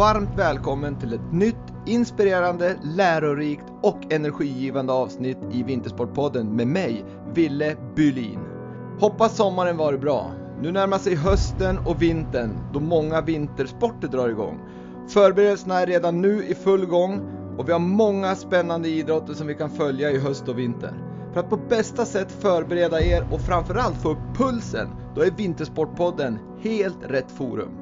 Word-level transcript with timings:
Varmt 0.00 0.38
välkommen 0.38 0.98
till 0.98 1.12
ett 1.12 1.32
nytt 1.32 1.56
inspirerande, 1.86 2.76
lärorikt 2.82 3.64
och 3.82 4.12
energigivande 4.12 4.92
avsnitt 4.92 5.38
i 5.52 5.62
Vintersportpodden 5.62 6.56
med 6.56 6.66
mig, 6.66 7.04
Ville 7.34 7.76
Bylin. 7.96 8.38
Hoppas 9.00 9.36
sommaren 9.36 9.76
varit 9.76 10.00
bra. 10.00 10.32
Nu 10.62 10.72
närmar 10.72 10.98
sig 10.98 11.14
hösten 11.14 11.78
och 11.78 12.02
vintern 12.02 12.58
då 12.72 12.80
många 12.80 13.20
vintersporter 13.20 14.08
drar 14.08 14.28
igång. 14.28 14.60
Förberedelserna 15.08 15.80
är 15.80 15.86
redan 15.86 16.20
nu 16.20 16.44
i 16.44 16.54
full 16.54 16.86
gång 16.86 17.20
och 17.58 17.68
vi 17.68 17.72
har 17.72 17.78
många 17.78 18.34
spännande 18.34 18.88
idrotter 18.88 19.34
som 19.34 19.46
vi 19.46 19.54
kan 19.54 19.70
följa 19.70 20.10
i 20.10 20.18
höst 20.18 20.48
och 20.48 20.58
vinter. 20.58 20.94
För 21.32 21.40
att 21.40 21.50
på 21.50 21.56
bästa 21.56 22.04
sätt 22.04 22.32
förbereda 22.32 23.02
er 23.02 23.26
och 23.32 23.40
framförallt 23.40 24.02
få 24.02 24.10
upp 24.10 24.36
pulsen, 24.36 24.88
då 25.14 25.22
är 25.22 25.30
Vintersportpodden 25.30 26.38
helt 26.62 26.98
rätt 27.02 27.30
forum. 27.30 27.79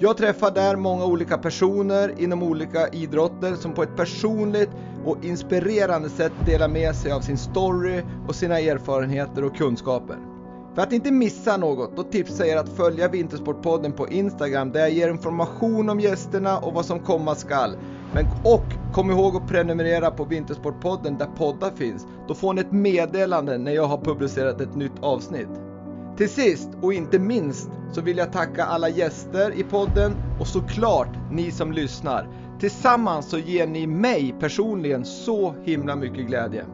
Jag 0.00 0.16
träffar 0.16 0.50
där 0.50 0.76
många 0.76 1.04
olika 1.04 1.38
personer 1.38 2.14
inom 2.20 2.42
olika 2.42 2.88
idrotter 2.88 3.54
som 3.54 3.72
på 3.74 3.82
ett 3.82 3.96
personligt 3.96 4.70
och 5.04 5.24
inspirerande 5.24 6.08
sätt 6.10 6.32
delar 6.46 6.68
med 6.68 6.94
sig 6.96 7.12
av 7.12 7.20
sin 7.20 7.38
story 7.38 8.02
och 8.28 8.34
sina 8.34 8.58
erfarenheter 8.60 9.44
och 9.44 9.56
kunskaper. 9.56 10.16
För 10.74 10.82
att 10.82 10.92
inte 10.92 11.10
missa 11.10 11.56
något, 11.56 11.96
då 11.96 12.02
tipsar 12.02 12.44
jag 12.44 12.54
er 12.54 12.60
att 12.60 12.68
följa 12.68 13.08
Vintersportpodden 13.08 13.92
på 13.92 14.08
Instagram 14.08 14.72
där 14.72 14.80
jag 14.80 14.90
ger 14.90 15.10
information 15.10 15.88
om 15.90 16.00
gästerna 16.00 16.58
och 16.58 16.74
vad 16.74 16.84
som 16.84 17.00
komma 17.00 17.34
skall. 17.34 17.76
Men, 18.12 18.26
och 18.44 18.64
kom 18.92 19.10
ihåg 19.10 19.36
att 19.36 19.48
prenumerera 19.48 20.10
på 20.10 20.24
Vintersportpodden 20.24 21.18
där 21.18 21.28
poddar 21.36 21.70
finns. 21.70 22.06
Då 22.28 22.34
får 22.34 22.54
ni 22.54 22.60
ett 22.60 22.72
meddelande 22.72 23.58
när 23.58 23.72
jag 23.72 23.84
har 23.86 23.98
publicerat 23.98 24.60
ett 24.60 24.74
nytt 24.76 24.98
avsnitt. 25.00 25.67
Till 26.18 26.28
sist 26.28 26.68
och 26.82 26.92
inte 26.92 27.18
minst 27.18 27.70
så 27.92 28.00
vill 28.00 28.16
jag 28.16 28.32
tacka 28.32 28.64
alla 28.64 28.88
gäster 28.88 29.50
i 29.50 29.62
podden 29.62 30.16
och 30.40 30.46
såklart 30.46 31.08
ni 31.30 31.50
som 31.50 31.72
lyssnar. 31.72 32.28
Tillsammans 32.60 33.30
så 33.30 33.38
ger 33.38 33.66
ni 33.66 33.86
mig 33.86 34.34
personligen 34.40 35.04
så 35.04 35.54
himla 35.64 35.96
mycket 35.96 36.26
glädje. 36.26 36.64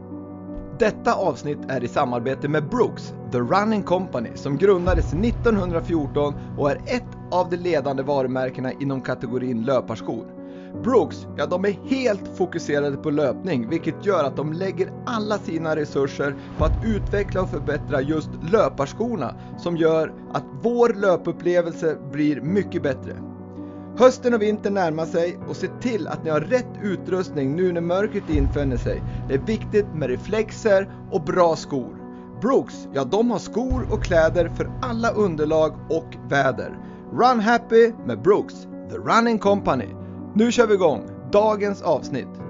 Detta 0.78 1.14
avsnitt 1.14 1.58
är 1.68 1.84
i 1.84 1.88
samarbete 1.88 2.48
med 2.48 2.68
Brooks, 2.68 3.14
The 3.32 3.38
Running 3.38 3.82
Company, 3.82 4.30
som 4.34 4.56
grundades 4.56 5.12
1914 5.14 6.34
och 6.58 6.70
är 6.70 6.76
ett 6.76 7.16
av 7.30 7.50
de 7.50 7.56
ledande 7.56 8.02
varumärkena 8.02 8.72
inom 8.72 9.00
kategorin 9.00 9.62
löparskor. 9.62 10.33
Brooks, 10.82 11.26
ja 11.36 11.46
de 11.46 11.64
är 11.64 11.78
helt 11.84 12.36
fokuserade 12.36 12.96
på 12.96 13.10
löpning, 13.10 13.68
vilket 13.68 14.06
gör 14.06 14.24
att 14.24 14.36
de 14.36 14.52
lägger 14.52 14.92
alla 15.06 15.38
sina 15.38 15.76
resurser 15.76 16.36
på 16.58 16.64
att 16.64 16.84
utveckla 16.84 17.42
och 17.42 17.50
förbättra 17.50 18.00
just 18.00 18.30
löparskorna, 18.52 19.34
som 19.58 19.76
gör 19.76 20.12
att 20.32 20.44
vår 20.62 20.88
löpupplevelse 20.88 21.96
blir 22.12 22.40
mycket 22.40 22.82
bättre. 22.82 23.16
Hösten 23.98 24.34
och 24.34 24.42
vintern 24.42 24.74
närmar 24.74 25.06
sig 25.06 25.38
och 25.48 25.56
se 25.56 25.68
till 25.80 26.08
att 26.08 26.24
ni 26.24 26.30
har 26.30 26.40
rätt 26.40 26.72
utrustning 26.82 27.56
nu 27.56 27.72
när 27.72 27.80
mörkret 27.80 28.30
infinner 28.30 28.76
sig. 28.76 29.02
Det 29.28 29.34
är 29.34 29.38
viktigt 29.38 29.94
med 29.94 30.08
reflexer 30.08 30.90
och 31.10 31.24
bra 31.24 31.56
skor. 31.56 31.96
Brooks, 32.40 32.88
ja 32.92 33.04
de 33.04 33.30
har 33.30 33.38
skor 33.38 33.86
och 33.90 34.04
kläder 34.04 34.48
för 34.48 34.70
alla 34.82 35.10
underlag 35.10 35.72
och 35.90 36.16
väder. 36.30 36.78
Run 37.12 37.40
happy 37.40 37.92
med 38.06 38.22
Brooks, 38.22 38.54
The 38.90 38.96
Running 38.96 39.38
Company. 39.38 40.03
Nu 40.36 40.52
kör 40.52 40.66
vi 40.66 40.74
igång 40.74 41.02
dagens 41.32 41.82
avsnitt. 41.82 42.43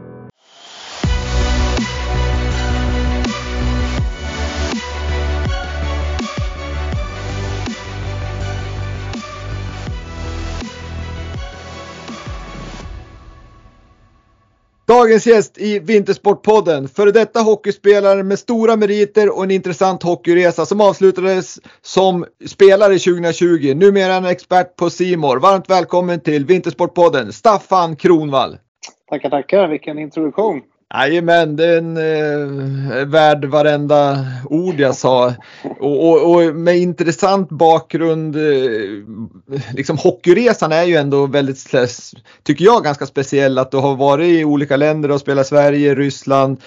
Dagens 15.05 15.27
gäst 15.27 15.59
i 15.59 15.79
Vintersportpodden, 15.79 16.89
före 16.89 17.11
detta 17.11 17.41
hockeyspelare 17.41 18.23
med 18.23 18.39
stora 18.39 18.77
meriter 18.77 19.37
och 19.37 19.45
en 19.45 19.51
intressant 19.51 20.03
hockeyresa 20.03 20.67
som 20.67 20.81
avslutades 20.81 21.59
som 21.83 22.27
spelare 22.47 22.99
2020. 22.99 23.75
Numera 23.75 24.15
en 24.15 24.25
expert 24.25 24.77
på 24.77 24.91
Simor. 24.91 25.37
Varmt 25.37 25.71
välkommen 25.71 26.21
till 26.21 26.47
Vintersportpodden, 26.47 27.33
Staffan 27.33 27.97
Kronvall. 27.97 28.59
Tackar, 29.11 29.31
tackar. 29.31 29.69
Vilken 29.69 29.99
introduktion. 29.99 30.61
Jajamän, 30.95 31.57
den 31.57 31.97
eh, 31.97 32.03
är 32.97 33.05
värd 33.05 33.45
varenda 33.45 34.27
ord 34.45 34.81
jag 34.81 34.95
sa. 34.95 35.35
Och, 35.81 36.11
och, 36.11 36.31
och, 36.31 36.55
med 36.55 36.77
intressant 36.77 37.49
bakgrund, 37.49 38.37
eh, 38.37 39.63
liksom 39.73 39.99
hockeyresan 39.99 40.73
är 40.73 40.85
ju 40.85 40.97
ändå 40.97 41.27
väldigt, 41.27 41.75
tycker 42.43 42.65
jag, 42.65 42.85
ganska 42.85 43.07
speciell. 43.07 43.59
Att 43.59 43.71
du 43.71 43.77
har 43.77 43.97
varit 43.97 44.29
i 44.29 44.45
olika 44.45 44.77
länder 44.77 45.11
och 45.11 45.21
spelat 45.21 45.47
Sverige, 45.47 45.95
Ryssland. 45.95 46.59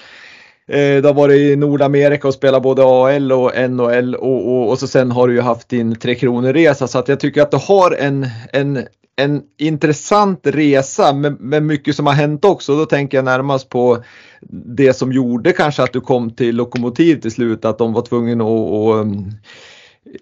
Eh, 0.68 1.02
du 1.02 1.06
har 1.06 1.14
varit 1.14 1.36
i 1.36 1.56
Nordamerika 1.56 2.28
och 2.28 2.34
spelat 2.34 2.62
både 2.62 2.82
AL 2.84 3.32
och 3.32 3.70
NHL 3.70 4.14
och, 4.14 4.48
och, 4.48 4.70
och 4.70 4.78
så 4.78 4.86
sen 4.86 5.10
har 5.10 5.28
du 5.28 5.34
ju 5.34 5.40
haft 5.40 5.68
din 5.68 5.94
Tre 5.94 6.14
Kronor-resa. 6.14 6.88
Så 6.88 6.98
att 6.98 7.08
jag 7.08 7.20
tycker 7.20 7.42
att 7.42 7.50
du 7.50 7.56
har 7.56 7.96
en, 7.98 8.26
en 8.52 8.86
en 9.18 9.42
intressant 9.56 10.40
resa 10.42 11.12
med, 11.12 11.40
med, 11.40 11.62
mycket 11.62 11.96
som 11.96 12.06
har 12.06 12.14
hänt 12.14 12.44
också. 12.44 12.76
Då 12.76 12.86
tänker 12.86 13.18
jag 13.18 13.24
närmast 13.24 13.68
på 13.68 13.98
det 14.50 14.92
som 14.92 15.12
gjorde 15.12 15.52
kanske 15.52 15.82
att 15.82 15.92
du 15.92 16.00
kom 16.00 16.30
till 16.30 16.56
Lokomotiv 16.56 17.20
till 17.20 17.30
slut, 17.30 17.64
att 17.64 17.78
de 17.78 17.92
var 17.92 18.02
tvungna 18.02 18.44
att, 18.44 18.70
att 18.70 19.02
mm, 19.02 19.30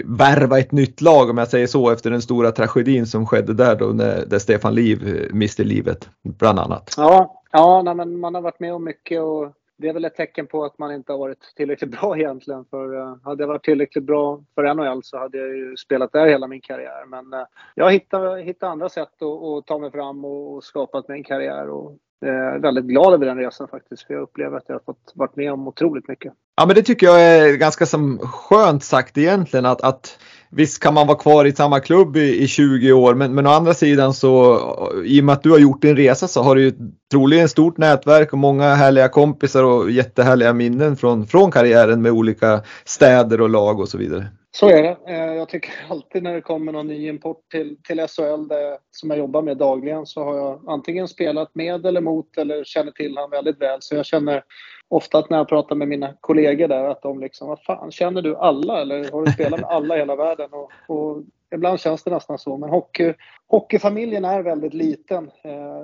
värva 0.04 0.58
ett 0.58 0.72
nytt 0.72 1.00
lag 1.00 1.30
om 1.30 1.38
jag 1.38 1.48
säger 1.48 1.66
så 1.66 1.90
efter 1.90 2.10
den 2.10 2.22
stora 2.22 2.52
tragedin 2.52 3.06
som 3.06 3.26
skedde 3.26 3.54
där 3.54 3.76
då 3.76 3.86
när, 3.86 4.26
där 4.26 4.38
Stefan 4.38 4.74
Liv 4.74 5.28
miste 5.32 5.64
livet 5.64 6.08
bland 6.22 6.58
annat. 6.58 6.94
Ja, 6.96 7.42
ja 7.52 7.82
nej, 7.82 7.94
men 7.94 8.20
man 8.20 8.34
har 8.34 8.42
varit 8.42 8.60
med 8.60 8.74
om 8.74 8.84
mycket 8.84 9.20
och 9.20 9.52
det 9.78 9.88
är 9.88 9.92
väl 9.92 10.04
ett 10.04 10.16
tecken 10.16 10.46
på 10.46 10.64
att 10.64 10.78
man 10.78 10.94
inte 10.94 11.12
har 11.12 11.18
varit 11.18 11.52
tillräckligt 11.56 11.90
bra 12.00 12.18
egentligen. 12.18 12.64
För 12.64 12.98
eh, 12.98 13.16
hade 13.24 13.42
jag 13.42 13.48
varit 13.48 13.64
tillräckligt 13.64 14.04
bra 14.04 14.42
för 14.54 14.74
NHL 14.74 15.02
så 15.04 15.18
hade 15.18 15.38
jag 15.38 15.48
ju 15.48 15.76
spelat 15.76 16.12
där 16.12 16.26
hela 16.26 16.46
min 16.46 16.60
karriär. 16.60 17.06
Men 17.06 17.32
eh, 17.32 17.46
jag 17.74 17.92
hittade, 17.92 18.42
hittade 18.42 18.72
andra 18.72 18.88
sätt 18.88 19.22
att, 19.22 19.42
att 19.42 19.66
ta 19.66 19.78
mig 19.78 19.90
fram 19.90 20.24
och, 20.24 20.54
och 20.54 20.64
skapat 20.64 21.08
mig 21.08 21.18
en 21.18 21.24
karriär. 21.24 21.68
Och, 21.68 21.98
jag 22.20 22.34
är 22.34 22.58
väldigt 22.58 22.84
glad 22.84 23.14
över 23.14 23.26
den 23.26 23.38
resan 23.38 23.68
faktiskt. 23.68 24.06
För 24.06 24.14
jag 24.14 24.22
upplever 24.22 24.56
att 24.56 24.64
jag 24.66 24.74
har 24.74 24.80
fått 24.80 25.12
varit 25.14 25.36
med 25.36 25.52
om 25.52 25.68
otroligt 25.68 26.08
mycket. 26.08 26.32
Ja 26.56 26.66
men 26.66 26.74
det 26.74 26.82
tycker 26.82 27.06
jag 27.06 27.20
är 27.20 27.56
ganska 27.56 27.86
som 27.86 28.18
skönt 28.18 28.84
sagt 28.84 29.18
egentligen 29.18 29.66
att, 29.66 29.82
att 29.82 30.18
Visst 30.50 30.82
kan 30.82 30.94
man 30.94 31.06
vara 31.06 31.18
kvar 31.18 31.44
i 31.44 31.52
samma 31.52 31.80
klubb 31.80 32.16
i, 32.16 32.42
i 32.42 32.48
20 32.48 32.92
år 32.92 33.14
men, 33.14 33.34
men 33.34 33.46
å 33.46 33.50
andra 33.50 33.74
sidan 33.74 34.14
så 34.14 34.60
i 35.04 35.20
och 35.20 35.24
med 35.24 35.32
att 35.32 35.42
du 35.42 35.50
har 35.50 35.58
gjort 35.58 35.82
din 35.82 35.96
resa 35.96 36.28
så 36.28 36.42
har 36.42 36.54
du 36.54 36.62
ju 36.62 36.72
troligen 37.10 37.48
stort 37.48 37.78
nätverk 37.78 38.32
och 38.32 38.38
många 38.38 38.74
härliga 38.74 39.08
kompisar 39.08 39.64
och 39.64 39.90
jättehärliga 39.90 40.52
minnen 40.52 40.96
från, 40.96 41.26
från 41.26 41.50
karriären 41.50 42.02
med 42.02 42.12
olika 42.12 42.62
städer 42.84 43.40
och 43.40 43.50
lag 43.50 43.80
och 43.80 43.88
så 43.88 43.98
vidare. 43.98 44.26
Så 44.56 44.68
är 44.68 44.82
det. 44.82 44.96
Eh, 45.08 45.34
jag 45.34 45.48
tycker 45.48 45.70
alltid 45.90 46.22
när 46.22 46.34
det 46.34 46.40
kommer 46.40 46.72
någon 46.72 46.86
ny 46.86 47.08
import 47.08 47.40
till, 47.50 47.76
till 47.82 47.98
SHL 47.98 48.48
det, 48.48 48.78
som 48.90 49.10
jag 49.10 49.18
jobbar 49.18 49.42
med 49.42 49.56
dagligen 49.56 50.06
så 50.06 50.24
har 50.24 50.36
jag 50.36 50.60
antingen 50.66 51.08
spelat 51.08 51.54
med 51.54 51.86
eller 51.86 52.00
mot 52.00 52.38
eller 52.38 52.64
känner 52.64 52.92
till 52.92 53.16
han 53.16 53.30
väldigt 53.30 53.60
väl. 53.60 53.78
Så 53.80 53.94
jag 53.94 54.06
känner 54.06 54.42
ofta 54.88 55.18
att 55.18 55.30
när 55.30 55.36
jag 55.36 55.48
pratar 55.48 55.76
med 55.76 55.88
mina 55.88 56.14
kollegor 56.20 56.68
där 56.68 56.84
att 56.84 57.02
de 57.02 57.20
liksom, 57.20 57.48
vad 57.48 57.62
fan, 57.62 57.90
känner 57.90 58.22
du 58.22 58.36
alla 58.36 58.80
eller 58.80 59.12
har 59.12 59.24
du 59.24 59.32
spelat 59.32 59.60
med 59.60 59.68
alla 59.68 59.96
i 59.96 59.98
hela 59.98 60.16
världen? 60.16 60.50
Och, 60.52 60.70
och 60.86 61.22
ibland 61.54 61.80
känns 61.80 62.02
det 62.02 62.10
nästan 62.10 62.38
så. 62.38 62.56
Men 62.56 62.70
hockey, 62.70 63.14
hockeyfamiljen 63.48 64.24
är 64.24 64.42
väldigt 64.42 64.74
liten. 64.74 65.30
Eh, 65.42 65.80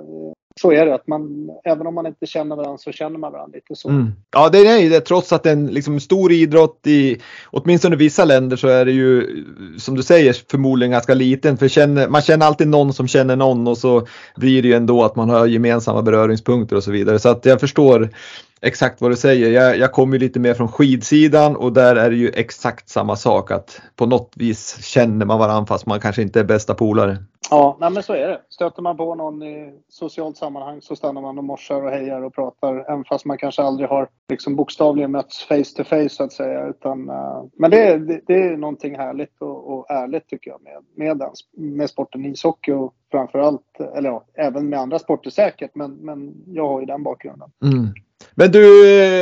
så 0.61 0.71
är 0.71 0.85
det, 0.85 0.95
att 0.95 1.07
man, 1.07 1.49
även 1.63 1.87
om 1.87 1.95
man 1.95 2.05
inte 2.05 2.25
känner 2.25 2.55
varandra 2.55 2.77
så 2.77 2.91
känner 2.91 3.19
man 3.19 3.31
varandra 3.31 3.55
lite 3.55 3.75
så. 3.75 3.89
Mm. 3.89 4.11
Ja, 4.31 4.49
det 4.49 4.57
är 4.57 4.89
det. 4.89 5.01
Trots 5.01 5.33
att 5.33 5.43
det 5.43 5.49
är 5.49 5.53
en 5.53 5.67
liksom, 5.67 5.99
stor 5.99 6.31
idrott 6.31 6.79
i 6.87 7.21
åtminstone 7.45 7.95
vissa 7.95 8.25
länder 8.25 8.57
så 8.57 8.67
är 8.67 8.85
det 8.85 8.91
ju 8.91 9.43
som 9.77 9.95
du 9.95 10.03
säger 10.03 10.35
förmodligen 10.51 10.91
ganska 10.91 11.13
liten. 11.13 11.57
För 11.57 11.67
känner, 11.67 12.07
man 12.07 12.21
känner 12.21 12.45
alltid 12.45 12.67
någon 12.67 12.93
som 12.93 13.07
känner 13.07 13.35
någon 13.35 13.67
och 13.67 13.77
så 13.77 14.07
blir 14.35 14.61
det 14.61 14.67
ju 14.67 14.73
ändå 14.73 15.03
att 15.03 15.15
man 15.15 15.29
har 15.29 15.47
gemensamma 15.47 16.01
beröringspunkter 16.01 16.75
och 16.75 16.83
så 16.83 16.91
vidare. 16.91 17.19
Så 17.19 17.29
att 17.29 17.45
jag 17.45 17.59
förstår 17.59 18.09
exakt 18.61 19.01
vad 19.01 19.11
du 19.11 19.15
säger. 19.15 19.51
Jag, 19.51 19.77
jag 19.77 19.91
kommer 19.91 20.19
lite 20.19 20.39
mer 20.39 20.53
från 20.53 20.67
skidsidan 20.67 21.55
och 21.55 21.73
där 21.73 21.95
är 21.95 22.09
det 22.09 22.15
ju 22.15 22.29
exakt 22.29 22.89
samma 22.89 23.15
sak 23.15 23.51
att 23.51 23.81
på 23.95 24.05
något 24.05 24.31
vis 24.35 24.85
känner 24.85 25.25
man 25.25 25.39
varandra 25.39 25.65
fast 25.65 25.85
man 25.85 25.99
kanske 25.99 26.21
inte 26.21 26.39
är 26.39 26.43
bästa 26.43 26.73
polare. 26.73 27.17
Ja, 27.53 27.77
nej 27.79 27.89
men 27.91 28.03
så 28.03 28.13
är 28.13 28.27
det. 28.27 28.41
Stöter 28.49 28.81
man 28.81 28.97
på 28.97 29.15
någon 29.15 29.43
i 29.43 29.73
socialt 29.89 30.37
sammanhang 30.37 30.81
så 30.81 30.95
stannar 30.95 31.21
man 31.21 31.37
och 31.37 31.43
morsar 31.43 31.81
och 31.81 31.91
hejar 31.91 32.21
och 32.21 32.35
pratar 32.35 32.91
även 32.91 33.03
fast 33.03 33.25
man 33.25 33.37
kanske 33.37 33.61
aldrig 33.61 33.89
har 33.89 34.09
liksom 34.29 34.55
bokstavligen 34.55 35.11
mötts 35.11 35.43
face 35.43 35.63
to 35.75 35.83
face 35.83 36.09
så 36.09 36.23
att 36.23 36.33
säga. 36.33 36.67
Utan, 36.67 37.09
uh, 37.09 37.45
men 37.57 37.71
det, 37.71 37.97
det, 37.97 38.21
det, 38.27 38.33
är 38.33 38.57
någonting 38.57 38.95
härligt 38.95 39.41
och, 39.41 39.73
och 39.73 39.91
ärligt 39.91 40.27
tycker 40.27 40.51
jag 40.51 40.61
med, 40.61 40.83
med, 40.95 41.17
den, 41.17 41.29
med 41.75 41.89
sporten 41.89 42.25
ishockey 42.25 42.71
och 42.71 42.93
framförallt, 43.11 43.79
eller 43.95 44.09
ja, 44.09 44.25
även 44.33 44.69
med 44.69 44.79
andra 44.79 44.99
sporter 44.99 45.29
säkert, 45.29 45.71
men, 45.75 45.91
men 45.91 46.33
jag 46.47 46.67
har 46.67 46.79
ju 46.79 46.85
den 46.85 47.03
bakgrunden. 47.03 47.49
Mm. 47.63 47.93
Men 48.35 48.51
du, 48.51 48.61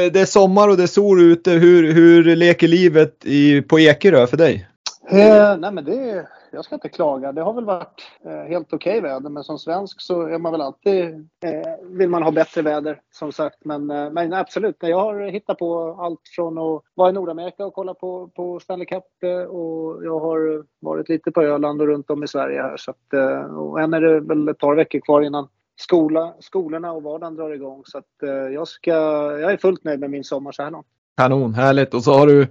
det 0.09 0.19
är 0.19 0.25
sommar 0.25 0.69
och 0.69 0.77
det 0.77 0.83
är 0.83 0.87
sol 0.87 1.21
ute. 1.21 1.51
Hur, 1.51 1.93
hur 1.93 2.35
leker 2.35 2.67
livet 2.67 3.25
i, 3.25 3.61
på 3.61 3.79
Ekerö 3.79 4.27
för 4.27 4.37
dig? 4.37 4.67
Eh, 5.09 5.57
nej 5.57 5.71
men 5.71 5.85
det, 5.85 6.27
jag 6.51 6.65
ska 6.65 6.75
inte 6.75 6.89
klaga. 6.89 7.31
Det 7.31 7.41
har 7.41 7.53
väl 7.53 7.65
varit 7.65 8.01
eh, 8.25 8.49
helt 8.49 8.73
okej 8.73 8.99
okay 8.99 9.11
väder. 9.11 9.29
Men 9.29 9.43
som 9.43 9.59
svensk 9.59 10.01
så 10.01 10.21
är 10.21 10.37
man 10.37 10.51
väl 10.51 10.61
alltid, 10.61 11.03
eh, 11.43 11.75
vill 11.83 12.09
man 12.09 12.23
ha 12.23 12.31
bättre 12.31 12.61
väder 12.61 13.01
som 13.11 13.31
sagt. 13.31 13.65
Men, 13.65 13.91
eh, 13.91 14.11
men 14.11 14.33
absolut, 14.33 14.75
jag 14.79 14.99
har 14.99 15.31
hittat 15.31 15.57
på 15.57 15.97
allt 15.99 16.21
från 16.35 16.57
att 16.57 16.81
vara 16.93 17.09
i 17.09 17.13
Nordamerika 17.13 17.65
och 17.65 17.73
kolla 17.73 17.93
på, 17.93 18.27
på 18.27 18.59
Stanley 18.59 18.85
Cup 18.85 19.03
eh, 19.23 19.43
och 19.43 20.05
jag 20.05 20.19
har 20.19 20.65
varit 20.79 21.09
lite 21.09 21.31
på 21.31 21.41
Öland 21.41 21.81
och 21.81 21.87
runt 21.87 22.09
om 22.09 22.23
i 22.23 22.27
Sverige 22.27 22.61
här. 22.61 22.77
Så 22.77 22.91
att, 22.91 23.13
eh, 23.13 23.57
och 23.57 23.81
än 23.81 23.93
är 23.93 24.01
det 24.01 24.19
väl 24.19 24.47
ett 24.47 24.57
par 24.57 24.75
veckor 24.75 24.99
kvar 24.99 25.21
innan 25.21 25.47
skola, 25.75 26.33
skolorna 26.39 26.91
och 26.91 27.03
vardagen 27.03 27.35
drar 27.35 27.49
igång. 27.49 27.83
Så 27.85 27.97
att, 27.97 28.29
jag, 28.53 28.67
ska, 28.67 28.91
jag 29.39 29.51
är 29.51 29.57
fullt 29.57 29.83
nöjd 29.83 29.99
med 29.99 30.09
min 30.09 30.23
sommar 30.23 30.51
så 30.51 30.63
här 30.63 30.71
långt. 30.71 30.87
Kanon, 31.17 31.53
härligt. 31.53 31.93
Och 31.93 32.03
så 32.03 32.13
har 32.13 32.27
du 32.27 32.47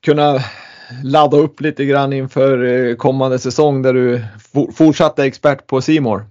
kunnat 0.00 0.42
ladda 1.04 1.36
upp 1.36 1.60
lite 1.60 1.84
grann 1.84 2.12
inför 2.12 2.64
eh, 2.64 2.96
kommande 2.96 3.38
säsong 3.38 3.82
där 3.82 3.92
du 3.94 4.20
fortsatt 4.72 5.18
är 5.18 5.24
expert 5.24 5.66
på 5.66 5.80
Simor. 5.80 6.24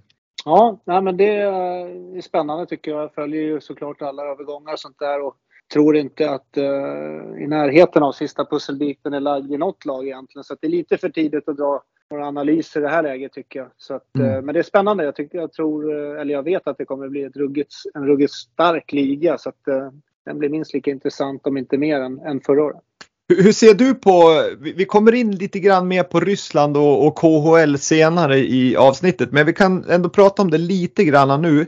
Ja, 0.44 0.80
nej, 0.84 1.02
men 1.02 1.16
det 1.16 1.36
är 1.36 2.20
spännande 2.20 2.66
tycker 2.66 2.90
jag. 2.90 3.02
Jag 3.02 3.14
följer 3.14 3.42
ju 3.42 3.60
såklart 3.60 4.02
alla 4.02 4.22
övergångar 4.22 4.72
och 4.72 4.78
sånt 4.78 4.98
där 4.98 5.26
och 5.26 5.34
tror 5.72 5.96
inte 5.96 6.30
att 6.30 6.48
uh, 6.58 7.42
i 7.42 7.46
närheten 7.46 8.02
av 8.02 8.12
sista 8.12 8.44
pusselbiten 8.44 9.14
är 9.14 9.20
lagd 9.20 9.52
i 9.52 9.58
något 9.58 9.84
lag 9.84 10.06
egentligen. 10.06 10.44
Så 10.44 10.56
det 10.60 10.66
är 10.66 10.70
lite 10.70 10.98
för 10.98 11.08
tidigt 11.08 11.48
att 11.48 11.56
dra 11.56 11.82
några 12.10 12.26
analyser 12.26 12.80
i 12.80 12.82
det 12.82 12.88
här 12.88 13.02
läget 13.02 13.32
tycker 13.32 13.58
jag. 13.58 13.68
Så 13.76 13.94
att, 13.94 14.16
mm. 14.18 14.44
men 14.44 14.52
det 14.52 14.58
är 14.58 14.62
spännande. 14.62 15.04
Jag, 15.04 15.16
tycker, 15.16 15.38
jag 15.38 15.52
tror, 15.52 15.94
eller 15.94 16.34
jag 16.34 16.42
vet 16.42 16.66
att 16.66 16.78
det 16.78 16.84
kommer 16.84 17.08
bli 17.08 17.22
ett 17.22 17.36
ruggigt, 17.36 17.74
en 17.94 18.06
ruggigt 18.06 18.32
stark 18.32 18.92
liga. 18.92 19.38
Så 19.38 19.48
att 19.48 19.92
den 20.24 20.38
blir 20.38 20.48
minst 20.48 20.74
lika 20.74 20.90
intressant 20.90 21.46
om 21.46 21.56
inte 21.56 21.78
mer 21.78 22.00
än, 22.00 22.20
än 22.20 22.40
förra 22.40 22.64
året. 22.64 22.82
Hur 23.28 23.52
ser 23.52 23.74
du 23.74 23.94
på, 23.94 24.44
vi 24.58 24.84
kommer 24.84 25.14
in 25.14 25.30
lite 25.36 25.58
grann 25.58 25.88
mer 25.88 26.02
på 26.02 26.20
Ryssland 26.20 26.76
och, 26.76 27.06
och 27.06 27.16
KHL 27.16 27.76
senare 27.78 28.38
i 28.38 28.76
avsnittet, 28.76 29.32
men 29.32 29.46
vi 29.46 29.52
kan 29.52 29.84
ändå 29.84 30.08
prata 30.08 30.42
om 30.42 30.50
det 30.50 30.58
lite 30.58 31.04
grann 31.04 31.42
nu. 31.42 31.66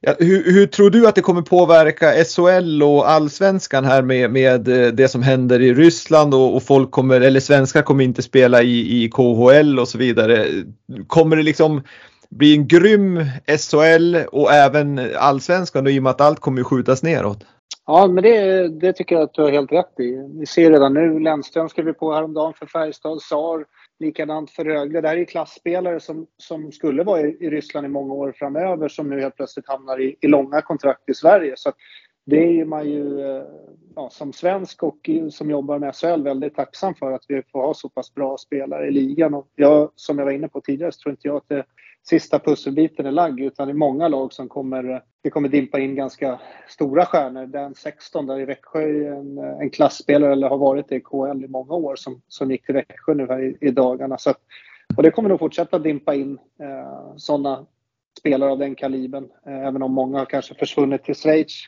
Ja, 0.00 0.14
hur, 0.18 0.52
hur, 0.52 0.66
tror 0.66 0.90
du 0.90 1.08
att 1.08 1.14
det 1.14 1.20
kommer 1.20 1.42
påverka 1.42 2.24
SHL 2.24 2.82
och 2.82 3.10
allsvenskan 3.10 3.84
här 3.84 4.02
med, 4.02 4.30
med 4.30 4.68
eh, 4.68 4.92
det 4.92 5.08
som 5.08 5.22
händer 5.22 5.60
i 5.60 5.74
Ryssland 5.74 6.34
och, 6.34 6.56
och, 6.56 6.62
folk 6.62 6.90
kommer, 6.90 7.20
eller 7.20 7.40
svenskar 7.40 7.82
kommer 7.82 8.04
inte 8.04 8.22
spela 8.22 8.62
i, 8.62 9.04
i 9.04 9.08
KHL 9.08 9.78
och 9.78 9.88
så 9.88 9.98
vidare. 9.98 10.46
Kommer 11.06 11.36
det 11.36 11.42
liksom 11.42 11.82
bli 12.30 12.54
en 12.54 12.68
grym 12.68 13.24
SHL 13.58 14.16
och 14.32 14.52
även 14.52 15.10
allsvenskan 15.16 15.84
då, 15.84 15.90
i 15.90 15.98
och 15.98 16.02
med 16.02 16.10
att 16.10 16.20
allt 16.20 16.40
kommer 16.40 16.62
skjutas 16.62 17.02
neråt? 17.02 17.44
Ja, 17.90 18.06
men 18.06 18.22
det, 18.22 18.68
det 18.68 18.92
tycker 18.92 19.14
jag 19.14 19.22
att 19.22 19.34
du 19.34 19.42
har 19.42 19.50
helt 19.50 19.72
rätt 19.72 20.00
i. 20.00 20.28
Vi 20.38 20.46
ser 20.46 20.70
redan 20.70 20.94
nu, 20.94 21.18
Lennström 21.18 21.68
skrev 21.68 21.92
på 21.92 22.12
häromdagen 22.12 22.54
för 22.54 22.66
Färjestad, 22.66 23.22
SAR 23.22 23.64
likadant 23.98 24.50
för 24.50 24.64
Rögle. 24.64 25.00
Det 25.00 25.08
här 25.08 25.16
är 25.16 25.24
klasspelare 25.24 26.00
som, 26.00 26.26
som 26.36 26.72
skulle 26.72 27.02
vara 27.02 27.20
i, 27.20 27.36
i 27.40 27.50
Ryssland 27.50 27.86
i 27.86 27.88
många 27.90 28.14
år 28.14 28.32
framöver 28.36 28.88
som 28.88 29.10
nu 29.10 29.20
helt 29.20 29.36
plötsligt 29.36 29.68
hamnar 29.68 30.00
i, 30.00 30.16
i 30.20 30.26
långa 30.26 30.62
kontrakt 30.62 31.08
i 31.08 31.14
Sverige. 31.14 31.54
Så 31.56 31.72
det 32.26 32.60
är 32.60 32.64
man 32.64 32.90
ju 32.90 33.20
eh, 33.20 33.42
ja, 33.96 34.10
som 34.10 34.32
svensk 34.32 34.82
och 34.82 35.10
som 35.30 35.50
jobbar 35.50 35.78
med 35.78 35.94
SHL 35.94 36.22
väldigt 36.22 36.56
tacksam 36.56 36.94
för 36.94 37.12
att 37.12 37.24
vi 37.28 37.42
får 37.52 37.62
ha 37.62 37.74
så 37.74 37.88
pass 37.88 38.14
bra 38.14 38.36
spelare 38.38 38.86
i 38.86 38.90
ligan. 38.90 39.34
Och 39.34 39.48
jag, 39.54 39.90
som 39.94 40.18
jag 40.18 40.24
var 40.24 40.32
inne 40.32 40.48
på 40.48 40.60
tidigare 40.60 40.92
så 40.92 41.00
tror 41.00 41.10
inte 41.10 41.28
jag 41.28 41.36
att 41.36 41.48
det 41.48 41.64
sista 42.06 42.38
pusselbiten 42.38 43.06
är 43.06 43.12
lagd 43.12 43.40
utan 43.40 43.68
det 43.68 43.72
är 43.72 43.74
många 43.74 44.08
lag 44.08 44.32
som 44.32 44.48
kommer, 44.48 45.02
det 45.22 45.30
kommer 45.30 45.48
dimpa 45.48 45.78
in 45.78 45.94
ganska 45.94 46.40
stora 46.68 47.06
stjärnor. 47.06 47.46
Den 47.46 47.74
16 47.74 48.26
där 48.26 48.40
i 48.40 48.44
Växjö 48.44 48.82
är 48.82 49.12
en, 49.12 49.38
en 49.38 49.70
klassspelare 49.70 50.32
eller 50.32 50.48
har 50.48 50.58
varit 50.58 50.88
det 50.88 50.96
i 50.96 51.00
KL 51.00 51.44
i 51.44 51.48
många 51.48 51.74
år 51.74 51.96
som, 51.96 52.22
som 52.28 52.50
gick 52.50 52.66
till 52.66 52.74
Växjö 52.74 53.14
nu 53.14 53.26
här 53.26 53.40
i, 53.40 53.56
i 53.60 53.70
dagarna. 53.70 54.18
Så 54.18 54.30
att, 54.30 54.40
och 54.96 55.02
det 55.02 55.10
kommer 55.10 55.28
nog 55.28 55.38
fortsätta 55.38 55.78
dimpa 55.78 56.14
in 56.14 56.38
eh, 56.62 57.16
sådana 57.16 57.66
spelare 58.18 58.50
av 58.50 58.58
den 58.58 58.74
kalibern. 58.74 59.28
Eh, 59.46 59.66
även 59.66 59.82
om 59.82 59.92
många 59.92 60.18
har 60.18 60.26
kanske 60.26 60.54
försvunnit 60.54 61.04
till 61.04 61.14
Schweiz 61.14 61.62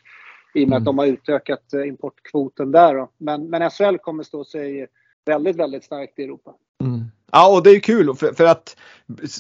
i 0.55 0.65
och 0.65 0.69
med 0.69 0.77
mm. 0.77 0.82
att 0.82 0.85
de 0.85 0.99
har 0.99 1.06
utökat 1.06 1.73
eh, 1.73 1.88
importkvoten 1.88 2.73
där. 2.73 2.94
Då. 2.94 3.11
Men, 3.19 3.50
men 3.50 3.71
SHL 3.71 3.97
kommer 3.97 4.23
stå 4.23 4.44
sig 4.44 4.87
väldigt, 5.25 5.56
väldigt 5.56 5.85
starkt 5.85 6.19
i 6.19 6.25
Europa. 6.25 6.55
Mm. 6.81 7.05
Ja, 7.32 7.49
och 7.49 7.62
det 7.62 7.71
är 7.71 7.81
kul 7.81 8.15
för, 8.17 8.32
för, 8.32 8.44
att 8.44 8.77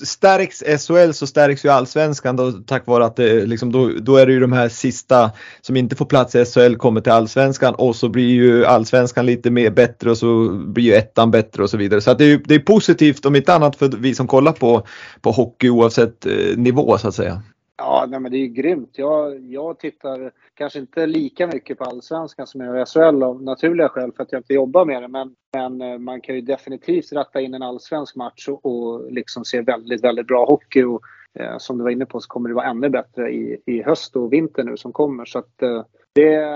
stärks 0.04 0.62
SHL 0.86 1.12
så 1.12 1.26
stärks 1.26 1.64
ju 1.64 1.68
allsvenskan 1.68 2.36
då, 2.36 2.52
tack 2.52 2.86
vare 2.86 3.04
att 3.04 3.16
det, 3.16 3.46
liksom, 3.46 3.72
då, 3.72 3.90
då 4.00 4.16
är 4.16 4.26
det 4.26 4.32
ju 4.32 4.40
de 4.40 4.52
här 4.52 4.68
sista 4.68 5.30
som 5.60 5.76
inte 5.76 5.96
får 5.96 6.04
plats 6.04 6.34
i 6.34 6.44
SHL 6.44 6.74
kommer 6.74 7.00
till 7.00 7.12
allsvenskan 7.12 7.74
och 7.74 7.96
så 7.96 8.08
blir 8.08 8.28
ju 8.28 8.66
allsvenskan 8.66 9.26
lite 9.26 9.50
mer 9.50 9.70
bättre 9.70 10.10
och 10.10 10.18
så 10.18 10.48
blir 10.48 10.84
ju 10.84 10.94
ettan 10.94 11.30
bättre 11.30 11.62
och 11.62 11.70
så 11.70 11.76
vidare. 11.76 12.00
Så 12.00 12.10
att 12.10 12.18
det, 12.18 12.24
är, 12.24 12.40
det 12.44 12.54
är 12.54 12.58
positivt 12.58 13.26
om 13.26 13.36
inte 13.36 13.54
annat 13.54 13.76
för 13.76 13.88
vi 13.88 14.14
som 14.14 14.26
kollar 14.26 14.52
på, 14.52 14.86
på 15.20 15.30
hockey 15.30 15.70
oavsett 15.70 16.26
eh, 16.26 16.56
nivå 16.56 16.98
så 16.98 17.08
att 17.08 17.14
säga. 17.14 17.42
Ja, 17.82 18.06
nej, 18.08 18.20
men 18.20 18.32
det 18.32 18.38
är 18.38 18.40
ju 18.40 18.48
grymt. 18.48 18.90
Jag, 18.92 19.40
jag 19.40 19.78
tittar 19.78 20.32
kanske 20.54 20.78
inte 20.78 21.06
lika 21.06 21.46
mycket 21.46 21.78
på 21.78 21.84
allsvenskan 21.84 22.46
som 22.46 22.60
jag 22.60 22.76
gör 22.76 22.84
SHL 22.84 23.22
av 23.22 23.42
naturliga 23.42 23.88
skäl 23.88 24.12
för 24.12 24.22
att 24.22 24.32
jag 24.32 24.38
inte 24.38 24.54
jobbar 24.54 24.84
med 24.84 25.02
det. 25.02 25.08
Men, 25.08 25.34
men 25.52 25.82
eh, 25.82 25.98
man 25.98 26.20
kan 26.20 26.34
ju 26.34 26.40
definitivt 26.40 27.12
ratta 27.12 27.40
in 27.40 27.54
en 27.54 27.62
allsvensk 27.62 28.16
match 28.16 28.48
och, 28.48 28.66
och 28.66 29.12
liksom 29.12 29.44
se 29.44 29.60
väldigt, 29.60 30.04
väldigt 30.04 30.26
bra 30.26 30.44
hockey. 30.44 30.84
Och, 30.84 31.00
eh, 31.38 31.58
som 31.58 31.78
du 31.78 31.84
var 31.84 31.90
inne 31.90 32.06
på 32.06 32.20
så 32.20 32.28
kommer 32.28 32.48
det 32.48 32.54
vara 32.54 32.66
ännu 32.66 32.88
bättre 32.88 33.30
i, 33.30 33.62
i 33.66 33.82
höst 33.82 34.16
och 34.16 34.32
vinter 34.32 34.64
nu 34.64 34.76
som 34.76 34.92
kommer. 34.92 35.24
Så 35.24 35.38
att, 35.38 35.62
eh, 35.62 35.84
det, 36.14 36.46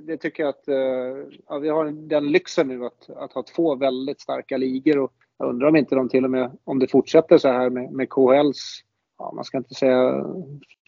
det 0.00 0.16
tycker 0.16 0.42
jag 0.42 0.50
att 0.50 0.68
eh, 0.68 1.36
ja, 1.48 1.58
vi 1.58 1.68
har 1.68 2.08
den 2.08 2.32
lyxen 2.32 2.68
nu 2.68 2.84
att, 2.84 3.10
att 3.16 3.32
ha 3.32 3.42
två 3.42 3.74
väldigt 3.74 4.20
starka 4.20 4.56
ligor. 4.56 4.98
Och 4.98 5.12
jag 5.38 5.48
undrar 5.48 5.68
om 5.68 5.76
inte 5.76 5.94
de 5.94 6.08
till 6.08 6.24
och 6.24 6.30
med, 6.30 6.58
om 6.64 6.78
det 6.78 6.90
fortsätter 6.90 7.38
så 7.38 7.48
här 7.48 7.70
med, 7.70 7.92
med 7.92 8.08
KHLs 8.10 8.84
ja, 9.18 9.32
man 9.34 9.44
ska 9.44 9.58
inte 9.58 9.74
säga 9.74 10.24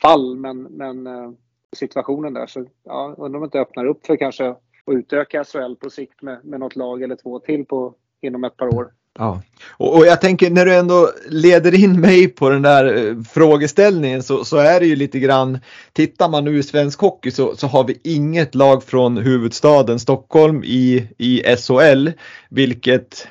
fall, 0.02 0.36
men, 0.36 0.62
men 0.62 1.06
eh, 1.06 1.30
situationen 1.76 2.34
där. 2.34 2.46
Så 2.46 2.66
ja, 2.84 3.14
undrar 3.18 3.38
om 3.38 3.42
det 3.42 3.44
inte 3.44 3.60
öppnar 3.60 3.86
upp 3.86 4.06
för 4.06 4.16
kanske 4.16 4.48
att 4.48 4.60
utöka 4.86 5.44
SHL 5.44 5.74
på 5.74 5.90
sikt 5.90 6.22
med, 6.22 6.44
med 6.44 6.60
något 6.60 6.76
lag 6.76 7.02
eller 7.02 7.16
två 7.16 7.38
till 7.38 7.64
på, 7.64 7.94
inom 8.20 8.44
ett 8.44 8.56
par 8.56 8.74
år. 8.74 8.92
Ja, 9.18 9.42
och, 9.70 9.96
och, 9.96 10.06
jag 10.06 10.20
tänker 10.20 10.50
när 10.50 10.66
du 10.66 10.74
ändå 10.74 11.10
leder 11.28 11.74
in 11.74 12.00
mig 12.00 12.28
på 12.28 12.50
den 12.50 12.62
där 12.62 13.08
eh, 13.08 13.22
frågeställningen 13.22 14.22
så, 14.22 14.44
så, 14.44 14.56
är 14.56 14.80
det 14.80 14.86
ju 14.86 14.96
lite 14.96 15.18
grann, 15.18 15.58
tittar 15.92 16.28
man 16.28 16.44
nu 16.44 16.58
i 16.58 16.62
svensk 16.62 17.00
hockey 17.00 17.30
så, 17.30 17.56
så 17.56 17.66
har 17.66 17.84
vi 17.84 18.00
inget 18.04 18.54
lag 18.54 18.84
från 18.84 19.16
huvudstaden 19.16 19.98
Stockholm 19.98 20.64
i, 20.64 21.08
i 21.18 21.42
SHL, 21.56 22.08
vilket 22.48 23.28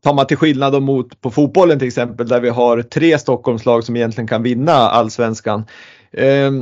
tar 0.00 0.14
man 0.14 0.26
till 0.26 0.36
skillnad 0.36 0.82
mot 0.82 1.20
på 1.20 1.30
fotbollen 1.30 1.78
till 1.78 1.88
exempel 1.88 2.28
där 2.28 2.40
vi 2.40 2.48
har 2.48 2.82
tre 2.82 3.18
Stockholmslag 3.18 3.84
som 3.84 3.96
egentligen 3.96 4.28
kan 4.28 4.42
vinna 4.42 4.72
allsvenskan. 4.72 5.64
Eh, 6.10 6.52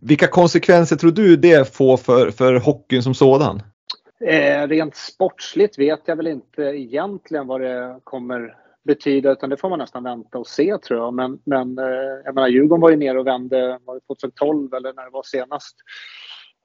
vilka 0.00 0.26
konsekvenser 0.26 0.96
tror 0.96 1.10
du 1.10 1.36
det 1.36 1.74
får 1.74 1.96
för, 1.96 2.30
för 2.30 2.54
hockeyn 2.54 3.02
som 3.02 3.14
sådan? 3.14 3.62
Eh, 4.20 4.68
rent 4.68 4.96
sportsligt 4.96 5.78
vet 5.78 6.00
jag 6.06 6.16
väl 6.16 6.26
inte 6.26 6.62
egentligen 6.62 7.46
vad 7.46 7.60
det 7.60 8.00
kommer 8.04 8.56
betyda 8.84 9.32
utan 9.32 9.50
det 9.50 9.56
får 9.56 9.68
man 9.70 9.78
nästan 9.78 10.02
vänta 10.02 10.38
och 10.38 10.46
se 10.46 10.78
tror 10.78 11.00
jag. 11.00 11.14
Men, 11.14 11.38
men 11.44 11.78
eh, 11.78 12.20
jag 12.24 12.34
menar 12.34 12.48
Djurgården 12.48 12.80
var 12.80 12.90
ju 12.90 12.96
nere 12.96 13.18
och 13.18 13.26
vände 13.26 13.78
var 13.84 13.94
det 13.94 14.00
2012 14.00 14.74
eller 14.74 14.92
när 14.92 15.04
det 15.04 15.10
var 15.10 15.22
senast 15.22 15.76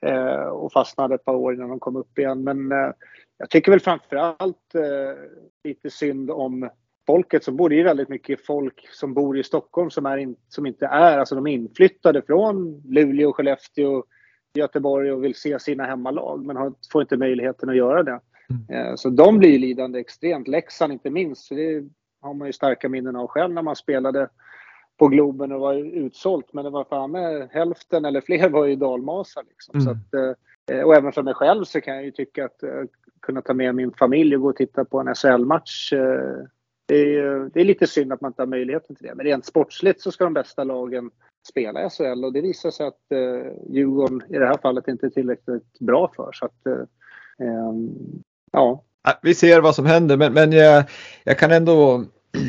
eh, 0.05 0.47
och 0.47 0.71
fastnade 0.71 1.15
ett 1.15 1.25
par 1.25 1.35
år 1.35 1.53
innan 1.53 1.69
de 1.69 1.79
kom 1.79 1.95
upp 1.95 2.19
igen. 2.19 2.43
Men 2.43 2.71
eh, 2.71 2.91
jag 3.39 3.49
tycker 3.49 3.71
väl 3.71 3.79
framförallt 3.79 4.75
eh, 4.75 5.23
lite 5.63 5.89
synd 5.89 6.31
om 6.31 6.69
folket 7.07 7.43
som 7.43 7.57
bor. 7.57 7.69
Det 7.69 7.79
är 7.79 7.83
väldigt 7.83 8.09
mycket 8.09 8.45
folk 8.45 8.87
som 8.91 9.13
bor 9.13 9.37
i 9.37 9.43
Stockholm 9.43 9.89
som, 9.89 10.05
är 10.05 10.17
in, 10.17 10.35
som 10.49 10.65
inte 10.65 10.85
är, 10.85 11.17
alltså 11.17 11.35
de 11.35 11.47
är 11.47 11.51
inflyttade 11.51 12.21
från 12.21 12.83
Luleå, 12.85 13.33
Skellefteå, 13.33 14.03
Göteborg 14.53 15.11
och 15.11 15.23
vill 15.23 15.35
se 15.35 15.59
sina 15.59 15.85
hemmalag 15.85 16.45
men 16.45 16.55
har, 16.55 16.73
får 16.91 17.01
inte 17.01 17.17
möjligheten 17.17 17.69
att 17.69 17.75
göra 17.75 18.03
det. 18.03 18.19
Mm. 18.49 18.87
Eh, 18.87 18.95
så 18.95 19.09
de 19.09 19.37
blir 19.37 19.59
lidande 19.59 19.99
extremt. 19.99 20.47
Leksand 20.47 20.93
inte 20.93 21.09
minst. 21.09 21.49
Det 21.49 21.83
har 22.21 22.33
man 22.33 22.47
ju 22.47 22.53
starka 22.53 22.89
minnen 22.89 23.15
av 23.15 23.27
själv 23.27 23.53
när 23.53 23.61
man 23.61 23.75
spelade 23.75 24.29
på 24.97 25.07
Globen 25.07 25.51
och 25.51 25.59
var 25.59 25.73
utsålt. 25.73 26.53
Men 26.53 26.63
det 26.63 26.69
var 26.69 26.83
fan 26.83 27.11
med 27.11 27.49
hälften 27.51 28.05
eller 28.05 28.21
fler 28.21 28.49
var 28.49 28.65
ju 28.65 28.75
dalmasar. 28.75 29.43
Liksom. 29.49 29.79
Mm. 29.79 29.85
Så 29.85 29.91
att, 29.91 30.13
eh, 30.71 30.81
och 30.81 30.95
även 30.95 31.11
för 31.11 31.23
mig 31.23 31.33
själv 31.33 31.63
så 31.63 31.81
kan 31.81 31.95
jag 31.95 32.05
ju 32.05 32.11
tycka 32.11 32.45
att 32.45 32.63
eh, 32.63 32.83
kunna 33.21 33.41
ta 33.41 33.53
med 33.53 33.75
min 33.75 33.91
familj 33.91 34.35
och 34.35 34.41
gå 34.41 34.49
och 34.49 34.55
titta 34.55 34.85
på 34.85 34.99
en 34.99 35.15
SHL-match. 35.15 35.93
Eh, 35.93 36.45
det 36.85 37.15
är, 37.15 37.49
det 37.53 37.61
är 37.61 37.65
lite 37.65 37.87
synd 37.87 38.13
att 38.13 38.21
man 38.21 38.29
inte 38.29 38.41
har 38.41 38.47
möjligheten 38.47 38.95
till 38.95 39.07
det. 39.07 39.15
Men 39.15 39.25
rent 39.25 39.45
sportsligt 39.45 40.01
så 40.01 40.11
ska 40.11 40.23
de 40.23 40.33
bästa 40.33 40.63
lagen 40.63 41.11
spela 41.49 41.85
i 41.85 41.89
SHL 41.89 42.25
och 42.25 42.33
det 42.33 42.41
visar 42.41 42.71
sig 42.71 42.87
att 42.87 43.11
eh, 43.11 43.51
Djurgården 43.69 44.23
i 44.29 44.37
det 44.37 44.45
här 44.45 44.57
fallet 44.57 44.87
inte 44.87 45.05
är 45.05 45.09
tillräckligt 45.09 45.79
bra 45.79 46.11
för. 46.15 46.31
Så 46.33 46.45
att, 46.45 46.65
eh, 46.65 47.47
ehm, 47.47 47.89
ja. 48.51 48.83
Vi 49.21 49.35
ser 49.35 49.61
vad 49.61 49.75
som 49.75 49.85
händer 49.85 50.17
men, 50.17 50.33
men 50.33 50.51
jag, 50.51 50.83
jag 51.23 51.37
kan 51.37 51.51
ändå, 51.51 52.03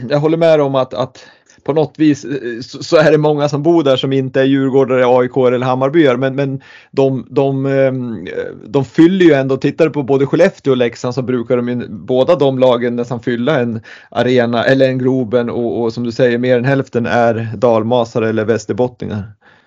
jag 0.08 0.18
håller 0.18 0.36
med 0.36 0.60
om 0.60 0.74
att, 0.74 0.94
att 0.94 1.26
på 1.64 1.72
något 1.72 1.94
vis 1.98 2.24
eh, 2.24 2.60
så 2.60 2.96
är 2.96 3.10
det 3.10 3.18
många 3.18 3.48
som 3.48 3.62
bor 3.62 3.82
där 3.82 3.96
som 3.96 4.12
inte 4.12 4.40
är 4.40 4.44
djurgårdare, 4.44 5.06
AIK 5.06 5.36
eller 5.36 5.66
Hammarbyar 5.66 6.16
men, 6.16 6.34
men 6.34 6.60
de, 6.90 7.26
de, 7.30 7.66
ehm, 7.66 8.28
de 8.64 8.84
fyller 8.84 9.24
ju 9.24 9.32
ändå, 9.32 9.56
tittar 9.56 9.84
du 9.84 9.90
på 9.90 10.02
både 10.02 10.26
Skellefteå 10.26 10.70
och 10.70 10.76
Leksand 10.76 11.14
så 11.14 11.22
brukar 11.22 11.56
de 11.56 11.86
båda 11.88 12.36
de 12.36 12.58
lagen 12.58 12.96
nästan 12.96 13.20
fylla 13.20 13.60
en 13.60 13.80
arena 14.10 14.64
eller 14.64 14.88
en 14.88 14.98
Globen 14.98 15.50
och, 15.50 15.82
och 15.82 15.92
som 15.92 16.04
du 16.04 16.12
säger 16.12 16.38
mer 16.38 16.58
än 16.58 16.64
hälften 16.64 17.06
är 17.06 17.48
dalmasare 17.56 18.28
eller 18.28 18.44
västerbottningar. 18.44 19.22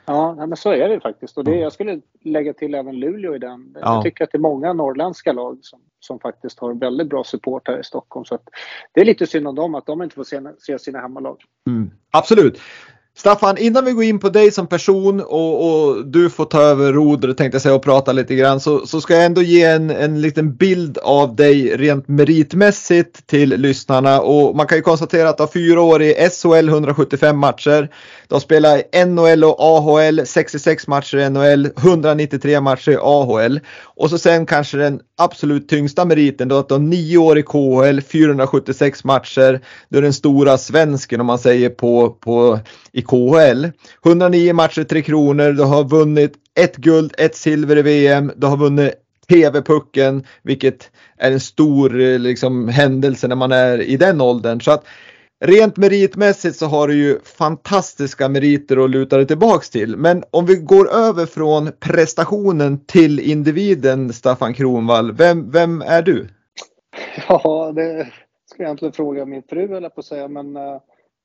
Ja, 0.05 0.35
men 0.35 0.57
så 0.57 0.71
är 0.71 0.89
det 0.89 0.99
faktiskt. 0.99 1.37
Och 1.37 1.43
det, 1.43 1.55
jag 1.55 1.73
skulle 1.73 2.01
lägga 2.21 2.53
till 2.53 2.75
även 2.75 2.99
Luleå 2.99 3.35
i 3.35 3.39
den. 3.39 3.75
Ja. 3.81 3.95
Jag 3.95 4.03
tycker 4.03 4.23
att 4.23 4.31
det 4.31 4.37
är 4.37 4.39
många 4.39 4.73
norrländska 4.73 5.33
lag 5.33 5.57
som, 5.61 5.79
som 5.99 6.19
faktiskt 6.19 6.59
har 6.59 6.73
väldigt 6.73 7.09
bra 7.09 7.23
support 7.23 7.67
här 7.67 7.79
i 7.79 7.83
Stockholm. 7.83 8.25
Så 8.25 8.39
det 8.91 9.01
är 9.01 9.05
lite 9.05 9.27
synd 9.27 9.47
om 9.47 9.55
dem 9.55 9.75
att 9.75 9.85
de 9.85 10.01
inte 10.01 10.15
får 10.15 10.23
se, 10.23 10.41
se 10.59 10.79
sina 10.79 10.99
hemmalag. 10.99 11.37
Mm. 11.67 11.91
Absolut. 12.11 12.59
Staffan, 13.15 13.57
innan 13.57 13.85
vi 13.85 13.91
går 13.91 14.03
in 14.03 14.19
på 14.19 14.29
dig 14.29 14.51
som 14.51 14.67
person 14.67 15.21
och, 15.21 15.87
och, 15.87 16.05
du 16.07 16.29
får 16.29 16.45
ta 16.45 16.61
över 16.61 16.93
rodret 16.93 17.37
tänkte 17.37 17.55
jag 17.55 17.61
säga 17.61 17.75
och 17.75 17.83
prata 17.83 18.11
lite 18.11 18.35
grann 18.35 18.59
så, 18.59 18.87
så 18.87 19.01
ska 19.01 19.13
jag 19.13 19.25
ändå 19.25 19.41
ge 19.41 19.63
en, 19.63 19.89
en 19.89 20.21
liten 20.21 20.55
bild 20.55 20.97
av 20.97 21.35
dig 21.35 21.77
rent 21.77 22.07
meritmässigt 22.07 23.27
till 23.27 23.49
lyssnarna 23.49 24.21
och 24.21 24.55
man 24.55 24.67
kan 24.67 24.77
ju 24.77 24.81
konstatera 24.81 25.29
att 25.29 25.37
du 25.37 25.43
har 25.43 25.47
fyra 25.47 25.81
år 25.81 26.01
i 26.01 26.29
SHL 26.31 26.69
175 26.69 27.37
matcher. 27.37 27.89
Du 28.27 28.35
har 28.35 28.39
spelat 28.39 28.95
i 28.95 29.05
NHL 29.05 29.43
och 29.43 29.55
AHL 29.59 30.25
66 30.25 30.87
matcher 30.87 31.17
i 31.17 31.29
NHL, 31.29 31.69
193 31.77 32.61
matcher 32.61 32.91
i 32.91 32.97
AHL 33.01 33.59
och 33.83 34.09
så 34.09 34.17
sen 34.17 34.45
kanske 34.45 34.77
den 34.77 34.99
absolut 35.17 35.69
tyngsta 35.69 36.05
meriten 36.05 36.47
då 36.47 36.57
att 36.57 36.67
du 36.67 36.73
har 36.73 36.79
nio 36.79 37.17
år 37.17 37.37
i 37.37 37.43
KHL, 37.43 38.01
476 38.01 39.03
matcher. 39.03 39.61
Du 39.89 39.97
är 39.97 40.01
den 40.01 40.13
stora 40.13 40.57
svensken 40.57 41.21
om 41.21 41.27
man 41.27 41.39
säger 41.39 41.69
på, 41.69 42.09
på 42.09 42.59
i 42.91 43.02
KHL. 43.03 43.71
109 44.05 44.53
matcher, 44.53 44.83
Tre 44.83 45.01
Kronor, 45.01 45.51
du 45.51 45.63
har 45.63 45.83
vunnit 45.83 46.33
ett 46.59 46.77
guld, 46.77 47.13
ett 47.17 47.35
silver 47.35 47.77
i 47.77 47.81
VM, 47.81 48.31
du 48.35 48.47
har 48.47 48.57
vunnit 48.57 48.93
TV-pucken, 49.29 50.23
vilket 50.43 50.91
är 51.17 51.31
en 51.31 51.39
stor 51.39 52.01
eh, 52.01 52.19
liksom, 52.19 52.67
händelse 52.67 53.27
när 53.27 53.35
man 53.35 53.51
är 53.51 53.81
i 53.81 53.97
den 53.97 54.21
åldern. 54.21 54.61
Så 54.61 54.71
att 54.71 54.85
Rent 55.45 55.77
meritmässigt 55.77 56.55
så 56.55 56.65
har 56.65 56.87
du 56.87 56.95
ju 56.95 57.19
fantastiska 57.19 58.29
meriter 58.29 58.83
att 58.83 58.89
luta 58.89 59.17
dig 59.17 59.27
tillbaks 59.27 59.69
till. 59.69 59.97
Men 59.97 60.23
om 60.31 60.45
vi 60.45 60.55
går 60.55 60.91
över 60.91 61.25
från 61.25 61.71
prestationen 61.79 62.85
till 62.85 63.19
individen 63.19 64.13
Staffan 64.13 64.53
Kronvall. 64.53 65.11
Vem, 65.11 65.51
vem 65.51 65.81
är 65.81 66.01
du? 66.01 66.27
Ja, 67.27 67.71
det 67.75 68.07
ska 68.45 68.63
jag 68.63 68.67
egentligen 68.67 68.93
fråga 68.93 69.25
min 69.25 69.43
fru 69.49 69.77
eller 69.77 69.89
på 69.89 69.99
att 69.99 70.05
säga. 70.05 70.27
Men 70.27 70.57
uh, 70.57 70.79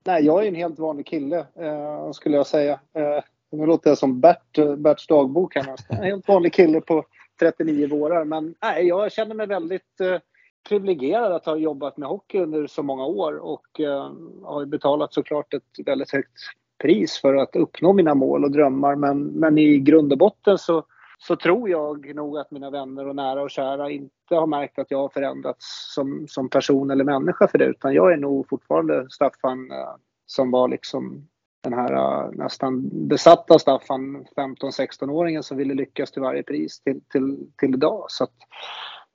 nej, 0.07 0.25
jag 0.25 0.45
är 0.45 0.49
en 0.49 0.55
helt 0.55 0.79
vanlig 0.79 1.07
kille 1.07 1.39
eh, 1.39 2.11
skulle 2.13 2.37
jag 2.37 2.47
säga. 2.47 2.73
Eh, 2.73 3.25
nu 3.51 3.67
låter 3.67 3.91
jag 3.91 3.99
som 3.99 4.21
Bert, 4.21 4.59
eh, 4.59 4.77
Berts 4.77 5.07
dagbok 5.07 5.55
här 5.55 5.65
nästan. 5.65 5.97
En 5.97 6.05
helt 6.05 6.29
vanlig 6.29 6.53
kille 6.53 6.81
på 6.81 7.05
39 7.41 7.89
vårar. 7.89 8.25
Men 8.25 8.55
nej, 8.63 8.87
jag 8.87 9.13
känner 9.13 9.35
mig 9.35 9.47
väldigt 9.47 10.01
eh, 10.01 10.19
privilegierad 10.69 11.33
att 11.33 11.47
ha 11.47 11.57
jobbat 11.57 11.97
med 11.97 12.09
hockey 12.09 12.39
under 12.39 12.67
så 12.67 12.83
många 12.83 13.05
år 13.05 13.37
och 13.37 13.81
eh, 13.81 14.13
har 14.45 14.67
betalat 14.67 15.15
såklart 15.15 15.55
ett 15.55 15.87
väldigt 15.87 16.13
högt 16.13 16.39
pris 16.79 17.21
för 17.21 17.35
att 17.35 17.57
uppnå 17.57 17.93
mina 17.93 18.15
mål 18.15 18.45
och 18.45 18.51
drömmar. 18.51 18.97
Men, 18.97 19.25
men 19.25 19.59
i 19.59 19.79
grund 19.79 20.13
och 20.13 20.19
botten 20.19 20.59
så, 20.59 20.85
så 21.19 21.37
tror 21.37 21.69
jag 21.69 22.15
nog 22.15 22.39
att 22.39 22.51
mina 22.51 22.71
vänner 22.71 23.07
och 23.09 23.17
nära 23.17 23.43
och 23.43 23.51
kära 23.51 23.91
inte 23.91 24.35
har 24.35 24.47
märkt 24.47 24.79
att 24.79 24.91
jag 24.91 24.99
har 24.99 25.09
förändrats 25.09 25.95
som, 25.95 26.27
som 26.29 26.49
person 26.49 26.91
eller 26.91 27.05
människa 27.05 27.49
för 27.49 27.59
det. 27.59 27.65
Utan 27.65 27.95
jag 27.95 28.13
är 28.13 28.17
nog 28.17 28.49
fortfarande 28.49 29.07
Staffan 29.11 29.71
eh, 29.71 29.95
som 30.27 30.51
var 30.51 30.69
liksom 30.69 31.29
den 31.63 31.73
här 31.73 31.93
uh, 31.93 32.31
nästan 32.33 32.89
besatta 33.09 33.59
Staffan, 33.59 34.27
15-16-åringen 34.37 35.43
som 35.43 35.57
ville 35.57 35.75
lyckas 35.75 36.11
till 36.11 36.23
varje 36.23 36.43
pris 36.43 36.81
till, 36.81 37.01
till, 37.13 37.51
till 37.57 37.75
idag. 37.75 38.05
Så 38.09 38.25
att, 38.25 38.33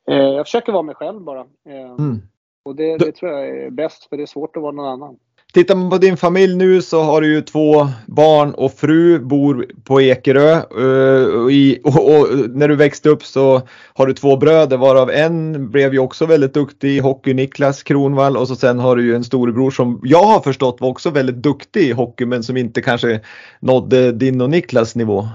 Eh, 0.08 0.16
jag 0.16 0.46
försöker 0.46 0.72
vara 0.72 0.84
mig 0.84 0.96
själv 0.96 1.22
bara. 1.22 1.40
Eh, 1.40 1.92
mm. 2.00 2.22
Och 2.64 2.76
det, 2.76 2.98
det, 2.98 3.12
tror 3.12 3.32
jag 3.32 3.48
är 3.48 3.70
bäst 3.70 4.10
för 4.10 4.18
det 4.18 4.24
är 4.24 4.28
svårt 4.28 4.56
att 4.56 4.64
vara 4.64 4.72
någon 4.72 4.88
annan. 4.88 5.20
Tittar 5.54 5.76
man 5.76 5.90
på 5.90 5.98
din 5.98 6.18
familj 6.18 6.56
nu 6.56 6.82
så 6.82 7.02
har 7.02 7.22
du 7.22 7.34
ju 7.34 7.42
två 7.42 7.90
barn 8.08 8.54
och 8.54 8.74
fru, 8.74 9.20
bor 9.20 9.66
på 9.84 10.02
Ekerö. 10.02 10.62
Och, 10.62 11.52
i, 11.52 11.80
och, 11.84 12.20
och, 12.20 12.28
när 12.50 12.68
du 12.68 12.76
växte 12.76 13.10
upp 13.10 13.24
så 13.24 13.62
har 13.94 14.08
du 14.08 14.14
två 14.14 14.38
bröder 14.38 14.78
varav 14.78 15.10
en 15.10 15.70
blev 15.72 15.94
ju 15.94 16.00
också 16.00 16.26
väldigt 16.26 16.54
duktig 16.54 16.98
i 16.98 17.00
hockey, 17.00 17.34
Niklas 17.34 17.84
Kronvall. 17.84 18.38
Och 18.38 18.48
så 18.48 18.56
sen 18.56 18.80
har 18.80 18.96
du 18.96 19.06
ju 19.06 19.16
en 19.16 19.24
storebror 19.24 19.72
som 19.72 20.00
jag 20.04 20.24
har 20.24 20.40
förstått 20.40 20.82
var 20.82 20.90
också 20.90 21.10
väldigt 21.10 21.44
duktig 21.44 21.82
i 21.82 21.92
hockey 21.92 22.26
men 22.26 22.44
som 22.44 22.58
inte 22.58 22.82
kanske 22.82 23.20
nådde 23.60 24.12
din 24.12 24.42
och 24.42 24.50
Niklas 24.50 24.96
nivå. 24.96 25.28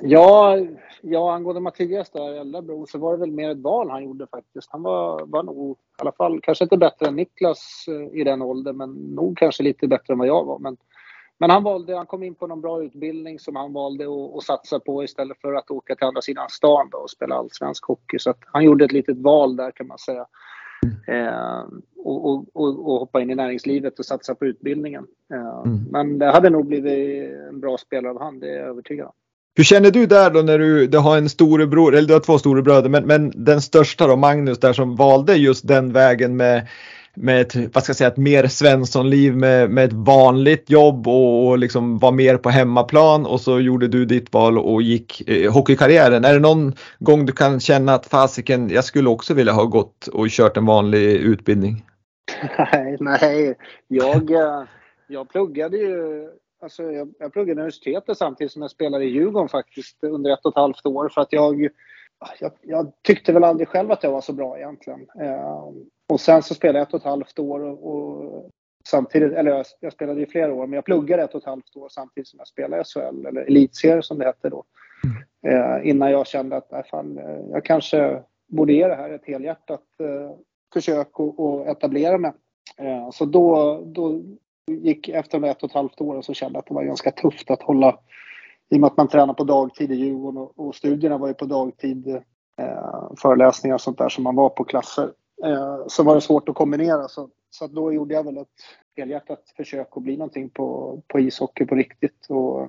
Ja, 0.00 0.58
ja, 1.02 1.34
angående 1.34 1.60
Mattias 1.60 2.10
där, 2.10 2.32
äldre 2.32 2.62
bror, 2.62 2.86
så 2.86 2.98
var 2.98 3.12
det 3.12 3.18
väl 3.18 3.30
mer 3.30 3.50
ett 3.50 3.58
val 3.58 3.90
han 3.90 4.04
gjorde 4.04 4.26
faktiskt. 4.26 4.68
Han 4.70 4.82
var, 4.82 5.26
var 5.26 5.42
nog, 5.42 5.76
i 5.76 6.02
alla 6.02 6.12
fall, 6.12 6.40
kanske 6.40 6.64
inte 6.64 6.76
bättre 6.76 7.06
än 7.06 7.16
Niklas 7.16 7.84
eh, 7.88 8.20
i 8.20 8.24
den 8.24 8.42
åldern, 8.42 8.76
men 8.76 8.90
nog 8.90 9.38
kanske 9.38 9.62
lite 9.62 9.88
bättre 9.88 10.12
än 10.12 10.18
vad 10.18 10.28
jag 10.28 10.44
var. 10.44 10.58
Men, 10.58 10.76
men 11.38 11.50
han 11.50 11.62
valde, 11.62 11.96
han 11.96 12.06
kom 12.06 12.22
in 12.22 12.34
på 12.34 12.46
någon 12.46 12.60
bra 12.60 12.82
utbildning 12.82 13.38
som 13.38 13.56
han 13.56 13.72
valde 13.72 14.04
att, 14.04 14.36
att 14.36 14.42
satsa 14.42 14.80
på 14.80 15.04
istället 15.04 15.40
för 15.40 15.54
att 15.54 15.70
åka 15.70 15.94
till 15.94 16.06
andra 16.06 16.22
sidan 16.22 16.48
stan 16.48 16.88
då 16.92 16.98
och 16.98 17.10
spela 17.10 17.34
allsvensk 17.34 17.84
hockey. 17.84 18.18
Så 18.18 18.30
att 18.30 18.38
han 18.46 18.64
gjorde 18.64 18.84
ett 18.84 18.92
litet 18.92 19.18
val 19.18 19.56
där 19.56 19.70
kan 19.70 19.86
man 19.86 19.98
säga. 19.98 20.26
Eh, 21.06 21.64
och, 21.96 22.26
och, 22.26 22.46
och, 22.54 22.98
hoppa 22.98 23.20
in 23.20 23.30
i 23.30 23.34
näringslivet 23.34 23.98
och 23.98 24.04
satsa 24.04 24.34
på 24.34 24.46
utbildningen. 24.46 25.06
Eh, 25.34 25.62
mm. 25.64 25.78
Men 25.90 26.18
det 26.18 26.26
hade 26.26 26.50
nog 26.50 26.66
blivit 26.66 27.32
en 27.48 27.60
bra 27.60 27.78
spelare 27.78 28.12
av 28.12 28.22
han, 28.22 28.40
det 28.40 28.50
är 28.50 28.58
jag 28.58 28.68
övertygad 28.68 29.06
om. 29.06 29.12
Hur 29.54 29.64
känner 29.64 29.90
du 29.90 30.06
där 30.06 30.30
då 30.30 30.42
när 30.42 30.58
du, 30.58 30.86
du 30.86 30.98
har 30.98 31.18
en 31.18 31.28
storebror, 31.28 31.94
eller 31.94 32.08
du 32.08 32.14
har 32.14 32.20
två 32.20 32.38
storebröder, 32.38 32.88
men, 32.88 33.06
men 33.06 33.44
den 33.44 33.60
största 33.60 34.06
då, 34.06 34.16
Magnus 34.16 34.60
där 34.60 34.72
som 34.72 34.96
valde 34.96 35.34
just 35.36 35.68
den 35.68 35.92
vägen 35.92 36.36
med, 36.36 36.68
med 37.16 37.40
ett, 37.40 37.54
vad 37.74 37.82
ska 37.82 37.90
jag 37.90 37.96
säga, 37.96 38.08
ett 38.08 38.16
mer 38.16 38.46
Svenssonliv 38.46 39.36
med, 39.36 39.70
med 39.70 39.84
ett 39.84 39.92
vanligt 39.92 40.70
jobb 40.70 41.08
och, 41.08 41.46
och 41.46 41.58
liksom 41.58 41.98
var 41.98 42.12
mer 42.12 42.36
på 42.36 42.50
hemmaplan 42.50 43.26
och 43.26 43.40
så 43.40 43.60
gjorde 43.60 43.88
du 43.88 44.04
ditt 44.04 44.32
val 44.32 44.58
och 44.58 44.82
gick 44.82 45.28
eh, 45.28 45.52
hockeykarriären. 45.52 46.24
Är 46.24 46.34
det 46.34 46.40
någon 46.40 46.74
gång 46.98 47.26
du 47.26 47.32
kan 47.32 47.60
känna 47.60 47.94
att 47.94 48.06
fasiken, 48.06 48.70
jag 48.70 48.84
skulle 48.84 49.08
också 49.08 49.34
vilja 49.34 49.52
ha 49.52 49.64
gått 49.64 50.06
och 50.06 50.28
kört 50.28 50.56
en 50.56 50.66
vanlig 50.66 51.12
utbildning? 51.12 51.84
Nej, 52.72 52.96
nej. 53.00 53.54
Jag, 53.88 54.30
eh, 54.30 54.62
jag 55.08 55.28
pluggade 55.28 55.76
ju 55.76 56.28
Alltså 56.62 56.92
jag, 56.92 57.14
jag 57.18 57.32
pluggade 57.32 57.60
universitetet 57.60 58.18
samtidigt 58.18 58.52
som 58.52 58.62
jag 58.62 58.70
spelade 58.70 59.04
i 59.04 59.08
Djurgården 59.08 59.48
faktiskt 59.48 60.04
under 60.04 60.30
ett 60.30 60.44
och 60.44 60.52
ett 60.52 60.56
halvt 60.56 60.86
år 60.86 61.08
för 61.08 61.20
att 61.20 61.32
jag, 61.32 61.68
jag, 62.40 62.52
jag 62.62 62.92
tyckte 63.02 63.32
väl 63.32 63.44
aldrig 63.44 63.68
själv 63.68 63.90
att 63.90 64.02
jag 64.02 64.10
var 64.10 64.20
så 64.20 64.32
bra 64.32 64.58
egentligen. 64.58 65.06
Eh, 65.20 65.72
och 66.08 66.20
sen 66.20 66.42
så 66.42 66.54
spelade 66.54 66.78
jag 66.78 66.88
ett 66.88 66.94
och 66.94 67.00
ett 67.00 67.06
halvt 67.06 67.38
år 67.38 67.60
och, 67.60 67.92
och 67.92 68.50
samtidigt, 68.88 69.32
eller 69.32 69.50
jag, 69.50 69.66
jag, 69.80 69.92
spelade 69.92 70.22
i 70.22 70.26
flera 70.26 70.54
år, 70.54 70.66
men 70.66 70.72
jag 70.72 70.84
pluggade 70.84 71.22
ett 71.22 71.34
och 71.34 71.40
ett 71.40 71.46
halvt 71.46 71.76
år 71.76 71.88
samtidigt 71.88 72.28
som 72.28 72.38
jag 72.38 72.48
spelade 72.48 72.84
SHL, 72.84 73.26
eller 73.26 73.40
elitserie 73.40 74.02
som 74.02 74.18
det 74.18 74.24
hette 74.24 74.48
då. 74.48 74.64
Eh, 75.46 75.88
innan 75.88 76.10
jag 76.10 76.26
kände 76.26 76.56
att 76.56 76.70
nej, 76.70 76.82
fan, 76.90 77.18
eh, 77.18 77.40
jag 77.50 77.64
kanske 77.64 78.22
borde 78.48 78.72
ge 78.72 78.88
det 78.88 78.94
här 78.94 79.10
ett 79.10 79.26
helhjärtat 79.26 79.84
eh, 80.00 80.36
försök 80.72 81.20
och, 81.20 81.68
etablera 81.68 82.18
mig. 82.18 82.32
Eh, 82.78 83.10
så 83.10 83.24
då, 83.24 83.80
då 83.86 84.22
gick 84.66 85.08
efter 85.08 85.44
ett 85.44 85.62
och 85.62 85.68
ett 85.68 85.74
halvt 85.74 86.00
år 86.00 86.22
så 86.22 86.34
kände 86.34 86.56
jag 86.56 86.60
att 86.60 86.66
det 86.66 86.74
var 86.74 86.84
ganska 86.84 87.10
tufft 87.10 87.50
att 87.50 87.62
hålla 87.62 87.98
i 88.70 88.76
och 88.76 88.80
med 88.80 88.86
att 88.86 88.96
man 88.96 89.08
tränar 89.08 89.34
på 89.34 89.44
dagtid 89.44 89.92
i 89.92 89.94
Djurgården 89.94 90.38
och, 90.38 90.52
och 90.58 90.74
studierna 90.74 91.18
var 91.18 91.28
ju 91.28 91.34
på 91.34 91.44
dagtid. 91.44 92.22
Eh, 92.60 93.12
föreläsningar 93.16 93.74
och 93.74 93.80
sånt 93.80 93.98
där 93.98 94.08
som 94.08 94.24
man 94.24 94.36
var 94.36 94.48
på 94.48 94.64
klasser. 94.64 95.10
Eh, 95.44 95.78
så 95.86 96.02
var 96.02 96.14
det 96.14 96.20
svårt 96.20 96.48
att 96.48 96.54
kombinera 96.54 97.08
så, 97.08 97.28
så 97.50 97.66
då 97.66 97.92
gjorde 97.92 98.14
jag 98.14 98.24
väl 98.24 98.38
ett 98.38 98.48
helhjärtat 98.96 99.52
försök 99.56 99.96
att 99.96 100.02
bli 100.02 100.16
någonting 100.16 100.50
på, 100.50 101.00
på 101.08 101.20
ishockey 101.20 101.66
på 101.66 101.74
riktigt. 101.74 102.26
Och 102.28 102.62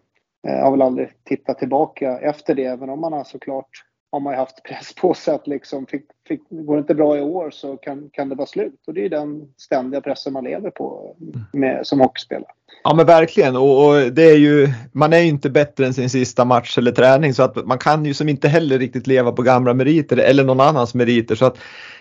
eh, 0.48 0.64
har 0.64 0.72
väl 0.72 0.82
aldrig 0.82 1.24
tittat 1.24 1.60
tillbaka 1.60 2.20
efter 2.20 2.56
det 2.56 2.66
även 2.66 2.90
om 2.90 3.02
man 3.02 3.14
har 3.14 3.24
såklart 3.24 3.70
har 4.12 4.20
man 4.20 4.34
ju 4.34 4.38
haft 4.38 4.64
press 4.64 4.96
på 4.96 5.14
sig 5.14 5.36
att 5.36 5.48
liksom, 5.48 5.86
fick, 5.86 6.06
fick, 6.28 6.42
går 6.50 6.76
det 6.76 6.80
inte 6.80 6.96
bra 6.96 7.18
i 7.18 7.22
år 7.22 7.52
så 7.52 7.78
kan, 7.78 8.10
kan 8.14 8.30
det 8.30 8.36
vara 8.36 8.48
slut. 8.48 8.82
Och 8.88 8.94
det 8.94 9.06
är 9.06 9.10
den 9.10 9.42
ständiga 9.58 10.02
pressen 10.02 10.34
man 10.34 10.44
lever 10.44 10.70
på 10.70 11.16
med, 11.54 11.88
som 11.88 12.00
hockeyspelare. 12.00 12.52
Ja 12.84 12.94
men 12.94 13.06
verkligen 13.06 13.56
och, 13.56 13.88
och, 13.88 14.14
det 14.14 14.24
är 14.24 14.38
ju, 14.38 14.70
man 14.92 15.14
är 15.14 15.20
ju 15.20 15.28
inte 15.28 15.50
bättre 15.50 15.86
än 15.86 15.94
sin 15.94 16.10
sista 16.10 16.46
match 16.46 16.78
eller 16.78 16.92
träning 16.92 17.34
så 17.34 17.44
att 17.44 17.66
man 17.66 17.78
kan 17.78 18.06
ju 18.06 18.14
som 18.14 18.30
inte 18.30 18.48
heller 18.48 18.80
riktigt 18.80 19.08
leva 19.08 19.32
på 19.32 19.42
gamla 19.42 19.74
meriter 19.74 20.18
eller 20.18 20.44
någon 20.44 20.60
annans 20.60 20.94
meriter. 20.94 21.36
Så 21.36 21.46
att 21.46 21.58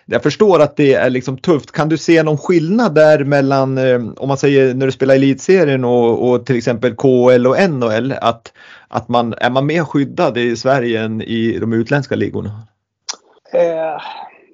jag 0.07 0.23
förstår 0.23 0.63
att 0.63 0.77
det 0.77 0.95
är 0.95 1.11
liksom 1.11 1.39
tufft. 1.39 1.73
Kan 1.73 1.89
du 1.89 1.99
se 1.99 2.23
någon 2.23 2.39
skillnad 2.39 2.95
där 2.95 3.25
mellan, 3.25 3.79
eh, 3.79 4.01
om 4.17 4.29
man 4.29 4.39
säger 4.39 4.75
när 4.75 4.87
du 4.87 4.93
spelar 4.93 5.15
elitserien 5.15 5.85
och, 5.85 6.31
och 6.31 6.47
till 6.47 6.57
exempel 6.57 6.95
KL 6.95 7.47
och 7.47 7.71
NHL, 7.71 8.13
att 8.13 8.53
att 8.89 9.09
man 9.09 9.35
är 9.37 9.51
man 9.51 9.67
mer 9.67 9.85
skyddad 9.85 10.39
i 10.39 10.57
Sverige 10.57 11.03
än 11.03 11.23
i 11.23 11.59
de 11.59 11.73
utländska 11.73 12.17
ligorna? 12.17 12.51
Eh, 13.53 14.01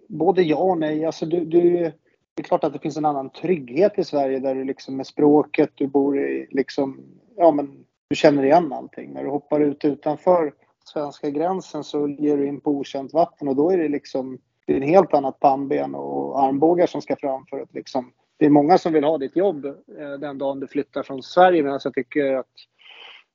både 0.09 0.43
ja 0.43 0.57
och 0.57 0.79
nej. 0.79 1.05
Alltså 1.05 1.27
du, 1.27 1.45
du, 1.45 1.93
det 2.35 2.43
är 2.43 2.43
klart 2.43 2.65
att 2.65 2.73
det 2.73 2.79
finns 2.79 2.97
en 2.97 3.05
annan 3.05 3.31
trygghet 3.31 3.99
i 3.99 4.05
Sverige 4.05 4.39
där 4.39 4.55
du 4.55 4.65
liksom 4.65 4.97
med 4.97 5.07
språket, 5.07 5.71
du 5.75 5.87
bor 5.87 6.19
i 6.19 6.47
liksom, 6.51 7.01
ja 7.37 7.51
men 7.51 7.85
du 8.11 8.17
känner 8.17 8.43
igen 8.43 8.73
allting. 8.73 9.13
När 9.13 9.25
du 9.25 9.31
hoppar 9.31 9.61
ut 9.61 9.85
utanför 9.85 10.53
svenska 10.85 11.31
gränsen 11.31 11.85
så 11.85 12.09
ger 12.09 12.37
du 12.37 12.47
in 12.47 12.61
på 12.61 12.71
okänt 12.71 13.13
vatten 13.13 13.49
och 13.49 13.57
då 13.57 13.71
är 13.71 13.79
det 13.79 13.89
liksom 13.89 14.39
det 14.67 14.73
är 14.73 14.77
en 14.77 14.83
helt 14.89 15.15
annat 15.15 15.41
pannben 15.41 15.95
och 15.95 16.43
armbågar 16.43 16.87
som 16.87 17.03
ska 17.03 17.17
fram 17.17 17.47
för 17.47 17.61
att 17.61 17.75
liksom 17.75 18.13
det 18.37 18.47
är 18.47 18.51
många 18.51 18.79
som 18.79 18.93
vill 18.93 19.05
ha 19.05 19.19
ditt 19.19 19.37
jobb 19.37 19.65
eh, 19.67 20.13
den 20.21 20.39
dagen 20.39 20.61
du 20.61 20.67
flyttar 20.67 21.03
från 21.03 21.23
Sverige 21.23 21.63
medan 21.63 21.75
alltså, 21.75 21.89
jag 21.89 21.95
tycker 21.95 22.35
att 22.35 22.47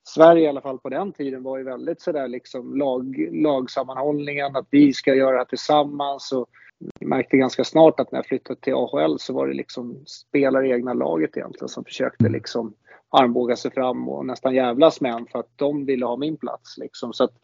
Sverige 0.04 0.44
i 0.44 0.48
alla 0.48 0.60
fall 0.60 0.78
på 0.78 0.88
den 0.88 1.12
tiden 1.12 1.42
var 1.42 1.58
ju 1.58 1.64
väldigt 1.64 2.00
sådär 2.00 2.28
liksom 2.28 2.76
lag, 2.76 3.28
lagsammanhållningen, 3.32 4.56
att 4.56 4.66
vi 4.70 4.92
ska 4.92 5.14
göra 5.14 5.32
det 5.32 5.38
här 5.38 5.44
tillsammans. 5.44 6.32
Och 6.32 6.48
jag 7.00 7.08
märkte 7.08 7.36
ganska 7.36 7.64
snart 7.64 8.00
att 8.00 8.12
när 8.12 8.18
jag 8.18 8.26
flyttade 8.26 8.60
till 8.60 8.74
AHL 8.74 9.18
så 9.18 9.32
var 9.32 9.48
det 9.48 9.54
liksom 9.54 10.04
spelare 10.06 10.68
i 10.68 10.70
egna 10.70 10.92
laget 10.92 11.36
egentligen 11.36 11.68
som 11.68 11.84
försökte 11.84 12.28
liksom 12.28 12.74
armbåga 13.10 13.56
sig 13.56 13.70
fram 13.70 14.08
och 14.08 14.26
nästan 14.26 14.54
jävlas 14.54 15.00
med 15.00 15.14
en 15.14 15.26
för 15.26 15.38
att 15.38 15.50
de 15.56 15.86
ville 15.86 16.06
ha 16.06 16.16
min 16.16 16.36
plats. 16.36 16.78
Liksom. 16.78 17.12
Så 17.12 17.24
att 17.24 17.34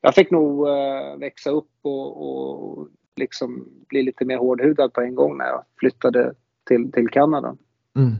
jag 0.00 0.14
fick 0.14 0.30
nog 0.30 0.68
äh, 0.68 1.16
växa 1.18 1.50
upp 1.50 1.70
och, 1.82 2.22
och 2.22 2.88
liksom 3.16 3.68
bli 3.88 4.02
lite 4.02 4.24
mer 4.24 4.36
hårdhudad 4.36 4.92
på 4.92 5.00
en 5.00 5.14
gång 5.14 5.38
när 5.38 5.46
jag 5.46 5.64
flyttade 5.78 6.34
till, 6.66 6.92
till 6.92 7.08
Kanada. 7.08 7.56
Mm. 7.96 8.14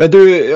Men 0.00 0.10
du, 0.10 0.54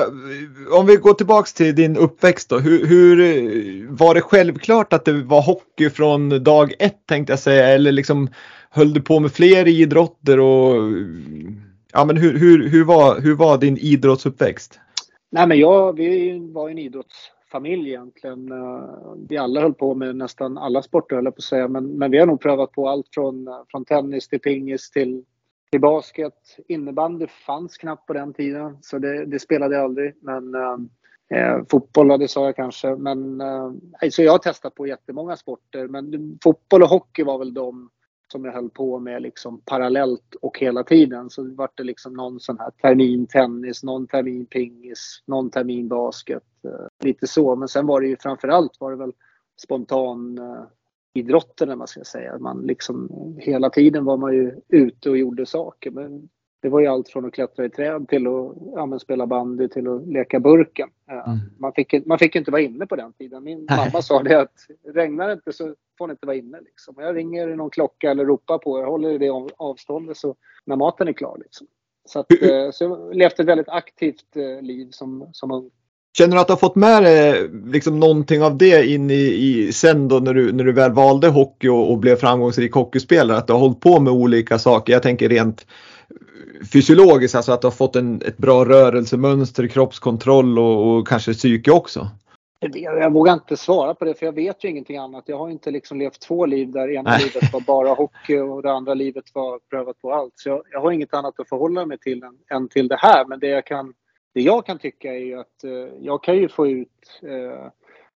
om 0.71 0.85
vi 0.85 0.95
går 0.95 1.13
tillbaks 1.13 1.53
till 1.53 1.75
din 1.75 1.97
uppväxt 1.97 2.49
då. 2.49 2.59
Hur, 2.59 2.85
hur, 2.85 3.87
var 3.89 4.13
det 4.13 4.21
självklart 4.21 4.93
att 4.93 5.05
det 5.05 5.23
var 5.23 5.41
hockey 5.41 5.89
från 5.89 6.43
dag 6.43 6.73
ett 6.79 7.05
tänkte 7.05 7.33
jag 7.33 7.39
säga 7.39 7.67
eller 7.67 7.91
liksom 7.91 8.29
höll 8.69 8.93
du 8.93 9.01
på 9.01 9.19
med 9.19 9.31
fler 9.31 9.67
idrotter 9.67 10.39
och 10.39 10.75
ja 11.93 12.05
men 12.05 12.17
hur, 12.17 12.39
hur, 12.39 12.69
hur, 12.69 12.83
var, 12.83 13.19
hur 13.19 13.35
var 13.35 13.57
din 13.57 13.77
idrottsuppväxt? 13.77 14.79
Nej 15.31 15.47
men 15.47 15.59
jag, 15.59 15.97
vi 15.97 16.39
var 16.53 16.69
en 16.69 16.79
idrottsfamilj 16.79 17.89
egentligen. 17.89 18.49
Vi 19.29 19.37
alla 19.37 19.61
höll 19.61 19.73
på 19.73 19.95
med 19.95 20.15
nästan 20.15 20.57
alla 20.57 20.81
sporter 20.81 21.15
höll 21.15 21.25
jag 21.25 21.35
på 21.35 21.39
att 21.39 21.43
säga 21.43 21.67
men, 21.67 21.85
men 21.85 22.11
vi 22.11 22.17
har 22.17 22.25
nog 22.25 22.41
prövat 22.41 22.71
på 22.71 22.89
allt 22.89 23.07
från, 23.13 23.47
från 23.71 23.85
tennis 23.85 24.27
till 24.27 24.39
pingis 24.39 24.91
till 24.91 25.23
i 25.73 25.79
basket. 25.79 26.33
Innebandy 26.67 27.27
fanns 27.27 27.77
knappt 27.77 28.07
på 28.07 28.13
den 28.13 28.33
tiden, 28.33 28.77
så 28.81 28.99
det, 28.99 29.25
det 29.25 29.39
spelade 29.39 29.75
jag 29.75 29.83
aldrig. 29.83 30.15
Men 30.21 30.55
eh, 30.55 30.77
eh 31.37 31.61
fotboll, 31.71 32.19
det 32.19 32.27
sa 32.27 32.45
jag 32.45 32.55
kanske. 32.55 32.95
Men, 32.95 33.41
eh, 33.41 33.71
så 34.11 34.23
jag 34.23 34.31
har 34.31 34.39
testat 34.39 34.75
på 34.75 34.87
jättemånga 34.87 35.35
sporter, 35.35 35.87
men 35.87 36.37
fotboll 36.43 36.83
och 36.83 36.89
hockey 36.89 37.23
var 37.23 37.37
väl 37.37 37.53
de 37.53 37.89
som 38.33 38.45
jag 38.45 38.53
höll 38.53 38.69
på 38.69 38.99
med 38.99 39.21
liksom 39.21 39.61
parallellt 39.65 40.35
och 40.41 40.59
hela 40.59 40.83
tiden. 40.83 41.29
Så 41.29 41.41
det 41.41 41.55
var 41.55 41.69
det 41.75 41.83
liksom 41.83 42.13
någon 42.13 42.39
sån 42.39 42.59
här 42.59 42.71
termin 42.71 43.27
tennis, 43.27 43.83
någon 43.83 44.07
termin 44.07 44.45
pingis, 44.45 45.23
någon 45.25 45.49
termin 45.49 45.87
basket. 45.87 46.43
Eh, 46.63 47.05
lite 47.05 47.27
så. 47.27 47.55
Men 47.55 47.67
sen 47.67 47.85
var 47.85 48.01
det 48.01 48.07
ju 48.07 48.17
framförallt 48.19 48.79
var 48.79 48.91
det 48.91 48.97
väl 48.97 49.13
spontan 49.63 50.37
eh, 50.37 50.63
idrotten, 51.13 51.77
man 51.77 51.87
ska 51.87 52.03
säga. 52.03 52.37
Man 52.37 52.61
liksom, 52.61 53.09
hela 53.39 53.69
tiden 53.69 54.05
var 54.05 54.17
man 54.17 54.33
ju 54.33 54.61
ute 54.69 55.09
och 55.09 55.17
gjorde 55.17 55.45
saker. 55.45 55.91
Men 55.91 56.29
det 56.61 56.69
var 56.69 56.79
ju 56.79 56.87
allt 56.87 57.09
från 57.09 57.25
att 57.25 57.33
klättra 57.33 57.65
i 57.65 57.69
träd 57.69 58.07
till 58.07 58.27
att 58.27 58.55
ja, 58.75 58.99
spela 58.99 59.27
bandy 59.27 59.67
till 59.67 59.87
att 59.87 60.07
leka 60.07 60.39
burken. 60.39 60.89
Mm. 61.07 61.39
Man, 61.59 61.73
fick, 61.73 62.05
man 62.05 62.19
fick 62.19 62.35
inte 62.35 62.51
vara 62.51 62.61
inne 62.61 62.85
på 62.85 62.95
den 62.95 63.13
tiden. 63.13 63.43
Min 63.43 63.67
mamma 63.69 64.01
sa 64.01 64.23
det 64.23 64.41
att 64.41 64.67
regnar 64.93 65.27
det 65.27 65.33
inte 65.33 65.53
så 65.53 65.75
får 65.97 66.07
ni 66.07 66.11
inte 66.11 66.27
vara 66.27 66.37
inne. 66.37 66.61
Liksom. 66.61 66.95
Jag 66.97 67.15
ringer 67.15 67.47
någon 67.47 67.69
klocka 67.69 68.11
eller 68.11 68.25
ropar 68.25 68.57
på, 68.57 68.79
jag 68.79 68.91
håller 68.91 69.09
i 69.09 69.17
det 69.17 69.29
avståndet 69.57 70.17
så 70.17 70.35
när 70.65 70.75
maten 70.75 71.07
är 71.07 71.13
klar. 71.13 71.37
Liksom. 71.43 71.67
Så, 72.05 72.19
att, 72.19 72.31
eh, 72.41 72.71
så 72.71 72.83
jag 72.83 73.15
levde 73.15 73.43
ett 73.43 73.49
väldigt 73.49 73.69
aktivt 73.69 74.35
eh, 74.35 74.61
liv 74.61 74.87
som, 74.91 75.29
som 75.31 75.51
ung. 75.51 75.69
Känner 76.17 76.35
du 76.35 76.41
att 76.41 76.47
du 76.47 76.53
har 76.53 76.57
fått 76.57 76.75
med 76.75 77.03
dig 77.03 77.49
liksom 77.65 77.99
någonting 77.99 78.43
av 78.43 78.57
det 78.57 78.87
in 78.87 79.11
i, 79.11 79.13
i 79.13 79.73
sen 79.73 80.07
då 80.07 80.19
när 80.19 80.33
du, 80.33 80.51
när 80.51 80.63
du 80.63 80.71
väl 80.71 80.91
valde 80.91 81.27
hockey 81.27 81.67
och, 81.67 81.91
och 81.91 81.97
blev 81.97 82.15
framgångsrik 82.15 82.73
hockeyspelare? 82.73 83.37
Att 83.37 83.47
du 83.47 83.53
har 83.53 83.59
hållit 83.59 83.79
på 83.79 83.99
med 83.99 84.13
olika 84.13 84.59
saker. 84.59 84.93
Jag 84.93 85.03
tänker 85.03 85.29
rent 85.29 85.65
fysiologiskt, 86.73 87.35
alltså 87.35 87.51
att 87.51 87.61
du 87.61 87.67
har 87.67 87.71
fått 87.71 87.95
en, 87.95 88.21
ett 88.21 88.37
bra 88.37 88.65
rörelsemönster, 88.65 89.67
kroppskontroll 89.67 90.59
och, 90.59 90.87
och 90.87 91.07
kanske 91.07 91.33
psyke 91.33 91.71
också? 91.71 92.07
Jag 92.73 93.13
vågar 93.13 93.33
inte 93.33 93.57
svara 93.57 93.93
på 93.95 94.05
det 94.05 94.13
för 94.13 94.25
jag 94.25 94.33
vet 94.33 94.63
ju 94.63 94.69
ingenting 94.69 94.97
annat. 94.97 95.23
Jag 95.27 95.37
har 95.37 95.49
inte 95.49 95.71
liksom 95.71 95.99
levt 95.99 96.19
två 96.19 96.45
liv 96.45 96.71
där 96.71 96.91
ena 96.91 97.09
Nej. 97.09 97.19
livet 97.23 97.53
var 97.53 97.61
bara 97.61 97.93
hockey 97.93 98.37
och 98.37 98.61
det 98.61 98.71
andra 98.71 98.93
livet 98.93 99.23
var 99.33 99.59
prövat 99.69 100.01
på 100.01 100.13
allt. 100.13 100.33
Så 100.35 100.49
jag, 100.49 100.61
jag 100.71 100.81
har 100.81 100.91
inget 100.91 101.13
annat 101.13 101.39
att 101.39 101.49
förhålla 101.49 101.85
mig 101.85 101.97
till 101.97 102.23
än, 102.23 102.57
än 102.57 102.69
till 102.69 102.87
det 102.87 102.97
här. 102.99 103.25
Men 103.25 103.39
det 103.39 103.47
jag 103.47 103.65
kan 103.65 103.93
det 104.33 104.41
jag 104.41 104.65
kan 104.65 104.79
tycka 104.79 105.13
är 105.13 105.19
ju 105.19 105.39
att 105.39 105.63
eh, 105.63 105.71
jag 105.99 106.23
kan 106.23 106.37
ju 106.37 106.49
få 106.49 106.67
ut 106.67 107.21
eh, 107.21 107.67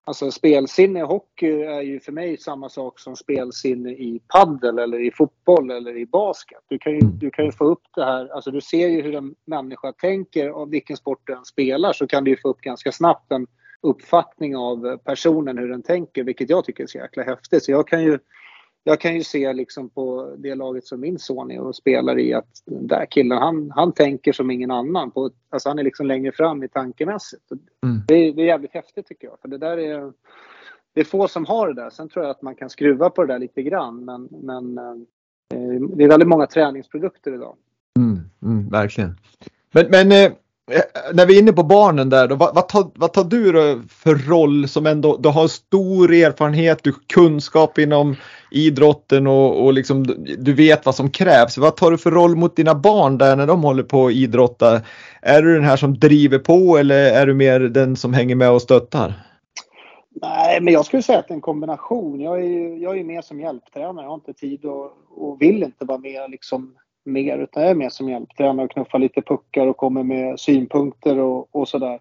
Alltså 0.09 0.31
spelsinne 0.31 0.99
i 0.99 1.03
hockey 1.03 1.63
är 1.63 1.81
ju 1.81 2.01
för 2.01 2.13
mig 2.13 2.39
samma 2.39 2.69
sak 2.69 2.99
som 2.99 3.17
spelsinne 3.17 3.91
i 3.91 4.21
paddel 4.29 4.79
eller 4.79 5.01
i 5.01 5.11
fotboll 5.11 5.71
eller 5.71 5.97
i 5.97 6.07
basket. 6.07 6.59
Du 6.69 6.79
kan 6.79 6.93
ju, 6.93 7.01
du 7.01 7.31
kan 7.31 7.45
ju 7.45 7.53
få 7.53 7.65
upp 7.65 7.83
det 7.95 8.05
här, 8.05 8.29
alltså 8.29 8.51
du 8.51 8.61
ser 8.61 8.89
ju 8.89 9.03
hur 9.03 9.15
en 9.15 9.35
människa 9.45 9.93
tänker 9.93 10.49
av 10.49 10.71
vilken 10.71 10.97
sport 10.97 11.27
den 11.27 11.45
spelar 11.45 11.93
så 11.93 12.07
kan 12.07 12.25
du 12.25 12.31
ju 12.31 12.37
få 12.37 12.49
upp 12.49 12.61
ganska 12.61 12.93
snabbt 12.93 13.33
en 13.33 13.47
uppfattning 13.81 14.57
av 14.57 14.97
personen 14.97 15.59
hur 15.59 15.69
den 15.69 15.83
tänker 15.83 16.25
vilket 16.25 16.51
jag 16.51 16.65
tycker 16.65 16.83
är 16.83 16.87
så 16.87 16.99
jäkla 16.99 17.23
häftigt. 17.23 17.65
Så 17.65 17.71
jag 17.71 17.89
kan 17.89 18.03
ju 18.03 18.19
jag 18.89 19.01
kan 19.01 19.15
ju 19.15 19.25
se 19.25 19.53
liksom 19.53 19.89
på 19.89 20.35
det 20.39 20.55
laget 20.55 20.87
som 20.87 21.01
min 21.01 21.19
son 21.19 21.51
är 21.51 21.61
och 21.61 21.77
spelar 21.77 22.19
i 22.19 22.35
att 22.35 22.63
den 22.65 22.87
där 22.87 23.07
killen 23.11 23.39
han, 23.39 23.71
han 23.71 23.93
tänker 23.93 24.33
som 24.33 24.51
ingen 24.51 24.71
annan. 24.71 25.11
På, 25.11 25.31
alltså 25.51 25.69
han 25.69 25.79
är 25.79 25.83
liksom 25.83 26.07
längre 26.07 26.33
fram 26.33 26.63
i 26.63 26.69
tankemässigt. 26.69 27.43
Mm. 27.85 28.01
Det, 28.09 28.33
det, 28.33 28.43
är 28.43 28.47
jävligt 28.47 28.75
häftigt 28.75 29.07
tycker 29.07 29.27
jag. 29.27 29.41
För 29.41 29.49
det 29.49 29.59
där 29.59 29.79
är, 29.79 30.13
det 30.95 31.01
är 31.01 31.05
få 31.05 31.29
som 31.29 31.45
har 31.45 31.69
det 31.69 31.83
där. 31.83 31.91
Sen 31.91 32.09
tror 32.09 32.25
jag 32.25 32.31
att 32.31 32.43
man 32.43 32.55
kan 32.55 32.71
skruva 32.71 33.11
på 33.11 33.25
det 33.25 33.33
där 33.33 33.39
lite 33.39 33.63
grann. 33.63 34.05
Men, 34.05 34.29
men 34.31 34.79
eh, 34.79 34.95
det 35.97 36.05
är 36.05 36.09
väldigt 36.09 36.29
många 36.29 36.47
träningsprodukter 36.47 37.35
idag. 37.35 37.57
Mm, 37.99 38.21
mm, 38.43 38.69
verkligen. 38.69 39.17
Men, 39.73 39.87
men 39.91 40.13
eh, 40.13 40.33
Eh, 40.71 41.15
när 41.15 41.27
vi 41.27 41.37
är 41.37 41.39
inne 41.39 41.53
på 41.53 41.63
barnen 41.63 42.11
där, 42.11 42.29
då, 42.29 42.35
vad, 42.35 42.55
vad, 42.55 42.69
tar, 42.69 42.91
vad 42.95 43.13
tar 43.13 43.25
du 43.25 43.53
då 43.53 43.81
för 43.89 44.15
roll 44.15 44.69
som 44.69 44.87
ändå, 44.87 45.17
du 45.17 45.29
har 45.29 45.49
stor 45.49 46.13
erfarenhet, 46.13 46.83
du 46.83 46.93
kunskap 46.93 47.79
inom 47.79 48.17
idrotten 48.51 49.27
och, 49.27 49.65
och 49.65 49.73
liksom, 49.73 50.05
du 50.39 50.53
vet 50.53 50.87
vad 50.87 50.95
som 50.95 51.11
krävs. 51.11 51.59
Vad 51.59 51.77
tar 51.77 51.91
du 51.91 51.99
för 51.99 52.11
roll 52.11 52.37
mot 52.37 52.57
dina 52.57 52.75
barn 52.75 53.19
där 53.19 53.37
när 53.37 53.47
de 53.47 53.63
håller 53.63 53.83
på 53.83 54.07
att 54.07 54.13
idrotta? 54.13 54.81
Är 55.23 55.43
du 55.43 55.55
den 55.55 55.65
här 55.65 55.77
som 55.77 55.99
driver 55.99 56.39
på 56.39 56.79
eller 56.79 57.13
är 57.13 57.27
du 57.27 57.35
mer 57.35 57.61
den 57.61 57.97
som 57.97 58.15
hänger 58.15 58.35
med 58.35 58.51
och 58.51 58.63
stöttar? 58.63 59.15
Nej, 60.23 60.61
men 60.61 60.75
jag 60.75 60.87
skulle 60.87 61.03
säga 61.03 61.19
att 61.19 61.29
det 61.29 61.33
är 61.33 61.37
en 61.37 61.41
kombination. 61.41 62.21
Jag 62.21 62.45
är, 62.45 62.83
jag 62.83 62.99
är 62.99 63.05
med 63.05 63.25
som 63.25 63.41
hjälptränare. 63.41 64.05
Jag 64.05 64.11
har 64.11 64.15
inte 64.15 64.33
tid 64.33 64.65
och, 64.65 64.93
och 65.17 65.43
vill 65.43 65.63
inte 65.63 65.85
vara 65.85 65.99
med 65.99 66.31
liksom 66.31 66.75
mer 67.07 67.39
utan 67.39 67.63
jag 67.63 67.71
är 67.71 67.75
mer 67.75 67.89
som 67.89 68.09
hjälptränare 68.09 68.65
och 68.65 68.71
knuffar 68.71 68.99
lite 68.99 69.23
puckar 69.23 69.67
och 69.67 69.77
kommer 69.77 70.03
med 70.03 70.41
synpunkter 70.41 71.19
och, 71.19 71.49
och 71.55 71.69
sådär. 71.69 72.01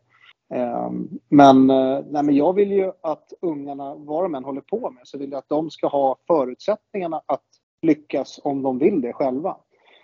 Ehm, 0.53 1.09
men, 1.29 1.69
eh, 1.69 1.99
nej, 2.09 2.23
men 2.23 2.35
jag 2.35 2.53
vill 2.53 2.71
ju 2.71 2.91
att 3.01 3.33
ungarna, 3.41 3.95
vad 3.95 4.23
de 4.23 4.35
än 4.35 4.43
håller 4.43 4.61
på 4.61 4.89
med, 4.89 5.07
så 5.07 5.17
vill 5.17 5.31
jag 5.31 5.39
att 5.39 5.49
de 5.49 5.69
ska 5.69 5.87
ha 5.87 6.15
förutsättningarna 6.27 7.21
att 7.25 7.43
lyckas 7.81 8.39
om 8.43 8.61
de 8.61 8.77
vill 8.77 9.01
det 9.01 9.13
själva. 9.13 9.57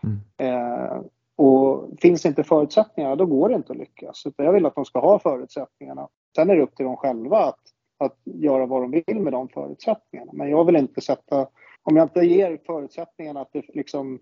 Mm. 0.04 0.20
Ehm, 0.38 1.04
och 1.36 1.90
finns 2.02 2.26
inte 2.26 2.44
förutsättningarna, 2.44 3.16
då 3.16 3.26
går 3.26 3.50
det 3.50 3.56
inte 3.56 3.72
att 3.72 3.78
lyckas. 3.78 4.26
Utan 4.26 4.46
jag 4.46 4.54
vill 4.54 4.66
att 4.66 4.76
de 4.76 4.86
ska 4.86 5.00
ha 5.00 5.20
förutsättningarna. 5.20 6.08
Sen 6.36 6.50
är 6.50 6.56
det 6.56 6.62
upp 6.62 6.76
till 6.76 6.86
dem 6.86 6.98
själva 6.98 7.38
att, 7.38 7.60
att 7.98 8.18
göra 8.24 8.66
vad 8.66 8.82
de 8.82 8.92
vill 8.92 9.20
med 9.20 9.34
de 9.34 9.50
förutsättningarna. 9.50 10.32
Men 10.34 10.50
jag 10.50 10.66
vill 10.66 10.76
inte 10.76 11.02
sätta, 11.02 11.48
om 11.84 11.98
jag 11.98 12.06
inte 12.06 12.20
ger 12.20 12.60
förutsättningarna 12.66 13.42
att 13.42 13.54
det 13.54 13.66
liksom 13.74 14.20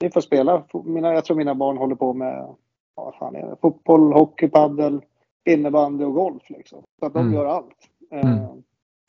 ni 0.00 0.10
får 0.10 0.20
spela. 0.20 0.62
Mina, 0.84 1.14
jag 1.14 1.24
tror 1.24 1.36
mina 1.36 1.54
barn 1.54 1.76
håller 1.76 1.94
på 1.94 2.12
med 2.12 2.54
vad 2.94 3.14
fan 3.14 3.36
är 3.36 3.46
det? 3.46 3.56
fotboll, 3.60 4.12
hockey, 4.12 4.48
paddel, 4.48 5.00
innebandy 5.44 6.04
och 6.04 6.14
golf. 6.14 6.50
Liksom. 6.50 6.82
Så 7.00 7.06
att 7.06 7.12
de 7.12 7.20
mm. 7.20 7.34
gör 7.34 7.46
allt. 7.46 7.76
Mm. 8.10 8.28
Eh, 8.28 8.50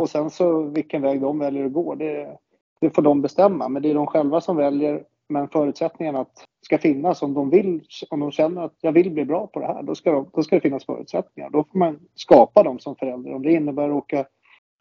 och 0.01 0.10
sen 0.10 0.30
så 0.30 0.62
vilken 0.62 1.01
väg 1.01 1.21
de 1.21 1.39
väljer 1.39 1.65
att 1.65 1.73
gå, 1.73 1.95
det, 1.95 2.38
det 2.82 2.89
får 2.89 3.01
de 3.01 3.21
bestämma. 3.21 3.69
Men 3.69 3.82
det 3.82 3.89
är 3.89 3.95
de 3.95 4.08
själva 4.08 4.41
som 4.41 4.58
väljer. 4.58 5.04
Men 5.30 5.47
förutsättningen 5.47 6.15
att 6.15 6.45
ska 6.65 6.77
finnas 6.77 7.21
om 7.21 7.34
de 7.34 7.49
vill, 7.49 7.82
om 8.10 8.19
de 8.19 8.32
känner 8.32 8.62
att 8.62 8.75
jag 8.82 8.91
vill 8.91 9.12
bli 9.12 9.25
bra 9.25 9.47
på 9.47 9.60
det 9.60 9.65
här, 9.65 9.84
då 9.84 9.95
ska, 9.95 10.12
de, 10.12 10.30
då 10.34 10.43
ska 10.43 10.56
det 10.56 10.62
finnas 10.62 10.86
förutsättningar. 10.86 11.49
Då 11.49 11.63
får 11.71 11.80
man 11.80 11.99
skapa 12.15 12.63
dem 12.63 12.80
som 12.80 12.95
förälder. 12.95 13.34
Om 13.34 13.43
det 13.43 13.54
innebär 13.54 13.89
att 13.89 13.95
åka 13.95 14.25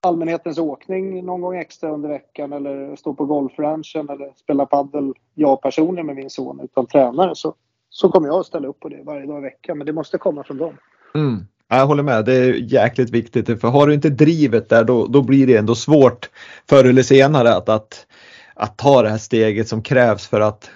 allmänhetens 0.01 0.59
åkning 0.59 1.25
någon 1.25 1.41
gång 1.41 1.57
extra 1.57 1.91
under 1.91 2.09
veckan 2.09 2.53
eller 2.53 2.97
stå 2.97 3.15
på 3.15 3.25
golfranchen 3.25 4.09
eller 4.11 4.33
spela 4.37 4.67
paddel 4.67 5.13
jag 5.35 5.63
personligen 5.63 6.07
med 6.07 6.17
min 6.17 6.31
son 6.31 6.61
utan 6.63 6.87
tränare 6.87 7.35
så, 7.35 7.55
så 7.91 8.09
kommer 8.09 8.29
jag 8.29 8.41
att 8.41 8.47
ställa 8.47 8.69
upp 8.69 8.81
på 8.81 8.89
det 8.89 9.03
varje 9.05 9.27
dag 9.27 9.39
i 9.39 9.43
veckan. 9.43 9.79
Men 9.79 9.87
det 9.87 9.93
måste 9.93 10.19
komma 10.19 10.45
från 10.45 10.57
dem. 10.57 10.75
Mm. 11.15 11.47
Jag 11.69 11.87
håller 11.87 12.03
med, 12.03 12.25
det 12.25 12.35
är 12.35 12.55
jäkligt 12.55 13.11
viktigt. 13.11 13.61
För 13.61 13.69
har 13.69 13.87
du 13.87 13.95
inte 13.95 14.11
drivet 14.11 14.69
där 14.69 14.85
då, 14.85 15.07
då 15.07 15.23
blir 15.23 15.47
det 15.47 15.57
ändå 15.57 15.75
svårt 15.75 16.31
förr 16.69 16.85
eller 16.85 17.03
senare 17.03 17.55
att, 17.55 17.69
att, 17.69 18.07
att 18.55 18.79
ta 18.79 19.03
det 19.03 19.09
här 19.09 19.19
steget 19.19 19.69
som 19.69 19.83
krävs 19.83 20.27
för 20.27 20.41
att 20.41 20.71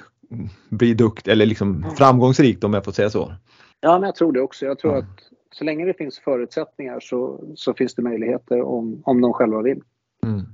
bli 0.68 0.94
duktig 0.94 1.32
eller 1.32 1.46
liksom 1.46 1.87
framgångsrik 1.98 2.64
om 2.64 2.74
jag 2.74 2.84
får 2.84 2.92
säga 2.92 3.10
så. 3.10 3.32
Ja, 3.80 3.92
men 3.92 4.02
jag 4.02 4.14
tror 4.14 4.32
det 4.32 4.40
också. 4.40 4.64
Jag 4.64 4.78
tror 4.78 4.92
ja. 4.92 4.98
att 4.98 5.33
så 5.54 5.64
länge 5.64 5.84
det 5.84 5.94
finns 5.94 6.18
förutsättningar 6.18 7.00
så, 7.00 7.44
så 7.56 7.74
finns 7.74 7.94
det 7.94 8.02
möjligheter 8.02 8.62
om, 8.62 9.02
om 9.04 9.20
de 9.20 9.32
själva 9.32 9.62
vill. 9.62 9.80
Mm. 10.22 10.46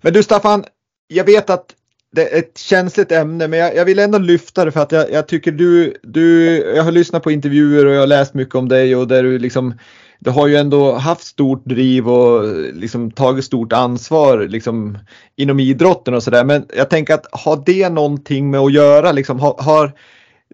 Men 0.00 0.12
du 0.12 0.22
Staffan, 0.22 0.64
jag 1.06 1.24
vet 1.24 1.50
att 1.50 1.74
det 2.12 2.32
är 2.32 2.38
ett 2.38 2.58
känsligt 2.58 3.12
ämne 3.12 3.48
men 3.48 3.58
jag, 3.58 3.76
jag 3.76 3.84
vill 3.84 3.98
ändå 3.98 4.18
lyfta 4.18 4.64
det 4.64 4.72
för 4.72 4.80
att 4.80 4.92
jag, 4.92 5.10
jag, 5.10 5.28
tycker 5.28 5.52
du, 5.52 5.94
du, 6.02 6.56
jag 6.76 6.82
har 6.82 6.92
lyssnat 6.92 7.22
på 7.22 7.30
intervjuer 7.30 7.86
och 7.86 7.92
jag 7.92 8.00
har 8.00 8.06
läst 8.06 8.34
mycket 8.34 8.54
om 8.54 8.68
dig 8.68 8.96
och 8.96 9.08
där 9.08 9.22
du 9.22 9.38
liksom 9.38 9.74
du 10.18 10.30
har 10.30 10.46
ju 10.46 10.56
ändå 10.56 10.92
haft 10.92 11.24
stort 11.24 11.64
driv 11.64 12.08
och 12.08 12.44
liksom 12.74 13.10
tagit 13.10 13.44
stort 13.44 13.72
ansvar 13.72 14.38
liksom 14.38 14.98
inom 15.36 15.60
idrotten 15.60 16.14
och 16.14 16.22
sådär. 16.22 16.44
Men 16.44 16.66
jag 16.76 16.90
tänker 16.90 17.14
att 17.14 17.26
har 17.32 17.62
det 17.66 17.88
någonting 17.88 18.50
med 18.50 18.60
att 18.60 18.72
göra? 18.72 19.12
Liksom, 19.12 19.40
har, 19.40 19.56
har 19.58 19.92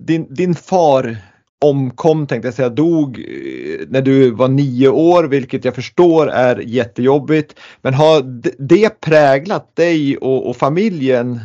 din, 0.01 0.35
din 0.35 0.55
far 0.55 1.17
omkom, 1.65 2.27
tänkte 2.27 2.49
jag 2.49 2.55
säga, 2.55 2.69
dog 2.69 3.19
eh, 3.19 3.87
när 3.89 4.03
du 4.03 4.31
var 4.31 4.49
nio 4.49 4.89
år, 4.89 5.25
vilket 5.25 5.65
jag 5.65 5.75
förstår 5.75 6.31
är 6.31 6.57
jättejobbigt. 6.57 7.61
Men 7.83 7.95
har 7.95 8.23
det 8.59 9.01
präglat 9.01 9.77
dig 9.77 10.17
och, 10.17 10.49
och 10.49 10.57
familjen 10.57 11.41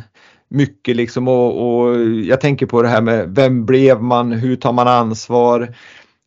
mycket 0.48 0.96
liksom 0.96 1.28
och, 1.28 1.80
och, 1.80 1.96
jag 2.04 2.40
tänker 2.40 2.66
på 2.66 2.82
det 2.82 2.88
här 2.88 3.02
med 3.02 3.34
vem 3.34 3.66
blev 3.66 4.02
man, 4.02 4.32
hur 4.32 4.56
tar 4.56 4.72
man 4.72 4.88
ansvar? 4.88 5.74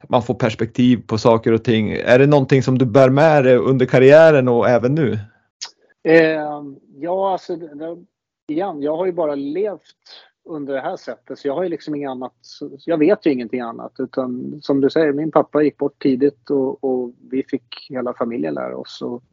Man 0.07 0.23
får 0.23 0.33
perspektiv 0.33 1.01
på 1.07 1.17
saker 1.17 1.51
och 1.51 1.63
ting. 1.63 1.91
Är 1.91 2.19
det 2.19 2.27
någonting 2.27 2.63
som 2.63 2.77
du 2.77 2.85
bär 2.85 3.09
med 3.09 3.43
dig 3.43 3.55
under 3.55 3.85
karriären 3.85 4.47
och 4.47 4.69
även 4.69 4.95
nu? 4.95 5.19
Eh, 6.03 6.63
ja, 6.95 7.31
alltså 7.31 7.57
igen, 8.47 8.81
jag 8.81 8.97
har 8.97 9.05
ju 9.05 9.11
bara 9.11 9.35
levt 9.35 9.81
under 10.49 10.73
det 10.73 10.81
här 10.81 10.97
sättet. 10.97 11.39
Så 11.39 11.47
jag 11.47 11.55
har 11.55 11.63
ju 11.63 11.69
liksom 11.69 11.95
inget 11.95 12.09
annat. 12.09 12.33
Jag 12.85 12.97
vet 12.97 13.25
ju 13.25 13.31
ingenting 13.31 13.59
annat. 13.59 13.91
Utan 13.99 14.59
som 14.61 14.81
du 14.81 14.89
säger, 14.89 15.13
min 15.13 15.31
pappa 15.31 15.61
gick 15.61 15.77
bort 15.77 16.01
tidigt 16.01 16.49
och, 16.49 16.83
och 16.83 17.13
vi 17.31 17.43
fick 17.43 17.87
hela 17.89 18.13
familjen 18.13 18.53
lära 18.53 18.77
oss. 18.77 19.01
Och, 19.01 19.23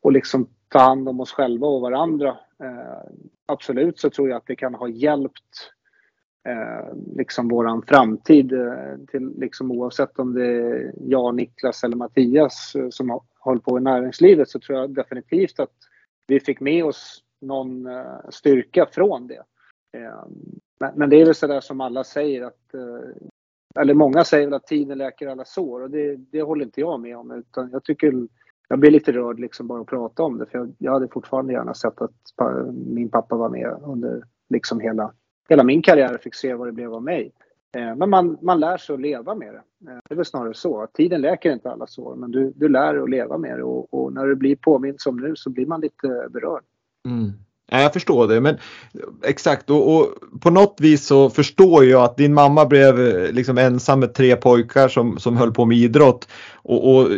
och 0.00 0.12
liksom 0.12 0.48
ta 0.68 0.78
hand 0.78 1.08
om 1.08 1.20
oss 1.20 1.32
själva 1.32 1.66
och 1.66 1.80
varandra. 1.80 2.28
Eh, 2.62 3.10
absolut 3.46 3.98
så 3.98 4.10
tror 4.10 4.28
jag 4.28 4.36
att 4.36 4.46
det 4.46 4.56
kan 4.56 4.74
ha 4.74 4.88
hjälpt 4.88 5.72
eh, 6.48 6.96
liksom 7.16 7.48
våran 7.48 7.82
framtid. 7.82 8.52
Eh, 8.52 8.96
till, 9.10 9.32
liksom 9.36 9.70
oavsett 9.70 10.18
om 10.18 10.34
det 10.34 10.46
är 10.46 10.92
jag, 11.00 11.34
Niklas 11.34 11.84
eller 11.84 11.96
Mattias 11.96 12.74
eh, 12.74 12.88
som 12.90 13.20
håller 13.38 13.60
på 13.60 13.78
i 13.78 13.82
näringslivet 13.82 14.48
så 14.48 14.60
tror 14.60 14.78
jag 14.78 14.94
definitivt 14.94 15.60
att 15.60 15.74
vi 16.26 16.40
fick 16.40 16.60
med 16.60 16.84
oss 16.84 17.22
någon 17.40 17.86
eh, 17.86 18.18
styrka 18.30 18.86
från 18.92 19.26
det. 19.26 19.42
Ehm, 19.92 20.60
men, 20.80 20.92
men 20.94 21.10
det 21.10 21.20
är 21.20 21.24
väl 21.24 21.34
sådär 21.34 21.60
som 21.60 21.80
alla 21.80 22.04
säger 22.04 22.42
att 22.42 22.74
eh, 22.74 23.80
eller 23.80 23.94
många 23.94 24.24
säger 24.24 24.46
väl 24.46 24.54
att 24.54 24.66
tiden 24.66 24.98
läker 24.98 25.28
alla 25.28 25.44
sår 25.44 25.80
och 25.80 25.90
det, 25.90 26.16
det 26.16 26.42
håller 26.42 26.64
inte 26.64 26.80
jag 26.80 27.00
med 27.00 27.16
om 27.16 27.30
utan 27.30 27.70
jag 27.72 27.84
tycker 27.84 28.12
jag 28.68 28.78
blir 28.78 28.90
lite 28.90 29.12
rörd 29.12 29.40
liksom 29.40 29.66
bara 29.66 29.80
att 29.80 29.86
prata 29.86 30.22
om 30.22 30.38
det 30.38 30.46
för 30.46 30.58
jag, 30.58 30.74
jag 30.78 30.92
hade 30.92 31.08
fortfarande 31.08 31.52
gärna 31.52 31.74
sett 31.74 32.02
att 32.02 32.12
min 32.86 33.08
pappa 33.08 33.36
var 33.36 33.48
med 33.48 33.76
under 33.82 34.22
liksom 34.48 34.80
hela, 34.80 35.12
hela 35.48 35.64
min 35.64 35.82
karriär 35.82 36.14
och 36.14 36.20
fick 36.20 36.34
se 36.34 36.54
vad 36.54 36.68
det 36.68 36.72
blev 36.72 36.94
av 36.94 37.02
mig. 37.02 37.32
Ehm, 37.76 37.98
men 37.98 38.10
man, 38.10 38.38
man 38.42 38.60
lär 38.60 38.76
sig 38.76 38.94
att 38.94 39.00
leva 39.00 39.34
med 39.34 39.54
det. 39.54 39.90
Ehm, 39.90 40.00
det 40.08 40.14
är 40.14 40.16
väl 40.16 40.24
snarare 40.24 40.54
så. 40.54 40.82
att 40.82 40.92
Tiden 40.92 41.20
läker 41.20 41.52
inte 41.52 41.70
alla 41.70 41.86
sår 41.86 42.16
men 42.16 42.30
du, 42.30 42.52
du 42.56 42.68
lär 42.68 42.92
dig 42.92 43.02
att 43.02 43.10
leva 43.10 43.38
med 43.38 43.58
det 43.58 43.62
och, 43.62 43.94
och 43.94 44.12
när 44.12 44.26
du 44.26 44.34
blir 44.34 44.56
påmind 44.56 45.00
som 45.00 45.16
nu 45.16 45.36
så 45.36 45.50
blir 45.50 45.66
man 45.66 45.80
lite 45.80 46.28
berörd. 46.30 46.62
Mm. 47.08 47.32
Jag 47.70 47.92
förstår 47.92 48.28
det, 48.28 48.40
men 48.40 48.54
eh, 48.54 48.60
exakt 49.24 49.70
och, 49.70 49.96
och, 49.96 50.14
på 50.40 50.50
något 50.50 50.76
vis 50.78 51.06
så 51.06 51.30
förstår 51.30 51.84
jag 51.84 52.04
att 52.04 52.16
din 52.16 52.34
mamma 52.34 52.66
blev 52.66 53.08
eh, 53.08 53.32
liksom 53.32 53.58
ensam 53.58 54.00
med 54.00 54.14
tre 54.14 54.36
pojkar 54.36 54.88
som, 54.88 55.18
som 55.18 55.36
höll 55.36 55.52
på 55.52 55.64
med 55.64 55.78
idrott. 55.78 56.28
Och, 56.62 56.96
och 56.96 57.08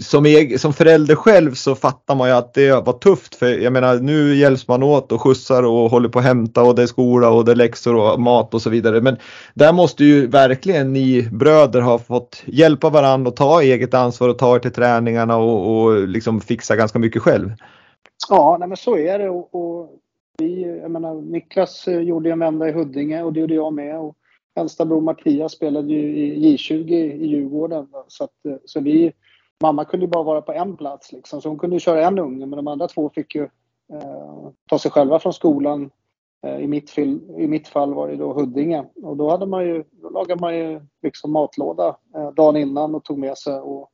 som, 0.00 0.26
eg, 0.26 0.60
som 0.60 0.72
förälder 0.72 1.14
själv 1.14 1.54
så 1.54 1.74
fattar 1.74 2.14
man 2.14 2.28
ju 2.28 2.34
att 2.34 2.54
det 2.54 2.70
var 2.72 2.98
tufft 2.98 3.34
för 3.34 3.46
jag 3.46 3.72
menar 3.72 3.98
nu 3.98 4.36
hjälps 4.36 4.68
man 4.68 4.82
åt 4.82 5.12
och 5.12 5.22
skjutsar 5.22 5.62
och 5.62 5.90
håller 5.90 6.08
på 6.08 6.18
att 6.18 6.24
hämta 6.24 6.62
och 6.62 6.74
det 6.74 6.82
är 6.82 6.86
skola 6.86 7.30
och 7.30 7.44
det 7.44 7.52
är 7.52 7.56
läxor 7.56 7.94
och 7.94 8.20
mat 8.20 8.54
och 8.54 8.62
så 8.62 8.70
vidare. 8.70 9.00
Men 9.00 9.16
där 9.54 9.72
måste 9.72 10.04
ju 10.04 10.26
verkligen 10.26 10.92
ni 10.92 11.28
bröder 11.32 11.80
ha 11.80 11.98
fått 11.98 12.42
hjälpa 12.46 12.90
varandra 12.90 13.28
och 13.28 13.36
ta 13.36 13.62
eget 13.62 13.94
ansvar 13.94 14.28
och 14.28 14.38
ta 14.38 14.54
er 14.56 14.58
till 14.58 14.72
träningarna 14.72 15.36
och, 15.36 15.82
och 15.82 16.08
liksom 16.08 16.40
fixa 16.40 16.76
ganska 16.76 16.98
mycket 16.98 17.22
själv. 17.22 17.52
Ja, 18.30 18.56
nej 18.60 18.68
men 18.68 18.76
så 18.76 18.96
är 18.96 19.18
det. 19.18 19.28
Och, 19.28 19.54
och 19.54 20.00
vi, 20.38 20.62
jag 20.62 20.90
menar, 20.90 21.14
Niklas 21.14 21.88
eh, 21.88 22.00
gjorde 22.00 22.30
en 22.30 22.38
vända 22.38 22.68
i 22.68 22.72
Huddinge 22.72 23.22
och 23.22 23.32
det 23.32 23.40
gjorde 23.40 23.54
jag 23.54 23.72
med. 23.72 23.98
Och 23.98 24.16
äldsta 24.54 24.84
bror 24.84 25.00
Mattias 25.00 25.52
spelade 25.52 25.92
ju 25.92 26.16
i 26.18 26.56
J20 26.56 26.92
i 26.94 27.26
Djurgården. 27.26 27.86
Så, 28.08 28.24
att, 28.24 28.46
eh, 28.48 28.56
så 28.64 28.80
vi, 28.80 29.12
mamma 29.62 29.84
kunde 29.84 30.06
ju 30.06 30.10
bara 30.10 30.22
vara 30.22 30.42
på 30.42 30.52
en 30.52 30.76
plats 30.76 31.12
liksom. 31.12 31.40
Så 31.40 31.48
hon 31.48 31.58
kunde 31.58 31.80
köra 31.80 32.06
en 32.06 32.18
unge 32.18 32.46
men 32.46 32.56
de 32.56 32.68
andra 32.68 32.88
två 32.88 33.10
fick 33.14 33.34
ju 33.34 33.42
eh, 33.92 34.50
ta 34.68 34.78
sig 34.78 34.90
själva 34.90 35.18
från 35.18 35.32
skolan. 35.32 35.90
Eh, 36.46 36.58
I, 36.58 36.66
mitt 36.66 36.90
fil, 36.90 37.20
I 37.38 37.46
mitt 37.46 37.68
fall 37.68 37.94
var 37.94 38.08
det 38.08 38.16
då 38.16 38.32
Huddinge. 38.32 38.84
Och 39.02 39.16
då, 39.16 39.30
hade 39.30 39.46
man 39.46 39.64
ju, 39.64 39.84
då 39.90 40.10
lagade 40.10 40.40
man 40.40 40.56
ju 40.56 40.80
liksom 41.02 41.32
matlåda 41.32 41.96
eh, 42.14 42.30
dagen 42.30 42.56
innan 42.56 42.94
och 42.94 43.04
tog 43.04 43.18
med 43.18 43.38
sig. 43.38 43.54
Och, 43.54 43.90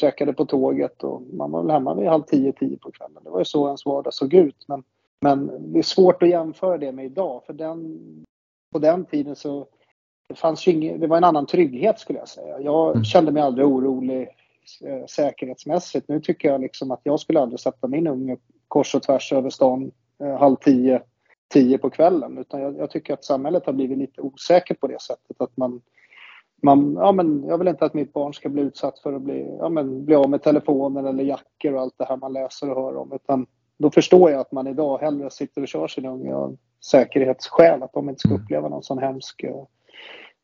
käkade 0.00 0.32
på 0.32 0.44
tåget 0.44 1.04
och 1.04 1.22
man 1.32 1.50
var 1.50 1.62
väl 1.62 1.70
hemma 1.70 1.94
vid 1.94 2.08
halv 2.08 2.22
tio, 2.22 2.52
tio 2.52 2.78
på 2.78 2.90
kvällen. 2.90 3.24
Det 3.24 3.30
var 3.30 3.38
ju 3.38 3.44
så 3.44 3.66
ens 3.66 3.86
vardag 3.86 4.14
såg 4.14 4.34
ut. 4.34 4.64
Men, 4.68 4.82
men 5.20 5.72
det 5.72 5.78
är 5.78 5.82
svårt 5.82 6.22
att 6.22 6.28
jämföra 6.28 6.78
det 6.78 6.92
med 6.92 7.04
idag 7.04 7.42
för 7.46 7.52
den, 7.52 7.98
på 8.72 8.78
den 8.78 9.04
tiden 9.04 9.36
så 9.36 9.66
det 10.28 10.34
fanns 10.34 10.68
ju 10.68 10.72
ingen, 10.72 11.00
det 11.00 11.06
var 11.06 11.16
en 11.16 11.24
annan 11.24 11.46
trygghet 11.46 11.98
skulle 11.98 12.18
jag 12.18 12.28
säga. 12.28 12.60
Jag 12.60 12.90
mm. 12.90 13.04
kände 13.04 13.32
mig 13.32 13.42
aldrig 13.42 13.66
orolig 13.66 14.28
eh, 14.84 15.06
säkerhetsmässigt. 15.06 16.08
Nu 16.08 16.20
tycker 16.20 16.48
jag 16.48 16.60
liksom 16.60 16.90
att 16.90 17.00
jag 17.02 17.20
skulle 17.20 17.40
aldrig 17.40 17.60
sätta 17.60 17.88
min 17.88 18.06
unge 18.06 18.36
kors 18.68 18.94
och 18.94 19.02
tvärs 19.02 19.32
över 19.32 19.50
stan 19.50 19.90
eh, 20.20 20.38
halv 20.38 20.56
tio, 20.56 21.02
tio 21.48 21.78
på 21.78 21.90
kvällen. 21.90 22.38
Utan 22.38 22.60
jag, 22.60 22.78
jag, 22.78 22.90
tycker 22.90 23.14
att 23.14 23.24
samhället 23.24 23.66
har 23.66 23.72
blivit 23.72 23.98
lite 23.98 24.20
osäkert 24.20 24.80
på 24.80 24.86
det 24.86 25.00
sättet 25.00 25.40
att 25.40 25.56
man 25.56 25.80
man, 26.62 26.94
ja, 26.94 27.12
men 27.12 27.44
jag 27.46 27.58
vill 27.58 27.68
inte 27.68 27.84
att 27.84 27.94
mitt 27.94 28.12
barn 28.12 28.34
ska 28.34 28.48
bli 28.48 28.62
utsatt 28.62 28.98
för 28.98 29.12
att 29.12 29.22
bli, 29.22 29.56
ja, 29.58 29.68
men 29.68 30.04
bli 30.04 30.14
av 30.14 30.30
med 30.30 30.42
telefonen 30.42 31.06
eller 31.06 31.24
jackor 31.24 31.74
och 31.74 31.80
allt 31.80 31.94
det 31.98 32.04
här 32.04 32.16
man 32.16 32.32
läser 32.32 32.70
och 32.70 32.82
hör 32.82 32.96
om. 32.96 33.12
Utan 33.12 33.46
då 33.78 33.90
förstår 33.90 34.30
jag 34.30 34.40
att 34.40 34.52
man 34.52 34.66
idag 34.66 34.98
hellre 34.98 35.30
sitter 35.30 35.62
och 35.62 35.68
kör 35.68 35.88
sin 35.88 36.06
unge 36.06 36.34
av 36.34 36.56
säkerhetsskäl. 36.84 37.82
Att 37.82 37.92
de 37.92 38.08
inte 38.08 38.20
ska 38.20 38.28
mm. 38.28 38.42
uppleva 38.42 38.68
någon 38.68 38.82
sån 38.82 38.98
hemsk 38.98 39.42
eh, 39.42 39.64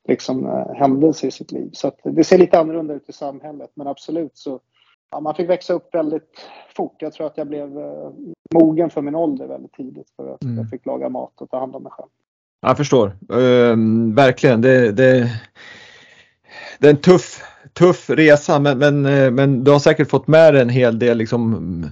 liksom, 0.08 0.46
eh, 0.46 0.74
händelse 0.74 1.26
i 1.26 1.30
sitt 1.30 1.52
liv. 1.52 1.70
Så 1.72 1.92
det 2.04 2.24
ser 2.24 2.38
lite 2.38 2.58
annorlunda 2.58 2.94
ut 2.94 3.08
i 3.08 3.12
samhället. 3.12 3.70
Men 3.74 3.86
absolut 3.86 4.36
så 4.36 4.60
ja, 5.10 5.20
man 5.20 5.34
fick 5.34 5.48
växa 5.48 5.72
upp 5.72 5.94
väldigt 5.94 6.40
fort. 6.76 6.96
Jag 6.98 7.12
tror 7.12 7.26
att 7.26 7.38
jag 7.38 7.46
blev 7.46 7.78
eh, 7.78 8.10
mogen 8.54 8.90
för 8.90 9.02
min 9.02 9.14
ålder 9.14 9.46
väldigt 9.46 9.72
tidigt. 9.72 10.10
För 10.16 10.34
att 10.34 10.44
mm. 10.44 10.58
jag 10.58 10.70
fick 10.70 10.86
laga 10.86 11.08
mat 11.08 11.40
och 11.40 11.50
ta 11.50 11.58
hand 11.58 11.76
om 11.76 11.82
mig 11.82 11.92
själv. 11.92 12.08
Jag 12.60 12.76
förstår. 12.76 13.06
Uh, 13.32 13.76
verkligen. 14.14 14.60
Det, 14.60 14.92
det, 14.92 15.28
det 16.80 16.86
är 16.86 16.90
en 16.90 16.96
tuff, 16.96 17.42
tuff 17.72 18.10
resa 18.10 18.58
men, 18.58 18.78
men, 18.78 19.06
eh, 19.06 19.30
men 19.30 19.64
du 19.64 19.70
har 19.70 19.78
säkert 19.78 20.10
fått 20.10 20.28
med 20.28 20.54
dig 20.54 20.62
en 20.62 20.68
hel 20.68 20.98
del 20.98 21.18
liksom, 21.18 21.86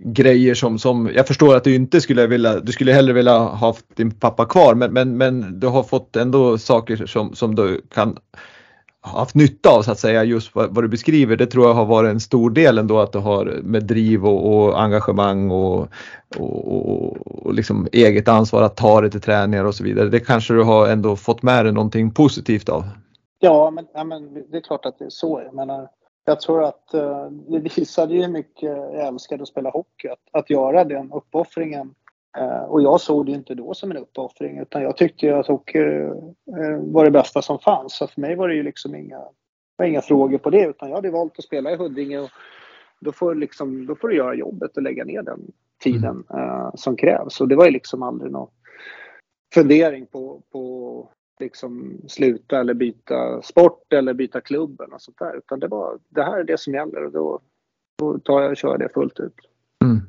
grejer 0.00 0.54
som, 0.54 0.78
som 0.78 1.10
jag 1.14 1.26
förstår 1.26 1.56
att 1.56 1.64
du 1.64 1.74
inte 1.74 2.00
skulle 2.00 2.26
vilja, 2.26 2.60
du 2.60 2.72
skulle 2.72 2.92
hellre 2.92 3.12
vilja 3.12 3.38
ha 3.38 3.76
din 3.94 4.10
pappa 4.10 4.44
kvar 4.44 4.74
men, 4.74 4.92
men, 4.92 5.16
men 5.16 5.60
du 5.60 5.66
har 5.66 5.82
fått 5.82 6.16
ändå 6.16 6.58
saker 6.58 7.06
som, 7.06 7.34
som 7.34 7.54
du 7.54 7.80
kan 7.94 8.18
ha 9.02 9.18
haft 9.18 9.34
nytta 9.34 9.70
av 9.70 9.82
så 9.82 9.92
att 9.92 9.98
säga 9.98 10.24
just 10.24 10.54
vad, 10.54 10.74
vad, 10.74 10.84
du 10.84 10.88
beskriver. 10.88 11.36
Det 11.36 11.46
tror 11.46 11.66
jag 11.66 11.74
har 11.74 11.84
varit 11.84 12.10
en 12.10 12.20
stor 12.20 12.50
del 12.50 12.78
ändå 12.78 13.00
att 13.00 13.12
du 13.12 13.18
har 13.18 13.60
med 13.62 13.84
driv 13.84 14.26
och, 14.26 14.56
och 14.56 14.82
engagemang 14.82 15.50
och, 15.50 15.88
och, 16.36 16.76
och, 16.76 17.46
och 17.46 17.54
liksom 17.54 17.88
eget 17.92 18.28
ansvar 18.28 18.62
att 18.62 18.76
ta 18.76 19.00
dig 19.00 19.10
till 19.10 19.20
träningar 19.20 19.64
och 19.64 19.74
så 19.74 19.84
vidare. 19.84 20.08
Det 20.08 20.20
kanske 20.20 20.54
du 20.54 20.62
har 20.62 20.88
ändå 20.88 21.16
fått 21.16 21.42
med 21.42 21.64
dig 21.64 21.72
någonting 21.72 22.10
positivt 22.10 22.68
av. 22.68 22.84
Ja, 23.38 23.70
men, 23.70 23.86
ja, 23.94 24.04
men 24.04 24.34
det 24.50 24.56
är 24.56 24.60
klart 24.60 24.86
att 24.86 24.98
det 24.98 25.04
är 25.04 25.10
så. 25.10 25.42
Jag 25.44 25.54
menar, 25.54 25.88
jag 26.24 26.40
tror 26.40 26.64
att 26.64 26.90
uh, 26.94 27.30
det 27.30 27.58
visade 27.58 28.14
ju 28.14 28.22
hur 28.22 28.32
mycket 28.32 28.62
jag 28.62 29.06
älskade 29.06 29.42
att 29.42 29.48
spela 29.48 29.70
hockey. 29.70 30.08
Att, 30.08 30.28
att 30.30 30.50
göra 30.50 30.84
den 30.84 31.12
uppoffringen. 31.12 31.94
Uh, 32.38 32.62
och 32.62 32.82
jag 32.82 33.00
såg 33.00 33.26
det 33.26 33.32
inte 33.32 33.54
då 33.54 33.74
som 33.74 33.90
en 33.90 33.96
uppoffring 33.96 34.58
utan 34.58 34.82
jag 34.82 34.96
tyckte 34.96 35.36
att 35.36 35.46
hockey 35.46 35.78
uh, 35.78 36.14
var 36.80 37.04
det 37.04 37.10
bästa 37.10 37.42
som 37.42 37.58
fanns. 37.58 37.96
Så 37.96 38.06
för 38.06 38.20
mig 38.20 38.36
var 38.36 38.48
det 38.48 38.54
ju 38.54 38.62
liksom 38.62 38.94
inga, 38.94 39.20
inga 39.82 40.00
frågor 40.00 40.38
på 40.38 40.50
det 40.50 40.66
utan 40.66 40.88
jag 40.88 40.96
hade 40.96 41.10
valt 41.10 41.38
att 41.38 41.44
spela 41.44 41.70
i 41.70 41.76
Huddinge 41.76 42.18
och 42.18 42.30
då 43.00 43.12
får, 43.12 43.34
liksom, 43.34 43.86
då 43.86 43.94
får 43.94 44.08
du 44.08 44.16
göra 44.16 44.34
jobbet 44.34 44.76
och 44.76 44.82
lägga 44.82 45.04
ner 45.04 45.22
den 45.22 45.40
tiden 45.82 46.24
mm. 46.30 46.70
som 46.74 46.96
krävs. 46.96 47.40
Och 47.40 47.48
det 47.48 47.56
var 47.56 47.64
ju 47.64 47.70
liksom 47.70 48.02
aldrig 48.02 48.32
någon 48.32 48.50
fundering 49.54 50.06
på, 50.06 50.42
på 50.52 51.08
liksom 51.40 52.00
sluta 52.08 52.60
eller 52.60 52.74
byta 52.74 53.42
sport 53.42 53.92
eller 53.92 54.14
byta 54.14 54.40
klubb 54.40 54.80
eller 54.80 54.98
sånt 54.98 55.18
där. 55.18 55.36
Utan 55.36 55.60
det 55.60 55.68
var 55.68 55.98
det 56.08 56.22
här 56.22 56.38
är 56.38 56.44
det 56.44 56.60
som 56.60 56.74
gäller 56.74 57.04
och 57.04 57.12
då, 57.12 57.40
då 57.98 58.18
tar 58.18 58.42
jag 58.42 58.50
och 58.50 58.56
kör 58.56 58.78
det 58.78 58.88
fullt 58.94 59.20
ut. 59.20 59.34
Mm. 59.84 60.00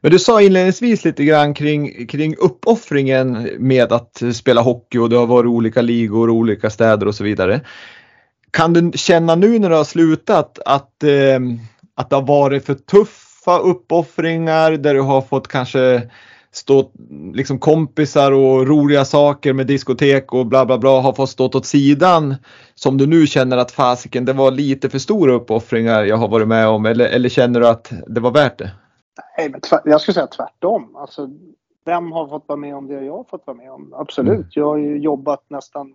Men 0.00 0.10
du 0.10 0.18
sa 0.18 0.42
inledningsvis 0.42 1.04
lite 1.04 1.24
grann 1.24 1.54
kring, 1.54 2.06
kring 2.06 2.36
uppoffringen 2.36 3.48
med 3.58 3.92
att 3.92 4.22
spela 4.34 4.60
hockey 4.60 4.98
och 4.98 5.10
det 5.10 5.16
har 5.16 5.26
varit 5.26 5.48
olika 5.48 5.82
ligor, 5.82 6.30
olika 6.30 6.70
städer 6.70 7.08
och 7.08 7.14
så 7.14 7.24
vidare. 7.24 7.60
Kan 8.50 8.72
du 8.72 8.90
känna 8.94 9.34
nu 9.34 9.58
när 9.58 9.70
du 9.70 9.76
har 9.76 9.84
slutat 9.84 10.58
att, 10.66 11.02
eh, 11.02 11.40
att 11.94 12.10
det 12.10 12.16
har 12.16 12.26
varit 12.26 12.66
för 12.66 12.74
tuffa 12.74 13.58
uppoffringar 13.58 14.72
där 14.72 14.94
du 14.94 15.00
har 15.00 15.22
fått 15.22 15.48
kanske 15.48 16.10
stå, 16.56 16.90
liksom 17.32 17.58
kompisar 17.58 18.32
och 18.32 18.66
roliga 18.66 19.04
saker 19.04 19.52
med 19.52 19.66
diskotek 19.66 20.32
och 20.32 20.46
bla 20.46 20.66
bla 20.66 20.78
bla 20.78 21.00
har 21.00 21.12
fått 21.12 21.30
stått 21.30 21.54
åt 21.54 21.66
sidan 21.66 22.34
som 22.74 22.98
du 22.98 23.06
nu 23.06 23.26
känner 23.26 23.56
att 23.56 23.70
fasiken 23.70 24.24
det 24.24 24.32
var 24.32 24.50
lite 24.50 24.90
för 24.90 24.98
stora 24.98 25.32
uppoffringar 25.32 26.04
jag 26.04 26.16
har 26.16 26.28
varit 26.28 26.48
med 26.48 26.68
om 26.68 26.86
eller, 26.86 27.04
eller 27.04 27.28
känner 27.28 27.60
du 27.60 27.68
att 27.68 27.92
det 28.06 28.20
var 28.20 28.30
värt 28.30 28.58
det? 28.58 28.70
Nej, 29.38 29.50
men 29.50 29.60
jag 29.84 30.00
skulle 30.00 30.14
säga 30.14 30.26
tvärtom. 30.26 30.96
Alltså, 30.96 31.30
vem 31.84 32.12
har 32.12 32.28
fått 32.28 32.44
vara 32.48 32.56
med 32.56 32.76
om 32.76 32.86
det 32.86 33.04
jag 33.04 33.16
har 33.16 33.24
fått 33.24 33.46
vara 33.46 33.56
med 33.56 33.72
om? 33.72 33.94
Absolut. 33.96 34.32
Mm. 34.32 34.48
Jag 34.50 34.66
har 34.66 34.76
ju 34.76 34.98
jobbat 34.98 35.44
nästan 35.48 35.94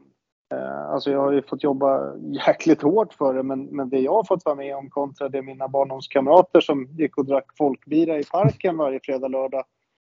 eh, 0.53 0.91
Alltså 0.93 1.11
jag 1.11 1.19
har 1.19 1.31
ju 1.31 1.41
fått 1.41 1.63
jobba 1.63 2.15
jäkligt 2.47 2.81
hårt 2.81 3.13
för 3.13 3.33
det 3.33 3.43
men, 3.43 3.63
men 3.63 3.89
det 3.89 3.99
jag 3.99 4.13
har 4.13 4.23
fått 4.23 4.45
vara 4.45 4.55
med 4.55 4.75
om 4.75 4.89
kontra 4.89 5.29
det 5.29 5.41
mina 5.41 5.67
barndomskamrater 5.67 6.61
som 6.61 6.85
gick 6.85 7.17
och 7.17 7.25
drack 7.25 7.45
folkbira 7.57 8.19
i 8.19 8.23
parken 8.23 8.77
varje 8.77 8.99
fredag, 9.03 9.27
lördag 9.27 9.63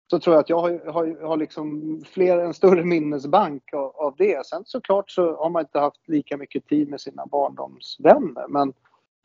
så 0.08 0.20
tror 0.20 0.36
jag 0.36 0.42
att 0.42 0.50
jag 0.50 0.60
har, 0.60 0.92
har, 0.92 1.28
har 1.28 1.38
liksom 1.38 2.00
fler, 2.06 2.40
en 2.40 2.54
större 2.54 2.84
minnesbank 2.84 3.74
av, 3.74 3.92
av, 3.96 4.16
det. 4.18 4.46
Sen 4.46 4.64
såklart 4.66 5.10
så 5.12 5.36
har 5.36 5.50
man 5.50 5.62
inte 5.62 5.80
haft 5.80 6.08
lika 6.08 6.38
mycket 6.38 6.68
tid 6.68 6.90
med 6.90 7.02
sina 7.02 7.26
barndomsvänner. 7.26 8.48
Men, 8.48 8.74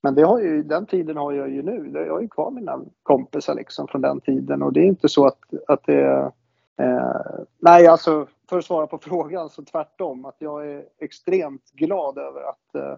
men 0.02 0.14
det 0.14 0.22
har 0.22 0.40
ju, 0.40 0.62
den 0.62 0.86
tiden 0.86 1.16
har 1.16 1.32
jag 1.32 1.50
ju 1.50 1.62
nu. 1.62 1.90
Jag 1.92 2.12
har 2.12 2.20
ju 2.20 2.28
kvar 2.28 2.50
mina 2.50 2.80
kompisar 3.02 3.54
liksom 3.54 3.88
från 3.88 4.00
den 4.00 4.20
tiden 4.20 4.62
och 4.62 4.72
det 4.72 4.80
är 4.80 4.86
inte 4.86 5.08
så 5.08 5.26
att, 5.26 5.38
att 5.66 5.84
det. 5.86 6.32
Eh, 6.80 7.40
nej, 7.58 7.86
alltså 7.86 8.26
för 8.48 8.58
att 8.58 8.64
svara 8.64 8.86
på 8.86 8.98
frågan 9.02 9.48
så 9.48 9.64
tvärtom. 9.64 10.24
Att 10.24 10.36
jag 10.38 10.70
är 10.70 10.84
extremt 11.00 11.70
glad 11.72 12.18
över 12.18 12.40
att, 12.40 12.74
eh, 12.74 12.96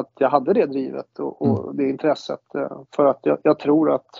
att 0.00 0.12
jag 0.18 0.30
hade 0.30 0.52
det 0.52 0.66
drivet 0.66 1.18
och, 1.18 1.42
och 1.42 1.62
mm. 1.64 1.76
det 1.76 1.88
intresset. 1.90 2.54
Eh, 2.54 2.80
för 2.96 3.04
att 3.04 3.20
jag, 3.22 3.38
jag 3.42 3.58
tror 3.58 3.94
att, 3.94 4.10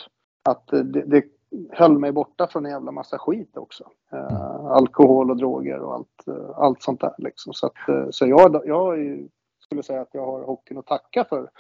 att 0.45 0.67
det, 0.67 1.03
det 1.07 1.25
höll 1.73 1.99
mig 1.99 2.13
borta 2.13 2.47
från 2.47 2.67
en 2.67 2.73
jävla 2.73 2.93
massa 2.93 3.19
skit 3.19 3.57
också. 3.57 3.85
Uh, 4.15 4.67
alkohol 4.67 5.31
och 5.31 5.37
droger 5.37 5.79
och 5.79 5.95
allt, 5.95 6.25
uh, 6.29 6.51
allt 6.57 6.83
sånt 6.83 7.01
där 7.01 7.15
liksom. 7.19 7.53
Så, 7.53 7.67
att, 7.67 7.89
uh, 7.89 8.07
så 8.11 8.27
jag, 8.27 8.63
jag 8.65 9.19
skulle 9.65 9.83
säga 9.83 10.01
att 10.01 10.11
jag 10.13 10.27
har 10.27 10.43
hockeyn 10.43 10.79
att 10.79 10.87
tacka 10.87 11.25
för, 11.25 11.51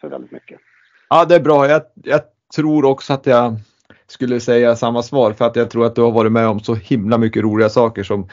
för 0.00 0.08
väldigt 0.08 0.32
mycket. 0.32 0.60
Ja, 1.08 1.24
det 1.24 1.34
är 1.34 1.40
bra. 1.40 1.68
Jag, 1.68 1.82
jag 1.94 2.20
tror 2.54 2.84
också 2.84 3.12
att 3.12 3.26
jag 3.26 3.54
skulle 4.06 4.40
säga 4.40 4.76
samma 4.76 5.02
svar 5.02 5.32
för 5.32 5.44
att 5.44 5.56
jag 5.56 5.70
tror 5.70 5.86
att 5.86 5.94
du 5.94 6.02
har 6.02 6.12
varit 6.12 6.32
med 6.32 6.48
om 6.48 6.60
så 6.60 6.74
himla 6.74 7.18
mycket 7.18 7.42
roliga 7.42 7.68
saker 7.68 8.02
som 8.02 8.28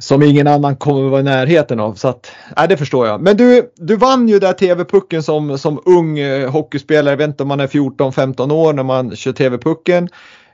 som 0.00 0.22
ingen 0.22 0.46
annan 0.46 0.76
kommer 0.76 1.08
vara 1.08 1.20
i 1.20 1.24
närheten 1.24 1.80
av. 1.80 1.94
Så 1.94 2.08
att, 2.08 2.32
nej, 2.56 2.68
det 2.68 2.76
förstår 2.76 3.06
jag. 3.06 3.20
Men 3.20 3.36
du, 3.36 3.70
du 3.76 3.96
vann 3.96 4.28
ju 4.28 4.38
där 4.38 4.52
TV-pucken 4.52 5.22
som, 5.22 5.58
som 5.58 5.80
ung 5.84 6.18
eh, 6.18 6.50
hockeyspelare. 6.50 7.12
Jag 7.12 7.16
vet 7.16 7.28
inte 7.28 7.42
om 7.42 7.48
man 7.48 7.60
är 7.60 7.66
14-15 7.66 8.52
år 8.52 8.72
när 8.72 8.82
man 8.82 9.16
kör 9.16 9.32
TV-pucken. 9.32 10.08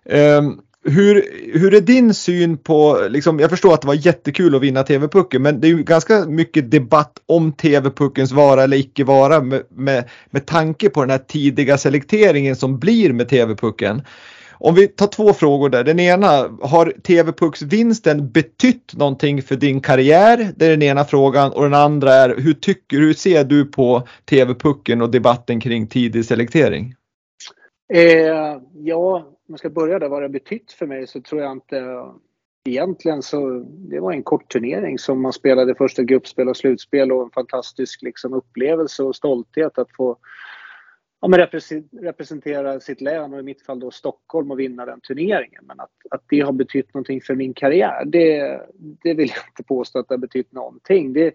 Eh, 0.05 0.43
hur, 0.89 1.25
hur 1.59 1.75
är 1.75 1.81
din 1.81 2.15
syn 2.15 2.57
på, 2.57 3.07
liksom, 3.09 3.41
jag 3.41 3.51
förstår 3.51 3.75
att 3.75 3.81
det 3.81 3.87
var 3.87 4.07
jättekul 4.07 4.55
att 4.55 4.63
vinna 4.63 4.83
TV-pucken 4.83 5.43
men 5.43 5.61
det 5.61 5.67
är 5.67 5.69
ju 5.69 5.83
ganska 5.83 6.25
mycket 6.25 6.71
debatt 6.71 7.13
om 7.27 7.53
TV-puckens 7.53 8.33
vara 8.33 8.63
eller 8.63 8.77
icke 8.77 9.05
vara 9.05 9.41
med, 9.41 9.63
med, 9.69 10.05
med 10.31 10.47
tanke 10.47 10.89
på 10.89 11.01
den 11.01 11.11
här 11.11 11.19
tidiga 11.19 11.79
selekteringen 11.79 12.57
som 12.57 12.79
blir 12.79 13.13
med 13.13 13.29
TV-pucken. 13.29 14.03
Om 14.59 14.75
vi 14.75 14.89
tar 14.89 15.07
två 15.07 15.33
frågor 15.33 15.69
där. 15.69 15.85
Den 15.85 16.01
ena, 16.01 16.27
har 16.63 16.93
TV-pucksvinsten 17.03 18.31
betytt 18.31 18.97
någonting 18.97 19.43
för 19.43 19.57
din 19.57 19.81
karriär? 19.81 20.53
Det 20.57 20.67
är 20.67 20.71
den 20.71 20.83
ena 20.83 21.05
frågan 21.05 21.53
och 21.53 21.63
den 21.63 21.75
andra 21.75 22.13
är 22.13 22.37
hur 22.37 22.55
tycker, 22.55 22.97
hur 22.97 23.13
ser 23.13 23.45
du 23.45 23.65
på 23.65 24.03
TV-pucken 24.25 25.03
och 25.03 25.11
debatten 25.11 25.61
kring 25.61 25.87
tidig 25.87 26.25
selektering? 26.25 26.95
Eh, 27.95 28.61
ja, 28.75 29.17
om 29.17 29.35
man 29.49 29.59
ska 29.59 29.71
börja 29.71 29.99
där 29.99 30.09
vad 30.09 30.23
det 30.23 30.25
har 30.25 30.33
betytt 30.33 30.73
för 30.73 30.87
mig 30.87 31.07
så 31.07 31.21
tror 31.21 31.43
jag 31.43 31.53
inte 31.53 31.79
eh, 31.79 32.13
Egentligen 32.67 33.23
så 33.23 33.65
det 33.91 34.01
var 34.01 34.13
en 34.13 34.23
kort 34.23 34.53
turnering 34.53 34.99
som 34.99 35.23
man 35.23 35.33
spelade 35.33 35.75
första 35.75 36.03
gruppspel 36.03 36.49
och 36.49 36.57
slutspel 36.57 37.13
och 37.13 37.23
en 37.23 37.31
fantastisk 37.31 38.03
liksom, 38.03 38.33
upplevelse 38.33 39.03
och 39.03 39.17
stolthet 39.17 39.79
att 39.79 39.89
få 39.97 40.17
ja, 41.21 41.29
men 41.29 41.41
representera 42.03 42.81
sitt 42.81 43.01
län 43.01 43.35
och 43.35 43.41
i 43.41 43.43
mitt 43.43 43.63
fall 43.63 43.81
då 43.81 43.91
Stockholm 43.91 44.51
och 44.51 44.61
vinna 44.61 44.87
den 44.87 45.01
turneringen. 45.01 45.65
Men 45.67 45.81
att, 45.81 45.91
att 46.11 46.23
det 46.29 46.41
har 46.41 46.53
betytt 46.53 46.95
någonting 46.95 47.21
för 47.21 47.35
min 47.35 47.55
karriär, 47.55 48.05
det, 48.05 48.61
det 49.03 49.15
vill 49.15 49.29
jag 49.29 49.45
inte 49.51 49.63
påstå 49.63 49.99
att 49.99 50.09
det 50.09 50.15
har 50.15 50.19
betytt 50.19 50.53
någonting. 50.53 51.13
Det, 51.13 51.35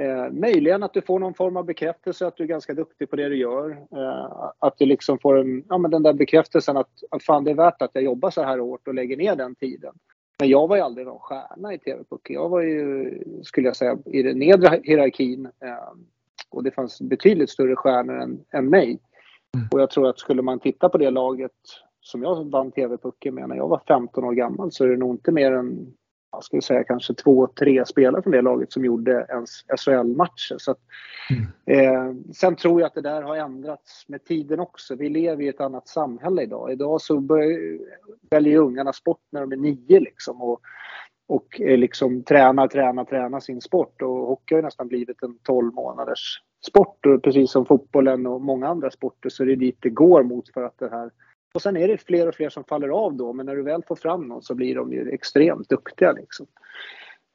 eh, 0.00 0.30
möjligen 0.30 0.82
att 0.82 0.94
du 0.94 1.00
får 1.00 1.18
någon 1.18 1.34
form 1.34 1.56
av 1.56 1.64
bekräftelse 1.64 2.26
att 2.26 2.36
du 2.36 2.42
är 2.42 2.48
ganska 2.48 2.74
duktig 2.74 3.10
på 3.10 3.16
det 3.16 3.28
du 3.28 3.36
gör. 3.36 3.70
Eh, 3.70 4.50
att 4.58 4.78
du 4.78 4.86
liksom 4.86 5.18
får 5.18 5.38
en, 5.38 5.64
ja, 5.68 5.78
men 5.78 5.90
den 5.90 6.02
där 6.02 6.12
bekräftelsen 6.12 6.76
att, 6.76 6.90
att 7.10 7.22
fan 7.22 7.44
det 7.44 7.50
är 7.50 7.54
värt 7.54 7.82
att 7.82 7.90
jag 7.92 8.04
jobbar 8.04 8.30
så 8.30 8.42
här 8.42 8.58
hårt 8.58 8.88
och 8.88 8.94
lägger 8.94 9.16
ner 9.16 9.36
den 9.36 9.54
tiden. 9.54 9.94
Men 10.38 10.48
jag 10.48 10.68
var 10.68 10.76
ju 10.76 10.82
aldrig 10.82 11.06
någon 11.06 11.18
stjärna 11.18 11.74
i 11.74 11.78
TV-pucken. 11.78 12.34
Jag 12.34 12.48
var 12.48 12.60
ju, 12.60 13.12
skulle 13.42 13.68
jag 13.68 13.76
säga, 13.76 13.98
i 14.04 14.22
den 14.22 14.38
nedre 14.38 14.80
hierarkin. 14.82 15.46
Eh, 15.46 15.92
och 16.50 16.62
det 16.62 16.70
fanns 16.70 17.00
betydligt 17.00 17.50
större 17.50 17.76
stjärnor 17.76 18.16
än, 18.16 18.44
än 18.52 18.70
mig. 18.70 18.98
Mm. 19.56 19.68
Och 19.70 19.80
jag 19.80 19.90
tror 19.90 20.08
att 20.08 20.18
skulle 20.18 20.42
man 20.42 20.60
titta 20.60 20.88
på 20.88 20.98
det 20.98 21.10
laget 21.10 21.52
som 22.00 22.22
jag 22.22 22.50
vann 22.50 22.72
TV-pucken 22.72 23.34
med 23.34 23.48
när 23.48 23.56
jag 23.56 23.68
var 23.68 23.80
15 23.88 24.24
år 24.24 24.32
gammal 24.32 24.72
så 24.72 24.84
är 24.84 24.88
det 24.88 24.96
nog 24.96 25.14
inte 25.14 25.32
mer 25.32 25.52
än, 25.52 25.94
jag 26.32 26.44
skulle 26.44 26.62
säga 26.62 26.84
kanske 26.84 27.14
två, 27.14 27.46
tre 27.46 27.86
spelare 27.86 28.22
från 28.22 28.32
det 28.32 28.42
laget 28.42 28.72
som 28.72 28.84
gjorde 28.84 29.26
ens 29.30 29.50
SHL-matcher. 29.76 30.56
Så 30.58 30.70
att, 30.70 30.78
mm. 31.30 31.46
eh, 31.66 32.14
sen 32.34 32.56
tror 32.56 32.80
jag 32.80 32.88
att 32.88 32.94
det 32.94 33.00
där 33.00 33.22
har 33.22 33.36
ändrats 33.36 34.08
med 34.08 34.24
tiden 34.24 34.60
också. 34.60 34.94
Vi 34.94 35.08
lever 35.08 35.42
i 35.42 35.48
ett 35.48 35.60
annat 35.60 35.88
samhälle 35.88 36.42
idag. 36.42 36.72
Idag 36.72 37.00
så 37.00 37.20
börjar, 37.20 37.78
väljer 38.30 38.58
ungarna 38.58 38.92
sport 38.92 39.22
när 39.32 39.40
de 39.40 39.52
är 39.52 39.56
nio 39.56 40.00
liksom. 40.00 40.42
Och, 40.42 40.60
och 41.28 41.46
liksom 41.58 42.22
tränar, 42.22 42.68
tränar, 42.68 43.04
tränar 43.04 43.40
sin 43.40 43.60
sport. 43.60 44.02
Och 44.02 44.26
hockey 44.26 44.54
har 44.54 44.62
nästan 44.62 44.88
blivit 44.88 45.22
en 45.22 45.38
12 45.42 45.74
månaders 45.74 46.42
sport 46.66 47.06
eh, 47.06 47.18
precis 47.18 47.50
som 47.50 47.66
fotbollen 47.66 48.26
och 48.26 48.40
många 48.40 48.68
andra 48.68 48.90
sporter 48.90 49.28
så 49.28 49.42
är 49.42 49.46
det 49.46 49.56
dit 49.56 49.76
det 49.80 49.90
går 49.90 50.22
mot 50.22 50.52
för 50.52 50.62
att 50.62 50.78
det 50.78 50.90
här 50.90 51.10
och 51.54 51.62
sen 51.62 51.76
är 51.76 51.88
det 51.88 51.98
fler 51.98 52.28
och 52.28 52.34
fler 52.34 52.48
som 52.48 52.64
faller 52.64 52.88
av 52.88 53.14
då 53.14 53.32
men 53.32 53.46
när 53.46 53.56
du 53.56 53.62
väl 53.62 53.82
får 53.88 53.96
fram 53.96 54.28
någon 54.28 54.42
så 54.42 54.54
blir 54.54 54.74
de 54.74 54.92
ju 54.92 55.10
extremt 55.10 55.68
duktiga 55.68 56.12
liksom. 56.12 56.46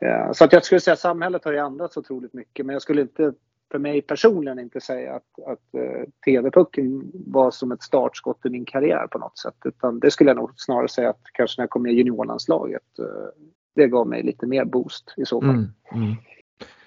Eh, 0.05 0.31
så 0.31 0.43
att 0.43 0.53
jag 0.53 0.65
skulle 0.65 0.81
säga 0.81 0.93
att 0.93 0.99
samhället 0.99 1.45
har 1.45 1.51
ju 1.51 1.57
ändrats 1.57 1.97
otroligt 1.97 2.33
mycket 2.33 2.65
men 2.65 2.73
jag 2.73 2.81
skulle 2.81 3.01
inte 3.01 3.33
för 3.71 3.79
mig 3.79 4.01
personligen 4.01 4.59
inte 4.59 4.81
säga 4.81 5.15
att, 5.15 5.47
att 5.47 5.81
uh, 5.81 6.03
TV-pucken 6.25 7.11
var 7.13 7.51
som 7.51 7.71
ett 7.71 7.83
startskott 7.83 8.45
i 8.45 8.49
min 8.49 8.65
karriär 8.65 9.07
på 9.07 9.17
något 9.17 9.37
sätt. 9.37 9.55
Utan 9.65 9.99
det 9.99 10.11
skulle 10.11 10.29
jag 10.29 10.37
nog 10.37 10.51
snarare 10.55 10.87
säga 10.87 11.09
att 11.09 11.21
kanske 11.33 11.61
när 11.61 11.63
jag 11.63 11.69
kom 11.69 11.83
med 11.83 11.93
i 11.93 11.95
juniorlandslaget, 11.95 12.99
uh, 12.99 13.05
det 13.75 13.87
gav 13.87 14.07
mig 14.07 14.23
lite 14.23 14.45
mer 14.45 14.65
boost 14.65 15.13
i 15.17 15.25
så 15.25 15.41
fall. 15.41 15.49
Mm, 15.49 15.69
mm. 15.91 16.15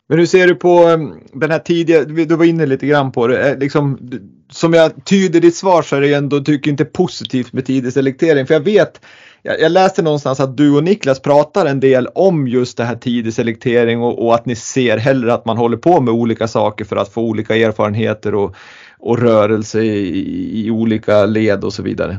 Men 0.09 0.19
hur 0.19 0.27
ser 0.27 0.47
du 0.47 0.55
på 0.55 0.69
ehm, 0.69 1.21
den 1.33 1.51
här 1.51 1.59
tidiga, 1.59 2.05
du 2.05 2.37
var 2.37 2.45
inne 2.45 2.67
lite 2.67 2.87
grann 2.87 3.13
på 3.13 3.27
det, 3.27 3.51
eh, 3.51 3.59
liksom, 3.59 4.11
som 4.51 4.73
jag 4.73 5.05
tyder 5.05 5.41
ditt 5.41 5.57
svar 5.57 5.83
så 5.83 5.97
är 5.97 6.01
det 6.01 6.15
ändå, 6.15 6.41
tycker 6.41 6.71
inte 6.71 6.85
positivt 6.85 7.53
med 7.53 7.67
tidig 7.67 7.93
selektering. 7.93 8.47
För 8.47 8.55
jag 8.55 8.61
vet, 8.61 9.01
jag, 9.43 9.61
jag, 9.61 9.73
läste 9.73 10.03
någonstans 10.03 10.41
att 10.41 10.57
du 10.57 10.77
och 10.77 10.85
Niklas 10.85 11.21
pratar 11.21 11.67
en 11.67 11.81
del 11.81 12.07
om 12.07 12.49
just 12.49 12.77
det 12.77 12.85
här 12.85 12.97
tidig 12.97 13.35
selektering 13.35 14.03
och, 14.03 14.27
och, 14.27 14.35
att 14.35 14.47
ni 14.47 14.57
ser 14.57 14.97
hellre 14.97 15.35
att 15.35 15.45
man 15.45 15.57
håller 15.57 15.77
på 15.77 16.01
med 16.01 16.15
olika 16.15 16.49
saker 16.49 16.85
för 16.85 16.97
att 16.97 17.09
få 17.09 17.23
olika 17.23 17.57
erfarenheter 17.57 18.35
och, 18.35 18.57
och 18.99 19.19
rörelse 19.19 19.83
i, 19.83 20.67
i 20.67 20.71
olika 20.71 21.27
led 21.27 21.65
och 21.65 21.73
så 21.73 21.83
vidare. 21.83 22.17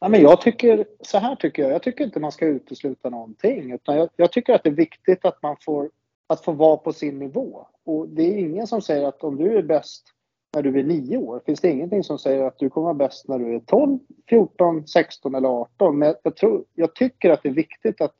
Ja, 0.00 0.08
men 0.08 0.22
jag 0.22 0.40
tycker, 0.40 0.84
så 1.00 1.18
här 1.18 1.36
tycker 1.36 1.62
jag, 1.62 1.72
jag 1.72 1.82
tycker 1.82 2.04
inte 2.04 2.20
man 2.20 2.32
ska 2.32 2.46
utesluta 2.46 3.10
någonting 3.10 3.72
utan 3.72 3.96
jag, 3.96 4.08
jag 4.16 4.32
tycker 4.32 4.52
att 4.54 4.62
det 4.62 4.70
är 4.70 4.74
viktigt 4.74 5.24
att 5.24 5.42
man 5.42 5.56
får 5.64 5.88
att 6.26 6.44
få 6.44 6.52
vara 6.52 6.76
på 6.76 6.92
sin 6.92 7.18
nivå. 7.18 7.66
Och 7.84 8.08
det 8.08 8.22
är 8.22 8.38
ingen 8.38 8.66
som 8.66 8.82
säger 8.82 9.08
att 9.08 9.24
om 9.24 9.36
du 9.36 9.58
är 9.58 9.62
bäst 9.62 10.06
när 10.54 10.62
du 10.62 10.78
är 10.80 10.84
nio 10.84 11.16
år, 11.16 11.42
finns 11.46 11.60
det 11.60 11.70
ingenting 11.70 12.04
som 12.04 12.18
säger 12.18 12.44
att 12.44 12.58
du 12.58 12.70
kommer 12.70 12.84
vara 12.84 12.94
bäst 12.94 13.28
när 13.28 13.38
du 13.38 13.54
är 13.54 13.60
12, 13.60 13.98
14, 14.28 14.86
16 14.86 15.34
eller 15.34 15.48
18. 15.48 15.98
Men 15.98 16.14
jag, 16.22 16.36
tror, 16.36 16.64
jag 16.74 16.94
tycker 16.94 17.30
att 17.30 17.42
det 17.42 17.48
är 17.48 17.52
viktigt 17.52 18.00
att 18.00 18.14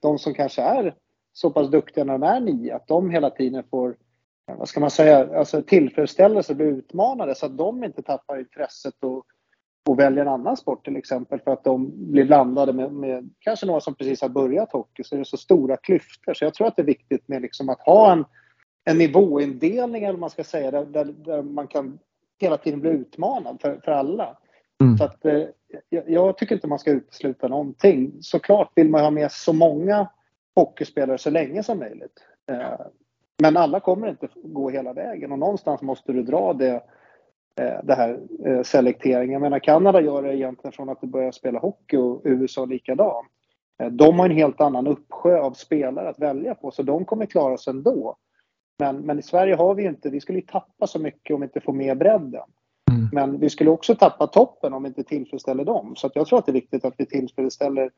de 0.00 0.18
som 0.18 0.34
kanske 0.34 0.62
är 0.62 0.94
så 1.32 1.50
pass 1.50 1.70
duktiga 1.70 2.04
när 2.04 2.18
de 2.18 2.26
är 2.26 2.40
nio, 2.40 2.76
att 2.76 2.86
de 2.86 3.10
hela 3.10 3.30
tiden 3.30 3.64
får 3.70 3.96
vad 4.46 4.68
ska 4.68 4.80
man 4.80 4.90
säga, 4.90 5.38
alltså 5.38 5.62
tillfredsställelse, 5.62 6.54
bli 6.54 6.66
utmanade 6.66 7.34
så 7.34 7.46
att 7.46 7.58
de 7.58 7.84
inte 7.84 8.02
tappar 8.02 8.38
intresset 8.38 8.94
och 9.04 9.26
och 9.88 9.98
väljer 9.98 10.22
en 10.22 10.32
annan 10.32 10.56
sport 10.56 10.84
till 10.84 10.96
exempel 10.96 11.40
för 11.40 11.50
att 11.50 11.64
de 11.64 11.92
blir 12.12 12.24
blandade 12.24 12.72
med, 12.72 12.92
med 12.92 13.30
kanske 13.38 13.66
några 13.66 13.80
som 13.80 13.94
precis 13.94 14.22
har 14.22 14.28
börjat 14.28 14.72
hockey 14.72 15.04
så 15.04 15.14
är 15.14 15.18
det 15.18 15.24
så 15.24 15.36
stora 15.36 15.76
klyftor. 15.76 16.34
Så 16.34 16.44
jag 16.44 16.54
tror 16.54 16.66
att 16.66 16.76
det 16.76 16.82
är 16.82 16.86
viktigt 16.86 17.28
med 17.28 17.42
liksom 17.42 17.68
att 17.68 17.80
ha 17.80 18.12
en, 18.12 18.24
en 18.84 18.98
nivåindelning 18.98 20.04
eller 20.04 20.18
man 20.18 20.30
ska 20.30 20.44
säga 20.44 20.70
där, 20.70 20.84
där, 20.84 21.04
där, 21.04 21.42
man 21.42 21.66
kan 21.66 21.98
hela 22.38 22.56
tiden 22.56 22.80
bli 22.80 22.90
utmanad 22.90 23.60
för, 23.60 23.80
för 23.84 23.92
alla. 23.92 24.36
Mm. 24.80 24.98
Så 24.98 25.04
att, 25.04 25.24
eh, 25.24 25.42
jag, 25.88 26.10
jag, 26.10 26.38
tycker 26.38 26.54
inte 26.54 26.66
man 26.66 26.78
ska 26.78 26.90
utesluta 26.90 27.48
någonting. 27.48 28.12
Såklart 28.20 28.72
vill 28.74 28.88
man 28.88 29.00
ha 29.00 29.10
med 29.10 29.32
så 29.32 29.52
många 29.52 30.08
hockeyspelare 30.54 31.18
så 31.18 31.30
länge 31.30 31.62
som 31.62 31.78
möjligt. 31.78 32.26
Eh, 32.50 32.80
men 33.42 33.56
alla 33.56 33.80
kommer 33.80 34.08
inte 34.08 34.28
gå 34.34 34.70
hela 34.70 34.92
vägen 34.92 35.32
och 35.32 35.38
någonstans 35.38 35.82
måste 35.82 36.12
du 36.12 36.22
dra 36.22 36.52
det, 36.52 36.82
det 37.82 37.94
här 37.94 38.20
eh, 38.46 38.62
selekteringen. 38.62 39.32
Jag 39.32 39.42
menar 39.42 39.58
Kanada 39.58 40.00
gör 40.00 40.22
det 40.22 40.36
egentligen 40.36 40.72
från 40.72 40.88
att 40.88 41.00
du 41.00 41.06
börjar 41.06 41.32
spela 41.32 41.58
hockey 41.58 41.96
och 41.96 42.22
USA 42.24 42.64
likadant. 42.64 43.26
Eh, 43.82 43.88
de 43.90 44.18
har 44.18 44.26
en 44.26 44.36
helt 44.36 44.60
annan 44.60 44.86
uppsjö 44.86 45.40
av 45.40 45.52
spelare 45.52 46.08
att 46.08 46.18
välja 46.18 46.54
på 46.54 46.70
så 46.70 46.82
de 46.82 47.04
kommer 47.04 47.26
klara 47.26 47.56
sig 47.56 47.70
ändå. 47.70 48.16
Men, 48.78 48.96
men 48.96 49.18
i 49.18 49.22
Sverige 49.22 49.54
har 49.54 49.74
vi 49.74 49.84
inte, 49.84 50.10
vi 50.10 50.20
skulle 50.20 50.38
ju 50.38 50.46
tappa 50.46 50.86
så 50.86 50.98
mycket 50.98 51.34
om 51.34 51.40
vi 51.40 51.44
inte 51.44 51.60
får 51.60 51.72
med 51.72 51.98
bredden. 51.98 52.42
Mm. 52.90 53.08
Men 53.12 53.40
vi 53.40 53.50
skulle 53.50 53.70
också 53.70 53.94
tappa 53.94 54.26
toppen 54.26 54.72
om 54.72 54.82
vi 54.82 54.88
inte 54.88 55.04
tillfredsställer 55.04 55.64
dem. 55.64 55.96
Så 55.96 56.10
jag 56.14 56.26
tror 56.26 56.38
att 56.38 56.46
det 56.46 56.50
är 56.50 56.54
viktigt 56.54 56.84
att 56.84 56.94
vi 56.96 57.06
tillfredsställer 57.06 57.90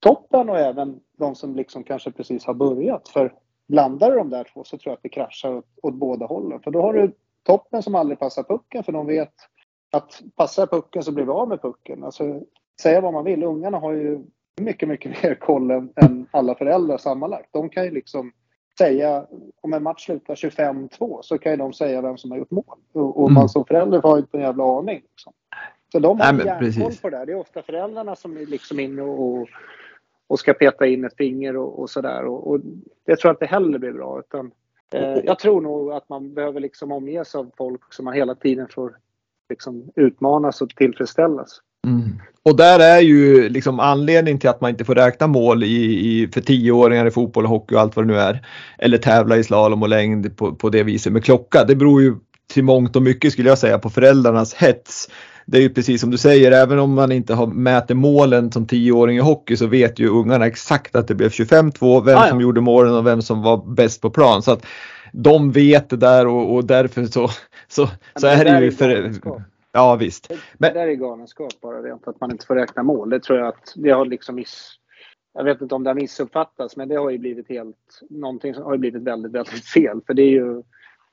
toppen 0.00 0.48
och 0.48 0.58
även 0.58 1.00
de 1.18 1.34
som 1.34 1.56
liksom 1.56 1.84
kanske 1.84 2.10
precis 2.10 2.44
har 2.44 2.54
börjat. 2.54 3.08
För 3.08 3.32
blandar 3.68 4.10
du 4.10 4.16
de 4.16 4.30
där 4.30 4.44
två 4.54 4.64
så 4.64 4.78
tror 4.78 4.90
jag 4.90 4.96
att 4.96 5.02
det 5.02 5.08
kraschar 5.08 5.54
åt, 5.54 5.66
åt 5.82 5.94
båda 5.94 6.26
hållen. 6.26 6.60
För 6.60 6.70
då 6.70 6.82
har 6.82 6.94
du 6.94 7.12
toppen 7.42 7.82
som 7.82 7.94
aldrig 7.94 8.18
passar 8.18 8.42
pucken 8.42 8.84
för 8.84 8.92
de 8.92 9.06
vet 9.06 9.34
att 9.92 10.22
passar 10.36 10.66
pucken 10.66 11.02
så 11.02 11.12
blir 11.12 11.24
vi 11.24 11.30
av 11.30 11.48
med 11.48 11.62
pucken. 11.62 12.04
Alltså, 12.04 12.42
säga 12.82 13.00
vad 13.00 13.12
man 13.12 13.24
vill, 13.24 13.42
ungarna 13.42 13.78
har 13.78 13.92
ju 13.92 14.24
mycket, 14.60 14.88
mycket 14.88 15.12
mer 15.22 15.34
koll 15.34 15.70
än, 15.70 15.92
än 15.96 16.26
alla 16.30 16.54
föräldrar 16.54 16.98
sammanlagt. 16.98 17.48
De 17.52 17.68
kan 17.68 17.84
ju 17.84 17.90
liksom 17.90 18.32
säga, 18.78 19.26
om 19.60 19.72
en 19.72 19.82
match 19.82 20.04
slutar 20.04 20.34
25-2 20.34 21.18
så 21.22 21.38
kan 21.38 21.52
ju 21.52 21.56
de 21.56 21.72
säga 21.72 22.02
vem 22.02 22.18
som 22.18 22.30
har 22.30 22.38
gjort 22.38 22.50
mål. 22.50 22.78
Och, 22.92 23.20
och 23.20 23.28
mm. 23.28 23.34
man 23.34 23.48
som 23.48 23.64
förälder 23.64 24.02
har 24.02 24.18
inte 24.18 24.36
en 24.36 24.42
jävla 24.42 24.78
aning. 24.78 25.00
Liksom. 25.10 25.32
Så 25.92 25.98
de 25.98 26.20
har 26.20 26.32
Nej, 26.32 26.46
järnkoll 26.46 26.92
på 27.02 27.10
det 27.10 27.16
där. 27.16 27.26
Det 27.26 27.32
är 27.32 27.36
ofta 27.36 27.62
föräldrarna 27.62 28.16
som 28.16 28.36
är 28.36 28.46
liksom 28.46 28.80
inne 28.80 29.02
och, 29.02 29.48
och 30.26 30.38
ska 30.38 30.52
peta 30.52 30.86
in 30.86 31.04
ett 31.04 31.16
finger 31.16 31.56
och, 31.56 31.78
och 31.78 31.90
sådär. 31.90 32.24
Och, 32.24 32.50
och 32.50 32.60
det 33.06 33.16
tror 33.16 33.28
jag 33.28 33.34
inte 33.34 33.46
heller 33.46 33.78
blir 33.78 33.92
bra. 33.92 34.18
Utan, 34.18 34.50
Eh, 34.94 35.18
jag 35.24 35.38
tror 35.38 35.60
nog 35.60 35.92
att 35.92 36.08
man 36.08 36.34
behöver 36.34 36.60
liksom 36.60 36.92
omges 36.92 37.34
av 37.34 37.50
folk 37.56 37.94
som 37.94 38.04
man 38.04 38.14
hela 38.14 38.34
tiden 38.34 38.68
får 38.68 38.96
liksom 39.48 39.90
utmanas 39.96 40.62
och 40.62 40.70
tillfredsställas. 40.70 41.60
Mm. 41.86 42.20
Och 42.42 42.56
där 42.56 42.80
är 42.80 43.00
ju 43.00 43.48
liksom 43.48 43.80
anledningen 43.80 44.40
till 44.40 44.50
att 44.50 44.60
man 44.60 44.70
inte 44.70 44.84
får 44.84 44.94
räkna 44.94 45.26
mål 45.26 45.64
i, 45.64 45.66
i, 45.66 46.28
för 46.28 46.40
tioåringar 46.40 47.06
i 47.06 47.10
fotboll 47.10 47.44
och 47.44 47.50
hockey 47.50 47.74
och 47.74 47.80
allt 47.80 47.96
vad 47.96 48.06
det 48.06 48.12
nu 48.12 48.18
är. 48.18 48.46
Eller 48.78 48.98
tävla 48.98 49.36
i 49.36 49.44
slalom 49.44 49.82
och 49.82 49.88
längd 49.88 50.36
på, 50.36 50.54
på 50.54 50.70
det 50.70 50.82
viset 50.82 51.12
med 51.12 51.24
klocka. 51.24 51.64
Det 51.64 51.76
beror 51.76 52.02
ju 52.02 52.14
till 52.52 52.64
mångt 52.64 52.96
och 52.96 53.02
mycket 53.02 53.32
skulle 53.32 53.48
jag 53.48 53.58
säga 53.58 53.78
på 53.78 53.90
föräldrarnas 53.90 54.54
hets 54.54 55.08
det 55.46 55.58
är 55.58 55.62
ju 55.62 55.68
precis 55.68 56.00
som 56.00 56.10
du 56.10 56.18
säger, 56.18 56.52
även 56.52 56.78
om 56.78 56.94
man 56.94 57.12
inte 57.12 57.34
har 57.34 57.46
mäter 57.46 57.94
målen 57.94 58.52
som 58.52 58.66
tioåring 58.66 59.16
i 59.16 59.20
hockey 59.20 59.56
så 59.56 59.66
vet 59.66 59.98
ju 59.98 60.08
ungarna 60.08 60.46
exakt 60.46 60.96
att 60.96 61.08
det 61.08 61.14
blev 61.14 61.28
25-2, 61.28 62.04
vem 62.04 62.18
ah, 62.18 62.24
ja. 62.24 62.28
som 62.28 62.40
gjorde 62.40 62.60
målen 62.60 62.94
och 62.94 63.06
vem 63.06 63.22
som 63.22 63.42
var 63.42 63.74
bäst 63.74 64.00
på 64.00 64.10
plan. 64.10 64.42
Så 64.42 64.52
att 64.52 64.66
de 65.12 65.52
vet 65.52 65.90
det 65.90 65.96
där 65.96 66.26
och, 66.26 66.54
och 66.54 66.64
därför 66.64 67.04
så, 67.04 67.28
så, 67.68 67.88
så 68.16 68.26
är 68.26 68.44
det 68.44 68.64
ju 68.64 68.72
för... 68.72 69.12
Ja 69.72 69.96
visst. 69.96 70.32
Men, 70.58 70.72
det 70.72 70.80
där 70.80 70.88
är 70.88 70.94
galenskap 70.94 71.60
bara 71.60 71.82
rent 71.82 72.08
att 72.08 72.20
man 72.20 72.30
inte 72.30 72.46
får 72.46 72.54
räkna 72.54 72.82
mål. 72.82 73.10
Det 73.10 73.20
tror 73.20 73.38
jag 73.38 73.48
att 73.48 73.72
det 73.76 73.90
har 73.90 74.06
liksom 74.06 74.34
miss... 74.34 74.78
Jag 75.34 75.44
vet 75.44 75.60
inte 75.60 75.74
om 75.74 75.84
det 75.84 75.90
har 75.90 75.94
missuppfattats 75.94 76.76
men 76.76 76.88
det 76.88 76.94
har 76.94 77.10
ju 77.10 77.18
blivit 77.18 77.48
helt... 77.48 77.76
Någonting 78.10 78.54
har 78.54 78.76
blivit 78.76 79.02
väldigt, 79.02 79.32
väldigt 79.32 79.64
fel. 79.64 80.00
För 80.06 80.14
det 80.14 80.22
är 80.22 80.30
ju 80.30 80.62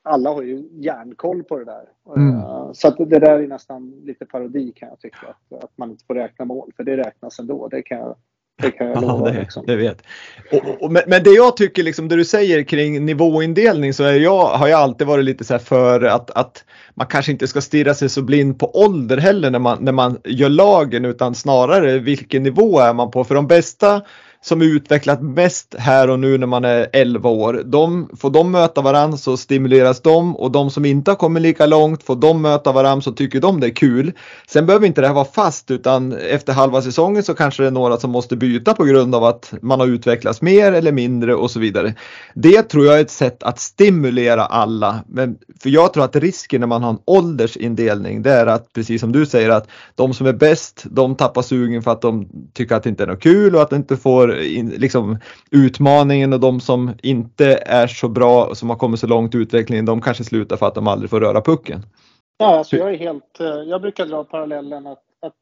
alla 0.03 0.29
har 0.29 0.41
ju 0.41 0.63
järnkoll 0.71 1.43
på 1.43 1.57
det 1.57 1.65
där. 1.65 1.83
Mm. 2.15 2.35
Uh, 2.35 2.71
så 2.73 2.87
att 2.87 2.97
det 2.97 3.19
där 3.19 3.39
är 3.39 3.47
nästan 3.47 4.01
lite 4.03 4.25
parodi 4.25 4.71
kan 4.75 4.89
jag 4.89 4.99
tycka. 4.99 5.27
Att, 5.27 5.63
att 5.63 5.71
man 5.77 5.91
inte 5.91 6.05
får 6.05 6.15
räkna 6.15 6.45
mål, 6.45 6.71
för 6.75 6.83
det 6.83 6.97
räknas 6.97 7.39
ändå. 7.39 7.67
Det 7.67 7.81
kan 7.81 7.97
jag, 7.97 8.15
det 8.61 8.71
kan 8.71 8.87
jag 8.87 9.01
lova. 9.01 9.27
Ja, 9.27 9.33
det, 9.33 9.39
liksom. 9.39 9.65
det 9.65 9.75
vet. 9.75 10.03
Och, 10.51 10.83
och, 10.83 10.91
men, 10.91 11.03
men, 11.07 11.23
det 11.23 11.29
jag 11.29 11.57
tycker, 11.57 11.83
liksom, 11.83 12.07
det 12.07 12.15
du 12.15 12.25
säger 12.25 12.63
kring 12.63 13.05
nivåindelning 13.05 13.93
så 13.93 14.03
är 14.03 14.13
jag, 14.13 14.45
har 14.45 14.67
jag 14.67 14.79
alltid 14.79 15.07
varit 15.07 15.25
lite 15.25 15.43
så 15.43 15.53
här 15.53 15.59
för 15.59 16.03
att, 16.03 16.31
att 16.31 16.65
man 16.93 17.07
kanske 17.07 17.31
inte 17.31 17.47
ska 17.47 17.61
stirra 17.61 17.93
sig 17.93 18.09
så 18.09 18.21
blind 18.21 18.59
på 18.59 18.71
ålder 18.73 19.17
heller 19.17 19.51
när 19.51 19.59
man, 19.59 19.83
när 19.83 19.91
man 19.91 20.17
gör 20.23 20.49
lagen 20.49 21.05
utan 21.05 21.35
snarare 21.35 21.99
vilken 21.99 22.43
nivå 22.43 22.79
är 22.79 22.93
man 22.93 23.11
på. 23.11 23.23
För 23.23 23.35
de 23.35 23.47
bästa 23.47 24.01
som 24.41 24.61
utvecklat 24.61 25.21
mest 25.21 25.75
här 25.77 26.09
och 26.09 26.19
nu 26.19 26.37
när 26.37 26.47
man 26.47 26.65
är 26.65 26.87
11 26.93 27.29
år. 27.29 27.61
De, 27.65 28.09
får 28.17 28.29
de 28.29 28.51
möta 28.51 28.81
varandra 28.81 29.17
så 29.17 29.37
stimuleras 29.37 30.01
de 30.01 30.35
och 30.35 30.51
de 30.51 30.69
som 30.69 30.85
inte 30.85 31.11
har 31.11 31.15
kommit 31.15 31.43
lika 31.43 31.65
långt 31.65 32.03
får 32.03 32.15
de 32.15 32.41
möta 32.41 32.71
varandra 32.71 33.01
så 33.01 33.11
tycker 33.11 33.41
de 33.41 33.59
det 33.59 33.67
är 33.67 33.75
kul. 33.75 34.11
Sen 34.47 34.65
behöver 34.65 34.87
inte 34.87 35.01
det 35.01 35.07
här 35.07 35.13
vara 35.13 35.25
fast 35.25 35.71
utan 35.71 36.13
efter 36.13 36.53
halva 36.53 36.81
säsongen 36.81 37.23
så 37.23 37.33
kanske 37.33 37.63
det 37.63 37.67
är 37.67 37.71
några 37.71 37.97
som 37.97 38.11
måste 38.11 38.35
byta 38.35 38.73
på 38.73 38.83
grund 38.83 39.15
av 39.15 39.23
att 39.23 39.53
man 39.61 39.79
har 39.79 39.87
utvecklats 39.87 40.41
mer 40.41 40.71
eller 40.71 40.91
mindre 40.91 41.35
och 41.35 41.51
så 41.51 41.59
vidare. 41.59 41.93
Det 42.35 42.61
tror 42.61 42.85
jag 42.85 42.97
är 42.97 43.01
ett 43.01 43.11
sätt 43.11 43.43
att 43.43 43.59
stimulera 43.59 44.45
alla. 44.45 45.03
Men, 45.07 45.37
för 45.63 45.69
jag 45.69 45.93
tror 45.93 46.03
att 46.03 46.15
risken 46.15 46.59
när 46.59 46.67
man 46.67 46.83
har 46.83 46.89
en 46.89 46.99
åldersindelning 47.05 48.21
det 48.21 48.31
är 48.31 48.47
att 48.47 48.73
precis 48.73 49.01
som 49.01 49.11
du 49.11 49.25
säger 49.25 49.49
att 49.49 49.67
de 49.95 50.13
som 50.13 50.27
är 50.27 50.33
bäst 50.33 50.83
de 50.85 51.15
tappar 51.15 51.41
sugen 51.41 51.81
för 51.81 51.91
att 51.91 52.01
de 52.01 52.27
tycker 52.53 52.75
att 52.75 52.83
det 52.83 52.89
inte 52.89 53.03
är 53.03 53.07
något 53.07 53.23
kul 53.23 53.55
och 53.55 53.61
att 53.61 53.69
de 53.69 53.75
inte 53.75 53.97
får 53.97 54.28
liksom, 54.77 55.17
utmaningen 55.51 56.33
och 56.33 56.39
de 56.39 56.59
som 56.59 56.91
inte 57.03 57.63
är 57.65 57.87
så 57.87 58.09
bra 58.09 58.45
och 58.45 58.57
som 58.57 58.69
har 58.69 58.77
kommit 58.77 58.99
så 58.99 59.07
långt 59.07 59.35
i 59.35 59.37
utvecklingen 59.37 59.85
de 59.85 60.01
kanske 60.01 60.23
slutar 60.23 60.57
för 60.57 60.67
att 60.67 60.75
de 60.75 60.87
aldrig 60.87 61.09
får 61.09 61.19
röra 61.19 61.41
pucken. 61.41 61.81
Ja, 62.37 62.57
alltså 62.57 62.75
jag 62.75 62.93
är 62.93 62.97
helt, 62.97 63.39
eh, 63.39 63.47
jag 63.47 63.81
brukar 63.81 64.05
dra 64.05 64.23
parallellen 64.23 64.87
att, 64.87 65.03
att 65.21 65.33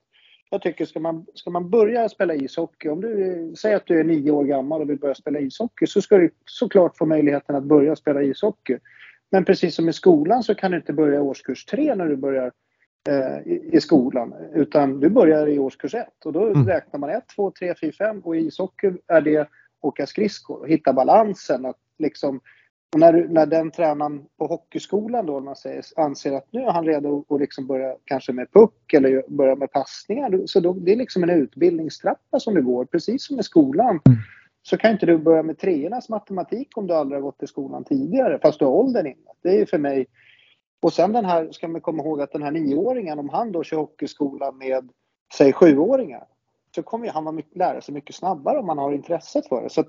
jag 0.50 0.62
tycker 0.62 0.86
ska 0.86 1.00
man, 1.00 1.26
ska 1.34 1.50
man 1.50 1.69
börja 1.69 2.10
spela 2.10 2.36
ishockey, 2.36 2.89
om 2.89 3.02
du 3.02 3.54
säger 3.58 3.76
att 3.76 3.86
du 3.86 4.00
är 4.00 4.04
nio 4.04 4.32
år 4.32 4.43
gammal 4.43 4.82
och 4.82 4.89
vill 4.89 5.00
börja 5.00 5.15
spela 5.15 5.39
ishockey 5.39 5.88
så 5.88 6.02
ska 6.02 6.17
du 6.17 6.30
såklart 6.45 6.97
få 6.97 7.06
möjligheten 7.06 7.56
att 7.56 7.63
börja 7.63 7.95
spela 7.95 8.21
ishockey. 8.21 8.78
Men 9.32 9.45
precis 9.45 9.76
som 9.76 9.89
i 9.89 9.93
skolan 9.93 10.43
så 10.43 10.56
kan 10.56 10.71
du 10.71 10.78
inte 10.78 10.93
börja 10.93 11.21
årskurs 11.21 11.65
tre 11.65 11.95
när 11.95 12.06
du 12.06 12.15
börjar 12.15 12.52
i, 13.71 13.81
skolan. 13.81 14.33
Utan 14.53 14.99
du 14.99 15.09
börjar 15.09 15.47
i 15.47 15.59
årskurs 15.59 15.95
ett 15.95 16.25
och 16.25 16.33
då 16.33 16.45
mm. 16.47 16.67
räknar 16.67 16.99
man 16.99 17.09
1, 17.09 17.23
2, 17.35 17.51
3, 17.51 17.73
4, 17.81 17.91
5 17.91 18.19
och 18.19 18.35
i 18.35 18.39
ishockey 18.39 18.91
är 19.07 19.21
det 19.21 19.49
åka 19.81 20.05
skridskor 20.05 20.59
och 20.59 20.67
hitta 20.67 20.93
balansen. 20.93 21.65
Att 21.65 21.77
liksom, 21.99 22.41
när, 22.97 23.27
när 23.29 23.45
den 23.45 23.71
tränaren 23.71 24.25
på 24.37 24.47
hockeyskolan 24.47 25.25
då, 25.25 25.39
man 25.39 25.55
säger, 25.55 25.83
anser 25.95 26.33
att 26.33 26.47
nu 26.51 26.61
är 26.61 26.71
han 26.71 26.85
redo 26.85 27.25
att 27.29 27.39
liksom 27.39 27.67
börja 27.67 27.95
kanske 28.05 28.33
med 28.33 28.51
puck 28.51 28.93
eller 28.93 29.23
börja 29.27 29.55
med 29.55 29.71
passningar. 29.71 30.41
Så 30.45 30.59
då, 30.59 30.73
det 30.73 30.91
är 30.91 30.95
liksom 30.95 31.23
en 31.23 31.29
utbildningstrappa 31.29 32.39
som 32.39 32.55
du 32.55 32.61
går, 32.61 32.85
precis 32.85 33.27
som 33.27 33.39
i 33.39 33.43
skolan. 33.43 33.89
Mm. 33.89 34.19
Så 34.61 34.77
kan 34.77 34.91
inte 34.91 35.05
du 35.05 35.17
börja 35.17 35.43
med 35.43 35.57
treornas 35.57 36.09
matematik 36.09 36.77
om 36.77 36.87
du 36.87 36.93
aldrig 36.93 37.17
har 37.17 37.23
gått 37.23 37.43
i 37.43 37.47
skolan 37.47 37.83
tidigare, 37.83 38.39
fast 38.41 38.59
du 38.59 38.65
har 38.65 38.71
åldern 38.71 39.05
inne. 39.05 39.31
Det 39.43 39.61
är 39.61 39.65
för 39.65 39.77
mig 39.77 40.05
och 40.79 40.93
sen 40.93 41.13
den 41.13 41.25
här, 41.25 41.51
ska 41.51 41.67
man 41.67 41.81
komma 41.81 42.03
ihåg 42.03 42.21
att 42.21 42.31
den 42.31 42.43
här 42.43 42.51
nioåringen, 42.51 43.19
om 43.19 43.29
han 43.29 43.51
då 43.51 43.63
kör 43.63 43.77
hockeyskola 43.77 44.51
med, 44.51 44.89
säg 45.33 45.53
sjuåringar, 45.53 46.27
så 46.75 46.83
kommer 46.83 47.05
ju 47.05 47.11
han 47.11 47.41
lära 47.55 47.81
sig 47.81 47.93
mycket 47.93 48.15
snabbare 48.15 48.59
om 48.59 48.69
han 48.69 48.77
har 48.77 48.93
intresset 48.93 49.47
för 49.47 49.63
det. 49.63 49.69
Så 49.69 49.81
att, 49.81 49.87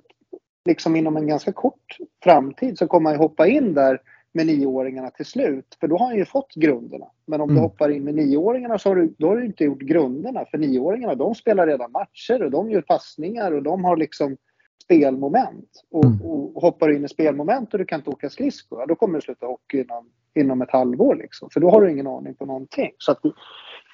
liksom 0.64 0.96
inom 0.96 1.16
en 1.16 1.26
ganska 1.26 1.52
kort 1.52 1.96
framtid 2.24 2.78
så 2.78 2.86
kommer 2.86 3.10
han 3.10 3.18
ju 3.18 3.22
hoppa 3.22 3.46
in 3.46 3.74
där 3.74 4.00
med 4.32 4.46
nioåringarna 4.46 5.10
till 5.10 5.26
slut. 5.26 5.76
För 5.80 5.88
då 5.88 5.96
har 5.96 6.06
han 6.06 6.16
ju 6.16 6.24
fått 6.24 6.54
grunderna. 6.54 7.06
Men 7.26 7.40
om 7.40 7.50
mm. 7.50 7.56
du 7.56 7.68
hoppar 7.68 7.90
in 7.90 8.04
med 8.04 8.14
nioåringarna 8.14 8.78
så 8.78 8.88
har 8.88 8.96
du, 8.96 9.14
då 9.18 9.28
har 9.28 9.36
du 9.36 9.46
inte 9.46 9.64
gjort 9.64 9.80
grunderna. 9.80 10.44
För 10.50 10.58
nioåringarna 10.58 11.14
de 11.14 11.34
spelar 11.34 11.66
redan 11.66 11.92
matcher 11.92 12.42
och 12.42 12.50
de 12.50 12.70
gör 12.70 12.80
passningar 12.80 13.52
och 13.52 13.62
de 13.62 13.84
har 13.84 13.96
liksom 13.96 14.36
spelmoment. 14.88 15.84
Och, 15.90 16.04
mm. 16.04 16.22
och 16.22 16.62
hoppar 16.62 16.88
du 16.88 16.96
in 16.96 17.04
i 17.04 17.08
spelmoment 17.08 17.72
och 17.72 17.78
du 17.78 17.84
kan 17.84 18.00
inte 18.00 18.10
åka 18.10 18.30
skridskor, 18.30 18.86
då 18.86 18.94
kommer 18.94 19.14
du 19.14 19.22
sluta 19.22 19.46
hockey 19.46 19.80
inom 19.80 20.10
inom 20.34 20.62
ett 20.62 20.70
halvår. 20.70 21.14
Liksom. 21.14 21.50
För 21.50 21.60
då 21.60 21.70
har 21.70 21.82
du 21.82 21.90
ingen 21.90 22.06
aning 22.06 22.34
på 22.34 22.46
någonting. 22.46 22.90
Så 22.98 23.12
att, 23.12 23.20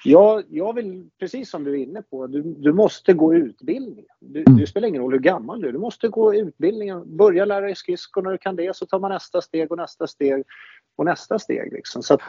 jag, 0.03 0.43
jag 0.49 0.73
vill, 0.73 1.09
precis 1.19 1.49
som 1.49 1.63
du 1.63 1.71
är 1.71 1.83
inne 1.83 2.01
på, 2.01 2.27
du, 2.27 2.41
du 2.41 2.73
måste 2.73 3.13
gå 3.13 3.35
utbildningen. 3.35 4.15
Du, 4.19 4.43
mm. 4.47 4.57
Det 4.57 4.67
spelar 4.67 4.87
ingen 4.87 5.01
roll 5.01 5.11
hur 5.11 5.19
gammal 5.19 5.61
du 5.61 5.67
är. 5.67 5.71
Du 5.71 5.79
måste 5.79 6.07
gå 6.07 6.35
utbildningen. 6.35 7.17
Börja 7.17 7.45
lära 7.45 7.65
dig 7.65 7.75
skridskor. 7.75 8.21
När 8.21 8.31
du 8.31 8.37
kan 8.37 8.55
det 8.55 8.75
så 8.75 8.85
tar 8.85 8.99
man 8.99 9.11
nästa 9.11 9.41
steg 9.41 9.71
och 9.71 9.77
nästa 9.77 10.07
steg 10.07 10.43
och 10.95 11.05
nästa 11.05 11.39
steg. 11.39 11.73
Liksom. 11.73 12.03
Så 12.03 12.13
att, 12.13 12.21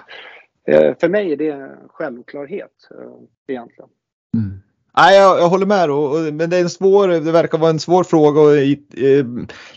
eh, 0.68 0.96
för 1.00 1.08
mig 1.08 1.32
är 1.32 1.36
det 1.36 1.50
en 1.50 1.88
självklarhet 1.88 2.88
eh, 2.90 3.12
egentligen. 3.46 3.90
Mm. 4.34 4.62
Nej, 4.98 5.16
jag, 5.16 5.38
jag 5.38 5.48
håller 5.48 5.66
med. 5.66 5.90
Och, 5.90 6.16
och, 6.16 6.34
men 6.34 6.50
det, 6.50 6.56
är 6.56 6.60
en 6.60 6.70
svår, 6.70 7.08
det 7.08 7.32
verkar 7.32 7.58
vara 7.58 7.70
en 7.70 7.80
svår 7.80 8.04
fråga 8.04 8.40
och 8.40 8.56
eh, 8.56 9.26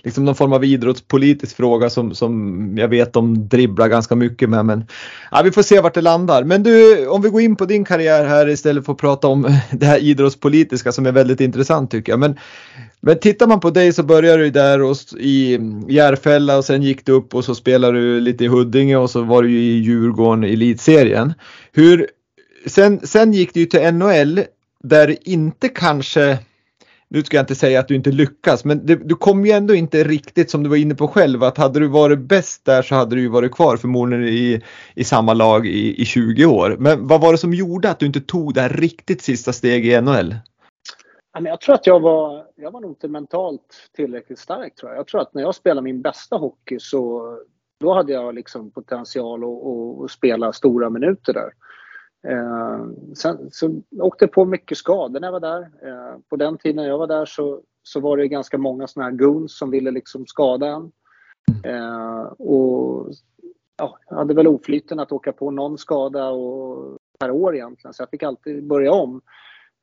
liksom 0.03 0.26
någon 0.26 0.36
form 0.36 0.53
av 0.53 0.65
idrottspolitisk 0.65 1.55
fråga 1.55 1.89
som, 1.89 2.15
som 2.15 2.74
jag 2.78 2.88
vet 2.88 3.13
de 3.13 3.47
dribblar 3.47 3.88
ganska 3.88 4.15
mycket 4.15 4.49
med. 4.49 4.65
Men 4.65 4.86
ja, 5.32 5.41
vi 5.43 5.51
får 5.51 5.61
se 5.61 5.82
vart 5.82 5.93
det 5.93 6.01
landar. 6.01 6.43
Men 6.43 6.63
du, 6.63 7.07
om 7.07 7.22
vi 7.22 7.30
går 7.30 7.41
in 7.41 7.55
på 7.55 7.65
din 7.65 7.86
karriär 7.86 8.26
här 8.26 8.49
istället 8.49 8.86
för 8.86 8.93
att 8.93 8.99
prata 8.99 9.28
om 9.28 9.47
det 9.72 9.86
här 9.86 9.97
idrottspolitiska 9.97 10.91
som 10.91 11.05
är 11.05 11.11
väldigt 11.11 11.41
intressant 11.41 11.91
tycker 11.91 12.11
jag. 12.11 12.20
Men, 12.20 12.36
men 13.01 13.20
tittar 13.20 13.47
man 13.47 13.59
på 13.59 13.70
dig 13.70 13.93
så 13.93 14.03
började 14.03 14.43
du 14.43 14.49
där 14.49 14.82
och, 14.82 14.97
i 15.20 15.59
Järfälla 15.88 16.57
och 16.57 16.65
sen 16.65 16.84
gick 16.84 17.05
du 17.05 17.11
upp 17.11 17.36
och 17.36 17.45
så 17.45 17.55
spelade 17.55 17.99
du 17.99 18.20
lite 18.20 18.43
i 18.43 18.47
Huddinge 18.47 18.97
och 18.97 19.09
så 19.09 19.22
var 19.22 19.43
du 19.43 19.51
i 19.51 19.80
Djurgården 19.80 20.43
i 20.43 20.53
elitserien. 20.53 21.34
Hur, 21.72 22.07
sen, 22.65 22.99
sen 23.03 23.34
gick 23.34 23.53
du 23.53 23.59
ju 23.59 23.65
till 23.65 23.93
NHL 23.93 24.43
där 24.84 25.27
inte 25.30 25.69
kanske 25.69 26.39
nu 27.11 27.23
ska 27.23 27.38
jag 27.38 27.43
inte 27.43 27.55
säga 27.55 27.80
att 27.80 27.88
du 27.88 27.95
inte 27.95 28.11
lyckas, 28.11 28.65
men 28.65 28.86
det, 28.86 28.95
du 28.95 29.15
kom 29.15 29.45
ju 29.45 29.51
ändå 29.51 29.75
inte 29.75 30.03
riktigt 30.03 30.51
som 30.51 30.63
du 30.63 30.69
var 30.69 30.77
inne 30.77 30.95
på 30.95 31.07
själv 31.07 31.43
att 31.43 31.57
hade 31.57 31.80
du 31.80 31.88
varit 31.88 32.19
bäst 32.19 32.65
där 32.65 32.82
så 32.82 32.95
hade 32.95 33.15
du 33.15 33.21
ju 33.21 33.27
varit 33.27 33.51
kvar 33.51 33.77
förmodligen 33.77 34.25
i, 34.25 34.61
i 34.95 35.03
samma 35.03 35.34
lag 35.34 35.67
i, 35.67 36.01
i 36.01 36.05
20 36.05 36.45
år. 36.45 36.75
Men 36.80 37.07
vad 37.07 37.21
var 37.21 37.32
det 37.32 37.38
som 37.38 37.53
gjorde 37.53 37.89
att 37.89 37.99
du 37.99 38.05
inte 38.05 38.21
tog 38.21 38.53
det 38.53 38.61
här 38.61 38.69
riktigt 38.69 39.21
sista 39.21 39.53
steget 39.53 39.99
i 39.99 40.01
NHL? 40.01 40.36
Jag 41.39 41.61
tror 41.61 41.75
att 41.75 41.88
jag 41.88 41.99
var, 41.99 42.45
jag 42.55 42.71
var 42.71 42.82
nog 42.82 42.91
inte 42.91 43.07
mentalt 43.07 43.89
tillräckligt 43.95 44.39
stark. 44.39 44.75
Tror 44.75 44.91
jag. 44.91 44.99
jag 44.99 45.07
tror 45.07 45.21
att 45.21 45.34
när 45.34 45.41
jag 45.41 45.55
spelade 45.55 45.82
min 45.82 46.01
bästa 46.01 46.36
hockey 46.36 46.80
så 46.80 47.23
då 47.80 47.93
hade 47.93 48.13
jag 48.13 48.36
liksom 48.36 48.71
potential 48.71 49.43
att, 49.43 50.03
att 50.03 50.11
spela 50.11 50.53
stora 50.53 50.89
minuter 50.89 51.34
där. 51.34 51.49
Eh, 52.28 52.86
sen 53.15 53.51
så 53.51 53.82
åkte 53.99 54.26
jag 54.26 54.32
på 54.32 54.45
mycket 54.45 54.78
skador 54.78 55.20
när 55.20 55.28
jag 55.28 55.32
var 55.32 55.39
där. 55.39 55.61
Eh, 55.61 56.20
på 56.30 56.36
den 56.36 56.57
tiden 56.57 56.86
jag 56.86 56.97
var 56.97 57.07
där 57.07 57.26
så, 57.26 57.61
så 57.84 57.99
var 57.99 58.17
det 58.17 58.28
ganska 58.28 58.57
många 58.57 58.88
sådana 58.88 59.09
här 59.09 59.17
goons 59.17 59.57
som 59.57 59.72
ville 59.72 59.91
liksom 59.91 60.26
skada 60.26 60.67
en. 60.67 60.91
Eh, 61.63 62.22
och 62.24 63.09
ja, 63.78 63.99
jag 64.09 64.17
hade 64.17 64.34
väl 64.34 64.47
oflyten 64.47 64.99
att 64.99 65.11
åka 65.11 65.32
på 65.32 65.51
någon 65.51 65.78
skada 65.78 66.30
och, 66.30 66.97
per 67.20 67.32
år 67.32 67.55
egentligen, 67.55 67.93
så 67.93 68.01
jag 68.01 68.09
fick 68.09 68.24
alltid 68.24 68.67
börja 68.67 68.91
om. 68.91 69.22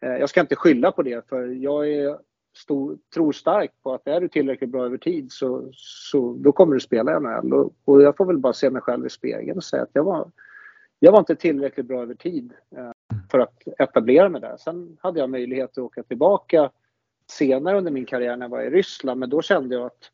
Eh, 0.05 0.13
jag 0.13 0.29
ska 0.29 0.41
inte 0.41 0.57
skylla 0.57 0.93
på 0.93 1.03
det, 1.03 1.29
för 1.29 1.47
jag 1.47 1.89
är 1.89 2.19
stor, 2.57 2.99
tror 3.15 3.33
starkt 3.33 3.83
på 3.83 3.95
att 3.95 4.07
är 4.07 4.21
du 4.21 4.29
tillräckligt 4.29 4.71
bra 4.71 4.85
över 4.85 4.99
tid 4.99 5.33
så, 5.33 5.69
så 5.73 6.37
då 6.39 6.53
kommer 6.53 6.75
du 6.75 6.81
spela 6.81 7.17
i 7.17 7.21
NHL. 7.21 7.53
Och, 7.53 7.75
och 7.85 8.03
jag 8.03 8.17
får 8.17 8.25
väl 8.25 8.39
bara 8.39 8.53
se 8.53 8.71
mig 8.71 8.83
själv 8.83 9.07
i 9.07 9.11
spegeln 9.11 9.57
och 9.57 9.65
säga 9.65 9.83
att 9.83 9.91
jag 9.93 10.05
var 10.05 10.31
jag 10.99 11.13
var 11.13 11.19
inte 11.19 11.37
tillräckligt 11.37 11.87
bra 11.87 12.03
över 12.03 12.15
tid 12.15 12.53
eh, 12.77 12.91
för 13.31 13.39
att 13.39 13.63
etablera 13.79 14.29
mig 14.29 14.41
där. 14.41 14.57
Sen 14.57 14.99
hade 15.01 15.21
jag 15.21 15.31
möjlighet 15.31 15.71
att 15.71 15.79
åka 15.79 16.03
tillbaka 16.03 16.71
senare 17.31 17.79
under 17.79 17.91
min 17.91 18.07
karriär 18.07 18.37
när 18.37 18.45
jag 18.45 18.51
var 18.51 18.63
i 18.63 18.71
Ryssland, 18.71 19.21
men 19.21 19.31
då 19.31 19.43
kände 19.43 19.75
jag 19.75 19.87
att, 19.87 20.11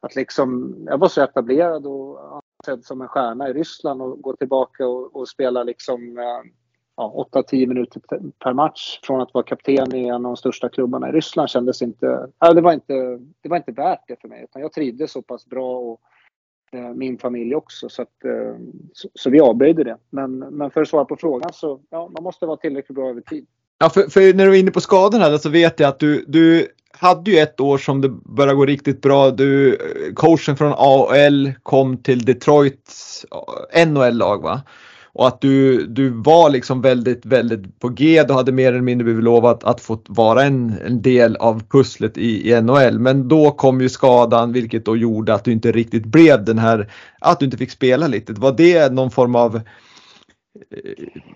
att 0.00 0.16
liksom, 0.16 0.76
jag 0.86 0.98
var 0.98 1.08
så 1.08 1.22
etablerad 1.22 1.86
och 1.86 2.42
ansedd 2.62 2.84
som 2.84 3.02
en 3.02 3.08
stjärna 3.08 3.48
i 3.48 3.52
Ryssland 3.52 4.02
och 4.02 4.20
gå 4.20 4.36
tillbaka 4.36 4.86
och, 4.86 5.16
och 5.16 5.28
spela 5.28 5.62
liksom 5.62 6.18
eh, 6.18 6.50
ja, 6.96 7.28
8-10 7.32 7.66
minuter 7.66 8.00
per 8.38 8.52
match 8.52 9.00
från 9.02 9.20
att 9.20 9.34
vara 9.34 9.44
kapten 9.44 9.94
i 9.94 10.08
en 10.08 10.14
av 10.14 10.22
de 10.22 10.36
största 10.36 10.68
klubbarna 10.68 11.08
i 11.08 11.12
Ryssland 11.12 11.50
kändes 11.50 11.82
inte, 11.82 12.30
det, 12.54 12.60
var 12.60 12.72
inte, 12.72 13.18
det 13.40 13.48
var 13.48 13.56
inte 13.56 13.72
värt 13.72 14.04
det 14.08 14.20
för 14.20 14.28
mig. 14.28 14.44
Utan 14.44 14.62
jag 14.62 14.72
trivdes 14.72 15.12
så 15.12 15.22
pass 15.22 15.46
bra 15.46 15.78
och 15.78 16.00
Eh, 16.72 16.94
min 16.94 17.18
familj 17.18 17.54
också. 17.54 17.88
Så, 17.88 18.02
att, 18.02 18.24
eh, 18.24 18.60
så, 18.92 19.08
så, 19.14 19.30
vi 19.30 19.40
avböjde 19.40 19.84
det. 19.84 19.96
Men, 20.10 20.38
men 20.38 20.70
för 20.70 20.82
att 20.82 20.88
svara 20.88 21.04
på 21.04 21.16
frågan 21.16 21.50
så 21.52 21.80
ja, 21.90 22.10
man 22.14 22.22
måste 22.22 22.46
vara 22.46 22.56
tillräckligt 22.56 22.96
bra 22.96 23.10
över 23.10 23.20
tid. 23.20 23.46
Ja, 23.78 23.90
för, 23.90 24.02
för 24.02 24.34
när 24.34 24.46
du 24.46 24.54
är 24.54 24.60
inne 24.60 24.70
på 24.70 24.80
skadorna 24.80 25.38
så 25.38 25.48
vet 25.48 25.80
jag 25.80 25.88
att 25.88 25.98
du, 25.98 26.24
du 26.28 26.66
hade 26.90 27.30
ju 27.30 27.38
ett 27.38 27.60
år 27.60 27.78
som 27.78 28.00
det 28.00 28.08
började 28.08 28.56
gå 28.56 28.66
riktigt 28.66 29.02
bra. 29.02 29.30
Du, 29.30 29.74
eh, 29.74 30.14
coachen 30.14 30.56
från 30.56 30.72
AHL 30.76 31.52
kom 31.62 31.96
till 31.96 32.24
Detroits 32.24 33.26
NHL-lag 33.86 34.42
va? 34.42 34.62
Och 35.18 35.28
att 35.28 35.40
du, 35.40 35.86
du 35.86 36.10
var 36.10 36.50
liksom 36.50 36.80
väldigt, 36.80 37.26
väldigt 37.26 37.78
på 37.78 37.88
G. 37.88 38.22
Du 38.22 38.34
hade 38.34 38.52
mer 38.52 38.68
eller 38.68 38.80
mindre 38.80 39.04
blivit 39.04 39.24
lovat 39.24 39.64
att 39.64 39.80
få 39.80 39.98
vara 40.08 40.44
en, 40.44 40.74
en 40.86 41.02
del 41.02 41.36
av 41.36 41.62
pusslet 41.68 42.18
i, 42.18 42.52
i 42.52 42.60
NHL. 42.60 42.98
Men 42.98 43.28
då 43.28 43.50
kom 43.50 43.80
ju 43.80 43.88
skadan 43.88 44.52
vilket 44.52 44.84
då 44.84 44.96
gjorde 44.96 45.34
att 45.34 45.44
du 45.44 45.52
inte 45.52 45.72
riktigt 45.72 46.04
blev 46.04 46.44
den 46.44 46.58
här, 46.58 46.92
att 47.20 47.38
du 47.38 47.44
inte 47.44 47.56
fick 47.56 47.70
spela 47.70 48.06
lite. 48.06 48.32
Var 48.32 48.52
det 48.52 48.92
någon 48.92 49.10
form 49.10 49.34
av 49.34 49.56
eh, 49.56 49.62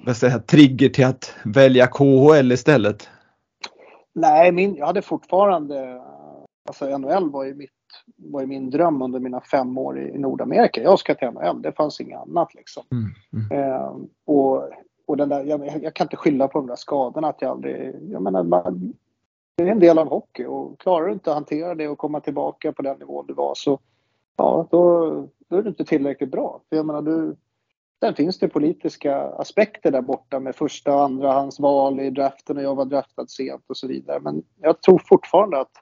vad 0.07 0.16
säger, 0.16 0.39
trigger 0.39 0.89
till 0.89 1.07
att 1.07 1.35
välja 1.45 1.87
KHL 1.87 2.53
istället? 2.53 3.09
Nej, 4.14 4.53
min, 4.53 4.74
jag 4.74 4.87
hade 4.87 5.03
fortfarande, 5.03 6.01
alltså 6.68 6.99
NHL 6.99 7.30
var 7.30 7.45
ju 7.45 7.55
mitt 7.55 7.70
var 8.16 8.40
ju 8.40 8.47
min 8.47 8.70
dröm 8.70 9.03
under 9.03 9.20
mina 9.20 9.40
fem 9.40 9.78
år 9.78 10.01
i 10.01 10.18
Nordamerika. 10.18 10.82
Jag 10.82 10.99
ska 10.99 11.14
till 11.14 11.30
NHL, 11.30 11.62
det 11.62 11.72
fanns 11.72 12.01
inget 12.01 12.20
annat 12.20 12.55
liksom. 12.55 12.82
Mm, 12.90 13.11
mm. 13.32 13.72
Eh, 13.72 13.97
och, 14.24 14.70
och 15.07 15.16
den 15.16 15.28
där, 15.28 15.45
jag, 15.45 15.82
jag, 15.82 15.95
kan 15.95 16.05
inte 16.05 16.16
skylla 16.16 16.49
på 16.49 16.59
de 16.59 16.66
där 16.66 16.76
skadorna 16.76 17.28
att 17.28 17.43
jag 17.43 17.51
aldrig, 17.51 17.95
jag 18.11 18.22
menar, 18.22 18.43
man, 18.43 18.93
det 19.57 19.62
är 19.62 19.68
en 19.68 19.80
del 19.80 19.99
av 19.99 20.09
hockey 20.09 20.45
och 20.45 20.80
klarar 20.80 21.07
du 21.07 21.12
inte 21.12 21.30
att 21.30 21.36
hantera 21.36 21.74
det 21.74 21.88
och 21.88 21.99
komma 21.99 22.20
tillbaka 22.20 22.72
på 22.72 22.82
den 22.82 22.99
nivå 22.99 23.22
du 23.22 23.34
var 23.34 23.55
så 23.55 23.78
ja, 24.36 24.68
då, 24.70 25.11
då 25.49 25.57
är 25.57 25.62
du 25.62 25.68
inte 25.68 25.84
tillräckligt 25.84 26.30
bra. 26.30 26.61
För 26.68 26.76
jag 26.76 26.86
menar, 26.86 27.03
du, 27.03 27.36
Sen 28.03 28.14
finns 28.14 28.38
det 28.38 28.49
politiska 28.49 29.16
aspekter 29.16 29.90
där 29.90 30.01
borta 30.01 30.40
med 30.40 30.57
första 30.57 30.95
och 30.95 31.03
andra 31.03 31.32
hans 31.32 31.61
val 31.61 32.01
i 32.01 32.11
draften 32.11 32.57
och 32.57 32.62
jag 32.62 32.74
var 32.74 32.84
draftad 32.84 33.26
sent 33.26 33.64
och 33.68 33.76
så 33.76 33.86
vidare. 33.86 34.20
Men 34.20 34.43
jag 34.61 34.80
tror 34.80 35.03
fortfarande 35.09 35.61
att 35.61 35.72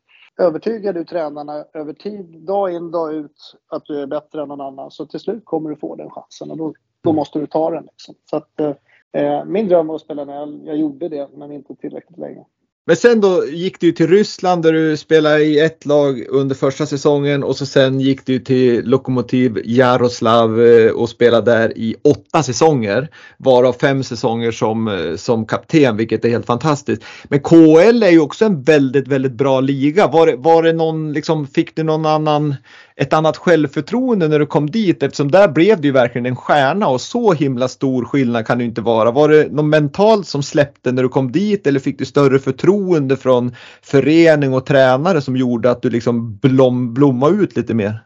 övertygar 0.41 0.93
du 0.93 1.05
tränarna 1.05 1.65
över 1.73 1.93
tid, 1.93 2.27
dag 2.27 2.73
in 2.73 2.91
dag 2.91 3.15
ut, 3.15 3.57
att 3.69 3.85
du 3.85 4.01
är 4.01 4.07
bättre 4.07 4.43
än 4.43 4.49
någon 4.49 4.61
annan 4.61 4.91
så 4.91 5.07
till 5.07 5.21
slut 5.21 5.45
kommer 5.45 5.71
du 5.71 5.77
få 5.77 5.97
den 5.97 6.11
chansen 6.11 6.51
och 6.51 6.57
då, 6.57 6.75
då 7.01 7.13
måste 7.13 7.39
du 7.39 7.47
ta 7.47 7.71
den. 7.71 7.85
Liksom. 7.85 8.15
Så 8.31 8.37
att, 8.37 8.61
eh, 8.61 8.75
eh 9.13 9.45
min 9.45 9.69
dröm 9.69 9.87
var 9.87 9.95
att 9.95 10.01
spela 10.01 10.25
NHL. 10.25 10.61
Jag 10.65 10.77
gjorde 10.77 11.09
det, 11.09 11.29
men 11.35 11.53
inte 11.53 11.75
tillräckligt 11.75 12.19
länge. 12.19 12.45
Men 12.87 12.97
sen 12.97 13.21
då 13.21 13.47
gick 13.47 13.81
du 13.81 13.93
till 13.93 14.09
Ryssland 14.09 14.63
där 14.63 14.73
du 14.73 14.97
spelade 14.97 15.45
i 15.45 15.61
ett 15.61 15.87
lag 15.87 16.25
under 16.29 16.55
första 16.55 16.87
säsongen 16.87 17.43
och 17.43 17.57
så 17.57 17.67
sen 17.67 18.01
gick 18.01 18.27
du 18.27 18.39
till 18.39 18.85
Lokomotiv 18.85 19.63
Jaroslav 19.65 20.63
eh, 20.63 20.91
och 20.91 21.09
spelade 21.09 21.51
där 21.51 21.79
i 21.79 21.97
åtta 22.05 22.43
säsonger. 22.43 23.09
Varav 23.39 23.73
fem 23.73 24.03
säsonger 24.03 24.51
som, 24.51 24.89
eh, 24.89 25.17
som 25.17 25.47
kapten 25.47 25.97
vilket 25.97 26.25
är 26.25 26.29
helt 26.29 26.47
fantastiskt. 26.47 27.03
Men 27.25 27.41
KL 27.41 28.03
är 28.03 28.11
ju 28.11 28.21
också 28.21 28.45
en 28.45 28.63
väldigt, 28.63 29.09
väldigt 29.09 29.33
bra 29.33 29.61
liga. 29.61 30.07
Var 30.07 30.37
var 30.37 30.63
det 30.63 30.73
någon, 30.73 31.13
liksom, 31.13 31.47
fick 31.47 31.77
du 31.77 31.83
någon 31.83 32.07
annan 32.07 32.55
ett 33.01 33.13
annat 33.13 33.37
självförtroende 33.37 34.29
när 34.29 34.39
du 34.39 34.47
kom 34.47 34.71
dit 34.71 35.03
eftersom 35.03 35.31
där 35.31 35.49
blev 35.49 35.81
du 35.81 35.89
ju 35.89 35.93
verkligen 35.93 36.27
en 36.27 36.37
stjärna 36.37 36.89
och 36.89 37.01
så 37.01 37.33
himla 37.33 37.69
stor 37.69 38.05
skillnad 38.05 38.47
kan 38.47 38.59
det 38.59 38.65
inte 38.65 38.81
vara. 38.81 39.11
Var 39.11 39.29
det 39.29 39.53
något 39.53 39.65
mentalt 39.65 40.27
som 40.27 40.43
släppte 40.43 40.93
när 40.93 41.03
du 41.03 41.09
kom 41.09 41.33
dit 41.33 41.67
eller 41.67 41.81
fick 41.81 41.99
du 41.99 42.07
större 42.07 42.39
förtroende 42.39 43.17
från 43.17 43.55
förening 43.83 44.55
och 44.55 44.67
tränare 44.67 45.21
som 45.21 45.37
gjorde 45.37 45.71
att 45.71 45.83
du 45.83 45.91
liksom 45.91 46.37
blom, 46.37 46.95
blommade 46.95 47.37
ut 47.37 47.57
lite 47.57 47.75
mer? 47.75 48.05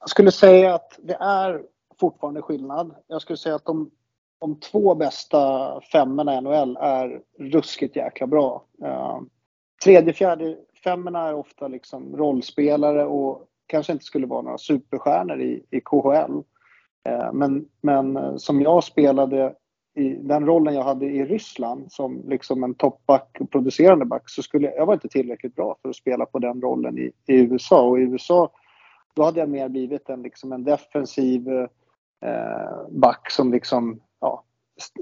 Jag 0.00 0.08
skulle 0.08 0.30
säga 0.30 0.74
att 0.74 0.98
det 1.02 1.16
är 1.20 1.60
fortfarande 2.00 2.42
skillnad. 2.42 2.94
Jag 3.06 3.22
skulle 3.22 3.36
säga 3.36 3.54
att 3.54 3.64
de, 3.64 3.90
de 4.40 4.60
två 4.60 4.94
bästa 4.94 5.80
femmorna 5.80 6.34
i 6.34 6.40
NHL 6.40 6.76
är 6.80 7.20
ruskigt 7.38 7.96
jäkla 7.96 8.26
bra. 8.26 8.64
Uh, 8.84 9.20
tredje, 9.84 10.12
fjärde 10.12 10.56
femmorna 10.84 11.28
är 11.28 11.34
ofta 11.34 11.68
liksom 11.68 12.16
rollspelare 12.16 13.04
och 13.04 13.48
kanske 13.72 13.92
inte 13.92 14.04
skulle 14.04 14.26
vara 14.26 14.42
några 14.42 14.58
superstjärnor 14.58 15.40
i, 15.40 15.64
i 15.70 15.80
KHL. 15.80 16.42
Eh, 17.08 17.32
men, 17.32 17.68
men 17.80 18.16
eh, 18.16 18.36
som 18.36 18.60
jag 18.60 18.84
spelade 18.84 19.54
i 19.94 20.08
den 20.08 20.46
rollen 20.46 20.74
jag 20.74 20.82
hade 20.82 21.06
i 21.06 21.24
Ryssland 21.24 21.92
som 21.92 22.22
liksom 22.28 22.64
en 22.64 22.74
toppback 22.74 23.36
och 23.40 23.50
producerande 23.50 24.04
back 24.04 24.30
så 24.30 24.42
skulle 24.42 24.66
jag, 24.66 24.76
jag 24.76 24.86
var 24.86 24.94
inte 24.94 25.08
tillräckligt 25.08 25.54
bra 25.54 25.76
för 25.82 25.88
att 25.88 25.96
spela 25.96 26.26
på 26.26 26.38
den 26.38 26.60
rollen 26.60 26.98
i, 26.98 27.12
i 27.26 27.34
USA. 27.34 27.82
Och 27.82 27.98
i 27.98 28.02
USA 28.02 28.50
då 29.14 29.22
hade 29.22 29.40
jag 29.40 29.48
mer 29.48 29.68
blivit 29.68 30.08
en, 30.08 30.22
liksom 30.22 30.52
en 30.52 30.64
defensiv 30.64 31.48
eh, 31.48 32.88
back 32.90 33.30
som 33.30 33.52
liksom 33.52 34.00
ja, 34.20 34.44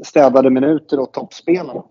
städade 0.03 0.51
minuter 0.51 1.01
och 1.01 1.13
toppspelare. 1.13 1.83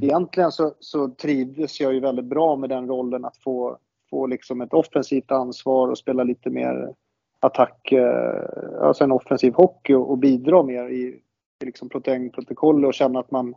Egentligen 0.00 0.52
så, 0.52 0.74
så 0.80 1.08
trivdes 1.08 1.80
jag 1.80 1.94
ju 1.94 2.00
väldigt 2.00 2.24
bra 2.24 2.56
med 2.56 2.68
den 2.68 2.88
rollen 2.88 3.24
att 3.24 3.36
få 3.36 3.78
få 4.10 4.26
liksom 4.26 4.60
ett 4.60 4.72
offensivt 4.72 5.30
ansvar 5.30 5.88
och 5.88 5.98
spela 5.98 6.24
lite 6.24 6.50
mer 6.50 6.94
attack, 7.40 7.92
eh, 7.92 8.44
alltså 8.82 9.04
en 9.04 9.12
offensiv 9.12 9.52
hockey 9.52 9.94
och, 9.94 10.10
och 10.10 10.18
bidra 10.18 10.62
mer 10.62 10.88
i, 10.88 11.20
i 11.62 11.64
liksom 11.64 11.88
proteinprotokollet 11.88 12.88
och 12.88 12.94
känna 12.94 13.20
att 13.20 13.30
man 13.30 13.54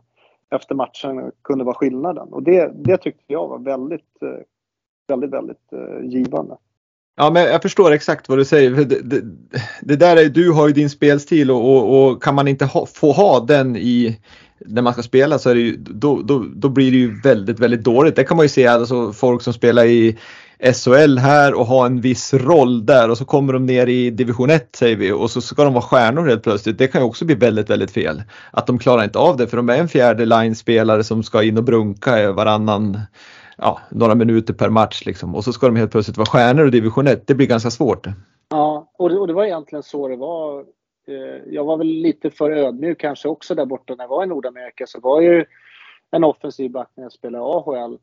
efter 0.54 0.74
matchen 0.74 1.32
kunde 1.42 1.64
vara 1.64 1.74
skillnaden. 1.74 2.28
Och 2.28 2.42
det, 2.42 2.72
det 2.74 2.96
tyckte 2.96 3.32
jag 3.32 3.48
var 3.48 3.58
väldigt, 3.58 4.22
eh, 4.22 4.28
väldigt, 5.08 5.30
väldigt 5.30 5.72
eh, 5.72 6.06
givande. 6.06 6.56
Ja, 7.16 7.30
men 7.30 7.42
jag 7.42 7.62
förstår 7.62 7.92
exakt 7.92 8.28
vad 8.28 8.38
du 8.38 8.44
säger. 8.44 8.70
Det, 8.70 8.84
det, 8.84 9.22
det 9.82 9.96
där 9.96 10.16
är, 10.16 10.28
du 10.28 10.52
har 10.52 10.66
ju 10.68 10.72
din 10.72 10.90
spelstil 10.90 11.50
och, 11.50 11.76
och, 11.76 12.06
och 12.06 12.22
kan 12.22 12.34
man 12.34 12.48
inte 12.48 12.64
ha, 12.64 12.86
få 12.86 13.12
ha 13.12 13.40
den 13.40 13.76
i 13.76 14.20
när 14.58 14.82
man 14.82 14.92
ska 14.92 15.02
spela 15.02 15.38
så 15.38 15.50
är 15.50 15.54
det 15.54 15.60
ju, 15.60 15.76
då, 15.76 16.22
då, 16.22 16.44
då 16.54 16.68
blir 16.68 16.90
det 16.90 16.96
ju 16.96 17.20
väldigt, 17.20 17.60
väldigt 17.60 17.84
dåligt. 17.84 18.16
Det 18.16 18.24
kan 18.24 18.36
man 18.36 18.44
ju 18.44 18.48
se 18.48 18.66
alltså 18.66 19.12
folk 19.12 19.42
som 19.42 19.52
spelar 19.52 19.84
i 19.84 20.18
SHL 20.58 21.18
här 21.18 21.54
och 21.54 21.66
ha 21.66 21.86
en 21.86 22.00
viss 22.00 22.34
roll 22.34 22.86
där 22.86 23.10
och 23.10 23.18
så 23.18 23.24
kommer 23.24 23.52
de 23.52 23.66
ner 23.66 23.86
i 23.86 24.10
division 24.10 24.50
1 24.50 24.76
säger 24.76 24.96
vi 24.96 25.12
och 25.12 25.30
så 25.30 25.40
ska 25.40 25.64
de 25.64 25.72
vara 25.72 25.82
stjärnor 25.82 26.26
helt 26.26 26.42
plötsligt. 26.42 26.78
Det 26.78 26.86
kan 26.86 27.00
ju 27.00 27.06
också 27.06 27.24
bli 27.24 27.34
väldigt, 27.34 27.70
väldigt 27.70 27.90
fel. 27.90 28.22
Att 28.52 28.66
de 28.66 28.78
klarar 28.78 29.04
inte 29.04 29.18
av 29.18 29.36
det 29.36 29.46
för 29.46 29.56
de 29.56 29.68
är 29.68 29.78
en 29.78 29.88
fjärde 29.88 30.24
line-spelare 30.24 31.04
som 31.04 31.22
ska 31.22 31.42
in 31.42 31.58
och 31.58 31.64
brunka 31.64 32.32
varannan 32.32 32.98
ja, 33.58 33.80
några 33.90 34.14
minuter 34.14 34.54
per 34.54 34.68
match 34.68 35.02
liksom. 35.06 35.34
och 35.34 35.44
så 35.44 35.52
ska 35.52 35.66
de 35.66 35.76
helt 35.76 35.92
plötsligt 35.92 36.16
vara 36.16 36.26
stjärnor 36.26 36.66
i 36.66 36.70
division 36.70 37.06
1. 37.06 37.26
Det 37.26 37.34
blir 37.34 37.46
ganska 37.46 37.70
svårt. 37.70 38.06
Ja, 38.50 38.92
och 38.98 39.10
det, 39.10 39.18
och 39.18 39.26
det 39.26 39.32
var 39.32 39.44
egentligen 39.44 39.82
så 39.82 40.08
det 40.08 40.16
var 40.16 40.60
eh, 41.08 41.42
jag 41.46 41.64
var 41.64 41.76
väl 41.76 41.86
lite 41.86 42.30
för 42.30 42.50
ödmjuk 42.50 43.00
kanske 43.00 43.28
också 43.28 43.54
där 43.54 43.66
borta 43.66 43.94
när 43.94 44.04
jag 44.04 44.08
var 44.08 44.24
i 44.24 44.26
Nordamerika 44.26 44.86
så 44.86 45.00
var 45.00 45.20
ju 45.20 45.44
en 46.10 46.24
offensiv 46.24 46.70
back 46.70 46.88
när 46.96 47.04
jag 47.04 47.12
spelade 47.12 47.44
AHL. 47.44 47.98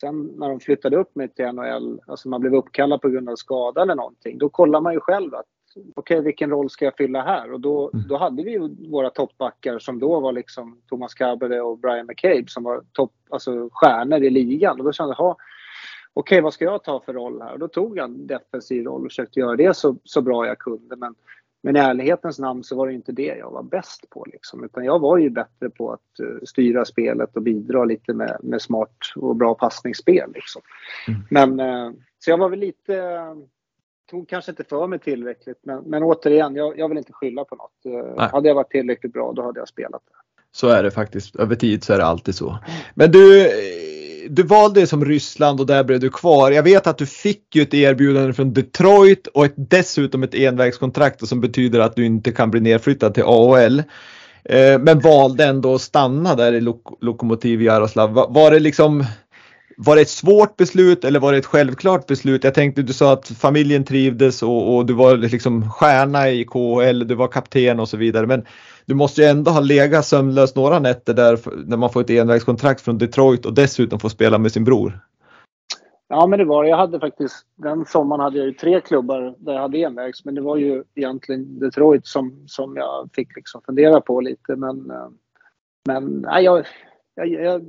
Sen 0.00 0.26
när 0.36 0.48
de 0.48 0.60
flyttade 0.60 0.96
upp 0.96 1.14
mig 1.14 1.28
till 1.28 1.52
NHL, 1.52 2.00
alltså 2.06 2.28
man 2.28 2.40
blev 2.40 2.54
uppkallad 2.54 3.00
på 3.00 3.08
grund 3.08 3.28
av 3.28 3.36
skada 3.36 3.82
eller 3.82 3.94
någonting, 3.94 4.38
då 4.38 4.48
kollar 4.48 4.80
man 4.80 4.92
ju 4.92 5.00
själv 5.00 5.34
att 5.34 5.46
okej, 5.76 6.16
okay, 6.16 6.20
vilken 6.20 6.50
roll 6.50 6.70
ska 6.70 6.84
jag 6.84 6.96
fylla 6.96 7.22
här? 7.22 7.52
Och 7.52 7.60
då, 7.60 7.90
mm. 7.94 8.08
då 8.08 8.16
hade 8.16 8.42
vi 8.42 8.50
ju 8.50 8.90
våra 8.90 9.10
toppbackar 9.10 9.78
som 9.78 9.98
då 9.98 10.20
var 10.20 10.32
liksom 10.32 10.80
Thomas 10.88 11.14
Cabere 11.14 11.60
och 11.60 11.78
Brian 11.78 12.06
McCabe 12.06 12.44
som 12.46 12.62
var 12.62 12.82
topp, 12.92 13.12
alltså 13.30 13.68
stjärnor 13.72 14.22
i 14.22 14.30
ligan. 14.30 14.78
Och 14.78 14.84
då 14.84 14.92
kände 14.92 15.14
jag, 15.18 15.30
okej, 15.30 15.40
okay, 16.14 16.40
vad 16.40 16.54
ska 16.54 16.64
jag 16.64 16.84
ta 16.84 17.00
för 17.00 17.12
roll 17.12 17.42
här? 17.42 17.52
Och 17.52 17.58
då 17.58 17.68
tog 17.68 17.98
jag 17.98 18.04
en 18.04 18.26
defensiv 18.26 18.84
roll 18.84 19.04
och 19.04 19.10
försökte 19.10 19.40
göra 19.40 19.56
det 19.56 19.76
så, 19.76 19.96
så 20.04 20.22
bra 20.22 20.46
jag 20.46 20.58
kunde. 20.58 20.96
Men 20.96 21.14
men 21.64 21.76
i 21.76 21.78
ärlighetens 21.78 22.38
namn 22.38 22.64
så 22.64 22.76
var 22.76 22.86
det 22.86 22.94
inte 22.94 23.12
det 23.12 23.36
jag 23.36 23.50
var 23.50 23.62
bäst 23.62 24.10
på. 24.10 24.26
Liksom. 24.32 24.64
Utan 24.64 24.84
jag 24.84 24.98
var 24.98 25.18
ju 25.18 25.30
bättre 25.30 25.70
på 25.70 25.92
att 25.92 26.20
uh, 26.20 26.38
styra 26.42 26.84
spelet 26.84 27.36
och 27.36 27.42
bidra 27.42 27.84
lite 27.84 28.14
med, 28.14 28.38
med 28.42 28.62
smart 28.62 28.96
och 29.16 29.36
bra 29.36 29.54
passningsspel. 29.54 30.32
Liksom. 30.34 30.62
Mm. 31.08 31.20
Men, 31.30 31.60
uh, 31.60 31.92
så 32.18 32.30
jag 32.30 32.38
var 32.38 32.48
väl 32.48 32.58
lite, 32.58 33.18
tog 34.10 34.28
kanske 34.28 34.50
inte 34.50 34.64
för 34.64 34.86
mig 34.86 34.98
tillräckligt. 34.98 35.58
Men, 35.62 35.82
men 35.84 36.02
återigen, 36.02 36.54
jag, 36.54 36.78
jag 36.78 36.88
vill 36.88 36.98
inte 36.98 37.12
skylla 37.12 37.44
på 37.44 37.56
något. 37.56 37.86
Uh, 37.86 38.18
hade 38.18 38.48
jag 38.48 38.54
varit 38.54 38.70
tillräckligt 38.70 39.12
bra 39.12 39.32
då 39.32 39.42
hade 39.42 39.60
jag 39.60 39.68
spelat. 39.68 40.02
Så 40.52 40.68
är 40.68 40.82
det 40.82 40.90
faktiskt. 40.90 41.36
Över 41.36 41.56
tid 41.56 41.84
så 41.84 41.92
är 41.92 41.98
det 41.98 42.04
alltid 42.04 42.34
så. 42.34 42.58
Men 42.94 43.10
du, 43.10 43.50
du 44.28 44.42
valde 44.42 44.86
som 44.86 45.04
Ryssland 45.04 45.60
och 45.60 45.66
där 45.66 45.84
blev 45.84 46.00
du 46.00 46.10
kvar. 46.10 46.50
Jag 46.50 46.62
vet 46.62 46.86
att 46.86 46.98
du 46.98 47.06
fick 47.06 47.56
ju 47.56 47.62
ett 47.62 47.74
erbjudande 47.74 48.32
från 48.32 48.52
Detroit 48.52 49.26
och 49.26 49.44
ett, 49.44 49.54
dessutom 49.56 50.22
ett 50.22 50.34
envägskontrakt 50.34 51.28
som 51.28 51.40
betyder 51.40 51.80
att 51.80 51.96
du 51.96 52.04
inte 52.04 52.32
kan 52.32 52.50
bli 52.50 52.60
nedflyttad 52.60 53.14
till 53.14 53.24
AHL. 53.26 53.82
Eh, 54.44 54.78
men 54.78 55.00
valde 55.00 55.44
ändå 55.44 55.74
att 55.74 55.80
stanna 55.80 56.34
där 56.34 56.52
i 56.52 56.60
Lok 56.60 56.98
Lokomotiv 57.00 57.62
Jaroslav. 57.62 58.12
Var, 58.12 58.28
var 58.30 58.50
det 58.50 58.58
liksom 58.58 59.04
var 59.76 59.96
det 59.96 60.02
ett 60.02 60.08
svårt 60.08 60.56
beslut 60.56 61.04
eller 61.04 61.20
var 61.20 61.32
det 61.32 61.38
ett 61.38 61.46
självklart 61.46 62.06
beslut? 62.06 62.44
Jag 62.44 62.54
tänkte 62.54 62.82
du 62.82 62.92
sa 62.92 63.12
att 63.12 63.28
familjen 63.28 63.84
trivdes 63.84 64.42
och, 64.42 64.76
och, 64.76 64.86
du 64.86 64.92
var 64.92 65.16
liksom 65.16 65.70
stjärna 65.70 66.30
i 66.30 66.44
KHL, 66.44 67.08
du 67.08 67.14
var 67.14 67.28
kapten 67.28 67.80
och 67.80 67.88
så 67.88 67.96
vidare. 67.96 68.26
Men 68.26 68.44
du 68.86 68.94
måste 68.94 69.22
ju 69.22 69.26
ändå 69.26 69.50
ha 69.50 69.60
legat 69.60 70.06
sömnlös 70.06 70.54
några 70.54 70.78
nätter 70.78 71.14
där 71.14 71.38
när 71.66 71.76
man 71.76 71.90
får 71.90 72.00
ett 72.00 72.10
envägskontrakt 72.10 72.80
från 72.80 72.98
Detroit 72.98 73.46
och 73.46 73.54
dessutom 73.54 74.00
får 74.00 74.08
spela 74.08 74.38
med 74.38 74.52
sin 74.52 74.64
bror. 74.64 75.00
Ja 76.08 76.26
men 76.26 76.38
det 76.38 76.44
var 76.44 76.64
Jag 76.64 76.76
hade 76.76 77.00
faktiskt, 77.00 77.46
den 77.54 77.84
sommaren 77.86 78.20
hade 78.20 78.38
jag 78.38 78.46
ju 78.46 78.52
tre 78.52 78.80
klubbar 78.80 79.34
där 79.38 79.52
jag 79.52 79.60
hade 79.60 79.78
envägs. 79.78 80.24
Men 80.24 80.34
det 80.34 80.40
var 80.40 80.56
ju 80.56 80.84
egentligen 80.94 81.58
Detroit 81.58 82.06
som, 82.06 82.44
som 82.46 82.76
jag 82.76 83.10
fick 83.12 83.36
liksom 83.36 83.62
fundera 83.66 84.00
på 84.00 84.20
lite. 84.20 84.56
Men, 84.56 84.90
eh, 84.90 85.08
men 85.86 86.04
nej, 86.04 86.44
jag, 86.44 86.66
jag, 87.14 87.28
jag 87.28 87.62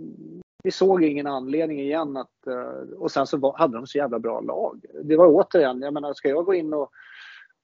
vi 0.63 0.71
såg 0.71 1.03
ingen 1.03 1.27
anledning 1.27 1.79
igen 1.79 2.17
att... 2.17 2.47
Eh, 2.47 2.97
och 2.97 3.11
sen 3.11 3.27
så 3.27 3.37
var, 3.37 3.57
hade 3.57 3.77
de 3.77 3.87
så 3.87 3.97
jävla 3.97 4.19
bra 4.19 4.41
lag. 4.41 4.85
Det 5.03 5.17
var 5.17 5.27
återigen, 5.27 5.81
jag 5.81 5.93
menar 5.93 6.13
ska 6.13 6.29
jag 6.29 6.45
gå 6.45 6.53
in 6.53 6.73
och, 6.73 6.89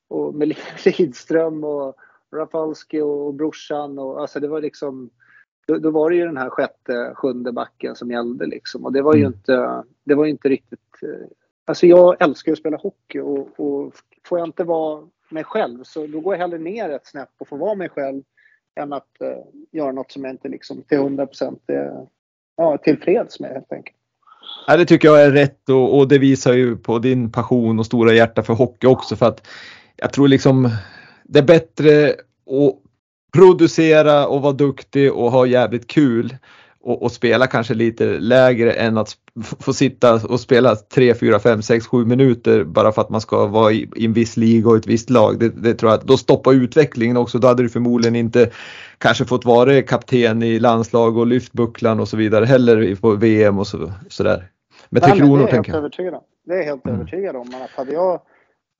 och 0.09 0.35
med 0.35 0.55
Lidström 0.85 1.63
och 1.63 1.95
Rafalski 2.33 3.01
och 3.01 3.33
brorsan 3.33 3.99
och 3.99 4.21
alltså 4.21 4.39
det 4.39 4.47
var 4.47 4.61
liksom... 4.61 5.09
Då, 5.67 5.77
då, 5.77 5.91
var 5.91 6.09
det 6.09 6.15
ju 6.15 6.25
den 6.25 6.37
här 6.37 6.49
sjätte, 6.49 7.13
sjunde 7.15 7.51
backen 7.51 7.95
som 7.95 8.11
gällde 8.11 8.45
liksom 8.45 8.85
och 8.85 8.93
det 8.93 9.01
var 9.01 9.13
ju 9.15 9.21
mm. 9.21 9.33
inte, 9.33 9.83
det 10.03 10.15
var 10.15 10.25
inte 10.25 10.49
riktigt... 10.49 11.03
Eh, 11.03 11.27
alltså 11.65 11.87
jag 11.87 12.23
älskar 12.23 12.51
att 12.51 12.57
spela 12.57 12.77
hockey 12.77 13.19
och, 13.19 13.59
och 13.59 13.93
får 14.25 14.39
jag 14.39 14.47
inte 14.47 14.63
vara 14.63 15.07
mig 15.29 15.43
själv 15.43 15.83
så 15.83 16.07
då 16.07 16.19
går 16.19 16.33
jag 16.33 16.39
hellre 16.39 16.57
ner 16.57 16.89
ett 16.89 17.07
snäpp 17.07 17.29
och 17.37 17.47
får 17.47 17.57
vara 17.57 17.75
mig 17.75 17.89
själv 17.89 18.23
än 18.75 18.93
att 18.93 19.17
uh, 19.23 19.27
göra 19.71 19.91
något 19.91 20.11
som 20.11 20.23
jag 20.23 20.33
inte 20.33 20.49
liksom 20.49 20.81
till 20.81 20.97
100 20.97 21.25
procent 21.25 21.63
är 21.67 22.07
ja, 22.57 22.77
tillfreds 22.77 23.39
med 23.39 23.51
helt 23.51 23.73
enkelt. 23.73 23.97
Ja, 24.67 24.77
det 24.77 24.85
tycker 24.85 25.07
jag 25.07 25.23
är 25.23 25.31
rätt 25.31 25.69
och, 25.69 25.97
och, 25.97 26.07
det 26.07 26.17
visar 26.17 26.53
ju 26.53 26.75
på 26.75 26.99
din 26.99 27.31
passion 27.31 27.79
och 27.79 27.85
stora 27.85 28.13
hjärta 28.13 28.43
för 28.43 28.53
hockey 28.53 28.87
också 28.87 29.15
för 29.15 29.25
att 29.25 29.47
jag 29.95 30.13
tror 30.13 30.27
liksom 30.27 30.69
det 31.31 31.39
är 31.39 31.43
bättre 31.43 32.09
att 32.09 32.75
producera 33.33 34.27
och 34.27 34.41
vara 34.41 34.53
duktig 34.53 35.13
och 35.13 35.31
ha 35.31 35.45
jävligt 35.45 35.87
kul 35.87 36.35
och, 36.83 37.03
och, 37.03 37.11
spela 37.11 37.47
kanske 37.47 37.73
lite 37.73 38.05
lägre 38.19 38.71
än 38.71 38.97
att 38.97 39.13
få 39.59 39.73
sitta 39.73 40.13
och 40.13 40.39
spela 40.39 40.75
3, 40.75 41.13
4, 41.13 41.39
5, 41.39 41.61
6, 41.61 41.87
7 41.87 42.05
minuter 42.05 42.63
bara 42.63 42.91
för 42.91 43.01
att 43.01 43.09
man 43.09 43.21
ska 43.21 43.45
vara 43.45 43.71
i, 43.71 43.89
i 43.95 44.05
en 44.05 44.13
viss 44.13 44.37
liga 44.37 44.69
och 44.69 44.75
ett 44.75 44.87
visst 44.87 45.09
lag. 45.09 45.39
Det, 45.39 45.49
det, 45.49 45.73
tror 45.73 45.91
jag 45.91 45.99
att 45.99 46.07
då 46.07 46.17
stoppar 46.17 46.53
utvecklingen 46.53 47.17
också. 47.17 47.39
Då 47.39 47.47
hade 47.47 47.63
du 47.63 47.69
förmodligen 47.69 48.15
inte 48.15 48.49
kanske 48.97 49.25
fått 49.25 49.45
vara 49.45 49.81
kapten 49.81 50.43
i 50.43 50.59
landslag 50.59 51.17
och 51.17 51.27
lyft 51.27 51.53
bucklan 51.53 51.99
och 51.99 52.07
så 52.07 52.17
vidare 52.17 52.45
heller 52.45 52.95
på 52.95 53.11
VM 53.11 53.59
och 53.59 53.67
så, 53.67 53.91
sådär. 54.09 54.49
Med 54.89 55.03
Tre 55.03 55.15
Kronor 55.17 55.47
tänker 55.47 55.73
jag. 55.73 56.21
Det 56.45 56.53
är 56.53 56.57
jag 56.57 56.65
helt 56.65 56.85
mm. 56.85 56.99
övertygad 56.99 57.35
om. 57.35 57.55
Att 57.63 57.69
hade 57.69 57.93
jag 57.93 58.21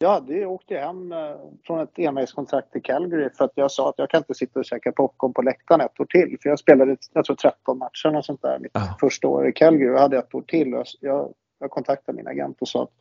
jag 0.01 0.09
hade 0.09 0.45
åkt 0.45 0.69
hem 0.71 1.11
eh, 1.11 1.35
från 1.65 1.79
ett 1.79 1.99
envägskontrakt 1.99 2.71
till 2.71 2.83
Calgary 2.83 3.29
för 3.37 3.45
att 3.45 3.51
jag 3.55 3.71
sa 3.71 3.89
att 3.89 3.95
jag 3.97 4.09
kan 4.09 4.17
inte 4.17 4.33
sitta 4.33 4.59
och 4.59 4.65
käka 4.65 4.91
popcorn 4.91 5.33
på 5.33 5.41
läktaren 5.41 5.81
ett 5.81 5.99
år 5.99 6.05
till. 6.05 6.37
För 6.41 6.49
jag 6.49 6.59
spelade, 6.59 6.97
jag 7.13 7.25
tror 7.25 7.35
13 7.35 7.77
matcher 7.77 8.17
och 8.17 8.25
sånt 8.25 8.41
där 8.41 8.59
mitt 8.59 8.77
ah. 8.77 8.97
första 8.99 9.27
år 9.27 9.47
i 9.47 9.51
Calgary. 9.51 9.91
Jag 9.91 9.99
hade 9.99 10.17
ett 10.17 10.35
år 10.35 10.41
till. 10.41 10.83
Jag, 10.99 11.33
jag 11.59 11.69
kontaktade 11.69 12.15
min 12.15 12.27
agent 12.27 12.57
och 12.61 12.67
sa 12.67 12.83
att 12.83 12.91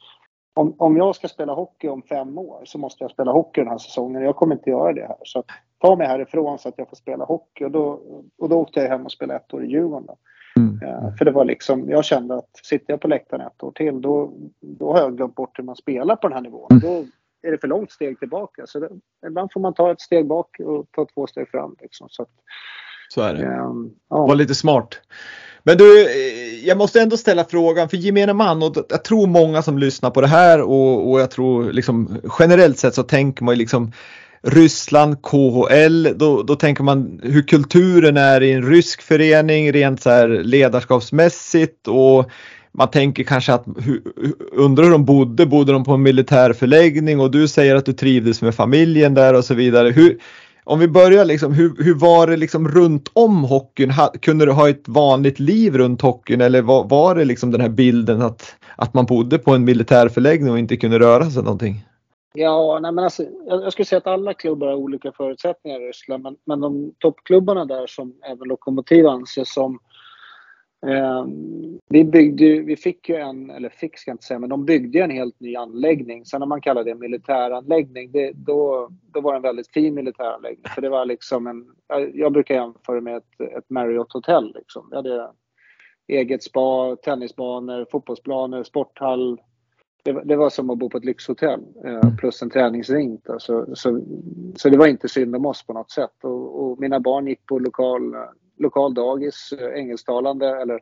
om, 0.55 0.75
om 0.79 0.97
jag 0.97 1.17
ska 1.17 1.29
spela 1.29 1.53
hockey 1.53 1.89
om 1.89 2.03
fem 2.03 2.39
år 2.39 2.63
så 2.65 2.79
måste 2.79 3.05
jag 3.05 3.11
spela 3.11 3.33
hockey 3.33 3.61
den 3.61 3.71
här 3.71 3.79
säsongen. 3.79 4.23
Jag 4.23 4.37
kommer 4.37 4.55
inte 4.55 4.71
göra 4.71 4.93
det 4.93 5.07
här. 5.07 5.17
Så 5.23 5.45
ta 5.79 5.97
mig 5.97 6.07
härifrån 6.07 6.59
så 6.59 6.69
att 6.69 6.79
jag 6.79 6.89
får 6.89 6.97
spela 6.97 7.25
hockey. 7.25 7.65
Och 7.65 7.71
då, 7.71 8.01
och 8.39 8.49
då 8.49 8.57
åkte 8.57 8.81
jag 8.81 8.89
hem 8.89 9.05
och 9.05 9.13
spelade 9.13 9.41
ett 9.41 9.55
år 9.55 9.65
i 9.65 9.69
Djurgården. 9.69 10.17
Mm. 10.57 10.79
Ja, 10.83 11.15
för 11.19 11.25
det 11.25 11.31
var 11.31 11.45
liksom, 11.45 11.91
jag 11.91 12.05
kände 12.05 12.35
att 12.35 12.51
sitter 12.63 12.93
jag 12.93 13.01
på 13.01 13.09
läktaren 13.09 13.47
ett 13.47 13.63
år 13.63 13.73
till 13.73 14.01
då, 14.01 14.33
då 14.61 14.93
har 14.93 15.01
jag 15.01 15.17
glömt 15.17 15.35
bort 15.35 15.59
hur 15.59 15.65
man 15.65 15.77
spelar 15.77 16.17
på 16.17 16.29
den 16.29 16.35
här 16.35 16.43
nivån. 16.43 16.69
Mm. 16.71 16.81
Då 16.81 17.05
är 17.49 17.53
det 17.53 17.59
för 17.59 17.69
långt 17.69 17.93
steg 17.93 18.19
tillbaka. 18.19 18.67
Så 18.67 18.81
det, 18.81 18.89
ibland 19.27 19.53
får 19.53 19.61
man 19.61 19.75
ta 19.75 19.93
ett 19.93 20.01
steg 20.01 20.27
bak 20.27 20.61
och 20.61 20.87
ta 20.91 21.07
två 21.15 21.27
steg 21.27 21.49
fram. 21.49 21.77
Liksom. 21.81 22.09
Så, 22.11 22.23
att, 22.23 22.29
så 23.09 23.23
är 23.23 23.35
det. 23.35 23.47
Um, 23.47 23.95
ja. 24.11 24.27
Var 24.27 24.35
lite 24.35 24.55
smart. 24.55 25.01
Men 25.63 25.79
du, 25.79 26.07
eh, 26.07 26.67
jag 26.67 26.79
måste 26.79 27.01
ändå 27.01 27.17
ställa 27.17 27.45
frågan 27.45 27.89
för 27.89 27.97
gemene 27.97 28.33
man 28.33 28.63
och 28.63 28.77
jag 28.89 29.05
tror 29.05 29.27
många 29.27 29.63
som 29.63 29.79
lyssnar 29.79 30.11
på 30.11 30.21
det 30.21 30.27
här 30.27 30.61
och, 30.61 31.11
och 31.11 31.21
jag 31.21 31.31
tror 31.31 31.73
liksom 31.73 32.21
generellt 32.39 32.79
sett 32.79 32.95
så 32.95 33.03
tänker 33.03 33.45
man 33.45 33.55
ju 33.55 33.59
liksom 33.59 33.93
Ryssland, 34.43 35.23
KHL, 35.23 36.19
då, 36.19 36.43
då 36.43 36.57
tänker 36.57 36.83
man 36.83 37.21
hur 37.23 37.43
kulturen 37.43 38.17
är 38.17 38.41
i 38.41 38.53
en 38.53 38.63
rysk 38.63 39.03
förening 39.03 39.73
rent 39.73 40.03
så 40.03 40.11
här 40.11 40.29
ledarskapsmässigt 40.29 41.89
och 41.89 42.31
man 42.73 42.91
tänker 42.91 43.25
kanske 43.25 43.53
att 43.53 43.65
undrar 44.53 44.85
hur 44.85 44.91
de 44.91 45.05
bodde, 45.05 45.47
bodde 45.47 45.73
de 45.73 45.85
på 45.85 45.93
en 45.93 46.03
militärförläggning 46.03 47.21
och 47.21 47.31
du 47.31 47.49
säger 47.49 47.77
att 47.77 47.87
du 47.87 47.93
trivdes 47.93 48.43
med 48.43 48.55
familjen 48.55 49.15
där 49.15 49.35
och 49.35 49.45
så 49.45 49.55
vidare. 49.55 49.91
Hur, 49.91 50.19
om 50.65 50.79
vi 50.79 50.89
börjar 50.89 51.25
liksom, 51.25 51.53
hur, 51.53 51.85
hur 51.85 51.95
var 51.95 52.27
det 52.27 52.37
liksom 52.37 52.69
runt 52.69 53.11
om 53.13 53.45
hockeyn? 53.45 53.93
Kunde 54.23 54.47
du 54.47 54.53
ha 54.53 54.69
ett 54.69 54.85
vanligt 54.89 55.39
liv 55.39 55.77
runt 55.77 56.03
hockeyn 56.03 56.41
eller 56.41 56.63
var, 56.63 56.85
var 56.85 57.15
det 57.15 57.25
liksom 57.25 57.51
den 57.51 57.61
här 57.61 57.69
bilden 57.69 58.23
att, 58.23 58.55
att 58.77 58.95
man 58.95 59.07
bodde 59.07 59.39
på 59.39 59.55
en 59.55 59.65
militärförläggning 59.65 60.53
och 60.53 60.59
inte 60.59 60.77
kunde 60.77 60.99
röra 60.99 61.31
sig 61.31 61.43
någonting? 61.43 61.85
Ja, 62.35 62.79
nej 62.83 62.93
men 62.93 63.05
alltså, 63.05 63.23
jag, 63.47 63.63
jag 63.63 63.73
skulle 63.73 63.87
säga 63.87 63.99
att 63.99 64.07
alla 64.07 64.35
klubbar 64.35 64.67
har 64.67 64.75
olika 64.75 65.13
förutsättningar 65.13 65.81
i 65.81 65.89
Ryssland. 65.89 66.23
Men, 66.23 66.37
men 66.45 66.61
de 66.61 66.95
toppklubbarna 66.99 67.65
där 67.65 67.87
som 67.87 68.21
även 68.23 68.49
Lokomotiv 68.49 69.07
anses 69.07 69.53
som 69.53 69.79
eh, 70.87 71.25
vi, 71.89 72.05
byggde, 72.05 72.61
vi 72.61 72.77
fick 72.77 73.09
ju 73.09 73.17
en, 73.17 73.51
eller 73.51 73.69
fick 73.69 73.99
ska 73.99 74.11
jag 74.11 74.15
inte 74.15 74.25
säga, 74.25 74.39
men 74.39 74.51
de 74.51 74.65
byggde 74.65 74.99
ju 74.99 75.05
en 75.05 75.11
helt 75.11 75.41
ny 75.41 75.57
anläggning. 75.57 76.25
Sen 76.25 76.41
när 76.41 76.47
man 76.47 76.61
kallar 76.61 76.85
det 76.85 76.95
militäranläggning, 76.95 78.13
det, 78.13 78.33
då, 78.33 78.89
då 78.91 79.21
var 79.21 79.33
det 79.33 79.37
en 79.37 79.43
väldigt 79.43 79.73
fin 79.73 79.95
militäranläggning. 79.95 80.65
För 80.75 80.83
det 80.83 80.89
var 80.89 81.07
liksom 81.07 81.47
en, 81.47 81.67
jag, 81.89 82.17
jag 82.17 82.33
brukar 82.33 82.55
jämföra 82.55 83.01
med 83.01 83.17
ett, 83.17 83.41
ett 83.41 83.69
Marriott-hotell. 83.69 84.55
Liksom. 84.55 84.89
Vi 84.91 84.97
hade 84.97 85.31
eget 86.09 86.43
spa, 86.43 86.97
tennisbanor, 86.97 87.87
fotbollsplaner, 87.91 88.63
sporthall, 88.63 89.41
det, 90.03 90.23
det, 90.25 90.37
var 90.37 90.51
som 90.51 90.71
att 90.71 90.79
bo 90.79 90.91
på 90.91 90.99
ett 90.99 91.05
lyxhotell 91.05 91.61
eh, 91.85 91.95
mm. 91.95 92.17
plus 92.17 92.43
en 92.43 92.51
träningsring. 92.51 93.21
Så, 93.39 93.67
så, 93.75 94.01
så 94.57 94.69
det 94.69 94.79
var 94.79 94.87
inte 94.87 95.09
synd 95.09 95.37
om 95.37 95.47
oss 95.47 95.67
på 95.67 95.73
något 95.73 95.91
sätt. 95.91 96.25
Och, 96.25 96.63
och 96.63 96.81
mina 96.81 97.01
barn 97.01 97.27
gick 97.27 97.47
på 97.47 97.59
lokal, 97.59 98.17
lokal 98.59 98.95
dagis, 98.95 99.53
eh, 99.61 99.81
engelsktalande 99.81 100.61
eller 100.61 100.81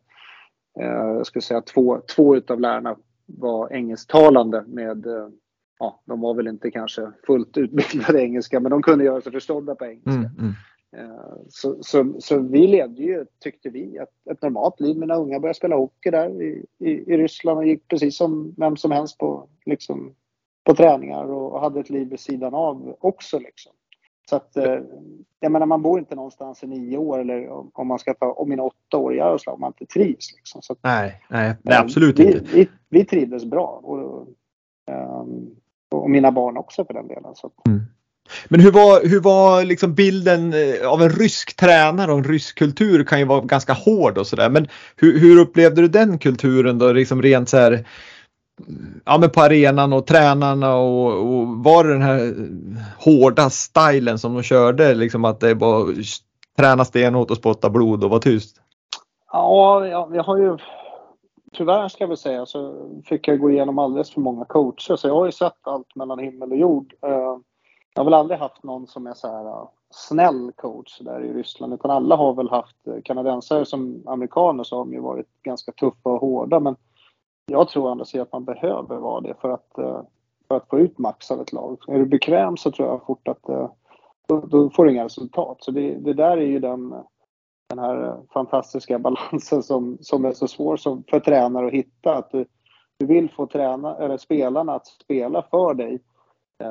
eh, 0.80 1.14
jag 1.16 1.26
skulle 1.26 1.42
säga 1.42 1.60
två, 1.60 2.00
två 2.16 2.36
utav 2.36 2.60
lärarna 2.60 2.96
var 3.26 3.72
engelsktalande 3.72 4.64
med 4.66 5.06
eh, 5.06 5.28
Ja, 5.78 6.02
de 6.04 6.20
var 6.20 6.34
väl 6.34 6.48
inte 6.48 6.70
kanske 6.70 7.12
fullt 7.26 7.56
utbildade 7.58 8.22
engelska 8.22 8.60
men 8.60 8.70
de 8.70 8.82
kunde 8.82 9.04
göra 9.04 9.20
sig 9.20 9.32
förstådda 9.32 9.74
på 9.74 9.84
engelska. 9.84 10.10
Mm, 10.10 10.38
mm. 10.38 10.52
Eh, 10.96 11.36
så, 11.48 11.76
så, 11.80 12.14
så, 12.18 12.38
vi 12.38 12.66
levde 12.66 13.02
ju, 13.02 13.26
tyckte 13.40 13.70
vi, 13.70 13.96
ett, 13.96 14.30
ett 14.30 14.42
normalt 14.42 14.80
liv. 14.80 14.96
Mina 14.96 15.14
unga 15.14 15.40
började 15.40 15.56
spela 15.56 15.76
hockey 15.76 16.10
där 16.10 16.42
i, 16.42 16.64
i, 16.78 16.90
i 16.90 17.16
Ryssland 17.16 17.58
och 17.58 17.66
gick 17.66 17.88
precis 17.88 18.16
som 18.16 18.54
vem 18.56 18.76
som 18.76 18.90
helst 18.90 19.18
på, 19.18 19.48
liksom, 19.66 20.14
på 20.64 20.74
träningar 20.74 21.24
och, 21.24 21.60
hade 21.60 21.80
ett 21.80 21.90
liv 21.90 22.08
vid 22.08 22.20
sidan 22.20 22.54
av 22.54 22.96
också. 23.00 23.38
Liksom. 23.38 23.72
Så 24.30 24.36
att, 24.36 24.56
eh, 24.56 24.80
jag 25.40 25.52
menar 25.52 25.66
man 25.66 25.82
bor 25.82 25.98
inte 25.98 26.14
någonstans 26.14 26.62
i 26.62 26.66
nio 26.66 26.98
år 26.98 27.18
eller 27.18 27.48
om 27.78 27.88
man 27.88 27.98
ska 27.98 28.14
ta, 28.14 28.32
om 28.32 28.48
mina 28.48 28.62
åtta 28.62 28.96
år 28.96 29.14
i 29.14 29.16
Jaroslav 29.16 29.60
man 29.60 29.72
inte 29.80 29.92
trivs. 29.92 30.34
Liksom. 30.36 30.62
Så 30.62 30.72
att, 30.72 30.78
nej, 30.82 31.22
nej, 31.30 31.54
nej, 31.62 31.78
absolut 31.78 32.18
vi, 32.18 32.24
inte. 32.24 32.44
Vi, 32.54 32.68
vi 32.88 33.04
trivdes 33.04 33.44
bra. 33.44 33.80
Och, 33.82 34.28
och 35.90 36.10
mina 36.10 36.32
barn 36.32 36.56
också 36.56 36.84
för 36.84 36.94
den 36.94 37.08
delen. 37.08 37.34
Så. 37.34 37.50
Mm. 37.66 37.80
Men 38.48 38.60
hur 38.60 38.72
var, 38.72 39.08
hur 39.08 39.20
var 39.20 39.64
liksom 39.64 39.94
bilden 39.94 40.52
eh, 40.52 40.88
av 40.88 41.02
en 41.02 41.10
rysk 41.10 41.56
tränare 41.56 42.12
och 42.12 42.18
en 42.18 42.24
rysk 42.24 42.58
kultur 42.58 43.04
kan 43.04 43.18
ju 43.18 43.24
vara 43.24 43.40
ganska 43.40 43.72
hård 43.72 44.18
och 44.18 44.26
sådär. 44.26 44.50
Men 44.50 44.68
hur, 44.96 45.18
hur, 45.18 45.40
upplevde 45.40 45.80
du 45.80 45.88
den 45.88 46.18
kulturen 46.18 46.78
då, 46.78 46.92
liksom 46.92 47.22
rent 47.22 47.48
så 47.48 47.56
här, 47.56 47.86
ja 49.04 49.18
men 49.18 49.30
på 49.30 49.40
arenan 49.40 49.92
och 49.92 50.06
tränarna 50.06 50.76
och, 50.76 51.12
och 51.12 51.48
var 51.48 51.84
det 51.84 51.92
den 51.92 52.02
här 52.02 52.34
hårda 52.98 53.50
stilen 53.50 54.18
som 54.18 54.34
de 54.34 54.42
körde, 54.42 54.94
liksom 54.94 55.24
att 55.24 55.40
det 55.40 55.54
var 55.54 55.94
träna 56.58 56.84
stenhårt 56.84 57.30
och 57.30 57.36
spotta 57.36 57.70
blod 57.70 58.04
och 58.04 58.10
vara 58.10 58.20
tyst? 58.20 58.56
Ja, 59.32 59.86
jag, 59.86 60.16
jag 60.16 60.22
har 60.22 60.38
ju 60.38 60.56
tyvärr 61.52 61.88
ska 61.88 62.04
jag 62.04 62.08
väl 62.08 62.16
säga 62.16 62.46
så 62.46 62.74
fick 63.04 63.28
jag 63.28 63.40
gå 63.40 63.50
igenom 63.50 63.78
alldeles 63.78 64.10
för 64.10 64.20
många 64.20 64.44
coacher 64.44 64.96
så 64.96 65.08
jag 65.08 65.14
har 65.14 65.26
ju 65.26 65.32
sett 65.32 65.66
allt 65.66 65.94
mellan 65.94 66.18
himmel 66.18 66.52
och 66.52 66.58
jord. 66.58 66.94
Eh, 67.02 67.36
jag 67.98 68.00
har 68.00 68.10
väl 68.10 68.14
aldrig 68.14 68.40
haft 68.40 68.62
någon 68.62 68.86
som 68.86 69.06
är 69.06 69.14
så 69.14 69.28
här 69.28 69.66
snäll 69.90 70.52
coach 70.56 70.98
där 71.00 71.24
i 71.24 71.32
Ryssland 71.32 71.74
utan 71.74 71.90
alla 71.90 72.16
har 72.16 72.34
väl 72.34 72.50
haft 72.50 72.86
eh, 72.86 72.94
kanadensare 73.04 73.64
som 73.64 74.02
amerikaner 74.06 74.64
så 74.64 74.76
har 74.76 74.84
de 74.84 74.92
ju 74.92 75.00
varit 75.00 75.42
ganska 75.42 75.72
tuffa 75.72 76.10
och 76.10 76.20
hårda 76.20 76.60
men 76.60 76.76
jag 77.46 77.68
tror 77.68 77.92
ändå 77.92 78.04
att 78.14 78.32
man 78.32 78.44
behöver 78.44 78.96
vara 78.96 79.20
det 79.20 79.34
för 79.40 79.50
att, 79.50 79.78
eh, 79.78 80.02
för 80.48 80.56
att 80.56 80.68
få 80.68 80.78
ut 80.78 80.98
max 80.98 81.30
av 81.30 81.40
ett 81.40 81.52
lag. 81.52 81.78
Är 81.88 81.98
du 81.98 82.06
bekväm 82.06 82.56
så 82.56 82.70
tror 82.70 82.88
jag 82.88 83.06
fort 83.06 83.28
att 83.28 83.48
eh, 83.48 83.70
då, 84.28 84.40
då 84.40 84.70
får 84.70 84.84
du 84.84 84.92
inga 84.92 85.04
resultat. 85.04 85.56
Så 85.60 85.70
det, 85.70 85.94
det 85.94 86.14
där 86.14 86.36
är 86.36 86.46
ju 86.46 86.58
den, 86.58 86.94
den 87.68 87.78
här 87.78 88.16
fantastiska 88.32 88.98
balansen 89.08 89.62
som, 89.62 89.98
som 90.00 90.24
är 90.24 90.32
så 90.32 90.48
svår 90.48 90.76
som 90.76 91.04
för 91.10 91.20
tränare 91.20 91.66
att 91.66 91.72
hitta. 91.72 92.14
Att 92.14 92.30
du, 92.30 92.44
du 92.98 93.06
vill 93.06 93.30
få 93.30 93.46
träna, 93.46 93.96
eller 93.96 94.16
spelarna 94.16 94.74
att 94.74 94.86
spela 94.86 95.42
för 95.42 95.74
dig 95.74 96.00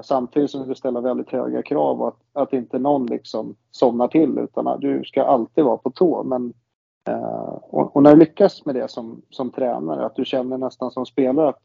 samtidigt 0.03 0.51
som 0.51 0.67
du 0.67 0.75
ställer 0.75 1.01
väldigt 1.01 1.31
höga 1.31 1.61
krav 1.61 2.03
att, 2.03 2.17
att 2.33 2.53
inte 2.53 2.79
någon 2.79 3.05
liksom 3.05 3.55
somnar 3.71 4.07
till 4.07 4.37
utan 4.37 4.67
att 4.67 4.81
du 4.81 5.03
ska 5.03 5.23
alltid 5.23 5.63
vara 5.63 5.77
på 5.77 5.89
tå. 5.89 6.23
Men, 6.23 6.53
eh, 7.09 7.57
och, 7.61 7.95
och, 7.95 8.03
när 8.03 8.11
du 8.11 8.19
lyckas 8.19 8.65
med 8.65 8.75
det 8.75 8.87
som, 8.91 9.21
som 9.29 9.51
tränare, 9.51 10.05
att 10.05 10.15
du 10.15 10.25
känner 10.25 10.57
nästan 10.57 10.91
som 10.91 11.05
spelare 11.05 11.49
att 11.49 11.61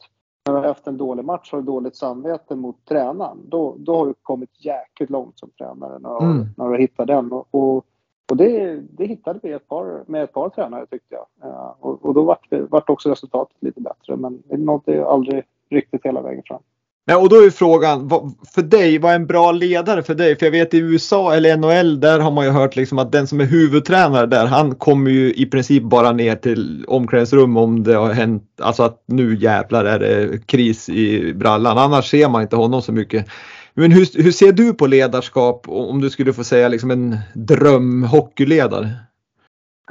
när 0.46 0.54
du 0.54 0.60
har 0.60 0.68
haft 0.68 0.86
en 0.86 0.96
dålig 0.96 1.24
match 1.24 1.52
har 1.52 1.58
du 1.58 1.64
dåligt 1.64 1.96
samvete 1.96 2.56
mot 2.56 2.84
tränaren, 2.84 3.38
då, 3.48 3.74
då 3.78 3.96
har 3.96 4.06
du 4.06 4.14
kommit 4.22 4.64
jäkligt 4.64 5.10
långt 5.10 5.38
som 5.38 5.50
tränare 5.50 5.98
när, 5.98 6.22
mm. 6.22 6.46
när 6.56 6.68
du 6.68 6.78
hittar 6.78 7.06
den. 7.06 7.32
Och, 7.32 7.46
och, 7.50 7.84
och 8.30 8.36
det, 8.36 8.80
det, 8.80 9.06
hittade 9.06 9.40
vi 9.42 9.52
ett 9.52 9.68
par, 9.68 10.04
med 10.06 10.22
ett 10.24 10.32
par 10.32 10.48
tränare 10.48 10.86
tyckte 10.86 11.14
jag. 11.14 11.50
Uh, 11.50 11.72
och, 11.80 12.04
och, 12.04 12.14
då 12.14 12.22
vart, 12.22 12.46
vart 12.50 12.90
också 12.90 13.10
resultatet 13.10 13.56
lite 13.60 13.80
bättre. 13.80 14.16
Men 14.16 14.42
det 14.46 14.56
nådde 14.56 15.06
aldrig 15.06 15.44
riktigt 15.70 16.06
hela 16.06 16.22
vägen 16.22 16.42
fram. 16.46 16.62
Ja, 17.04 17.18
och 17.18 17.28
då 17.28 17.36
är 17.36 17.50
frågan, 17.50 18.10
för 18.54 18.62
dig, 18.62 18.98
vad 18.98 19.10
är 19.10 19.16
en 19.16 19.26
bra 19.26 19.52
ledare 19.52 20.02
för 20.02 20.14
dig? 20.14 20.38
För 20.38 20.46
jag 20.46 20.50
vet 20.50 20.74
i 20.74 20.78
USA 20.78 21.34
eller 21.34 21.56
NHL, 21.56 22.00
där 22.00 22.20
har 22.20 22.30
man 22.30 22.44
ju 22.44 22.50
hört 22.50 22.76
liksom 22.76 22.98
att 22.98 23.12
den 23.12 23.26
som 23.26 23.40
är 23.40 23.44
huvudtränare 23.44 24.26
där, 24.26 24.46
han 24.46 24.74
kommer 24.74 25.10
ju 25.10 25.34
i 25.34 25.46
princip 25.46 25.82
bara 25.82 26.12
ner 26.12 26.36
till 26.36 26.84
omklädningsrum 26.88 27.56
om 27.56 27.82
det 27.82 27.94
har 27.94 28.12
hänt, 28.12 28.42
alltså 28.60 28.82
att 28.82 29.04
nu 29.06 29.36
jävlar 29.36 29.84
är 29.84 29.98
det 29.98 30.46
kris 30.46 30.88
i 30.88 31.34
brallan. 31.34 31.78
Annars 31.78 32.10
ser 32.10 32.28
man 32.28 32.42
inte 32.42 32.56
honom 32.56 32.82
så 32.82 32.92
mycket. 32.92 33.26
Men 33.74 33.92
hur, 33.92 34.22
hur 34.22 34.32
ser 34.32 34.52
du 34.52 34.74
på 34.74 34.86
ledarskap 34.86 35.68
om 35.68 36.00
du 36.00 36.10
skulle 36.10 36.32
få 36.32 36.44
säga 36.44 36.68
liksom 36.68 36.90
en 36.90 37.16
drömhockeyledare? 37.34 38.88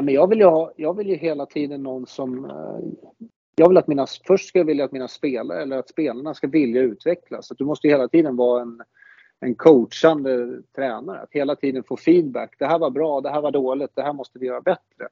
Jag 0.02 0.28
vill, 0.28 0.40
ju 0.40 0.46
ha, 0.46 0.72
jag 0.78 0.98
vill 0.98 1.08
ju 1.08 1.16
hela 1.16 1.46
tiden 1.46 1.84
någon 1.84 2.08
som 2.08 2.46
eh, 2.46 2.52
jag 3.62 3.70
vill 3.70 3.78
att 3.78 3.88
mina, 3.88 4.08
först 4.28 4.48
ska 4.48 4.60
jag 4.60 4.66
vilja 4.66 4.86
att 4.86 4.92
mina 4.92 5.08
spelare, 5.08 5.62
eller 5.62 5.78
att 5.78 5.90
spelarna 5.90 6.34
ska 6.34 6.48
vilja 6.48 6.82
utvecklas. 6.82 7.48
Så 7.48 7.54
du 7.54 7.66
måste 7.66 7.88
hela 7.88 8.08
tiden 8.08 8.36
vara 8.36 8.62
en, 8.62 8.82
en 9.40 9.56
coachande 9.56 10.62
tränare. 10.76 11.20
Att 11.20 11.32
hela 11.32 11.56
tiden 11.56 11.84
få 11.84 11.98
feedback. 11.98 12.56
Det 12.60 12.66
här 12.66 12.80
var 12.80 12.90
bra, 12.90 13.22
det 13.22 13.30
här 13.30 13.42
var 13.42 13.52
dåligt, 13.52 13.92
det 13.96 14.02
här 14.02 14.14
måste 14.14 14.40
vi 14.40 14.46
göra 14.46 14.62
bättre. 14.62 15.08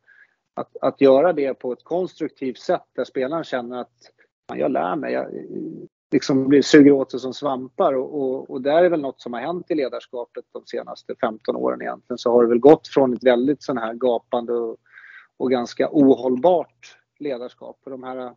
Att, 0.54 0.78
att 0.82 1.02
göra 1.02 1.34
det 1.34 1.54
på 1.54 1.74
ett 1.74 1.84
konstruktivt 1.84 2.58
sätt 2.58 2.86
där 2.96 3.04
spelaren 3.04 3.44
känner 3.44 3.82
att 3.82 4.12
jag 4.54 4.72
lär 4.72 4.96
mig, 4.96 5.14
jag 5.14 5.28
liksom 6.12 6.48
blir, 6.48 6.62
suger 6.62 6.92
åt 6.92 7.12
sig 7.12 7.20
som 7.20 7.34
svampar. 7.34 7.94
Och, 7.94 8.22
och, 8.22 8.50
och 8.50 8.62
där 8.62 8.84
är 8.84 8.90
väl 8.90 9.02
något 9.02 9.22
som 9.22 9.34
har 9.34 9.42
hänt 9.42 9.72
i 9.72 9.76
ledarskapet 9.76 10.46
de 10.52 10.66
senaste 10.66 11.16
15 11.22 11.56
åren 11.56 11.82
egentligen. 11.82 12.18
Så 12.18 12.32
har 12.32 12.44
det 12.44 12.50
väl 12.50 12.60
gått 12.60 12.88
från 12.88 13.14
ett 13.14 13.24
väldigt 13.24 13.64
sån 13.64 13.78
här 13.78 13.94
gapande 13.94 14.54
och, 14.54 14.78
och 15.38 15.52
ganska 15.52 15.90
ohållbart 15.92 16.99
ledarskap. 17.20 17.80
och 17.84 17.92
de 17.92 18.04
här 18.04 18.18
eh, 18.18 18.32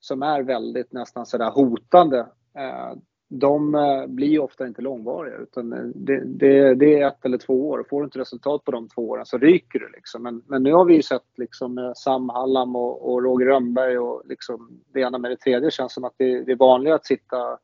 som 0.00 0.22
är 0.22 0.42
väldigt 0.42 0.92
nästan 0.92 1.26
sådär 1.26 1.50
hotande, 1.50 2.18
eh, 2.58 2.92
de 3.28 3.74
eh, 3.74 4.06
blir 4.06 4.40
ofta 4.40 4.66
inte 4.66 4.82
långvariga 4.82 5.36
utan 5.36 5.70
det, 5.94 6.24
det, 6.24 6.74
det, 6.74 7.00
är 7.00 7.06
ett 7.06 7.24
eller 7.24 7.38
två 7.38 7.68
år. 7.68 7.86
Får 7.90 8.00
du 8.00 8.04
inte 8.04 8.18
resultat 8.18 8.64
på 8.64 8.70
de 8.70 8.88
två 8.88 9.08
åren 9.08 9.26
så 9.26 9.38
ryker 9.38 9.78
du 9.78 9.88
liksom. 9.88 10.22
Men, 10.22 10.42
men 10.46 10.62
nu 10.62 10.72
har 10.72 10.84
vi 10.84 10.94
ju 10.94 11.02
sett 11.02 11.38
liksom 11.38 11.92
Sam 11.96 12.28
Hallam 12.28 12.76
och, 12.76 13.12
och 13.12 13.22
Roger 13.22 13.46
Rönnberg 13.46 13.98
och 13.98 14.22
liksom 14.24 14.80
det 14.92 15.00
ena 15.00 15.18
med 15.18 15.30
det 15.30 15.36
tredje 15.36 15.70
känns 15.70 15.94
som 15.94 16.04
att 16.04 16.14
det, 16.16 16.44
det 16.44 16.52
är 16.52 16.56
vanligare 16.56 16.96
att 16.96 17.06
sitta 17.06 17.58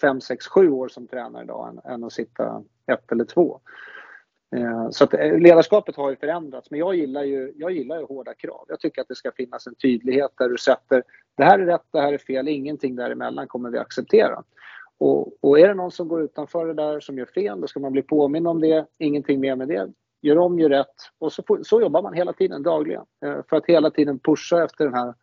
fem, 0.00 0.20
sex, 0.20 0.46
sju 0.46 0.70
år 0.70 0.88
som 0.88 1.06
tränare 1.06 1.44
idag 1.44 1.68
än, 1.68 1.92
än 1.92 2.04
att 2.04 2.12
sitta 2.12 2.62
ett 2.86 3.12
eller 3.12 3.24
två. 3.24 3.60
Eh, 4.56 4.90
så 4.90 5.04
att 5.04 5.14
eh, 5.14 5.38
ledarskapet 5.38 5.96
har 5.96 6.10
ju 6.10 6.16
förändrats, 6.16 6.70
men 6.70 6.80
jag 6.80 6.94
gillar 6.94 7.24
ju, 7.24 7.52
jag 7.56 7.72
gillar 7.72 7.98
ju 7.98 8.04
hårda 8.04 8.34
krav. 8.34 8.64
Jag 8.68 8.80
tycker 8.80 9.02
att 9.02 9.08
det 9.08 9.14
ska 9.14 9.32
finnas 9.32 9.66
en 9.66 9.74
tydlighet 9.74 10.30
där 10.38 10.48
du 10.48 10.58
sätter 10.58 11.02
det 11.38 11.44
här 11.44 11.58
är 11.58 11.66
rätt, 11.66 11.84
det 11.90 12.00
här 12.00 12.12
är 12.12 12.18
fel, 12.18 12.48
ingenting 12.48 12.96
däremellan 12.96 13.48
kommer 13.48 13.70
vi 13.70 13.78
acceptera. 13.78 14.42
Och, 14.98 15.44
och 15.44 15.58
är 15.58 15.68
det 15.68 15.74
någon 15.74 15.90
som 15.90 16.08
går 16.08 16.22
utanför 16.22 16.66
det 16.66 16.74
där 16.74 17.00
som 17.00 17.18
gör 17.18 17.26
fel, 17.26 17.60
då 17.60 17.66
ska 17.66 17.80
man 17.80 17.92
bli 17.92 18.02
påminn 18.02 18.46
om 18.46 18.60
det, 18.60 18.86
ingenting 18.98 19.40
mer 19.40 19.56
med 19.56 19.68
det. 19.68 19.88
Gör 20.22 20.38
om, 20.38 20.58
gör 20.58 20.68
rätt. 20.68 20.94
Och 21.18 21.32
så, 21.32 21.42
så 21.62 21.80
jobbar 21.80 22.02
man 22.02 22.14
hela 22.14 22.32
tiden, 22.32 22.62
dagligen. 22.62 23.04
Eh, 23.24 23.36
för 23.50 23.56
att 23.56 23.66
hela 23.66 23.90
tiden 23.90 24.18
pusha 24.18 24.64
efter 24.64 24.84
den 24.84 24.94
här 24.94 25.14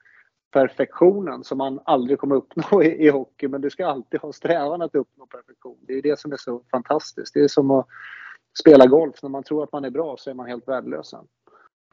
perfektionen 0.51 1.43
som 1.43 1.57
man 1.57 1.79
aldrig 1.85 2.19
kommer 2.19 2.35
uppnå 2.35 2.83
i, 2.83 3.05
i 3.05 3.09
hockey. 3.09 3.47
Men 3.47 3.61
du 3.61 3.69
ska 3.69 3.87
alltid 3.87 4.19
ha 4.19 4.33
strävan 4.33 4.81
att 4.81 4.95
uppnå 4.95 5.25
perfektion. 5.25 5.77
Det 5.81 5.93
är 5.93 6.01
det 6.01 6.19
som 6.19 6.31
är 6.31 6.37
så 6.37 6.61
fantastiskt. 6.71 7.33
Det 7.33 7.39
är 7.39 7.47
som 7.47 7.71
att 7.71 7.87
spela 8.59 8.85
golf. 8.85 9.15
När 9.23 9.29
man 9.29 9.43
tror 9.43 9.63
att 9.63 9.71
man 9.71 9.85
är 9.85 9.89
bra 9.89 10.15
så 10.19 10.29
är 10.29 10.33
man 10.33 10.47
helt 10.47 10.67
värdelös 10.67 11.07
sen. 11.07 11.25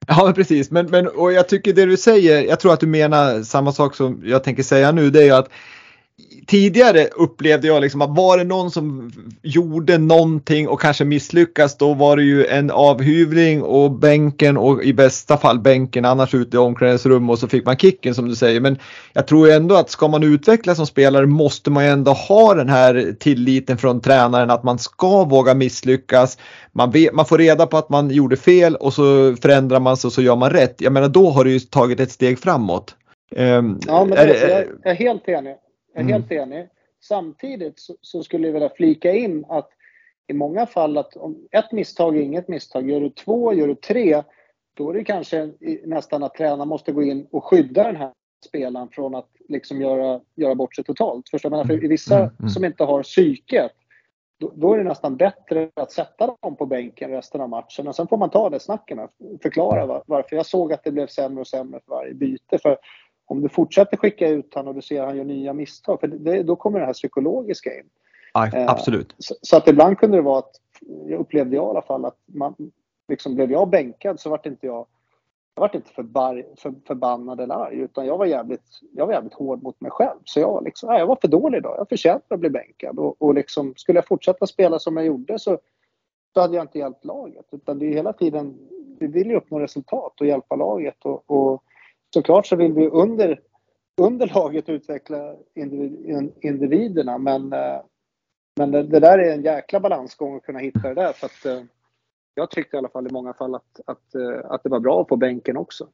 Ja 0.07 0.33
precis, 0.37 0.71
men, 0.71 0.87
men 0.91 1.09
och 1.09 1.33
jag 1.33 1.49
tycker 1.49 1.73
det 1.73 1.87
du 1.87 1.97
säger, 1.97 2.43
jag 2.43 2.61
tror 2.61 2.73
att 2.73 2.81
du 2.81 2.87
menar 2.87 3.43
samma 3.43 3.73
sak 3.73 3.95
som 3.95 4.23
jag 4.25 4.45
tänker 4.45 4.63
säga 4.63 4.93
nu, 4.93 5.11
det 5.11 5.21
är 5.21 5.25
ju 5.25 5.31
att 5.31 5.51
tidigare 6.47 7.07
upplevde 7.17 7.67
jag 7.67 7.81
liksom 7.81 8.03
att 8.03 8.17
var 8.17 8.39
det 8.39 8.45
någon 8.45 8.71
som 8.71 9.13
gjorde 9.43 9.99
någonting 9.99 10.69
och 10.69 10.81
kanske 10.81 11.05
misslyckas 11.05 11.77
då 11.77 11.95
var 11.95 12.17
det 12.17 12.23
ju 12.23 12.47
en 12.47 12.71
avhyvling 12.71 13.63
och 13.63 13.91
bänken 13.91 14.57
och 14.57 14.85
i 14.85 14.93
bästa 14.93 15.37
fall 15.37 15.59
bänken 15.59 16.05
annars 16.05 16.35
ute 16.35 16.57
i 16.57 16.61
omklädningsrum 16.61 17.31
och 17.31 17.39
så 17.39 17.49
fick 17.49 17.65
man 17.65 17.77
kicken 17.77 18.15
som 18.15 18.29
du 18.29 18.35
säger. 18.35 18.61
Men 18.61 18.79
jag 19.13 19.27
tror 19.27 19.51
ändå 19.51 19.75
att 19.75 19.91
ska 19.91 20.09
man 20.09 20.23
utvecklas 20.23 20.77
som 20.77 20.87
spelare 20.87 21.27
måste 21.27 21.71
man 21.71 21.85
ju 21.85 21.91
ändå 21.91 22.13
ha 22.13 22.55
den 22.55 22.69
här 22.69 23.15
tilliten 23.19 23.79
från 23.79 24.01
tränaren 24.01 24.51
att 24.51 24.63
man 24.63 24.79
ska 24.79 25.25
våga 25.25 25.55
misslyckas. 25.55 26.39
Man, 26.73 26.91
vet, 26.91 27.15
man 27.15 27.27
får 27.27 27.39
reda 27.39 27.67
på 27.67 27.77
att 27.77 27.89
man 27.89 28.11
gjorde 28.11 28.37
fel 28.37 28.77
och 28.77 28.95
så 28.95 29.37
förändrar 29.43 29.81
man 29.81 29.97
sig 29.97 30.09
och 30.09 30.13
så 30.13 30.23
gör 30.23 30.37
man 30.37 30.51
rätt. 30.51 30.75
Jag 30.79 30.93
menar 30.93 31.09
då 31.09 31.31
har 31.31 31.45
du 31.45 31.53
ju 31.53 31.61
tagit 31.61 32.01
ett 32.01 32.11
steg 32.11 32.39
framåt. 32.39 32.95
Um, 33.37 33.81
ja, 33.87 34.05
men 34.05 34.17
det, 34.17 34.39
är, 34.39 34.67
jag 34.83 34.93
är 34.93 34.97
helt 34.97 35.29
enig. 35.29 35.57
Jag 35.93 36.01
är 36.01 36.09
mm. 36.09 36.13
helt 36.13 36.33
enig. 36.33 36.69
Samtidigt 37.01 37.81
så, 37.81 37.95
så, 38.01 38.23
skulle 38.23 38.47
jag 38.47 38.53
vilja 38.53 38.71
flika 38.77 39.13
in 39.13 39.45
att 39.49 39.69
i 40.27 40.33
många 40.33 40.67
fall 40.67 40.99
att 40.99 41.17
om 41.17 41.49
ett 41.51 41.73
misstag 41.73 42.17
är 42.17 42.21
inget 42.21 42.49
misstag. 42.49 42.91
Gör 42.91 43.01
du 43.01 43.11
två, 43.11 43.55
gör 43.55 43.69
du 43.69 43.75
tre, 43.75 44.23
då 44.75 44.91
är 44.91 44.95
det 44.95 45.05
kanske 45.05 45.53
nästan 45.85 46.23
att 46.23 46.35
tränaren 46.35 46.69
måste 46.69 46.93
gå 46.93 47.03
in 47.03 47.27
och 47.31 47.45
skydda 47.45 47.85
den 47.85 47.97
här 47.97 48.13
spelaren 48.47 48.89
från 48.89 49.15
att 49.15 49.29
liksom 49.49 49.81
göra, 49.81 50.21
göra 50.35 50.55
bort 50.55 50.75
sig 50.75 50.85
totalt. 50.85 51.29
Förstår 51.29 51.51
man? 51.51 51.67
För 51.67 51.77
vissa 51.77 52.19
mm, 52.19 52.31
mm. 52.39 52.49
som 52.49 52.65
inte 52.65 52.85
har 52.85 53.03
psyket, 53.03 53.73
då, 54.41 54.53
då, 54.55 54.75
är 54.75 54.79
det 54.79 54.85
nästan 54.85 55.17
bättre 55.17 55.71
att 55.75 55.93
sätta 55.93 56.37
dem 56.41 56.57
på 56.57 56.67
bänken 56.67 57.11
resten 57.11 57.41
av 57.41 57.49
matchen. 57.49 57.89
Och 57.89 57.97
sen 57.97 58.09
får 58.09 58.17
man 58.17 58.31
ta 58.31 58.51
det 58.51 58.61
snacken 58.61 58.99
och 58.99 59.11
förklara 59.43 59.87
var, 59.87 60.03
varför. 60.07 60.37
Jag 60.37 60.47
såg 60.47 60.73
att 60.73 60.85
det 60.85 60.91
blev 60.91 61.07
sämre 61.07 61.41
och 61.41 61.47
sämre 61.47 61.81
för 61.87 61.95
varje 61.95 62.15
byte. 62.15 62.59
För 62.59 62.79
om 63.33 63.43
du 63.43 63.49
fortsätter 63.49 63.97
skicka 63.97 64.29
ut 64.29 64.55
honom 64.55 64.69
och 64.69 64.75
du 64.75 64.83
ser 64.83 65.01
att 65.01 65.09
han 65.09 65.17
gör 65.17 65.25
nya 65.25 65.53
misstag, 65.53 66.01
för 66.01 66.07
det, 66.07 66.43
då 66.43 66.57
kommer 66.57 66.81
det 66.81 66.87
här 66.87 66.93
psykologiska 66.93 67.79
in. 67.79 67.89
Ja, 68.33 68.51
absolut. 68.69 69.13
Eh, 69.13 69.17
så, 69.19 69.35
så, 69.43 69.57
att 69.57 69.69
ibland 69.69 69.99
kunde 69.99 70.17
det 70.17 70.23
vara 70.23 70.39
att, 70.39 70.51
jag 71.07 71.21
upplevde 71.21 71.57
jag 71.57 71.65
i 71.65 71.69
alla 71.69 71.83
fall, 71.83 72.05
att 72.05 72.19
man, 72.27 72.55
liksom, 73.09 73.35
blev 73.35 73.53
jag 73.53 73.69
bänkad 73.69 74.21
så 74.21 74.31
vart 74.31 74.47
inte 74.47 74.67
jag 74.67 74.87
jag 75.55 75.61
var 75.61 75.77
inte 75.77 75.93
förbar, 75.93 76.45
för, 76.57 76.75
förbannad 76.87 77.41
eller 77.41 77.55
arg 77.55 77.79
utan 77.79 78.07
jag 78.07 78.19
var, 78.19 78.27
jävligt, 78.27 78.81
jag 78.93 79.07
var 79.07 79.13
jävligt 79.13 79.35
hård 79.35 79.63
mot 79.63 79.81
mig 79.81 79.91
själv. 79.91 80.19
Så 80.25 80.41
jag 80.41 80.53
var, 80.53 80.63
liksom, 80.63 80.89
nej, 80.89 80.99
jag 80.99 81.07
var 81.07 81.19
för 81.21 81.29
dålig 81.29 81.59
idag. 81.59 81.75
Jag 81.79 81.89
förtjänade 81.89 82.23
att 82.29 82.41
bli 82.41 82.51
bänkad. 82.51 82.99
Och, 82.99 83.23
och 83.23 83.35
liksom, 83.35 83.75
skulle 83.77 83.97
jag 83.99 84.07
fortsätta 84.07 84.47
spela 84.47 84.79
som 84.79 84.97
jag 84.97 85.07
gjorde 85.07 85.39
så 85.39 85.59
så 86.35 86.41
hade 86.41 86.57
jag 86.57 86.65
inte 86.65 86.79
hjälpt 86.79 87.05
laget. 87.05 87.47
Utan 87.51 87.79
det 87.79 87.87
är 87.87 87.95
hela 87.95 88.13
tiden, 88.13 88.59
vi 88.99 89.07
vill 89.07 89.27
ju 89.27 89.37
uppnå 89.37 89.61
resultat 89.61 90.21
och 90.21 90.27
hjälpa 90.27 90.57
laget 90.57 91.05
och, 91.05 91.31
och 91.31 91.63
såklart 92.15 92.47
så 92.47 92.57
vill 92.57 92.73
vi 92.73 92.89
under, 92.89 93.41
under 94.01 94.27
laget 94.35 94.69
utveckla 94.69 95.37
individerna 96.41 97.19
men, 97.19 97.53
eh, 97.53 97.81
men 98.57 98.71
det, 98.71 98.83
det, 98.83 99.01
där 99.01 99.19
är 99.19 99.33
en 99.35 99.43
jäkla 99.43 99.81
balansgång 99.81 100.37
att 100.37 100.43
kunna 100.43 100.59
hitta 100.59 100.89
det 100.89 100.95
där 100.95 101.13
för 101.13 101.27
att 101.27 101.47
eh, 101.47 101.65
jag 102.35 102.51
tyckte 102.51 102.77
i 102.77 102.79
alla 102.79 102.89
fall 102.89 103.07
i 103.07 103.13
många 103.13 103.33
fall 103.33 103.55
att, 103.55 103.81
att, 103.87 104.15
eh, 104.15 104.51
att 104.51 104.63
det 104.63 104.69
var 104.69 104.81
bra 104.81 105.05
på 105.05 105.17
bänken 105.17 105.57
också. 105.57 105.89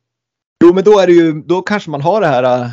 Jo, 0.64 0.74
men 0.74 0.84
då 0.84 0.98
är 0.98 1.06
det 1.06 1.12
ju, 1.12 1.32
då 1.32 1.62
kanske 1.62 1.90
man 1.90 2.00
har 2.00 2.20
det 2.20 2.26
här 2.26 2.62
äh, 2.62 2.68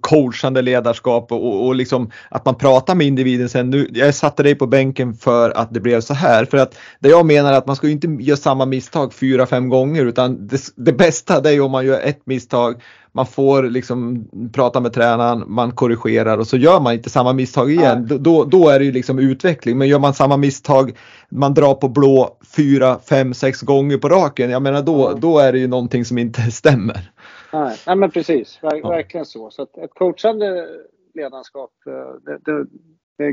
coachande 0.00 0.62
ledarskap 0.62 1.32
och, 1.32 1.66
och 1.66 1.74
liksom 1.74 2.10
att 2.28 2.44
man 2.44 2.54
pratar 2.54 2.94
med 2.94 3.06
individen 3.06 3.48
sen. 3.48 3.70
Nu, 3.70 3.90
jag 3.92 4.14
satte 4.14 4.42
dig 4.42 4.54
på 4.54 4.66
bänken 4.66 5.14
för 5.14 5.50
att 5.50 5.74
det 5.74 5.80
blev 5.80 6.00
så 6.00 6.14
här. 6.14 6.44
För 6.44 6.58
att 6.58 6.78
det 7.00 7.08
jag 7.08 7.26
menar 7.26 7.52
är 7.52 7.56
att 7.56 7.66
man 7.66 7.76
ska 7.76 7.88
inte 7.88 8.06
göra 8.06 8.36
samma 8.36 8.66
misstag 8.66 9.14
fyra, 9.14 9.46
fem 9.46 9.68
gånger 9.68 10.06
utan 10.06 10.46
det, 10.46 10.60
det 10.76 10.92
bästa 10.92 11.40
det 11.40 11.50
är 11.50 11.60
om 11.60 11.70
man 11.70 11.86
gör 11.86 12.00
ett 12.00 12.20
misstag. 12.24 12.82
Man 13.12 13.26
får 13.26 13.62
liksom 13.62 14.28
prata 14.52 14.80
med 14.80 14.92
tränaren, 14.92 15.44
man 15.46 15.72
korrigerar 15.72 16.38
och 16.38 16.46
så 16.46 16.56
gör 16.56 16.80
man 16.80 16.92
inte 16.94 17.10
samma 17.10 17.32
misstag 17.32 17.70
igen. 17.70 18.06
Då, 18.06 18.18
då, 18.18 18.44
då 18.44 18.68
är 18.68 18.78
det 18.78 18.84
ju 18.84 18.92
liksom 18.92 19.18
utveckling. 19.18 19.78
Men 19.78 19.88
gör 19.88 19.98
man 19.98 20.14
samma 20.14 20.36
misstag, 20.36 20.96
man 21.28 21.54
drar 21.54 21.74
på 21.74 21.88
blå 21.88 22.36
fyra, 22.56 22.98
fem, 22.98 23.34
sex 23.34 23.60
gånger 23.60 23.98
på 23.98 24.08
raken. 24.08 24.50
Jag 24.50 24.62
menar 24.62 24.82
då, 24.82 25.12
då 25.12 25.38
är 25.38 25.52
det 25.52 25.58
ju 25.58 25.68
någonting 25.68 26.04
som 26.04 26.18
inte 26.18 26.40
stämmer. 26.50 27.10
Nej, 27.52 27.76
nej 27.86 27.96
men 27.96 28.10
precis. 28.10 28.58
Ver 28.62 28.80
ja. 28.82 28.88
Verkligen 28.88 29.26
så. 29.26 29.50
Så 29.50 29.62
ett 29.62 29.94
coachande 29.94 30.66
ledarskap, 31.14 31.70
eh, 31.86 31.92
det, 32.24 32.38
det, 32.44 32.66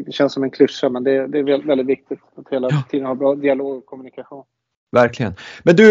det, 0.05 0.11
känns 0.11 0.34
som 0.34 0.43
en 0.43 0.51
klyscha 0.51 0.89
men 0.89 1.03
det, 1.03 1.28
det 1.28 1.39
är 1.39 1.67
väldigt 1.67 1.88
viktigt 1.88 2.19
att 2.36 2.49
hela 2.49 2.67
ja. 2.71 2.84
tiden 2.89 3.07
ha 3.07 3.15
bra 3.15 3.36
dialog 3.36 3.78
och 3.78 3.86
kommunikation. 3.86 4.43
Verkligen. 4.95 5.33
Men 5.63 5.75
du 5.75 5.87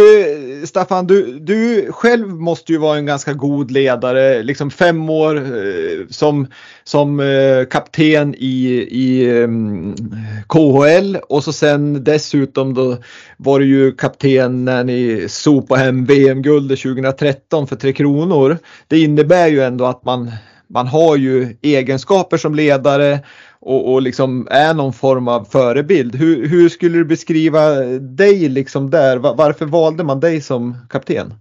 Staffan, 0.67 1.07
du, 1.07 1.39
du 1.39 1.93
själv 1.93 2.29
måste 2.29 2.73
ju 2.73 2.79
vara 2.79 2.99
en 2.99 3.07
ganska 3.07 3.33
god 3.33 3.71
ledare. 3.71 4.43
Liksom 4.43 4.71
fem 4.71 5.11
år 5.11 5.37
eh, 5.37 6.07
som, 6.11 6.47
som 6.85 7.21
eh, 7.21 7.65
kapten 7.71 8.35
i, 8.35 8.89
i 8.91 9.31
mm, 9.31 9.91
eh, 9.91 10.45
KHL 10.49 11.17
och 11.17 11.45
så 11.45 11.53
sen 11.53 12.05
dessutom 12.05 12.75
då 12.75 12.97
var 13.37 13.61
du 13.61 13.67
ju 13.67 13.93
kapten 13.93 14.65
när 14.65 14.85
ni 14.85 15.27
sopade 15.29 15.81
hem 15.81 16.05
VM-guldet 16.05 16.81
2013 16.81 17.67
för 17.67 17.77
Tre 17.77 17.93
Kronor. 17.93 18.59
Det 18.89 18.99
innebär 18.99 19.49
ju 19.49 19.63
ändå 19.63 19.85
att 19.85 20.05
man, 20.05 20.31
man 20.69 20.87
har 20.87 21.17
ju 21.17 21.57
egenskaper 21.63 22.37
som 22.37 22.55
ledare 22.55 23.21
och, 23.65 23.93
och 23.93 24.03
liksom 24.03 24.49
är 24.51 24.75
någon 24.75 24.93
form 24.93 25.29
av 25.29 25.45
förebild. 25.45 26.15
Hur, 26.15 26.49
hur 26.49 26.69
skulle 26.69 26.99
du 26.99 27.05
beskriva 27.05 27.75
dig 28.01 28.49
liksom 28.49 28.91
där? 28.91 29.17
Varför 29.19 29.67
valde 29.67 30.05
man 30.05 30.21
dig 30.21 30.41
som 30.41 30.75
kapten? 30.91 31.35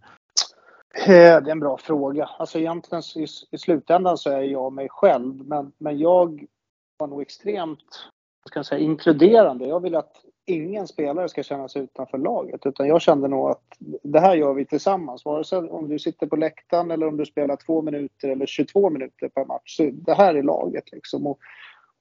Eh, 1.07 1.13
det 1.13 1.49
är 1.49 1.49
en 1.49 1.59
bra 1.59 1.77
fråga. 1.77 2.29
Alltså 2.39 2.59
egentligen 2.59 3.03
i, 3.15 3.27
i 3.51 3.57
slutändan 3.57 4.17
så 4.17 4.29
är 4.29 4.41
jag 4.41 4.73
mig 4.73 4.87
själv 4.89 5.35
men, 5.45 5.71
men 5.77 5.97
jag 5.97 6.45
var 6.97 7.07
nog 7.07 7.21
extremt 7.21 8.09
ska 8.45 8.59
jag 8.59 8.65
säga, 8.65 8.81
inkluderande. 8.81 9.67
Jag 9.67 9.79
vill 9.79 9.95
att 9.95 10.15
ingen 10.45 10.87
spelare 10.87 11.29
ska 11.29 11.43
känna 11.43 11.67
sig 11.67 11.81
utanför 11.81 12.17
laget 12.17 12.65
utan 12.65 12.87
jag 12.87 13.01
kände 13.01 13.27
nog 13.27 13.49
att 13.49 13.63
det 14.03 14.19
här 14.19 14.35
gör 14.35 14.53
vi 14.53 14.65
tillsammans. 14.65 15.25
Vare 15.25 15.43
sig 15.43 15.57
om 15.57 15.89
du 15.89 15.99
sitter 15.99 16.27
på 16.27 16.35
läktaren 16.35 16.91
eller 16.91 17.07
om 17.07 17.17
du 17.17 17.25
spelar 17.25 17.55
två 17.55 17.81
minuter 17.81 18.29
eller 18.29 18.45
22 18.45 18.89
minuter 18.89 19.29
per 19.29 19.45
match. 19.45 19.77
Så 19.77 19.89
det 19.93 20.13
här 20.13 20.35
är 20.35 20.43
laget 20.43 20.91
liksom. 20.91 21.27
Och 21.27 21.39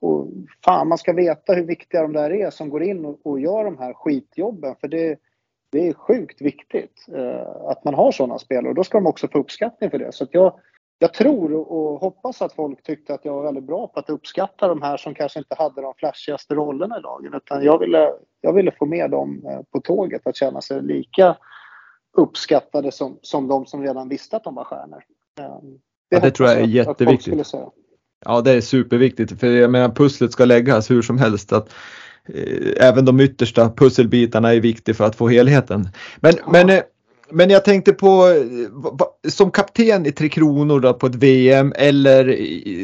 och 0.03 0.29
fan, 0.65 0.89
man 0.89 0.99
ska 0.99 1.13
veta 1.13 1.53
hur 1.53 1.65
viktiga 1.65 2.03
de 2.03 2.13
där 2.13 2.33
är 2.33 2.51
som 2.51 2.69
går 2.69 2.83
in 2.83 3.05
och, 3.05 3.21
och 3.23 3.41
gör 3.41 3.65
de 3.65 3.79
här 3.79 3.93
skitjobben. 3.93 4.75
För 4.81 4.89
det, 4.89 5.19
det 5.73 5.89
är 5.89 5.93
sjukt 5.93 6.41
viktigt 6.41 7.07
eh, 7.15 7.69
att 7.69 7.85
man 7.85 7.95
har 7.95 8.13
sådana 8.13 8.39
spelare 8.39 8.69
och 8.69 8.75
då 8.75 8.85
ska 8.85 8.99
de 8.99 9.07
också 9.07 9.29
få 9.29 9.39
uppskattning 9.39 9.91
för 9.91 9.99
det. 9.99 10.13
Så 10.13 10.27
jag, 10.31 10.55
jag 10.99 11.15
tror 11.15 11.53
och 11.73 12.01
hoppas 12.01 12.43
att 12.43 12.53
folk 12.53 12.83
tyckte 12.83 13.15
att 13.15 13.25
jag 13.25 13.33
var 13.33 13.43
väldigt 13.43 13.65
bra 13.65 13.87
på 13.87 14.01
att 14.01 14.11
uppskatta 14.11 14.69
de 14.69 14.83
här 14.83 14.97
som 14.97 15.15
kanske 15.15 15.39
inte 15.39 15.55
hade 15.59 15.83
de 15.83 15.95
flashigaste 15.95 16.55
rollerna 16.55 16.99
i 16.99 17.01
lagen. 17.01 17.35
Utan 17.35 17.65
jag 17.65 17.79
ville, 17.79 18.13
jag 18.41 18.53
ville 18.53 18.73
få 18.79 18.87
med 18.87 19.11
dem 19.11 19.47
eh, 19.47 19.61
på 19.71 19.81
tåget 19.81 20.27
att 20.27 20.37
känna 20.37 20.61
sig 20.61 20.83
lika 20.83 21.37
uppskattade 22.17 22.93
som, 22.93 23.19
som 23.23 23.49
de 23.49 23.67
som 23.67 23.83
redan 23.83 24.09
visste 24.09 24.37
att 24.37 24.45
de 24.45 24.55
var 24.55 24.65
stjärnor. 24.65 25.05
Eh, 25.41 25.59
det, 26.11 26.17
ja, 26.17 26.21
det 26.21 26.31
tror 26.31 26.49
jag 26.49 26.61
är 26.61 26.67
jätteviktigt. 26.67 27.55
Ja, 28.25 28.41
det 28.41 28.53
är 28.53 28.61
superviktigt 28.61 29.41
för 29.41 29.47
jag 29.47 29.71
menar 29.71 29.89
pusslet 29.89 30.33
ska 30.33 30.45
läggas 30.45 30.91
hur 30.91 31.03
som 31.03 31.19
helst. 31.19 31.53
Att, 31.53 31.69
eh, 32.35 32.89
även 32.89 33.05
de 33.05 33.21
yttersta 33.21 33.71
pusselbitarna 33.71 34.55
är 34.55 34.61
viktiga 34.61 34.95
för 34.95 35.05
att 35.05 35.17
få 35.17 35.29
helheten. 35.29 35.89
Men, 36.21 36.35
ja. 36.37 36.53
men, 36.53 36.71
eh, 36.71 36.81
men 37.31 37.51
jag 37.51 37.65
tänkte 37.65 37.93
på 37.93 38.29
eh, 38.29 39.31
som 39.31 39.51
kapten 39.51 40.07
i 40.07 40.13
Tre 40.13 40.29
Kronor 40.29 40.81
då, 40.81 40.95
på 40.95 41.07
ett 41.07 41.15
VM 41.15 41.73
eller 41.77 42.37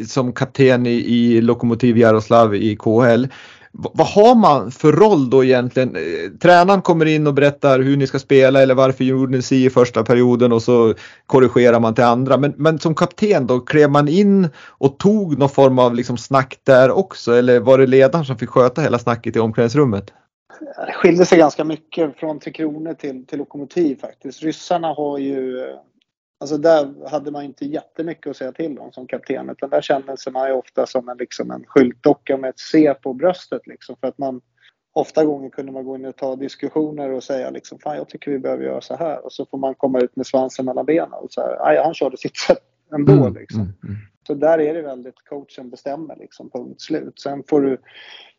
som 0.05 0.33
kapten 0.33 0.85
i, 0.85 0.91
i 0.91 1.41
Lokomotiv 1.41 1.97
Jaroslav 1.97 2.55
i 2.55 2.75
KHL 2.75 3.25
vad 3.71 4.07
har 4.07 4.35
man 4.35 4.71
för 4.71 4.91
roll 4.91 5.29
då 5.29 5.43
egentligen? 5.43 5.95
Eh, 5.95 6.31
tränaren 6.41 6.81
kommer 6.81 7.05
in 7.05 7.27
och 7.27 7.33
berättar 7.33 7.79
hur 7.79 7.97
ni 7.97 8.07
ska 8.07 8.19
spela 8.19 8.61
eller 8.61 8.75
varför 8.75 9.03
gjorde 9.03 9.31
ni 9.31 9.41
si 9.41 9.65
i 9.65 9.69
första 9.69 10.03
perioden 10.03 10.51
och 10.51 10.61
så 10.61 10.93
korrigerar 11.25 11.79
man 11.79 11.95
till 11.95 12.03
andra. 12.03 12.37
Men, 12.37 12.53
men 12.57 12.79
som 12.79 12.95
kapten 12.95 13.47
då, 13.47 13.59
klev 13.59 13.91
man 13.91 14.07
in 14.07 14.49
och 14.67 14.97
tog 14.97 15.37
någon 15.37 15.49
form 15.49 15.79
av 15.79 15.95
liksom 15.95 16.17
snack 16.17 16.57
där 16.63 16.91
också 16.91 17.33
eller 17.33 17.59
var 17.59 17.77
det 17.77 17.87
ledaren 17.87 18.25
som 18.25 18.37
fick 18.37 18.49
sköta 18.49 18.81
hela 18.81 18.99
snacket 18.99 19.35
i 19.35 19.39
omklädningsrummet? 19.39 20.13
Det 20.87 20.93
skilde 20.93 21.25
sig 21.25 21.37
ganska 21.37 21.63
mycket 21.63 22.15
från 22.19 22.39
Tre 22.39 22.51
Kronor 22.53 22.93
till, 22.93 23.25
till 23.25 23.37
Lokomotiv 23.37 23.99
faktiskt. 24.01 24.43
Ryssarna 24.43 24.87
har 24.87 25.17
ju 25.17 25.65
Alltså 26.41 26.57
där 26.57 27.09
hade 27.09 27.31
man 27.31 27.43
inte 27.43 27.65
jättemycket 27.65 28.29
att 28.29 28.37
säga 28.37 28.51
till 28.51 28.79
om 28.79 28.91
som 28.91 29.07
kapten 29.07 29.49
utan 29.49 29.69
där 29.69 29.81
kände 29.81 30.17
sig 30.17 30.33
man 30.33 30.47
ju 30.47 30.53
ofta 30.53 30.85
som 30.85 31.09
en, 31.09 31.17
liksom 31.17 31.51
en 31.51 31.63
skyltdocka 31.67 32.37
med 32.37 32.49
ett 32.49 32.59
C 32.59 32.93
på 33.01 33.13
bröstet 33.13 33.67
liksom 33.67 33.95
för 33.99 34.07
att 34.07 34.17
man 34.17 34.41
ofta 34.93 35.25
gånger 35.25 35.49
kunde 35.49 35.71
man 35.71 35.85
gå 35.85 35.95
in 35.95 36.05
och 36.05 36.15
ta 36.15 36.35
diskussioner 36.35 37.11
och 37.11 37.23
säga 37.23 37.49
liksom 37.49 37.79
fan 37.79 37.97
jag 37.97 38.09
tycker 38.09 38.31
vi 38.31 38.39
behöver 38.39 38.63
göra 38.63 38.81
så 38.81 38.95
här 38.95 39.25
och 39.25 39.33
så 39.33 39.45
får 39.45 39.57
man 39.57 39.75
komma 39.75 39.99
ut 39.99 40.15
med 40.15 40.27
svansen 40.27 40.65
mellan 40.65 40.85
benen 40.85 41.13
och 41.13 41.31
så 41.31 41.41
här, 41.41 41.83
han 41.83 41.93
körde 41.93 42.17
sitt 42.17 42.37
sätt 42.37 42.63
ändå 42.93 43.13
mm, 43.13 43.33
liksom. 43.33 43.61
Mm, 43.61 43.73
mm. 43.83 43.95
Så 44.27 44.33
där 44.33 44.59
är 44.59 44.73
det 44.73 44.81
väldigt 44.81 45.25
coachen 45.29 45.69
bestämmer 45.69 46.15
liksom 46.15 46.49
punkt 46.49 46.81
slut. 46.81 47.19
Sen 47.19 47.43
får 47.47 47.61
du 47.61 47.77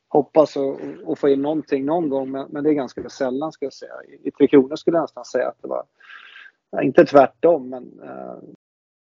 hoppas 0.08 0.56
och, 0.56 0.80
och 1.04 1.18
få 1.18 1.28
in 1.28 1.42
någonting 1.42 1.84
någon 1.84 2.08
gång 2.08 2.30
men, 2.30 2.46
men 2.50 2.64
det 2.64 2.70
är 2.70 2.74
ganska 2.74 3.08
sällan 3.08 3.52
ska 3.52 3.66
jag 3.66 3.72
säga. 3.72 3.92
I, 4.08 4.28
i 4.28 4.30
Tre 4.30 4.46
Kronor 4.46 4.76
skulle 4.76 4.96
jag 4.96 5.02
nästan 5.02 5.24
säga 5.24 5.48
att 5.48 5.62
det 5.62 5.68
var 5.68 5.84
inte 6.82 7.04
tvärtom, 7.04 7.68
men 7.68 8.00
eh, 8.02 8.38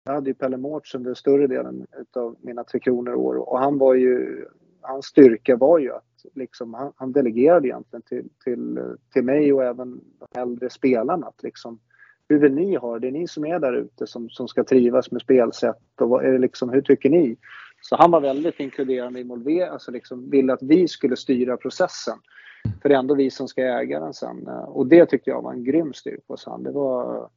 jag 0.05 0.13
hade 0.13 0.29
ju 0.29 0.33
Pelle 0.33 0.57
Mårts 0.57 0.95
under 0.95 1.13
större 1.13 1.47
delen 1.47 1.87
av 2.15 2.35
mina 2.41 2.63
Tre 2.63 2.79
Kronor-år 2.79 3.35
och 3.35 3.59
han 3.59 3.77
var 3.77 3.93
ju, 3.93 4.45
hans 4.81 5.05
styrka 5.05 5.55
var 5.55 5.79
ju 5.79 5.93
att 5.93 6.25
liksom, 6.35 6.73
han, 6.73 6.93
han 6.95 7.11
delegerade 7.11 7.67
egentligen 7.67 8.01
till, 8.01 8.29
till, 8.43 8.79
till 9.13 9.23
mig 9.23 9.53
och 9.53 9.63
även 9.63 10.01
de 10.19 10.39
äldre 10.39 10.69
spelarna 10.69 11.27
att 11.27 11.43
liksom, 11.43 11.79
hur 12.29 12.39
vill 12.39 12.53
ni 12.53 12.75
ha 12.75 12.93
det? 12.93 12.99
Det 12.99 13.07
är 13.07 13.11
ni 13.11 13.27
som 13.27 13.45
är 13.45 13.59
där 13.59 13.73
ute 13.73 14.07
som, 14.07 14.29
som 14.29 14.47
ska 14.47 14.63
trivas 14.63 15.11
med 15.11 15.21
spelsätt 15.21 16.01
och 16.01 16.09
vad 16.09 16.25
är 16.25 16.31
det 16.31 16.37
liksom, 16.37 16.69
hur 16.69 16.81
tycker 16.81 17.09
ni? 17.09 17.37
Så 17.81 17.95
han 17.95 18.11
var 18.11 18.21
väldigt 18.21 18.59
inkluderande 18.59 19.19
involverad, 19.19 19.69
alltså 19.69 19.91
liksom 19.91 20.29
ville 20.29 20.53
att 20.53 20.63
vi 20.63 20.87
skulle 20.87 21.15
styra 21.15 21.57
processen. 21.57 22.17
För 22.81 22.89
det 22.89 22.95
är 22.95 22.99
ändå 22.99 23.15
vi 23.15 23.29
som 23.29 23.47
ska 23.47 23.61
äga 23.61 23.99
den 23.99 24.13
sen. 24.13 24.47
Eh, 24.47 24.63
och 24.63 24.87
det 24.87 25.05
tyckte 25.05 25.29
jag 25.29 25.41
var 25.41 25.53
en 25.53 25.63
grym 25.63 25.93
styrka 25.93 26.23
hos 26.27 26.45
han. 26.45 26.63
Det 26.63 26.71
var, 26.71 27.29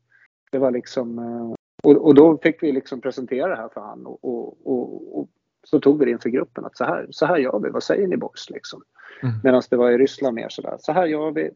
det 0.51 0.59
var 0.59 0.71
liksom, 0.71 1.19
eh, 1.19 1.55
och, 1.83 2.07
och 2.07 2.15
då 2.15 2.39
fick 2.39 2.63
vi 2.63 2.73
liksom 2.73 3.01
presentera 3.01 3.49
det 3.49 3.57
här 3.57 3.69
för 3.69 3.81
han 3.81 4.07
och, 4.07 4.25
och, 4.25 4.67
och, 4.67 5.21
och 5.21 5.29
så 5.63 5.81
tog 5.81 5.99
vi 5.99 6.05
det 6.05 6.11
inför 6.11 6.31
gruppen 6.31 6.65
att 6.65 6.77
så 6.77 6.85
här, 6.85 7.07
så 7.11 7.27
här 7.27 7.37
gör 7.37 7.59
vi, 7.59 7.71
vad 7.71 7.83
säger 7.83 8.07
ni 8.07 8.17
boys 8.17 8.51
liksom? 8.51 8.83
Mm. 9.23 9.35
Medan 9.45 9.63
det 9.71 9.77
var 9.77 9.91
i 9.91 9.99
Ryssland 9.99 10.35
mer 10.35 10.49
sådär, 10.49 10.77
så 10.81 10.93
här 10.93 11.07
gör 11.07 11.31
vi, 11.31 11.51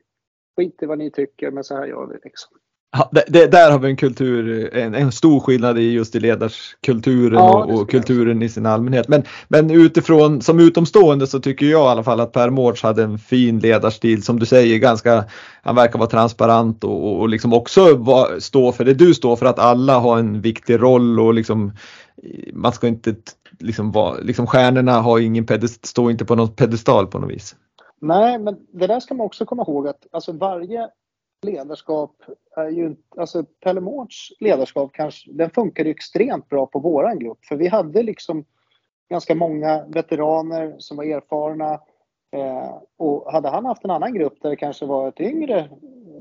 skit 0.57 0.83
i 0.83 0.87
vad 0.87 0.99
ni 0.99 1.11
tycker 1.11 1.51
men 1.51 1.65
så 1.65 1.77
här 1.77 1.87
gör 1.87 2.07
vi 2.07 2.19
liksom. 2.25 2.59
Ja, 2.97 3.09
det, 3.13 3.25
det, 3.29 3.47
där 3.47 3.71
har 3.71 3.79
vi 3.79 3.91
en 3.91 3.97
kultur, 3.97 4.75
en, 4.75 4.95
en 4.95 5.13
stor 5.13 5.41
skillnad 5.41 5.79
i 5.79 5.93
just 5.93 6.15
i 6.15 6.21
ledarskulturen 6.21 7.39
ja, 7.39 7.65
och, 7.65 7.81
och 7.81 7.91
kulturen 7.91 8.43
i 8.43 8.49
sin 8.49 8.67
allmänhet. 8.67 9.09
Men, 9.09 9.23
men 9.49 9.71
utifrån, 9.71 10.43
som 10.43 10.61
utomstående 10.61 11.27
så 11.27 11.41
tycker 11.41 11.67
jag 11.67 11.87
i 11.87 11.89
alla 11.89 12.03
fall 12.03 12.21
att 12.21 12.33
Per 12.33 12.51
Mårts 12.51 12.83
hade 12.83 13.03
en 13.03 13.19
fin 13.19 13.59
ledarstil 13.59 14.23
som 14.23 14.39
du 14.39 14.47
säger, 14.47 14.79
ganska, 14.79 15.25
han 15.63 15.75
verkar 15.75 15.99
vara 15.99 16.09
transparent 16.09 16.85
och, 16.85 17.21
och 17.21 17.29
liksom 17.29 17.53
också 17.53 17.97
var, 17.97 18.41
stå 18.41 18.73
för 18.73 18.85
det 18.85 18.95
du 18.95 19.15
står 19.15 19.37
för, 19.37 19.47
att 19.47 19.59
alla 19.59 19.99
har 19.99 20.19
en 20.19 20.41
viktig 20.41 20.83
roll 20.83 21.21
och 21.21 21.35
liksom 21.35 21.73
man 22.53 22.73
ska 22.73 22.87
inte 22.87 23.15
liksom 23.59 23.93
vara, 23.93 24.17
liksom 24.23 24.47
stjärnorna 24.47 25.01
har 25.01 25.19
ingen 25.19 25.47
pedest, 25.47 25.87
står 25.87 26.11
inte 26.11 26.25
på 26.25 26.35
någon 26.35 26.55
pedestal 26.55 27.07
på 27.07 27.19
något 27.19 27.31
vis. 27.31 27.57
Nej, 28.01 28.39
men 28.39 28.57
det 28.73 28.87
där 28.87 29.01
ska 29.01 29.15
man 29.15 29.27
också 29.27 29.47
komma 29.47 29.63
ihåg 29.63 29.89
att 29.89 30.07
alltså 30.13 30.33
varje 30.33 30.89
ledarskap 31.45 32.23
är 32.57 32.69
ju 32.69 32.97
alltså 33.17 33.45
Pelle 33.45 33.81
Mårts 33.81 34.33
ledarskap 34.41 34.93
kanske, 34.93 35.33
den 35.33 35.51
funkade 35.51 35.91
extremt 35.91 36.49
bra 36.49 36.67
på 36.67 36.79
våran 36.79 37.19
grupp 37.19 37.45
för 37.45 37.57
vi 37.57 37.69
hade 37.69 38.03
liksom 38.03 38.45
ganska 39.11 39.35
många 39.35 39.85
veteraner 39.87 40.75
som 40.79 40.97
var 40.97 41.05
erfarna. 41.05 41.73
Eh, 42.33 42.75
och 42.97 43.33
hade 43.33 43.49
han 43.49 43.65
haft 43.65 43.85
en 43.85 43.91
annan 43.91 44.15
grupp 44.15 44.43
där 44.43 44.51
det 44.51 44.57
kanske 44.57 44.87
var 44.87 45.09
ett 45.09 45.21
yngre 45.21 45.69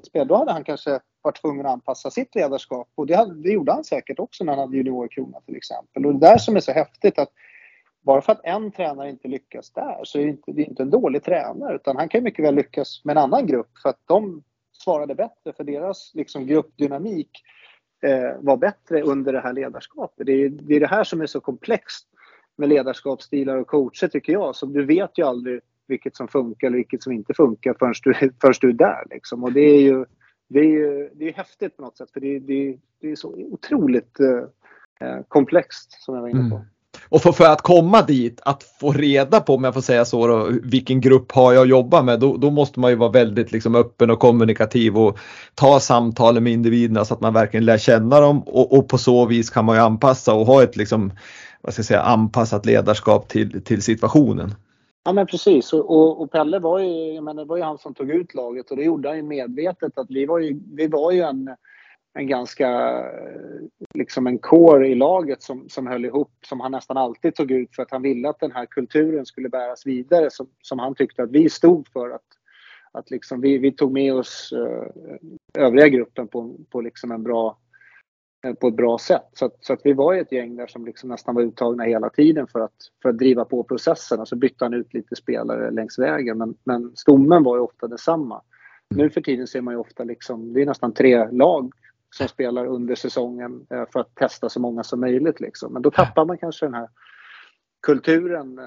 spel, 0.03 0.27
då 0.27 0.35
hade 0.35 0.51
han 0.51 0.63
kanske 0.63 0.99
varit 1.21 1.41
tvungen 1.41 1.65
att 1.65 1.71
anpassa 1.71 2.11
sitt 2.11 2.35
ledarskap. 2.35 2.87
Och 2.95 3.07
det, 3.07 3.15
hade, 3.15 3.33
det 3.33 3.49
gjorde 3.49 3.71
han 3.71 3.83
säkert 3.83 4.19
också 4.19 4.43
när 4.43 4.53
han 4.53 4.59
hade 4.59 4.77
juniorkrona 4.77 5.41
till 5.41 5.55
exempel. 5.55 6.05
Och 6.05 6.13
det 6.13 6.19
där 6.19 6.37
som 6.37 6.55
är 6.55 6.59
så 6.59 6.71
häftigt 6.71 7.19
att 7.19 7.29
bara 8.01 8.21
för 8.21 8.31
att 8.31 8.41
en 8.43 8.71
tränare 8.71 9.09
inte 9.09 9.27
lyckas 9.27 9.71
där 9.71 9.99
så 10.03 10.19
är 10.19 10.23
det 10.23 10.29
inte, 10.29 10.51
det 10.51 10.61
är 10.61 10.69
inte 10.69 10.83
en 10.83 10.89
dålig 10.89 11.23
tränare 11.23 11.75
utan 11.75 11.97
han 11.97 12.09
kan 12.09 12.23
mycket 12.23 12.45
väl 12.45 12.55
lyckas 12.55 13.01
med 13.03 13.17
en 13.17 13.23
annan 13.23 13.47
grupp 13.47 13.77
för 13.83 13.89
att 13.89 13.99
de 14.05 14.43
svarade 14.83 15.15
bättre 15.15 15.53
för 15.57 15.63
deras 15.63 16.11
liksom, 16.13 16.47
gruppdynamik 16.47 17.29
eh, 18.03 18.31
var 18.39 18.57
bättre 18.57 19.01
under 19.01 19.33
det 19.33 19.41
här 19.41 19.53
ledarskapet. 19.53 20.25
Det 20.25 20.33
är, 20.33 20.49
det 20.49 20.75
är 20.75 20.79
det 20.79 20.87
här 20.87 21.03
som 21.03 21.21
är 21.21 21.25
så 21.25 21.39
komplext 21.39 22.07
med 22.57 22.69
ledarskapsstilar 22.69 23.57
och 23.57 23.67
coacher 23.67 24.07
tycker 24.07 24.33
jag. 24.33 24.55
Så 24.55 24.65
du 24.65 24.85
vet 24.85 25.17
ju 25.17 25.23
aldrig 25.23 25.61
vilket 25.87 26.15
som 26.15 26.27
funkar 26.27 26.67
eller 26.67 26.77
vilket 26.77 27.03
som 27.03 27.13
inte 27.13 27.33
funkar 27.33 27.75
förrän 27.79 27.93
du, 28.03 28.13
förrän 28.41 28.53
du 28.61 28.69
är 28.69 28.73
där. 28.73 29.03
Liksom. 29.09 29.43
Och 29.43 29.53
det 29.53 29.61
är 29.61 29.81
ju 29.81 30.05
det 30.47 30.59
är, 30.59 30.63
ju, 30.63 31.09
det 31.13 31.29
är 31.29 31.33
häftigt 31.33 31.77
på 31.77 31.83
något 31.83 31.97
sätt 31.97 32.11
för 32.11 32.19
det, 32.19 32.39
det, 32.39 32.77
det 33.01 33.11
är 33.11 33.15
så 33.15 33.33
otroligt 33.33 34.19
eh, 34.19 35.07
eh 35.07 35.21
komplext 35.27 35.91
som 35.91 36.15
jag 36.15 36.21
var 36.21 36.29
inne 36.29 36.49
på. 36.49 36.55
Mm. 36.55 36.67
Och 37.09 37.21
för, 37.21 37.31
för, 37.31 37.45
att 37.45 37.61
komma 37.61 38.01
dit, 38.01 38.41
att 38.45 38.63
få 38.63 38.91
reda 38.91 39.39
på, 39.39 39.55
om 39.55 39.63
jag 39.63 39.73
får 39.73 39.81
säga 39.81 40.05
så, 40.05 40.27
då, 40.27 40.49
vilken 40.63 41.01
grupp 41.01 41.31
har 41.31 41.53
jag 41.53 41.61
att 41.61 41.69
jobba 41.69 42.01
med, 42.01 42.19
då, 42.19 42.37
då 42.37 42.51
måste 42.51 42.79
man 42.79 42.91
ju 42.91 42.97
vara 42.97 43.11
väldigt 43.11 43.51
liksom, 43.51 43.75
öppen 43.75 44.09
och 44.09 44.19
kommunikativ 44.19 44.97
och 44.97 45.17
ta 45.55 45.79
samtalen 45.79 46.43
med 46.43 46.53
individerna 46.53 47.05
så 47.05 47.13
att 47.13 47.21
man 47.21 47.33
verkligen 47.33 47.65
lär 47.65 47.77
känna 47.77 48.19
dem. 48.19 48.43
Och, 48.43 48.77
och 48.77 48.87
på 48.87 48.97
så 48.97 49.25
vis 49.25 49.49
kan 49.49 49.65
man 49.65 49.75
ju 49.75 49.81
anpassa 49.81 50.33
och 50.33 50.45
ha 50.45 50.63
ett 50.63 50.77
liksom, 50.77 51.11
vad 51.61 51.73
ska 51.73 51.79
jag 51.79 51.85
säga, 51.85 52.01
anpassat 52.01 52.65
ledarskap 52.65 53.27
till, 53.27 53.63
till 53.63 53.81
situationen. 53.81 54.55
Ja 55.05 55.13
men 55.13 55.27
precis. 55.27 55.73
Och, 55.73 55.91
och, 55.91 56.21
och 56.21 56.31
Pelle 56.31 56.59
var 56.59 56.79
ju, 56.79 57.13
jag 57.13 57.23
menar, 57.23 57.43
det 57.43 57.49
var 57.49 57.57
ju 57.57 57.63
han 57.63 57.77
som 57.77 57.93
tog 57.93 58.09
ut 58.09 58.33
laget 58.33 58.71
och 58.71 58.77
det 58.77 58.83
gjorde 58.83 59.09
han 59.09 59.17
ju 59.17 59.23
medvetet. 59.23 59.97
Att 59.97 60.07
vi 60.09 60.25
var 60.25 60.39
ju, 60.39 60.59
vi 60.73 60.87
var 60.87 61.11
ju 61.11 61.21
en 61.21 61.49
en 62.13 62.27
ganska, 62.27 63.01
liksom 63.93 64.27
en 64.27 64.39
core 64.39 64.87
i 64.87 64.95
laget 64.95 65.43
som, 65.43 65.69
som 65.69 65.87
höll 65.87 66.05
ihop, 66.05 66.31
som 66.45 66.59
han 66.59 66.71
nästan 66.71 66.97
alltid 66.97 67.35
tog 67.35 67.51
ut 67.51 67.75
för 67.75 67.83
att 67.83 67.91
han 67.91 68.01
ville 68.01 68.29
att 68.29 68.39
den 68.39 68.51
här 68.51 68.65
kulturen 68.65 69.25
skulle 69.25 69.49
bäras 69.49 69.85
vidare 69.85 70.29
som, 70.31 70.47
som 70.61 70.79
han 70.79 70.95
tyckte 70.95 71.23
att 71.23 71.31
vi 71.31 71.49
stod 71.49 71.87
för. 71.87 72.09
Att, 72.09 72.25
att 72.91 73.11
liksom 73.11 73.41
vi, 73.41 73.57
vi 73.57 73.71
tog 73.71 73.91
med 73.91 74.13
oss 74.13 74.53
uh, 74.55 74.87
övriga 75.53 75.87
gruppen 75.87 76.27
på, 76.27 76.55
på, 76.69 76.81
liksom 76.81 77.11
en 77.11 77.23
bra, 77.23 77.57
uh, 78.47 78.53
på 78.53 78.67
ett 78.67 78.75
bra 78.75 78.97
sätt. 78.97 79.29
Så, 79.33 79.45
att, 79.45 79.57
så 79.65 79.73
att 79.73 79.81
vi 79.83 79.93
var 79.93 80.13
ett 80.13 80.31
gäng 80.31 80.55
där 80.55 80.67
som 80.67 80.85
liksom 80.85 81.09
nästan 81.09 81.35
var 81.35 81.41
uttagna 81.41 81.83
hela 81.83 82.09
tiden 82.09 82.47
för 82.47 82.59
att, 82.59 82.75
för 83.01 83.09
att 83.09 83.17
driva 83.17 83.45
på 83.45 83.63
processen. 83.63 84.19
Och 84.19 84.27
så 84.27 84.35
bytte 84.35 84.65
han 84.65 84.73
ut 84.73 84.93
lite 84.93 85.15
spelare 85.15 85.71
längs 85.71 85.99
vägen 85.99 86.37
men, 86.37 86.55
men 86.63 86.95
stommen 86.95 87.43
var 87.43 87.55
ju 87.55 87.61
ofta 87.61 87.87
detsamma. 87.87 88.41
Nu 88.95 89.09
för 89.09 89.21
tiden 89.21 89.47
ser 89.47 89.61
man 89.61 89.73
ju 89.73 89.79
ofta 89.79 90.03
liksom, 90.03 90.53
det 90.53 90.61
är 90.61 90.65
nästan 90.65 90.93
tre 90.93 91.31
lag 91.31 91.71
som 92.13 92.27
spelar 92.27 92.65
under 92.65 92.95
säsongen 92.95 93.67
eh, 93.69 93.83
för 93.93 93.99
att 93.99 94.15
testa 94.15 94.49
så 94.49 94.59
många 94.59 94.83
som 94.83 94.99
möjligt. 94.99 95.39
Liksom. 95.39 95.73
Men 95.73 95.81
då 95.81 95.91
tappar 95.91 96.25
man 96.25 96.37
kanske 96.37 96.65
den 96.65 96.73
här 96.73 96.89
kulturen 97.83 98.59
eh, 98.59 98.65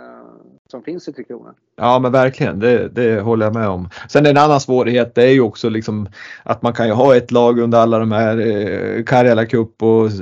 som 0.71 0.83
finns 0.83 1.09
i 1.09 1.13
Tre 1.13 1.25
Kronor. 1.25 1.55
Ja 1.77 1.99
men 1.99 2.13
verkligen, 2.13 2.59
det, 2.59 2.89
det 2.89 3.21
håller 3.21 3.47
jag 3.47 3.55
med 3.55 3.69
om. 3.69 3.89
Sen 4.09 4.27
en 4.27 4.37
annan 4.37 4.61
svårighet 4.61 5.15
det 5.15 5.23
är 5.23 5.33
ju 5.33 5.41
också 5.41 5.69
liksom 5.69 6.09
att 6.43 6.63
man 6.63 6.73
kan 6.73 6.87
ju 6.87 6.93
ha 6.93 7.17
ett 7.17 7.31
lag 7.31 7.59
under 7.59 7.79
alla 7.79 7.99
de 7.99 8.13
här 8.13 8.39
eh, 8.39 9.05
Karjala 9.05 9.47
Cup 9.47 9.83
och 9.83 10.07
eh, 10.07 10.13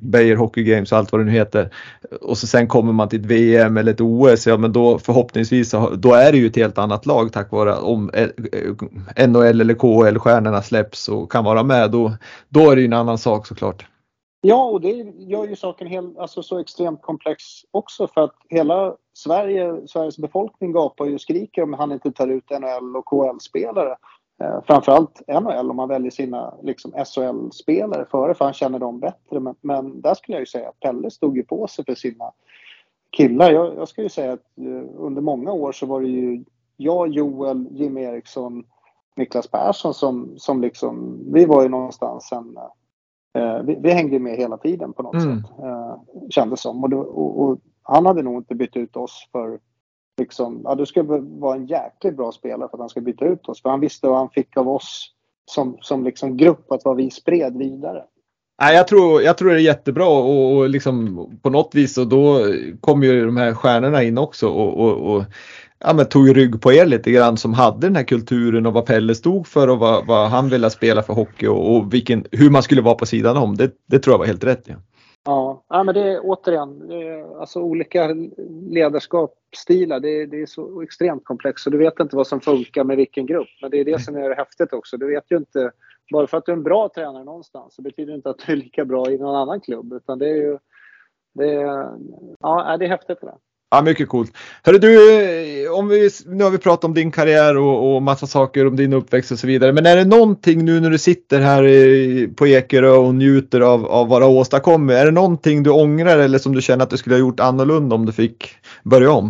Beijer 0.00 0.36
Hockey 0.36 0.62
Games 0.62 0.92
och 0.92 0.98
allt 0.98 1.12
vad 1.12 1.20
det 1.20 1.24
nu 1.24 1.30
heter. 1.30 1.70
Och 2.20 2.38
så 2.38 2.46
sen 2.46 2.68
kommer 2.68 2.92
man 2.92 3.08
till 3.08 3.20
ett 3.20 3.26
VM 3.26 3.76
eller 3.76 3.92
ett 3.92 4.00
OS, 4.00 4.46
ja 4.46 4.56
men 4.56 4.72
då 4.72 4.98
förhoppningsvis 4.98 5.74
då 5.94 6.14
är 6.14 6.32
det 6.32 6.38
ju 6.38 6.46
ett 6.46 6.56
helt 6.56 6.78
annat 6.78 7.06
lag 7.06 7.32
tack 7.32 7.50
vare 7.50 7.74
om 7.74 8.10
eh, 8.10 8.28
eh 9.16 9.28
NHL 9.28 9.60
eller 9.60 9.74
KHL 9.74 10.18
stjärnorna 10.18 10.62
släpps 10.62 11.08
och 11.08 11.32
kan 11.32 11.44
vara 11.44 11.62
med. 11.62 11.90
Då, 11.90 12.12
då 12.48 12.70
är 12.70 12.76
det 12.76 12.82
ju 12.82 12.86
en 12.86 12.92
annan 12.92 13.18
sak 13.18 13.46
såklart. 13.46 13.89
Ja, 14.42 14.64
och 14.64 14.80
det 14.80 14.92
gör 15.18 15.46
ju 15.46 15.56
saken 15.56 15.86
helt, 15.86 16.18
alltså 16.18 16.42
så 16.42 16.58
extremt 16.58 17.02
komplex 17.02 17.44
också 17.70 18.08
för 18.08 18.20
att 18.20 18.36
hela 18.48 18.96
Sverige, 19.12 19.86
Sveriges 19.86 20.18
befolkning 20.18 20.72
gapar 20.72 21.06
ju 21.06 21.14
och 21.14 21.20
skriker 21.20 21.62
om 21.62 21.72
han 21.72 21.92
inte 21.92 22.12
tar 22.12 22.28
ut 22.28 22.50
NHL 22.50 22.96
och 22.96 23.04
KHL-spelare. 23.04 23.96
Eh, 24.42 24.60
framförallt 24.66 25.22
NHL 25.28 25.70
om 25.70 25.76
man 25.76 25.88
väljer 25.88 26.10
sina 26.10 26.54
liksom, 26.62 26.92
SHL-spelare 26.92 28.06
före 28.10 28.34
för 28.34 28.44
han 28.44 28.54
känner 28.54 28.78
dem 28.78 29.00
bättre. 29.00 29.40
Men, 29.40 29.54
men, 29.60 30.00
där 30.00 30.14
skulle 30.14 30.36
jag 30.36 30.42
ju 30.42 30.46
säga 30.46 30.68
att 30.68 30.80
Pelle 30.80 31.10
stod 31.10 31.36
ju 31.36 31.42
på 31.42 31.66
sig 31.66 31.84
för 31.84 31.94
sina 31.94 32.32
killar. 33.10 33.52
Jag, 33.52 33.74
jag 33.76 33.88
skulle 33.88 34.04
ju 34.04 34.10
säga 34.10 34.32
att 34.32 34.58
eh, 34.58 34.88
under 34.96 35.22
många 35.22 35.52
år 35.52 35.72
så 35.72 35.86
var 35.86 36.00
det 36.00 36.08
ju 36.08 36.44
jag, 36.76 37.08
Joel, 37.08 37.66
Jimmy 37.70 38.02
Eriksson, 38.02 38.64
Niklas 39.16 39.46
Persson 39.46 39.94
som, 39.94 40.34
som 40.36 40.60
liksom, 40.60 41.18
vi 41.32 41.44
var 41.44 41.62
ju 41.62 41.68
någonstans 41.68 42.32
en 42.32 42.58
Eh, 42.58 42.79
vi, 43.64 43.78
vi, 43.80 43.90
hängde 43.90 44.18
med 44.18 44.36
hela 44.36 44.56
tiden 44.56 44.92
på 44.92 45.02
något 45.02 45.14
mm. 45.14 45.42
sätt. 45.42 45.50
Eh, 45.62 45.96
kändes 46.30 46.60
som. 46.60 46.84
Och, 46.84 46.90
då, 46.90 46.98
och, 46.98 47.42
och, 47.42 47.58
han 47.82 48.06
hade 48.06 48.22
nog 48.22 48.36
inte 48.36 48.54
bytt 48.54 48.76
ut 48.76 48.96
oss 48.96 49.28
för 49.32 49.58
liksom, 50.18 50.60
ja, 50.64 50.74
det 50.74 50.86
skulle 50.86 51.18
vara 51.20 51.56
en 51.56 51.66
jäkligt 51.66 52.16
bra 52.16 52.32
spelare 52.32 52.68
för 52.68 52.76
att 52.76 52.80
han 52.80 52.88
skulle 52.88 53.04
byta 53.04 53.24
ut 53.24 53.48
oss. 53.48 53.62
För 53.62 53.70
han 53.70 53.80
visste 53.80 54.06
vad 54.06 54.18
han 54.18 54.30
fick 54.30 54.56
av 54.56 54.68
oss 54.68 55.14
som, 55.50 55.76
som 55.80 56.04
liksom 56.04 56.36
grupp, 56.36 56.72
att 56.72 56.84
vad 56.84 56.96
vi 56.96 57.10
spred 57.10 57.56
vidare. 57.56 58.04
Nej, 58.62 58.76
jag, 58.76 58.88
tror, 58.88 59.22
jag 59.22 59.38
tror 59.38 59.50
det 59.50 59.56
är 59.56 59.60
jättebra 59.60 60.08
och, 60.08 60.56
och 60.56 60.68
liksom 60.68 61.26
på 61.42 61.50
något 61.50 61.74
vis 61.74 61.98
och 61.98 62.08
då 62.08 62.44
kommer 62.80 63.06
ju 63.06 63.26
de 63.26 63.36
här 63.36 63.54
stjärnorna 63.54 64.02
in 64.02 64.18
också 64.18 64.48
och, 64.48 64.80
och, 64.80 65.14
och 65.14 65.24
ja, 65.84 65.92
men 65.92 66.08
tog 66.08 66.36
rygg 66.36 66.62
på 66.62 66.72
er 66.72 66.86
lite 66.86 67.10
grann 67.10 67.36
som 67.36 67.54
hade 67.54 67.86
den 67.86 67.96
här 67.96 68.04
kulturen 68.04 68.66
och 68.66 68.72
vad 68.72 68.86
Pelle 68.86 69.14
stod 69.14 69.46
för 69.46 69.68
och 69.68 69.78
vad, 69.78 70.06
vad 70.06 70.28
han 70.28 70.48
ville 70.48 70.70
spela 70.70 71.02
för 71.02 71.14
hockey 71.14 71.46
och, 71.46 71.76
och 71.76 71.94
vilken, 71.94 72.24
hur 72.32 72.50
man 72.50 72.62
skulle 72.62 72.82
vara 72.82 72.94
på 72.94 73.06
sidan 73.06 73.36
om. 73.36 73.56
Det, 73.56 73.70
det 73.86 73.98
tror 73.98 74.14
jag 74.14 74.18
var 74.18 74.26
helt 74.26 74.44
rätt. 74.44 74.62
Ja. 74.64 74.74
Ja, 75.24 75.64
ja 75.68 75.82
men 75.84 75.94
det 75.94 76.00
är 76.00 76.20
återigen, 76.22 76.90
alltså 77.40 77.60
olika 77.60 78.08
ledarskapsstilar, 78.70 80.00
det, 80.00 80.26
det 80.26 80.42
är 80.42 80.46
så 80.46 80.82
extremt 80.82 81.24
komplext 81.24 81.64
så 81.64 81.70
du 81.70 81.78
vet 81.78 82.00
inte 82.00 82.16
vad 82.16 82.26
som 82.26 82.40
funkar 82.40 82.84
med 82.84 82.96
vilken 82.96 83.26
grupp. 83.26 83.48
Men 83.62 83.70
det 83.70 83.80
är 83.80 83.84
det 83.84 83.98
som 83.98 84.16
är 84.16 84.36
häftigt 84.36 84.72
också. 84.72 84.96
Du 84.96 85.06
vet 85.06 85.24
ju 85.30 85.36
inte, 85.36 85.70
bara 86.12 86.26
för 86.26 86.38
att 86.38 86.46
du 86.46 86.52
är 86.52 86.56
en 86.56 86.62
bra 86.62 86.88
tränare 86.94 87.24
någonstans 87.24 87.74
så 87.74 87.82
betyder 87.82 88.12
det 88.12 88.16
inte 88.16 88.30
att 88.30 88.38
du 88.46 88.52
är 88.52 88.56
lika 88.56 88.84
bra 88.84 89.10
i 89.10 89.18
någon 89.18 89.36
annan 89.36 89.60
klubb. 89.60 89.92
Utan 89.92 90.18
det 90.18 90.28
är 90.28 90.36
ju, 90.36 90.58
det 91.34 91.52
är, 91.52 91.90
ja, 92.40 92.76
det 92.76 92.84
är 92.84 92.88
häftigt 92.88 93.20
det 93.20 93.26
där. 93.26 93.36
Ja, 93.70 93.82
mycket 93.82 94.08
coolt. 94.08 94.32
Hörru 94.64 94.78
du, 94.78 95.22
eh, 95.64 95.72
om 95.72 95.88
vi, 95.88 96.10
nu 96.26 96.44
har 96.44 96.50
vi 96.50 96.58
pratat 96.58 96.84
om 96.84 96.94
din 96.94 97.10
karriär 97.10 97.56
och, 97.58 97.94
och 97.94 98.02
massa 98.02 98.26
saker 98.26 98.66
om 98.66 98.76
din 98.76 98.92
uppväxt 98.92 99.32
och 99.32 99.38
så 99.38 99.46
vidare. 99.46 99.72
Men 99.72 99.86
är 99.86 99.96
det 99.96 100.04
någonting 100.04 100.64
nu 100.64 100.80
när 100.80 100.90
du 100.90 100.98
sitter 100.98 101.40
här 101.40 102.34
på 102.34 102.46
Ekerö 102.46 102.90
och 102.90 103.14
njuter 103.14 103.60
av, 103.60 103.86
av 103.86 104.08
vad 104.08 104.22
du 104.22 104.26
har 104.26 104.32
åstadkommit. 104.32 104.96
Är 104.96 105.04
det 105.04 105.10
någonting 105.10 105.62
du 105.62 105.70
ångrar 105.70 106.18
eller 106.18 106.38
som 106.38 106.54
du 106.54 106.62
känner 106.62 106.84
att 106.84 106.90
du 106.90 106.96
skulle 106.96 107.14
ha 107.14 107.20
gjort 107.20 107.40
annorlunda 107.40 107.94
om 107.94 108.06
du 108.06 108.12
fick 108.12 108.54
börja 108.82 109.12
om? 109.12 109.26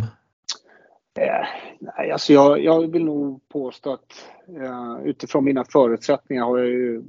Eh, 1.19 1.47
nej, 1.81 2.11
alltså 2.11 2.33
jag, 2.33 2.65
jag 2.65 2.93
vill 2.93 3.05
nog 3.05 3.41
påstå 3.49 3.93
att 3.93 4.25
eh, 4.49 5.07
utifrån 5.09 5.45
mina 5.45 5.65
förutsättningar 5.65 6.45
har 6.45 6.59
jag 6.59 6.69
ju 6.69 7.03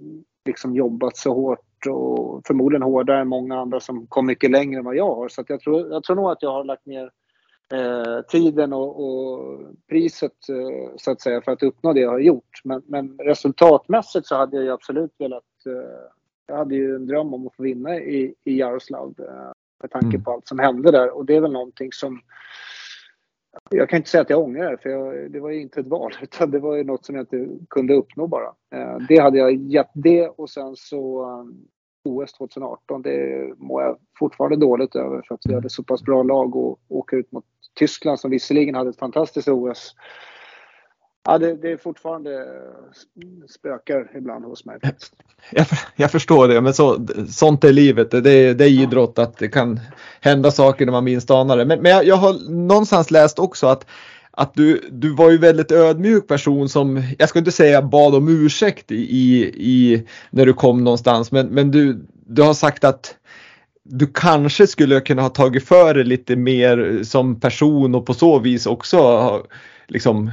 liksom 0.46 0.76
jobbat 0.76 1.18
så 1.18 1.34
hårt 1.34 1.86
och 1.90 2.42
förmodligen 2.48 2.84
hårdare 2.84 3.22
än 3.22 3.28
många 3.28 3.60
andra 3.60 3.80
som 3.80 4.08
kom 4.08 4.26
mycket 4.26 4.52
längre 4.52 4.80
än 4.80 4.86
vad 4.86 4.96
jag 4.96 5.16
har. 5.16 5.30
Så 5.30 5.44
jag, 5.48 5.60
tror, 5.60 5.92
jag 5.92 6.04
tror 6.04 6.16
nog 6.16 6.32
att 6.32 6.42
jag 6.42 6.52
har 6.52 6.64
lagt 6.64 6.86
ner 6.86 7.10
eh, 7.72 8.22
tiden 8.22 8.74
och, 8.74 9.04
och 9.04 9.60
priset 9.90 10.50
eh, 10.50 10.96
så 10.98 11.12
att 11.12 11.22
säga 11.22 11.42
för 11.42 11.52
att 11.52 11.64
uppnå 11.64 11.94
det 11.94 12.00
jag 12.00 12.12
har 12.12 12.20
gjort. 12.20 12.62
Men, 12.64 12.82
men 12.86 13.18
resultatmässigt 13.18 14.28
så 14.28 14.36
hade 14.36 14.58
jag 14.58 14.66
ju 14.66 14.72
absolut 14.72 15.14
velat 15.18 15.44
eh, 15.66 16.08
jag 16.48 16.58
hade 16.58 16.76
ju 16.76 16.96
en 16.96 17.08
dröm 17.08 17.34
om 17.34 17.48
att 17.48 17.56
få 17.56 17.64
vinna 17.64 17.96
i, 17.98 18.36
i 18.44 18.60
Jaroslav 18.60 19.16
eh, 19.20 19.52
med 19.82 19.92
tanke 19.92 20.08
mm. 20.08 20.24
på 20.24 20.32
allt 20.32 20.48
som 20.48 20.60
hände 20.60 20.92
där 20.92 21.18
och 21.18 21.26
det 21.26 21.36
är 21.36 21.42
väl 21.42 21.52
någonting 21.52 21.92
som 21.92 22.22
jag 23.70 23.90
kan 23.90 23.98
inte 23.98 24.10
säga 24.10 24.22
att 24.22 24.30
jag 24.30 24.44
ångrar 24.44 24.72
det, 24.72 24.78
för 24.78 24.90
jag, 24.90 25.32
det 25.32 25.40
var 25.40 25.50
ju 25.50 25.62
inte 25.62 25.80
ett 25.80 25.88
val, 25.88 26.14
utan 26.22 26.52
det 26.52 26.60
var 26.60 26.76
ju 26.76 26.84
något 26.84 27.06
som 27.06 27.16
jag 27.16 27.24
inte 27.24 27.66
kunde 27.70 27.94
uppnå 27.94 28.28
bara. 28.28 28.54
Eh, 28.76 28.98
det 29.08 29.18
hade 29.18 29.38
jag 29.38 29.56
gett 29.56 29.92
det 29.94 30.28
och 30.28 30.50
sen 30.50 30.76
så 30.76 31.26
OS 32.04 32.34
2018, 32.34 33.02
det 33.02 33.54
mår 33.58 33.84
jag 33.84 33.98
fortfarande 34.20 34.58
dåligt 34.58 34.96
över 34.96 35.22
för 35.28 35.36
att 35.36 35.46
vi 35.46 35.54
hade 35.54 35.70
så 35.70 35.84
pass 35.84 36.04
bra 36.04 36.24
lag 36.24 36.56
och 36.56 36.80
åka 36.88 37.16
ut 37.16 37.32
mot 37.32 37.46
Tyskland 37.76 38.20
som 38.20 38.32
visserligen 38.32 38.76
hade 38.76 38.90
ett 38.90 39.00
fantastiskt 39.00 39.48
OS. 39.48 39.96
Ja, 41.26 41.38
det, 41.38 41.56
det 41.56 41.72
är 41.72 41.78
fortfarande 41.78 42.46
spökar 43.50 44.12
ibland 44.18 44.46
hos 44.46 44.66
mig. 44.66 44.80
Jag, 45.52 45.66
jag 45.96 46.12
förstår 46.12 46.48
det, 46.48 46.62
men 46.62 46.74
så, 46.74 47.08
sånt 47.30 47.64
är 47.64 47.74
livet. 47.74 48.12
Det, 48.12 48.54
det 48.54 48.66
är 48.66 48.70
idrott 48.70 49.20
att 49.20 49.38
det 49.38 49.48
kan 49.48 49.80
hända 50.22 50.52
saker 50.52 50.86
när 50.86 50.92
man 50.92 51.04
minst 51.04 51.32
anar 51.32 51.58
det. 51.58 51.66
Men, 51.66 51.82
men 51.82 51.92
jag, 51.92 52.06
jag 52.06 52.16
har 52.16 52.50
någonstans 52.50 53.12
läst 53.12 53.40
också 53.40 53.68
att 53.68 53.86
att 54.32 54.54
du, 54.54 54.90
du 54.92 55.16
var 55.16 55.30
ju 55.30 55.38
väldigt 55.38 55.72
ödmjuk 55.72 56.28
person 56.28 56.70
som, 56.70 57.04
jag 57.20 57.30
ska 57.30 57.40
inte 57.40 57.52
säga 57.52 57.82
bad 57.82 58.16
om 58.16 58.46
ursäkt 58.46 58.92
i, 58.92 59.44
i 59.56 60.08
när 60.30 60.46
du 60.46 60.54
kom 60.54 60.84
någonstans, 60.84 61.32
men, 61.32 61.48
men 61.48 61.72
du, 61.72 62.06
du 62.26 62.42
har 62.42 62.54
sagt 62.54 62.84
att 62.84 63.16
du 63.84 64.08
kanske 64.14 64.68
skulle 64.68 65.00
kunna 65.00 65.22
ha 65.22 65.30
tagit 65.30 65.68
för 65.68 65.94
dig 65.94 66.04
lite 66.04 66.36
mer 66.36 67.04
som 67.04 67.40
person 67.40 67.96
och 67.96 68.06
på 68.06 68.14
så 68.14 68.40
vis 68.40 68.66
också 68.66 69.44
liksom 69.88 70.32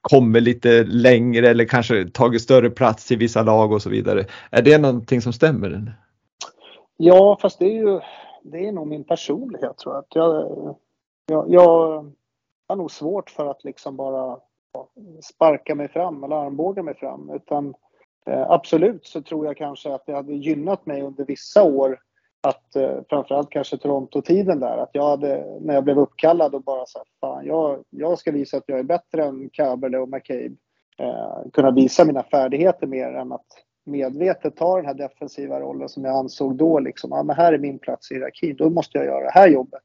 kommer 0.00 0.40
lite 0.40 0.84
längre 0.84 1.48
eller 1.48 1.64
kanske 1.64 2.10
tagit 2.10 2.42
större 2.42 2.70
plats 2.70 3.12
i 3.12 3.16
vissa 3.16 3.42
lag 3.42 3.72
och 3.72 3.82
så 3.82 3.90
vidare. 3.90 4.24
Är 4.50 4.62
det 4.62 4.78
någonting 4.78 5.20
som 5.20 5.32
stämmer? 5.32 5.94
Ja, 6.96 7.38
fast 7.42 7.58
det 7.58 7.64
är 7.64 7.74
ju 7.74 8.00
det 8.42 8.68
är 8.68 8.72
nog 8.72 8.86
min 8.86 9.04
personlighet 9.04 9.78
tror 9.78 9.94
jag. 9.94 10.04
jag, 10.08 10.76
jag, 11.26 11.50
jag 11.50 12.12
har 12.68 12.76
nog 12.76 12.90
svårt 12.90 13.30
för 13.30 13.50
att 13.50 13.64
liksom 13.64 13.96
bara 13.96 14.38
sparka 15.22 15.74
mig 15.74 15.88
fram 15.88 16.24
eller 16.24 16.36
armbåga 16.36 16.82
mig 16.82 16.94
fram. 16.94 17.30
Utan 17.30 17.74
eh, 18.26 18.50
absolut 18.50 19.06
så 19.06 19.22
tror 19.22 19.46
jag 19.46 19.56
kanske 19.56 19.94
att 19.94 20.06
det 20.06 20.14
hade 20.14 20.32
gynnat 20.32 20.86
mig 20.86 21.02
under 21.02 21.24
vissa 21.24 21.62
år 21.62 21.98
att 22.44 22.76
eh, 22.76 22.98
framförallt 23.08 23.50
kanske 23.50 23.76
Toronto-tiden 23.76 24.60
där, 24.60 24.76
att 24.76 24.90
jag 24.92 25.08
hade, 25.08 25.58
när 25.60 25.74
jag 25.74 25.84
blev 25.84 25.98
uppkallad 25.98 26.54
och 26.54 26.62
bara 26.62 26.86
sa 26.86 27.04
fan 27.20 27.46
jag, 27.46 27.84
jag 27.90 28.18
ska 28.18 28.32
visa 28.32 28.56
att 28.56 28.64
jag 28.66 28.78
är 28.78 28.82
bättre 28.82 29.24
än 29.24 29.50
Kaberle 29.52 29.98
och 29.98 30.08
McCabe. 30.08 30.54
Eh, 30.98 31.50
kunna 31.52 31.70
visa 31.70 32.04
mina 32.04 32.22
färdigheter 32.22 32.86
mer 32.86 33.14
än 33.14 33.32
att 33.32 33.46
medvetet 33.86 34.56
ta 34.56 34.76
den 34.76 34.86
här 34.86 34.94
defensiva 34.94 35.60
rollen 35.60 35.88
som 35.88 36.04
jag 36.04 36.16
ansåg 36.16 36.56
då 36.56 36.78
liksom, 36.78 37.10
ja 37.10 37.22
men 37.22 37.36
här 37.36 37.52
är 37.52 37.58
min 37.58 37.78
plats 37.78 38.10
i 38.10 38.14
hierarkin, 38.14 38.56
då 38.56 38.70
måste 38.70 38.98
jag 38.98 39.06
göra 39.06 39.24
det 39.24 39.30
här 39.30 39.48
jobbet. 39.48 39.82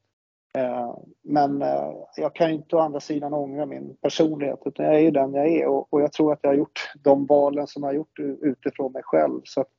Eh, 0.58 0.98
men 1.22 1.62
eh, 1.62 1.92
jag 2.16 2.34
kan 2.34 2.48
ju 2.48 2.54
inte 2.54 2.76
å 2.76 2.78
andra 2.78 3.00
sidan 3.00 3.34
ångra 3.34 3.66
min 3.66 3.96
personlighet 4.02 4.62
utan 4.64 4.86
jag 4.86 4.94
är 4.94 5.00
ju 5.00 5.10
den 5.10 5.34
jag 5.34 5.48
är 5.48 5.66
och, 5.66 5.92
och 5.92 6.00
jag 6.00 6.12
tror 6.12 6.32
att 6.32 6.38
jag 6.42 6.50
har 6.50 6.56
gjort 6.56 6.92
de 7.02 7.26
valen 7.26 7.66
som 7.66 7.82
jag 7.82 7.88
har 7.88 7.94
gjort 7.94 8.18
utifrån 8.42 8.92
mig 8.92 9.02
själv. 9.04 9.40
Så, 9.44 9.60
att, 9.60 9.70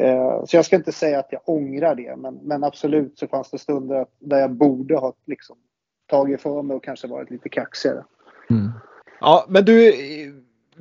Eh, 0.00 0.44
så 0.44 0.56
jag 0.56 0.64
ska 0.64 0.76
inte 0.76 0.92
säga 0.92 1.18
att 1.18 1.32
jag 1.32 1.40
ångrar 1.44 1.94
det 1.94 2.16
men, 2.16 2.34
men 2.34 2.64
absolut 2.64 3.18
så 3.18 3.26
fanns 3.26 3.50
det 3.50 3.58
stunder 3.58 4.06
där 4.18 4.38
jag 4.38 4.50
borde 4.50 4.96
ha 4.96 5.14
liksom, 5.26 5.56
tagit 6.06 6.40
för 6.40 6.62
mig 6.62 6.76
och 6.76 6.84
kanske 6.84 7.06
varit 7.06 7.30
lite 7.30 7.48
kaxigare. 7.48 8.04
Mm. 8.50 8.70
Ja 9.20 9.46
men 9.48 9.64
du 9.64 9.92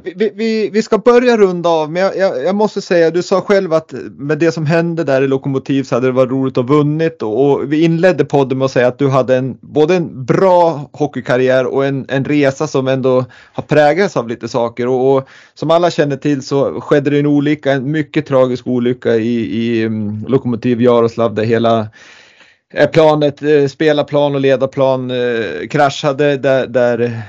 vi, 0.03 0.31
vi, 0.35 0.69
vi 0.69 0.81
ska 0.81 0.97
börja 0.97 1.37
runda 1.37 1.69
av, 1.69 1.91
men 1.91 2.01
jag, 2.01 2.17
jag, 2.17 2.43
jag, 2.43 2.55
måste 2.55 2.81
säga, 2.81 3.11
du 3.11 3.23
sa 3.23 3.41
själv 3.41 3.73
att 3.73 3.93
med 4.17 4.37
det 4.37 4.51
som 4.51 4.65
hände 4.65 5.03
där 5.03 5.21
i 5.21 5.27
Lokomotiv 5.27 5.83
så 5.83 5.95
hade 5.95 6.07
det 6.07 6.11
varit 6.11 6.31
roligt 6.31 6.57
att 6.57 6.69
vunnit 6.69 7.21
och, 7.21 7.51
och 7.51 7.73
vi 7.73 7.83
inledde 7.83 8.25
podden 8.25 8.57
med 8.57 8.65
att 8.65 8.71
säga 8.71 8.87
att 8.87 8.99
du 8.99 9.09
hade 9.09 9.35
en, 9.35 9.57
både 9.61 9.95
en 9.95 10.25
bra 10.25 10.89
hockeykarriär 10.93 11.65
och 11.65 11.85
en, 11.85 12.05
en 12.09 12.25
resa 12.25 12.67
som 12.67 12.87
ändå 12.87 13.25
har 13.53 13.63
präglats 13.63 14.17
av 14.17 14.27
lite 14.27 14.47
saker. 14.47 14.87
Och, 14.87 15.15
och 15.15 15.27
som 15.53 15.71
alla 15.71 15.91
känner 15.91 16.17
till 16.17 16.41
så 16.41 16.81
skedde 16.81 17.09
det 17.09 17.19
en 17.19 17.25
olycka, 17.25 17.71
en 17.71 17.91
mycket 17.91 18.25
tragisk 18.25 18.67
olycka 18.67 19.15
i, 19.15 19.39
i 19.39 19.85
um, 19.85 20.25
Lokomotiv 20.27 20.81
Jaroslav 20.81 21.35
där 21.35 21.43
hela 21.43 21.87
eh, 22.73 22.89
planet, 22.89 23.41
eh, 23.41 23.67
spelarplan 23.67 24.35
och 24.35 24.41
ledarplan 24.41 25.11
eh, 25.11 25.67
kraschade 25.69 26.37
där, 26.37 26.67
där 26.67 27.23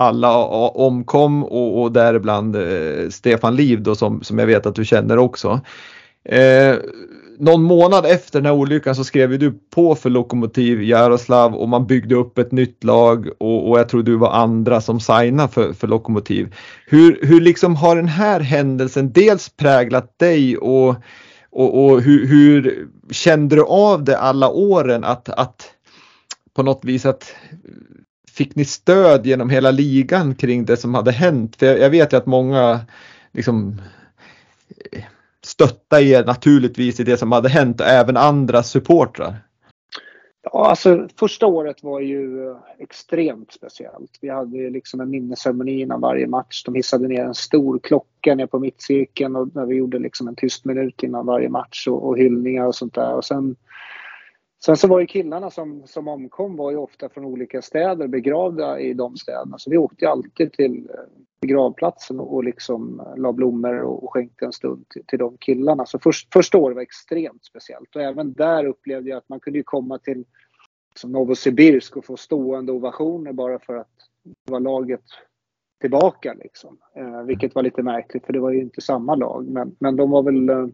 alla 0.00 0.36
omkom 0.68 1.44
och, 1.44 1.82
och 1.82 1.92
däribland 1.92 2.56
eh, 2.56 3.08
Stefan 3.10 3.56
Liv 3.56 3.82
då 3.82 3.94
som, 3.94 4.22
som 4.22 4.38
jag 4.38 4.46
vet 4.46 4.66
att 4.66 4.74
du 4.74 4.84
känner 4.84 5.18
också. 5.18 5.60
Eh, 6.24 6.74
någon 7.38 7.62
månad 7.62 8.06
efter 8.06 8.38
den 8.38 8.46
här 8.46 8.52
olyckan 8.52 8.94
så 8.94 9.04
skrev 9.04 9.38
du 9.38 9.52
på 9.74 9.94
för 9.94 10.10
Lokomotiv 10.10 10.82
Jaroslav 10.82 11.54
och 11.54 11.68
man 11.68 11.86
byggde 11.86 12.14
upp 12.14 12.38
ett 12.38 12.52
nytt 12.52 12.84
lag 12.84 13.28
och, 13.38 13.70
och 13.70 13.78
jag 13.78 13.88
tror 13.88 14.02
du 14.02 14.16
var 14.16 14.30
andra 14.30 14.80
som 14.80 15.00
signade 15.00 15.52
för, 15.52 15.72
för 15.72 15.86
Lokomotiv. 15.86 16.54
Hur, 16.86 17.18
hur 17.22 17.40
liksom 17.40 17.76
har 17.76 17.96
den 17.96 18.08
här 18.08 18.40
händelsen 18.40 19.12
dels 19.12 19.48
präglat 19.48 20.18
dig 20.18 20.56
och, 20.56 20.94
och, 21.50 21.84
och 21.84 22.00
hur, 22.02 22.26
hur 22.26 22.88
kände 23.10 23.56
du 23.56 23.64
av 23.64 24.04
det 24.04 24.18
alla 24.18 24.48
åren 24.48 25.04
att, 25.04 25.28
att 25.28 25.74
på 26.54 26.62
något 26.62 26.84
vis 26.84 27.06
att 27.06 27.34
fick 28.40 28.56
ni 28.56 28.64
stöd 28.64 29.26
genom 29.26 29.50
hela 29.50 29.70
ligan 29.70 30.34
kring 30.34 30.64
det 30.64 30.76
som 30.76 30.94
hade 30.94 31.12
hänt? 31.12 31.56
För 31.56 31.66
jag, 31.66 31.90
vet 31.90 32.12
ju 32.12 32.16
att 32.16 32.26
många 32.26 32.80
liksom 33.32 33.80
stöttade 35.44 36.02
er 36.02 36.24
naturligtvis 36.24 37.00
i 37.00 37.04
det 37.04 37.16
som 37.16 37.32
hade 37.32 37.48
hänt 37.48 37.80
och 37.80 37.86
även 37.86 38.16
andra 38.16 38.62
supportrar. 38.62 39.36
Ja, 40.42 40.68
alltså 40.68 41.08
första 41.16 41.46
året 41.46 41.82
var 41.82 42.00
ju 42.00 42.48
eh, 42.48 42.56
extremt 42.78 43.52
speciellt. 43.52 44.18
Vi 44.20 44.28
hade 44.28 44.70
liksom 44.70 45.00
en 45.00 45.10
minnesceremoni 45.10 45.80
innan 45.80 46.00
varje 46.00 46.26
match. 46.26 46.64
De 46.64 46.74
hissade 46.74 47.08
ner 47.08 47.24
en 47.24 47.34
stor 47.34 47.78
klocka 47.78 48.34
ner 48.34 48.46
på 48.46 48.58
mittcirkeln 48.58 49.36
och 49.36 49.48
när 49.54 49.66
vi 49.66 49.74
gjorde 49.74 49.98
liksom 49.98 50.28
en 50.28 50.36
tyst 50.36 50.64
minut 50.64 51.02
innan 51.02 51.26
varje 51.26 51.48
match 51.48 51.88
och, 51.88 52.08
och 52.08 52.18
hyllningar 52.18 52.66
och 52.66 52.74
sånt 52.74 52.94
där. 52.94 53.14
Och 53.14 53.24
sen 53.24 53.56
Sen 54.64 54.76
så 54.76 54.88
var 54.88 55.00
ju 55.00 55.06
killarna 55.06 55.50
som, 55.50 55.86
som 55.86 56.08
omkom 56.08 56.56
var 56.56 56.70
ju 56.70 56.76
ofta 56.76 57.08
från 57.08 57.24
olika 57.24 57.62
städer 57.62 58.08
begravda 58.08 58.80
i 58.80 58.94
de 58.94 59.16
städerna. 59.16 59.58
Så 59.58 59.70
vi 59.70 59.76
åkte 59.76 60.04
ju 60.04 60.10
alltid 60.10 60.52
till 60.52 60.90
eh, 60.90 60.94
begravplatsen 61.40 62.20
och, 62.20 62.44
liksom 62.44 63.00
eh, 63.00 63.16
la 63.16 63.32
blommor 63.32 63.80
och 63.80 64.12
skänkte 64.12 64.44
en 64.44 64.52
stund 64.52 64.88
till, 64.88 65.04
till 65.06 65.18
de 65.18 65.36
killarna. 65.36 65.86
Så 65.86 65.98
först, 65.98 66.32
första 66.32 66.58
året 66.58 66.74
var 66.74 66.82
extremt 66.82 67.44
speciellt 67.44 67.96
och 67.96 68.02
även 68.02 68.32
där 68.32 68.64
upplevde 68.64 69.10
jag 69.10 69.16
att 69.16 69.28
man 69.28 69.40
kunde 69.40 69.58
ju 69.58 69.62
komma 69.62 69.98
till 69.98 70.24
som 70.94 71.12
Novosibirsk 71.12 71.96
och 71.96 72.04
få 72.04 72.16
stående 72.16 72.72
ovationer 72.72 73.32
bara 73.32 73.58
för 73.58 73.76
att 73.76 73.96
det 74.44 74.52
var 74.52 74.60
laget 74.60 75.04
tillbaka 75.80 76.34
liksom. 76.34 76.78
Eh, 76.94 77.22
vilket 77.22 77.54
var 77.54 77.62
lite 77.62 77.82
märkligt 77.82 78.26
för 78.26 78.32
det 78.32 78.40
var 78.40 78.50
ju 78.50 78.60
inte 78.60 78.80
samma 78.80 79.14
lag 79.14 79.46
men, 79.48 79.76
men 79.78 79.96
de 79.96 80.10
var 80.10 80.22
väl 80.22 80.48
eh, 80.48 80.66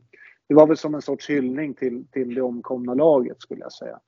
det 0.48 0.54
var 0.54 0.66
väl 0.66 0.76
som 0.76 0.94
en 0.94 1.02
sorts 1.02 1.30
hyllning 1.30 1.74
till, 1.74 2.06
till 2.12 2.34
det 2.34 2.40
omkomna 2.40 2.94
laget 2.94 3.40
skulle 3.40 3.60
jag 3.60 3.72
säga. 3.72 4.00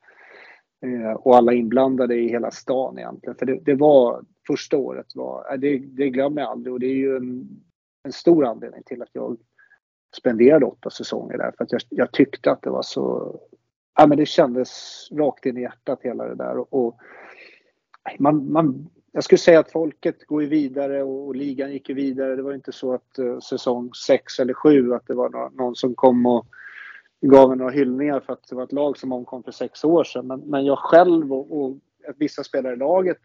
Eh, 0.83 1.13
och 1.13 1.37
alla 1.37 1.53
inblandade 1.53 2.17
i 2.17 2.29
hela 2.29 2.51
stan 2.51 2.99
egentligen. 2.99 3.37
För 3.37 3.47
det, 3.47 3.61
det 3.65 3.75
var, 3.75 4.25
första 4.47 4.77
året 4.77 5.07
var, 5.15 5.53
eh, 5.53 5.59
det, 5.59 5.79
det 5.79 6.11
glömmer 6.11 6.43
jag 6.43 6.51
aldrig 6.51 6.73
och 6.73 6.81
det 6.81 6.87
är 6.87 6.95
ju 6.95 7.17
en, 7.17 7.49
en 8.03 8.13
stor 8.13 8.45
anledning 8.45 8.83
till 8.87 9.03
att 9.03 9.09
jag 9.13 9.37
spenderade 10.17 10.67
åtta 10.67 10.91
säsonger 10.91 11.39
där. 11.39 11.53
För 11.57 11.65
att 11.65 11.73
jag, 11.73 11.81
jag, 11.89 12.13
tyckte 12.13 12.51
att 12.51 12.63
det 12.63 12.71
var 12.71 12.83
så, 12.83 13.35
ja 13.97 14.07
men 14.07 14.19
det 14.19 14.27
kändes 14.27 14.71
rakt 15.13 15.47
in 15.47 15.59
i 15.59 15.61
hjärtat 15.61 16.03
hela 16.03 16.25
det 16.25 16.35
där. 16.35 16.59
Och, 16.59 16.87
och 16.87 16.99
man, 18.19 18.53
man, 18.53 18.91
jag 19.13 19.25
skulle 19.25 19.39
säga 19.39 19.61
att 19.61 19.73
folket 19.73 20.27
går 20.27 20.43
ju 20.43 20.49
vidare 20.49 21.03
och, 21.03 21.37
ligan 21.37 21.73
gick 21.73 21.89
ju 21.89 21.95
vidare. 21.95 22.37
Det 22.37 22.43
var 22.43 22.55
inte 22.55 22.73
så 22.73 22.95
att 22.95 23.19
uh, 23.19 23.39
säsong 23.41 23.91
6 24.07 24.39
eller 24.39 24.55
7 24.55 24.95
att 24.95 25.07
det 25.07 25.15
var 25.15 25.31
någon, 25.31 25.55
någon 25.55 25.77
som 25.77 25.95
kom 25.95 26.27
och 26.27 26.47
gav 27.21 27.57
några 27.57 27.71
hyllningar 27.71 28.21
för 28.21 28.33
att 28.33 28.49
det 28.49 28.55
var 28.55 28.65
ett 28.65 28.73
lag 28.73 28.99
som 28.99 29.13
omkom 29.13 29.43
för 29.43 29.53
sex 29.53 29.85
år 29.85 30.05
sedan. 30.05 30.27
Men, 30.27 30.41
men 30.41 30.65
jag 30.65 30.79
själv 30.79 31.33
och, 31.33 31.63
och 31.63 31.77
vissa 32.17 32.45
spelare 32.45 32.73
i 32.73 32.77
laget, 32.77 33.21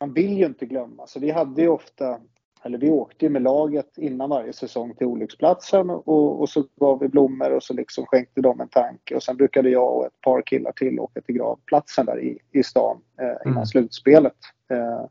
man 0.00 0.12
vill 0.12 0.38
ju 0.38 0.46
inte 0.46 0.66
glömma. 0.66 1.06
Så 1.06 1.20
vi 1.20 1.30
hade 1.30 1.62
ju 1.62 1.68
ofta, 1.68 2.20
eller 2.64 2.78
vi 2.78 2.90
åkte 2.90 3.24
ju 3.24 3.30
med 3.30 3.42
laget 3.42 3.98
innan 3.98 4.30
varje 4.30 4.52
säsong 4.52 4.94
till 4.94 5.06
olycksplatsen 5.06 5.90
och, 5.90 6.40
och 6.40 6.48
så 6.48 6.64
gav 6.76 7.00
vi 7.00 7.08
blommor 7.08 7.50
och 7.50 7.62
så 7.62 7.74
liksom 7.74 8.06
skänkte 8.06 8.40
de 8.40 8.60
en 8.60 8.68
tanke. 8.68 9.14
Och 9.14 9.22
sen 9.22 9.36
brukade 9.36 9.70
jag 9.70 9.96
och 9.96 10.06
ett 10.06 10.20
par 10.20 10.42
killar 10.42 10.72
till 10.72 11.00
åka 11.00 11.20
till 11.20 11.34
gravplatsen 11.34 12.06
där 12.06 12.20
i, 12.20 12.38
i 12.52 12.62
stan 12.62 13.00
eh, 13.20 13.26
innan 13.26 13.56
mm. 13.56 13.66
slutspelet. 13.66 14.36
Eh, 14.70 15.04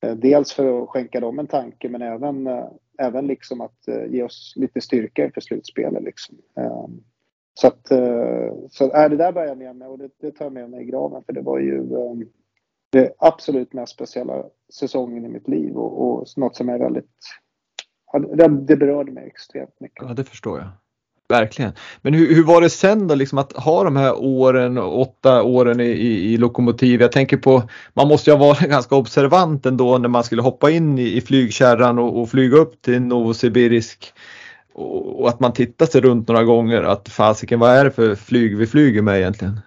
eh, 0.00 0.16
dels 0.16 0.52
för 0.52 0.82
att 0.82 0.88
skänka 0.88 1.20
dem 1.20 1.38
en 1.38 1.46
tanke 1.46 1.88
men 1.88 2.02
även, 2.02 2.46
eh, 2.46 2.68
även 2.98 3.26
liksom 3.26 3.60
att 3.60 3.88
ge 4.08 4.22
oss 4.22 4.52
lite 4.56 4.80
styrka 4.80 5.24
inför 5.24 5.40
slutspelet. 5.40 6.02
Liksom. 6.02 6.36
Så 7.54 7.66
att, 7.66 7.86
så, 8.70 8.84
äh, 8.84 9.10
det 9.10 9.16
där 9.16 9.32
bär 9.32 9.46
jag 9.46 9.58
med 9.58 9.76
mig 9.76 9.88
och 9.88 9.98
det, 9.98 10.10
det 10.20 10.30
tar 10.30 10.44
jag 10.44 10.52
med 10.52 10.70
mig 10.70 10.82
i 10.82 10.84
graven 10.84 11.22
för 11.26 11.32
det 11.32 11.40
var 11.40 11.58
ju 11.58 11.82
det 12.94 13.12
absolut 13.18 13.72
mest 13.72 13.92
speciella 13.92 14.44
säsongen 14.72 15.24
i 15.24 15.28
mitt 15.28 15.48
liv 15.48 15.76
och, 15.76 16.20
och 16.20 16.26
något 16.36 16.56
som 16.56 16.68
är 16.68 16.78
väldigt 16.78 17.10
det, 18.36 18.48
det 18.48 18.76
berörde 18.76 19.12
mig 19.12 19.26
extremt 19.26 19.80
mycket. 19.80 20.04
Ja, 20.08 20.14
det 20.14 20.24
förstår 20.24 20.58
jag. 20.58 20.68
Verkligen. 21.28 21.72
Men 22.02 22.14
hur, 22.14 22.34
hur 22.34 22.44
var 22.44 22.60
det 22.60 22.70
sen 22.70 23.08
då 23.08 23.14
liksom 23.14 23.38
att 23.38 23.52
ha 23.52 23.84
de 23.84 23.96
här 23.96 24.14
åren, 24.18 24.78
åtta 24.78 25.42
åren 25.42 25.80
i, 25.80 25.84
i, 25.84 26.32
i 26.32 26.36
lokomotiv? 26.36 27.00
Jag 27.00 27.12
tänker 27.12 27.36
på, 27.36 27.62
man 27.94 28.08
måste 28.08 28.30
ju 28.30 28.36
ha 28.36 28.46
varit 28.46 28.60
ganska 28.70 28.94
observant 28.94 29.66
ändå 29.66 29.98
när 29.98 30.08
man 30.08 30.24
skulle 30.24 30.42
hoppa 30.42 30.70
in 30.70 30.98
i, 30.98 31.16
i 31.16 31.20
flygkärran 31.20 31.98
och, 31.98 32.20
och 32.20 32.30
flyga 32.30 32.56
upp 32.56 32.82
till 32.82 33.02
Novosibirsk. 33.02 34.12
Och, 34.74 35.20
och, 35.20 35.28
att 35.28 35.40
man 35.40 35.52
tittar 35.52 35.86
sig 35.86 36.00
runt 36.00 36.28
några 36.28 36.44
gånger 36.44 36.82
att 36.82 37.08
fasiken 37.08 37.60
vad 37.60 37.70
är 37.70 37.84
det 37.84 37.90
för 37.90 38.14
flyg 38.14 38.56
vi 38.56 38.66
flyger 38.66 39.02
med 39.02 39.18
egentligen? 39.18 39.60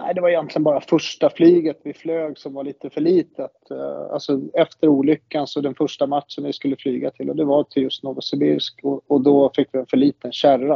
Nej, 0.00 0.14
det 0.14 0.20
var 0.20 0.28
egentligen 0.28 0.64
bara 0.64 0.80
första 0.80 1.30
flyget 1.30 1.80
vi 1.84 1.94
flög 1.94 2.38
som 2.38 2.54
var 2.54 2.64
lite 2.64 2.90
för 2.90 3.00
litet. 3.00 3.70
Eh, 3.70 4.12
alltså 4.12 4.40
efter 4.54 4.88
olyckan 4.88 5.46
så 5.46 5.60
den 5.60 5.74
första 5.74 6.06
matchen 6.06 6.44
vi 6.44 6.52
skulle 6.52 6.76
flyga 6.76 7.10
till 7.10 7.30
och 7.30 7.36
det 7.36 7.44
var 7.44 7.64
till 7.64 7.82
just 7.82 8.02
Novosibirsk 8.02 8.80
och, 8.82 9.02
och 9.06 9.20
då 9.20 9.50
fick 9.56 9.68
vi 9.72 9.78
en 9.78 9.86
för 9.86 9.96
liten 9.96 10.32
kärra. 10.32 10.74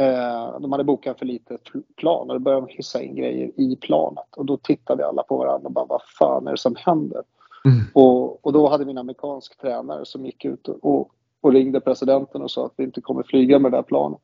Eh, 0.00 0.60
de 0.60 0.72
hade 0.72 0.84
bokat 0.84 1.18
för 1.18 1.26
litet 1.26 1.60
plan 1.96 2.30
och 2.30 2.34
då 2.34 2.38
började 2.38 2.66
de 2.66 2.72
hissa 2.72 3.02
in 3.02 3.16
grejer 3.16 3.50
i 3.56 3.76
planet 3.76 4.36
och 4.36 4.46
då 4.46 4.56
tittade 4.56 4.98
vi 4.98 5.04
alla 5.04 5.22
på 5.22 5.36
varandra 5.36 5.66
och 5.66 5.72
bara 5.72 5.86
vad 5.86 6.02
fan 6.18 6.46
är 6.46 6.50
det 6.50 6.58
som 6.58 6.76
händer? 6.78 7.22
Mm. 7.64 7.80
Och, 7.94 8.46
och 8.46 8.52
då 8.52 8.68
hade 8.68 8.84
vi 8.84 8.90
en 8.90 8.98
amerikansk 8.98 9.60
tränare 9.60 10.04
som 10.04 10.26
gick 10.26 10.44
ut 10.44 10.68
och, 10.68 11.10
och 11.40 11.52
ringde 11.52 11.80
presidenten 11.80 12.42
och 12.42 12.50
sa 12.50 12.66
att 12.66 12.74
vi 12.76 12.84
inte 12.84 13.00
kommer 13.00 13.22
flyga 13.22 13.58
med 13.58 13.72
det 13.72 13.76
här 13.76 13.82
planet. 13.82 14.18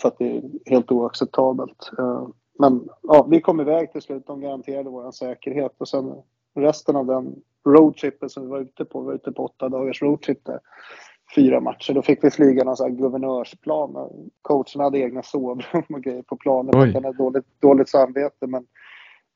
För 0.00 0.08
att 0.08 0.18
det 0.18 0.36
är 0.36 0.42
helt 0.66 0.92
oacceptabelt. 0.92 1.90
Eh, 1.98 2.28
men 2.58 2.88
ja, 3.02 3.26
vi 3.30 3.40
kom 3.40 3.60
iväg 3.60 3.92
till 3.92 4.02
slut. 4.02 4.26
De 4.26 4.40
garanterade 4.40 4.90
vår 4.90 5.10
säkerhet 5.10 5.74
och 5.78 5.88
sen 5.88 6.14
resten 6.54 6.96
av 6.96 7.06
den 7.06 7.34
roadtrippen 7.66 8.30
som 8.30 8.42
vi 8.42 8.48
var 8.48 8.60
ute 8.60 8.84
på. 8.84 9.00
Vi 9.00 9.06
var 9.06 9.14
ute 9.14 9.32
på 9.32 9.44
åtta 9.44 9.68
dagars 9.68 10.02
roadtrip 10.02 10.44
där. 10.44 10.60
Fyra 11.34 11.60
matcher. 11.60 11.92
Då 11.92 12.02
fick 12.02 12.24
vi 12.24 12.30
flyga 12.30 12.64
någon 12.64 12.76
sån 12.76 12.90
här 12.90 12.96
guvernörsplan. 12.96 14.10
Coachen 14.42 14.80
hade 14.80 14.98
egna 14.98 15.22
sovrum 15.22 15.84
och 15.88 16.02
grejer 16.02 16.22
på 16.22 16.36
planen. 16.36 16.74
Han 16.74 17.04
hade 17.04 17.18
dåligt, 17.18 17.60
dåligt 17.60 17.88
samvete. 17.88 18.46
Men, 18.46 18.66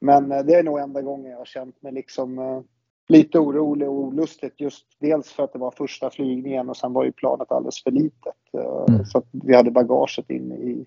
men 0.01 0.29
det 0.29 0.55
är 0.55 0.62
nog 0.62 0.79
enda 0.79 1.03
gången 1.03 1.31
jag 1.31 1.39
har 1.39 1.45
känt 1.45 1.83
mig 1.83 1.93
liksom 1.93 2.62
lite 3.09 3.39
orolig 3.39 3.89
och 3.89 3.95
olustigt. 3.95 4.61
Just 4.61 4.87
dels 5.01 5.33
för 5.33 5.43
att 5.43 5.53
det 5.53 5.59
var 5.59 5.71
första 5.71 6.11
flygningen 6.11 6.69
och 6.69 6.77
sen 6.77 6.93
var 6.93 7.05
ju 7.05 7.12
planet 7.12 7.53
alldeles 7.53 7.83
för 7.83 7.91
litet. 7.91 8.35
Mm. 8.89 9.05
Så 9.05 9.19
att 9.19 9.27
vi 9.33 9.57
hade 9.57 9.71
bagaget 9.71 10.31
inne 10.31 10.55
i, 10.55 10.87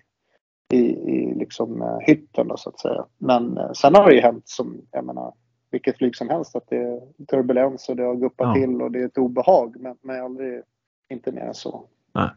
i, 0.72 0.80
i 1.10 1.34
liksom 1.34 1.82
eh, 1.82 1.98
hytten 2.00 2.48
då, 2.48 2.56
så 2.56 2.68
att 2.68 2.80
säga. 2.80 3.04
Men 3.18 3.58
eh, 3.58 3.72
sen 3.72 3.94
har 3.94 4.08
det 4.08 4.14
ju 4.14 4.20
hänt 4.20 4.48
som, 4.48 4.80
jag 4.90 5.04
menar, 5.04 5.32
vilket 5.70 5.98
flyg 5.98 6.16
som 6.16 6.28
helst 6.28 6.56
att 6.56 6.68
det 6.68 6.76
är 6.76 7.00
turbulens 7.30 7.88
och 7.88 7.96
det 7.96 8.02
har 8.02 8.14
guppat 8.14 8.48
ja. 8.48 8.54
till 8.54 8.82
och 8.82 8.90
det 8.90 9.00
är 9.00 9.06
ett 9.06 9.18
obehag. 9.18 9.76
Men, 9.80 9.96
men 10.02 10.24
aldrig, 10.24 10.62
inte 11.10 11.32
mer 11.32 11.42
än 11.42 11.54
så. 11.54 11.84
Nej. 12.12 12.30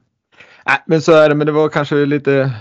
Nej, 0.66 0.78
men 0.86 1.02
så 1.02 1.12
är 1.12 1.30
det. 1.30 1.36
Men 1.36 1.48
det 1.48 1.54
var 1.54 1.70
kanske 1.70 1.96
lite 1.96 2.52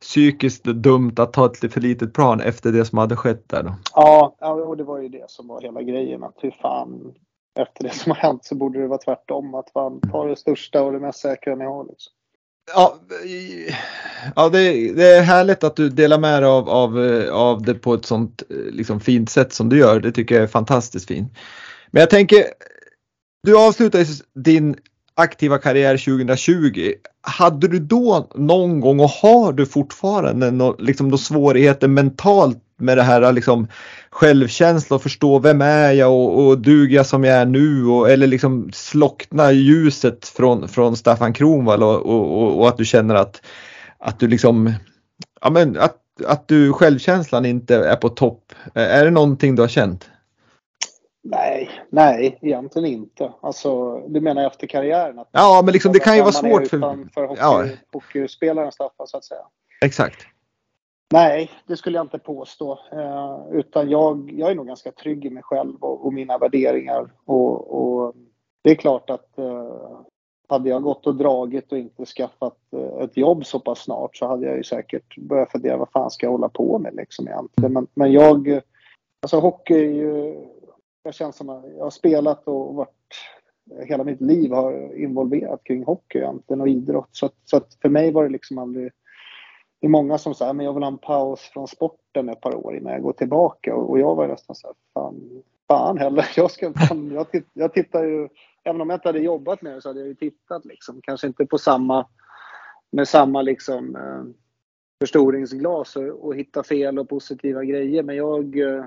psykiskt 0.00 0.64
dumt 0.64 1.14
att 1.16 1.32
ta 1.32 1.46
ett 1.46 1.72
för 1.72 1.80
litet 1.80 2.14
plan 2.14 2.40
efter 2.40 2.72
det 2.72 2.84
som 2.84 2.98
hade 2.98 3.16
skett 3.16 3.48
där 3.48 3.62
då? 3.62 3.74
Ja, 3.94 4.36
och 4.40 4.76
det 4.76 4.84
var 4.84 4.98
ju 4.98 5.08
det 5.08 5.30
som 5.30 5.48
var 5.48 5.60
hela 5.60 5.82
grejen. 5.82 6.22
Att 6.22 6.36
hur 6.40 6.50
fan, 6.50 7.14
efter 7.60 7.84
det 7.84 7.90
som 7.90 8.12
har 8.12 8.16
hänt 8.16 8.44
så 8.44 8.54
borde 8.54 8.80
det 8.80 8.86
vara 8.86 8.98
tvärtom. 8.98 9.54
Att 9.54 9.70
fan 9.70 10.00
ta 10.00 10.26
det 10.26 10.36
största 10.36 10.82
och 10.82 10.92
det 10.92 11.00
mest 11.00 11.18
säkra 11.18 11.54
ni 11.54 11.64
har. 11.64 11.84
Liksom. 11.84 12.12
Ja, 12.74 12.98
ja 14.36 14.48
det, 14.48 14.92
det, 14.92 15.16
är 15.16 15.22
härligt 15.22 15.64
att 15.64 15.76
du 15.76 15.88
delar 15.88 16.18
med 16.18 16.42
dig 16.42 16.50
av, 16.50 16.68
av, 16.68 16.98
av 17.32 17.62
det 17.62 17.74
på 17.74 17.94
ett 17.94 18.06
sånt 18.06 18.42
liksom, 18.70 19.00
fint 19.00 19.30
sätt 19.30 19.52
som 19.52 19.68
du 19.68 19.78
gör. 19.78 20.00
Det 20.00 20.12
tycker 20.12 20.34
jag 20.34 20.44
är 20.44 20.48
fantastiskt 20.48 21.08
fint. 21.08 21.32
Men 21.90 22.00
jag 22.00 22.10
tänker, 22.10 22.44
du 23.42 23.58
avslutade 23.58 24.06
din 24.34 24.76
aktiva 25.14 25.58
karriär 25.58 25.96
2020. 25.96 26.92
Hade 27.20 27.68
du 27.68 27.78
då 27.78 28.30
någon 28.34 28.80
gång 28.80 29.00
och 29.00 29.10
har 29.10 29.52
du 29.52 29.66
fortfarande 29.66 30.50
no, 30.50 30.76
liksom, 30.78 31.10
då 31.10 31.18
svårigheter 31.18 31.88
mentalt 31.88 32.58
med 32.82 32.98
det 32.98 33.02
här 33.02 33.32
liksom, 33.32 33.68
självkänsla 34.10 34.96
och 34.96 35.02
förstå 35.02 35.38
vem 35.38 35.60
är 35.60 35.92
jag 35.92 36.12
och, 36.12 36.46
och 36.46 36.58
duger 36.58 36.96
jag 36.96 37.06
som 37.06 37.24
jag 37.24 37.36
är 37.36 37.46
nu 37.46 37.86
och, 37.86 38.10
eller 38.10 38.26
liksom 38.26 38.70
slockna 38.72 39.52
ljuset 39.52 40.28
från, 40.28 40.68
från 40.68 40.96
Staffan 40.96 41.32
Kronwall 41.32 41.82
och, 41.82 42.06
och, 42.06 42.58
och, 42.58 42.68
att 42.68 42.76
du 42.76 42.84
känner 42.84 43.14
att, 43.14 43.42
att 43.98 44.18
du 44.18 44.28
liksom 44.28 44.72
ja, 45.40 45.50
men 45.50 45.78
att, 45.78 45.98
att 46.26 46.48
du 46.48 46.72
självkänslan 46.72 47.46
inte 47.46 47.76
är 47.76 47.96
på 47.96 48.08
topp. 48.08 48.52
Är 48.74 49.04
det 49.04 49.10
någonting 49.10 49.56
du 49.56 49.62
har 49.62 49.68
känt? 49.68 50.08
Nej, 51.24 51.70
nej, 51.90 52.38
egentligen 52.42 52.88
inte. 52.88 53.32
Alltså, 53.42 54.00
du 54.08 54.20
menar 54.20 54.46
efter 54.46 54.66
karriären? 54.66 55.18
Att 55.18 55.28
ja, 55.32 55.62
men 55.64 55.72
liksom, 55.72 55.92
det 55.92 55.98
kan 55.98 56.16
ju 56.16 56.22
vara 56.22 56.32
svårt 56.32 56.68
för, 56.68 56.78
för 57.14 57.26
hockey, 57.26 57.40
ja. 57.40 57.66
hockeyspelaren 57.92 58.72
Staffan 58.72 59.06
så 59.06 59.16
att 59.16 59.24
säga. 59.24 59.40
Exakt. 59.84 60.26
Nej, 61.12 61.50
det 61.66 61.76
skulle 61.76 61.98
jag 61.98 62.04
inte 62.04 62.18
påstå. 62.18 62.78
Eh, 62.92 63.40
utan 63.52 63.90
jag, 63.90 64.30
jag 64.32 64.50
är 64.50 64.54
nog 64.54 64.66
ganska 64.66 64.92
trygg 64.92 65.24
i 65.24 65.30
mig 65.30 65.42
själv 65.42 65.76
och, 65.80 66.06
och 66.06 66.12
mina 66.12 66.38
värderingar. 66.38 67.12
Och, 67.24 67.82
och, 67.82 68.14
det 68.62 68.70
är 68.70 68.74
klart 68.74 69.10
att 69.10 69.38
eh, 69.38 70.00
hade 70.48 70.68
jag 70.68 70.82
gått 70.82 71.06
och 71.06 71.14
dragit 71.14 71.72
och 71.72 71.78
inte 71.78 72.06
skaffat 72.06 72.58
eh, 72.76 73.04
ett 73.04 73.16
jobb 73.16 73.46
så 73.46 73.60
pass 73.60 73.78
snart 73.78 74.16
så 74.16 74.26
hade 74.26 74.46
jag 74.46 74.56
ju 74.56 74.64
säkert 74.64 75.18
börjat 75.18 75.52
fundera 75.52 75.76
vad 75.76 75.90
fan 75.90 76.10
ska 76.10 76.26
jag 76.26 76.32
hålla 76.32 76.48
på 76.48 76.78
med 76.78 76.94
liksom 76.94 77.28
egentligen. 77.28 77.72
Men, 77.72 77.86
men 77.94 78.12
jag, 78.12 78.60
alltså 79.22 79.40
hockey 79.40 79.74
är 79.74 79.92
ju 79.92 80.42
jag 81.02 81.14
känns 81.14 81.36
som 81.36 81.48
att 81.48 81.64
jag 81.76 81.84
har 81.84 81.90
spelat 81.90 82.48
och 82.48 82.74
varit 82.74 82.88
hela 83.86 84.04
mitt 84.04 84.20
liv 84.20 84.52
har 84.52 84.96
involverat 84.96 85.64
kring 85.64 85.84
hockey 85.84 86.18
egentligen 86.18 86.60
och 86.60 86.68
idrott. 86.68 87.08
Så, 87.12 87.30
så 87.44 87.56
att 87.56 87.78
för 87.82 87.88
mig 87.88 88.12
var 88.12 88.22
det 88.24 88.30
liksom 88.30 88.58
aldrig... 88.58 88.92
Det 89.82 89.86
är 89.86 89.90
många 89.90 90.18
som 90.18 90.34
säger 90.34 90.52
men 90.52 90.66
jag 90.66 90.72
vill 90.72 90.82
ha 90.82 90.90
en 90.90 90.98
paus 90.98 91.40
från 91.40 91.68
sporten 91.68 92.28
ett 92.28 92.40
par 92.40 92.54
år 92.54 92.76
innan 92.76 92.92
jag 92.92 93.02
går 93.02 93.12
tillbaka. 93.12 93.74
Och, 93.74 93.90
och 93.90 93.98
jag 93.98 94.14
var 94.14 94.28
nästan 94.28 94.56
så 94.56 94.66
här, 94.66 94.74
fan, 94.94 95.42
fan 95.68 95.98
heller. 95.98 96.30
Jag, 96.36 96.50
ska, 96.50 96.72
fan, 96.72 97.10
jag, 97.10 97.30
titt, 97.30 97.46
jag 97.52 97.72
tittar 97.72 98.04
ju, 98.04 98.28
även 98.64 98.80
om 98.80 98.90
jag 98.90 98.96
inte 98.96 99.08
hade 99.08 99.18
jobbat 99.18 99.62
med 99.62 99.74
det 99.74 99.82
så 99.82 99.88
hade 99.88 100.00
jag 100.00 100.08
ju 100.08 100.14
tittat 100.14 100.64
liksom. 100.64 101.00
Kanske 101.02 101.26
inte 101.26 101.46
på 101.46 101.58
samma, 101.58 102.06
med 102.90 103.08
samma 103.08 103.42
liksom 103.42 103.96
eh, 103.96 104.24
förstoringsglas 105.00 105.96
och, 105.96 106.26
och 106.26 106.36
hitta 106.36 106.62
fel 106.62 106.98
och 106.98 107.08
positiva 107.08 107.64
grejer. 107.64 108.02
Men 108.02 108.16
jag 108.16 108.58
eh, 108.58 108.84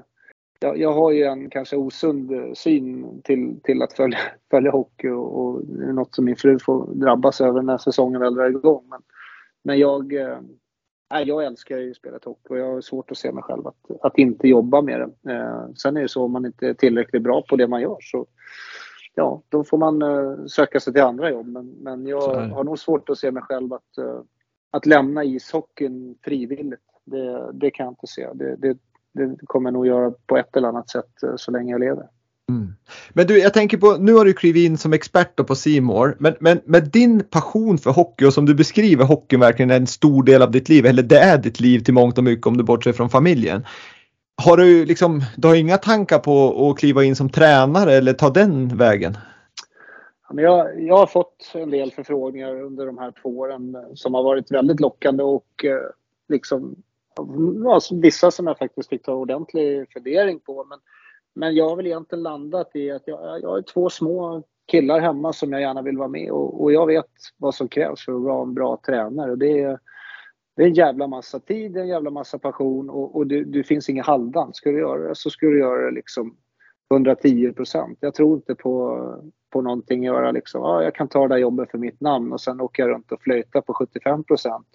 jag, 0.60 0.78
jag 0.78 0.94
har 0.94 1.12
ju 1.12 1.24
en 1.24 1.50
kanske 1.50 1.76
osund 1.76 2.58
syn 2.58 3.22
till, 3.22 3.60
till 3.64 3.82
att 3.82 3.94
följa, 3.94 4.20
följa 4.52 4.72
hockey 4.72 5.10
och, 5.10 5.40
och 5.40 5.66
det 5.66 5.86
är 5.86 5.94
något 5.94 6.16
som 6.16 6.26
min 6.26 6.36
fru 6.36 6.60
får 6.60 6.94
drabbas 6.94 7.42
över 7.42 7.62
när 7.62 7.78
säsongen 7.78 8.22
väl 8.22 8.36
drar 8.36 8.50
igång. 8.50 8.84
Men, 8.90 9.02
men 9.64 9.80
jag, 9.80 10.14
eh, 10.14 10.40
äh, 11.14 11.22
jag 11.22 11.46
älskar 11.46 11.78
ju 11.78 11.94
spelet 11.94 12.26
hockey 12.26 12.50
och 12.50 12.58
jag 12.58 12.74
har 12.74 12.82
svårt 12.82 13.12
att 13.12 13.18
se 13.18 13.32
mig 13.32 13.44
själv 13.44 13.68
att, 13.68 13.92
att 14.02 14.18
inte 14.18 14.48
jobba 14.48 14.82
med 14.82 15.00
det. 15.00 15.34
Äh, 15.34 15.68
sen 15.76 15.98
är 15.98 16.02
det 16.02 16.10
så 16.10 16.24
om 16.24 16.32
man 16.32 16.46
inte 16.46 16.68
är 16.68 16.74
tillräckligt 16.74 17.24
bra 17.24 17.42
på 17.42 17.56
det 17.56 17.68
man 17.68 17.82
gör 17.82 17.98
så 18.02 18.26
ja, 19.16 19.42
då 19.50 19.64
får 19.64 19.78
man 19.78 20.02
äh, 20.02 20.46
söka 20.46 20.80
sig 20.80 20.94
till 20.94 21.02
andra 21.02 21.32
jobb. 21.32 21.48
Men, 21.48 21.68
men 21.68 22.08
jag 22.08 22.50
har 22.50 22.64
nog 22.64 22.80
svårt 22.80 23.10
att 23.10 23.18
se 23.18 23.32
mig 23.32 23.44
själv 23.44 23.74
att, 23.74 23.98
att 24.72 24.86
lämna 24.86 25.24
ishockeyn 25.24 26.18
frivilligt. 26.24 26.82
Det, 27.06 27.52
det 27.54 27.72
kan 27.72 27.84
jag 27.84 27.92
inte 27.92 28.08
se. 28.08 28.30
Det, 28.34 28.56
det, 28.56 28.78
det 29.16 29.36
kommer 29.46 29.68
jag 29.68 29.74
nog 29.74 29.88
göra 29.88 30.14
på 30.26 30.38
ett 30.38 30.56
eller 30.56 30.68
annat 30.68 30.90
sätt 30.90 31.24
eh, 31.24 31.36
så 31.36 31.52
länge 31.52 31.72
jag 31.72 31.80
lever. 31.80 32.08
Mm. 32.50 32.74
Men 33.14 33.28
du, 33.28 33.40
jag 33.40 33.54
tänker 33.54 33.78
på, 33.78 33.98
nu 33.98 34.14
har 34.14 34.26
du 34.26 34.34
klivit 34.34 34.66
in 34.66 34.78
som 34.78 34.94
expert 34.94 35.48
på 35.48 35.56
Simor, 35.56 36.16
men, 36.20 36.36
men 36.40 36.62
med 36.66 36.84
din 36.84 37.24
passion 37.24 37.78
för 37.78 37.92
hockey 37.92 38.26
och 38.26 38.34
som 38.34 38.46
du 38.46 38.56
beskriver 38.56 39.06
hockeyn 39.06 39.40
verkligen 39.40 39.72
är 39.72 39.76
en 39.76 39.88
stor 39.88 40.24
del 40.24 40.42
av 40.42 40.52
ditt 40.52 40.70
liv, 40.70 40.86
eller 40.86 41.04
det 41.04 41.20
är 41.20 41.38
ditt 41.38 41.60
liv 41.60 41.80
till 41.80 41.94
mångt 41.94 42.18
och 42.18 42.24
mycket 42.24 42.48
om 42.48 42.58
du 42.58 42.64
bortser 42.64 42.94
från 42.94 43.10
familjen. 43.10 43.66
Har 44.44 44.58
du 44.58 44.86
liksom, 44.86 45.22
du 45.38 45.48
har 45.48 45.56
inga 45.56 45.78
tankar 45.78 46.20
på 46.20 46.70
att 46.70 46.80
kliva 46.80 47.04
in 47.04 47.16
som 47.16 47.30
tränare 47.30 47.94
eller 47.94 48.14
ta 48.14 48.30
den 48.30 48.78
vägen? 48.78 49.18
Jag, 50.34 50.82
jag 50.82 50.98
har 50.98 51.08
fått 51.08 51.52
en 51.54 51.70
del 51.70 51.92
förfrågningar 51.92 52.62
under 52.62 52.86
de 52.86 52.98
här 52.98 53.14
två 53.22 53.30
åren 53.30 53.76
eh, 53.76 53.82
som 53.94 54.14
har 54.14 54.24
varit 54.24 54.52
väldigt 54.52 54.80
lockande 54.80 55.24
och 55.24 55.66
eh, 55.66 55.90
liksom 56.30 56.76
alltså, 57.74 57.96
vissa 57.96 58.32
som 58.32 58.48
jag 58.48 58.58
faktiskt 58.58 58.90
fick 58.90 59.04
ta 59.04 59.14
ordentlig 59.14 59.92
fundering 59.94 60.40
på. 60.40 60.66
Men, 60.70 60.80
men 61.36 61.56
jag 61.56 61.70
har 61.70 61.76
väl 61.76 61.88
egentligen 61.88 62.24
landat 62.24 62.76
i 62.76 62.92
att 62.92 63.04
jag, 63.06 63.40
jag 63.42 63.50
har 63.50 63.62
två 63.62 63.90
små 63.90 64.44
killar 64.68 65.00
hemma 65.00 65.34
som 65.34 65.52
jag 65.52 65.62
gärna 65.62 65.82
vill 65.82 65.98
vara 65.98 66.08
med 66.08 66.32
och, 66.32 66.64
och 66.64 66.72
jag 66.72 66.88
vet 66.88 67.12
vad 67.38 67.56
som 67.56 67.68
krävs 67.68 68.06
för 68.06 68.16
att 68.16 68.22
vara 68.22 68.44
en 68.44 68.54
bra 68.54 68.80
tränare. 68.86 69.32
Och 69.32 69.38
det, 69.38 69.62
är, 69.62 69.80
det 70.56 70.64
är 70.64 70.68
en 70.68 70.74
jävla 70.74 71.08
massa 71.08 71.40
tid, 71.40 71.78
en 71.78 71.88
jävla 71.88 72.10
massa 72.10 72.40
passion 72.40 72.90
och, 72.90 73.16
och 73.16 73.28
det, 73.28 73.44
du 73.44 73.64
finns 73.64 73.90
inget 73.90 74.06
halvdant. 74.06 74.56
Ska 74.56 74.72
du 74.72 74.80
göra 74.80 75.08
det 75.08 75.16
så 75.16 75.30
ska 75.30 75.46
du 75.46 75.60
göra 75.60 75.86
det 75.86 75.92
liksom 75.92 76.38
110 76.92 77.54
procent. 77.54 77.98
Jag 78.02 78.14
tror 78.14 78.36
inte 78.36 78.56
på, 78.56 79.00
på 79.54 79.62
någonting 79.62 80.04
göra 80.04 80.32
liksom, 80.32 80.62
ja, 80.62 80.84
jag 80.84 80.96
kan 80.96 81.08
ta 81.08 81.28
det 81.28 81.34
där 81.36 81.38
jobbet 81.38 81.72
för 81.72 81.78
mitt 81.78 82.02
namn 82.02 82.34
och 82.34 82.42
sen 82.42 82.62
åker 82.62 82.84
jag 82.84 82.90
runt 82.90 83.12
och 83.12 83.22
flöjtar 83.22 83.62
på 83.62 83.74
75 83.74 84.24
procent 84.24 84.68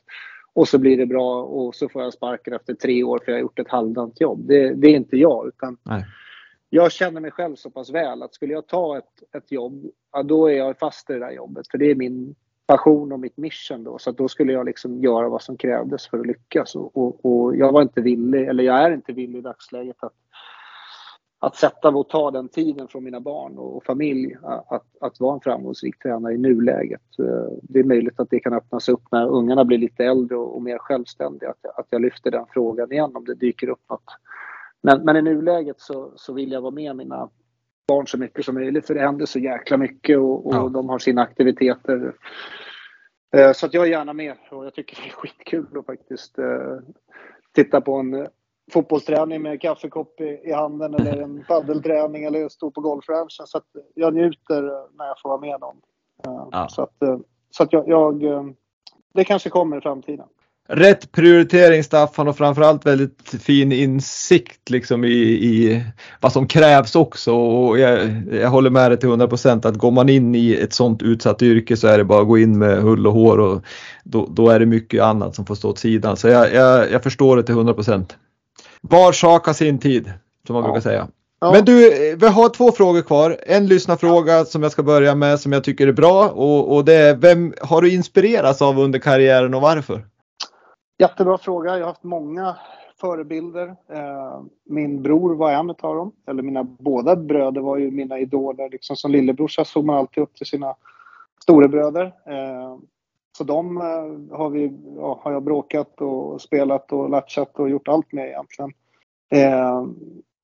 och 0.52 0.68
så 0.68 0.78
blir 0.78 0.96
det 0.96 1.06
bra 1.06 1.42
och 1.42 1.74
så 1.74 1.88
får 1.88 2.02
jag 2.02 2.12
sparken 2.12 2.54
efter 2.54 2.74
tre 2.74 3.04
år 3.04 3.18
för 3.24 3.32
jag 3.32 3.36
har 3.36 3.42
gjort 3.42 3.58
ett 3.58 3.68
halvdant 3.68 4.20
jobb. 4.20 4.46
Det, 4.46 4.74
det 4.74 4.88
är 4.88 4.96
inte 4.96 5.16
jag. 5.16 5.48
Utan 5.48 5.76
Nej. 5.82 6.04
Jag 6.70 6.92
känner 6.92 7.20
mig 7.20 7.30
själv 7.30 7.56
så 7.56 7.70
pass 7.70 7.90
väl 7.90 8.22
att 8.22 8.34
skulle 8.34 8.52
jag 8.52 8.66
ta 8.66 8.98
ett, 8.98 9.34
ett 9.36 9.52
jobb, 9.52 9.86
ja, 10.12 10.22
då 10.22 10.46
är 10.46 10.54
jag 10.54 10.78
fast 10.78 11.10
i 11.10 11.12
det 11.12 11.18
där 11.18 11.30
jobbet. 11.30 11.68
För 11.70 11.78
det 11.78 11.90
är 11.90 11.94
min 11.94 12.34
passion 12.66 13.12
och 13.12 13.20
mitt 13.20 13.36
mission 13.36 13.84
då. 13.84 13.98
Så 13.98 14.12
då 14.12 14.28
skulle 14.28 14.52
jag 14.52 14.66
liksom 14.66 14.98
göra 14.98 15.28
vad 15.28 15.42
som 15.42 15.56
krävdes 15.56 16.08
för 16.08 16.18
att 16.18 16.26
lyckas. 16.26 16.74
Och, 16.74 16.96
och, 16.96 17.24
och 17.24 17.56
jag 17.56 17.72
var 17.72 17.82
inte 17.82 18.00
villig, 18.00 18.48
eller 18.48 18.64
jag 18.64 18.78
är 18.78 18.90
inte 18.90 19.12
villig 19.12 19.38
i 19.38 19.42
dagsläget 19.42 19.96
att 20.00 20.12
att 21.42 21.56
sätta 21.56 21.88
och 21.88 22.08
ta 22.08 22.30
den 22.30 22.48
tiden 22.48 22.88
från 22.88 23.04
mina 23.04 23.20
barn 23.20 23.58
och 23.58 23.84
familj 23.84 24.36
att, 24.42 24.86
att 25.00 25.20
vara 25.20 25.34
en 25.34 25.40
framgångsrik 25.40 25.98
tränare 25.98 26.34
i 26.34 26.38
nuläget. 26.38 27.18
Eh, 27.18 27.52
det 27.62 27.78
är 27.78 27.84
möjligt 27.84 28.20
att 28.20 28.30
det 28.30 28.40
kan 28.40 28.52
öppnas 28.52 28.88
upp 28.88 29.02
när 29.10 29.28
ungarna 29.28 29.64
blir 29.64 29.78
lite 29.78 30.04
äldre 30.04 30.36
och, 30.36 30.56
och 30.56 30.62
mer 30.62 30.78
självständiga. 30.78 31.50
Att, 31.50 31.78
att 31.78 31.86
jag 31.90 32.02
lyfter 32.02 32.30
den 32.30 32.46
frågan 32.50 32.92
igen 32.92 33.16
om 33.16 33.24
det 33.24 33.34
dyker 33.34 33.68
upp 33.68 33.80
något. 33.88 34.04
Men, 34.82 35.04
men 35.04 35.16
i 35.16 35.22
nuläget 35.22 35.80
så, 35.80 36.12
så 36.16 36.32
vill 36.32 36.52
jag 36.52 36.60
vara 36.60 36.70
med 36.70 36.96
mina 36.96 37.30
barn 37.88 38.06
så 38.06 38.18
mycket 38.18 38.44
som 38.44 38.54
möjligt 38.54 38.86
för 38.86 38.94
det 38.94 39.00
händer 39.00 39.26
så 39.26 39.38
jäkla 39.38 39.76
mycket 39.76 40.18
och, 40.18 40.46
och 40.46 40.54
ja. 40.54 40.68
de 40.68 40.88
har 40.88 40.98
sina 40.98 41.22
aktiviteter. 41.22 42.14
Eh, 43.36 43.52
så 43.52 43.66
att 43.66 43.74
jag 43.74 43.86
är 43.86 43.90
gärna 43.90 44.12
med 44.12 44.36
och 44.50 44.66
jag 44.66 44.74
tycker 44.74 45.02
det 45.02 45.08
är 45.08 45.12
skitkul 45.12 45.78
att 45.78 45.86
faktiskt 45.86 46.38
eh, 46.38 46.78
titta 47.54 47.80
på 47.80 47.94
en 47.94 48.28
fotbollsträning 48.72 49.42
med 49.42 49.60
kaffekopp 49.60 50.20
i, 50.20 50.40
i 50.44 50.52
handen 50.52 50.94
eller 50.94 51.22
en 51.22 51.44
paddelträning 51.48 52.24
eller 52.24 52.48
stå 52.48 52.70
på 52.70 52.80
golfranchen. 52.80 53.46
Så 53.46 53.58
att 53.58 53.66
jag 53.94 54.14
njuter 54.14 54.62
när 54.96 55.06
jag 55.06 55.20
får 55.22 55.28
vara 55.28 55.40
med 55.40 55.60
dem. 55.60 55.80
Ja. 56.22 56.68
Så 56.70 56.82
att, 56.82 56.96
så 57.50 57.62
att 57.62 57.72
jag, 57.72 57.88
jag, 57.88 58.54
det 59.14 59.24
kanske 59.24 59.50
kommer 59.50 59.78
i 59.78 59.80
framtiden. 59.80 60.26
Rätt 60.70 61.12
prioritering 61.12 61.84
Staffan 61.84 62.28
och 62.28 62.36
framförallt 62.36 62.86
väldigt 62.86 63.34
fin 63.42 63.72
insikt 63.72 64.70
liksom 64.70 65.04
i, 65.04 65.08
i 65.08 65.84
vad 66.20 66.32
som 66.32 66.46
krävs 66.46 66.96
också. 66.96 67.34
Och 67.34 67.78
jag, 67.78 68.22
jag 68.32 68.50
håller 68.50 68.70
med 68.70 68.90
dig 68.90 68.98
till 68.98 69.08
100 69.08 69.28
procent 69.28 69.64
att 69.64 69.74
går 69.74 69.90
man 69.90 70.08
in 70.08 70.34
i 70.34 70.52
ett 70.52 70.72
sånt 70.72 71.02
utsatt 71.02 71.42
yrke 71.42 71.76
så 71.76 71.88
är 71.88 71.98
det 71.98 72.04
bara 72.04 72.20
att 72.20 72.28
gå 72.28 72.38
in 72.38 72.58
med 72.58 72.82
hull 72.82 73.06
och 73.06 73.12
hår 73.12 73.40
och 73.40 73.62
då, 74.04 74.26
då 74.30 74.48
är 74.48 74.60
det 74.60 74.66
mycket 74.66 75.02
annat 75.02 75.34
som 75.34 75.46
får 75.46 75.54
stå 75.54 75.70
åt 75.70 75.78
sidan. 75.78 76.16
Så 76.16 76.28
jag, 76.28 76.54
jag, 76.54 76.90
jag 76.90 77.02
förstår 77.02 77.36
det 77.36 77.42
till 77.42 77.54
100 77.54 77.74
procent. 77.74 78.16
Var 78.80 79.12
sak 79.12 79.46
har 79.46 79.52
sin 79.52 79.78
tid 79.78 80.12
som 80.46 80.54
man 80.54 80.62
ja. 80.62 80.68
brukar 80.68 80.80
säga. 80.80 81.08
Ja. 81.40 81.52
Men 81.52 81.64
du, 81.64 81.90
vi 82.16 82.28
har 82.28 82.48
två 82.48 82.72
frågor 82.72 83.02
kvar. 83.02 83.36
En 83.46 83.66
lyssnarfråga 83.66 84.44
som 84.44 84.62
jag 84.62 84.72
ska 84.72 84.82
börja 84.82 85.14
med 85.14 85.40
som 85.40 85.52
jag 85.52 85.64
tycker 85.64 85.86
är 85.86 85.92
bra 85.92 86.28
och, 86.28 86.76
och 86.76 86.84
det 86.84 86.94
är 86.94 87.16
vem 87.16 87.54
har 87.60 87.82
du 87.82 87.92
inspirerats 87.92 88.62
av 88.62 88.78
under 88.78 88.98
karriären 88.98 89.54
och 89.54 89.60
varför? 89.60 90.04
Jättebra 91.00 91.38
fråga. 91.38 91.70
Jag 91.70 91.80
har 91.80 91.86
haft 91.86 92.02
många 92.02 92.56
förebilder. 93.00 93.76
Eh, 93.88 94.42
min 94.64 95.02
bror 95.02 95.34
var 95.34 95.52
en 95.52 95.70
av 95.70 95.96
dem. 95.96 96.12
Eller 96.26 96.42
mina 96.42 96.64
båda 96.64 97.16
bröder 97.16 97.60
var 97.60 97.76
ju 97.76 97.90
mina 97.90 98.18
idoler. 98.18 98.70
Liksom 98.70 98.96
som 98.96 99.10
lillebrorsa 99.10 99.64
såg 99.64 99.84
man 99.84 99.96
alltid 99.96 100.22
upp 100.22 100.34
till 100.34 100.46
sina 100.46 100.74
storebröder. 101.42 102.04
Eh, 102.04 102.78
så 103.38 103.44
de 103.44 103.76
eh, 103.76 104.36
har, 104.38 104.50
vi, 104.50 104.78
ja, 104.96 105.20
har 105.22 105.32
jag 105.32 105.42
bråkat 105.42 106.00
och 106.00 106.40
spelat 106.40 106.92
och 106.92 107.10
latchat 107.10 107.58
och 107.58 107.70
gjort 107.70 107.88
allt 107.88 108.12
med 108.12 108.26
egentligen. 108.26 108.72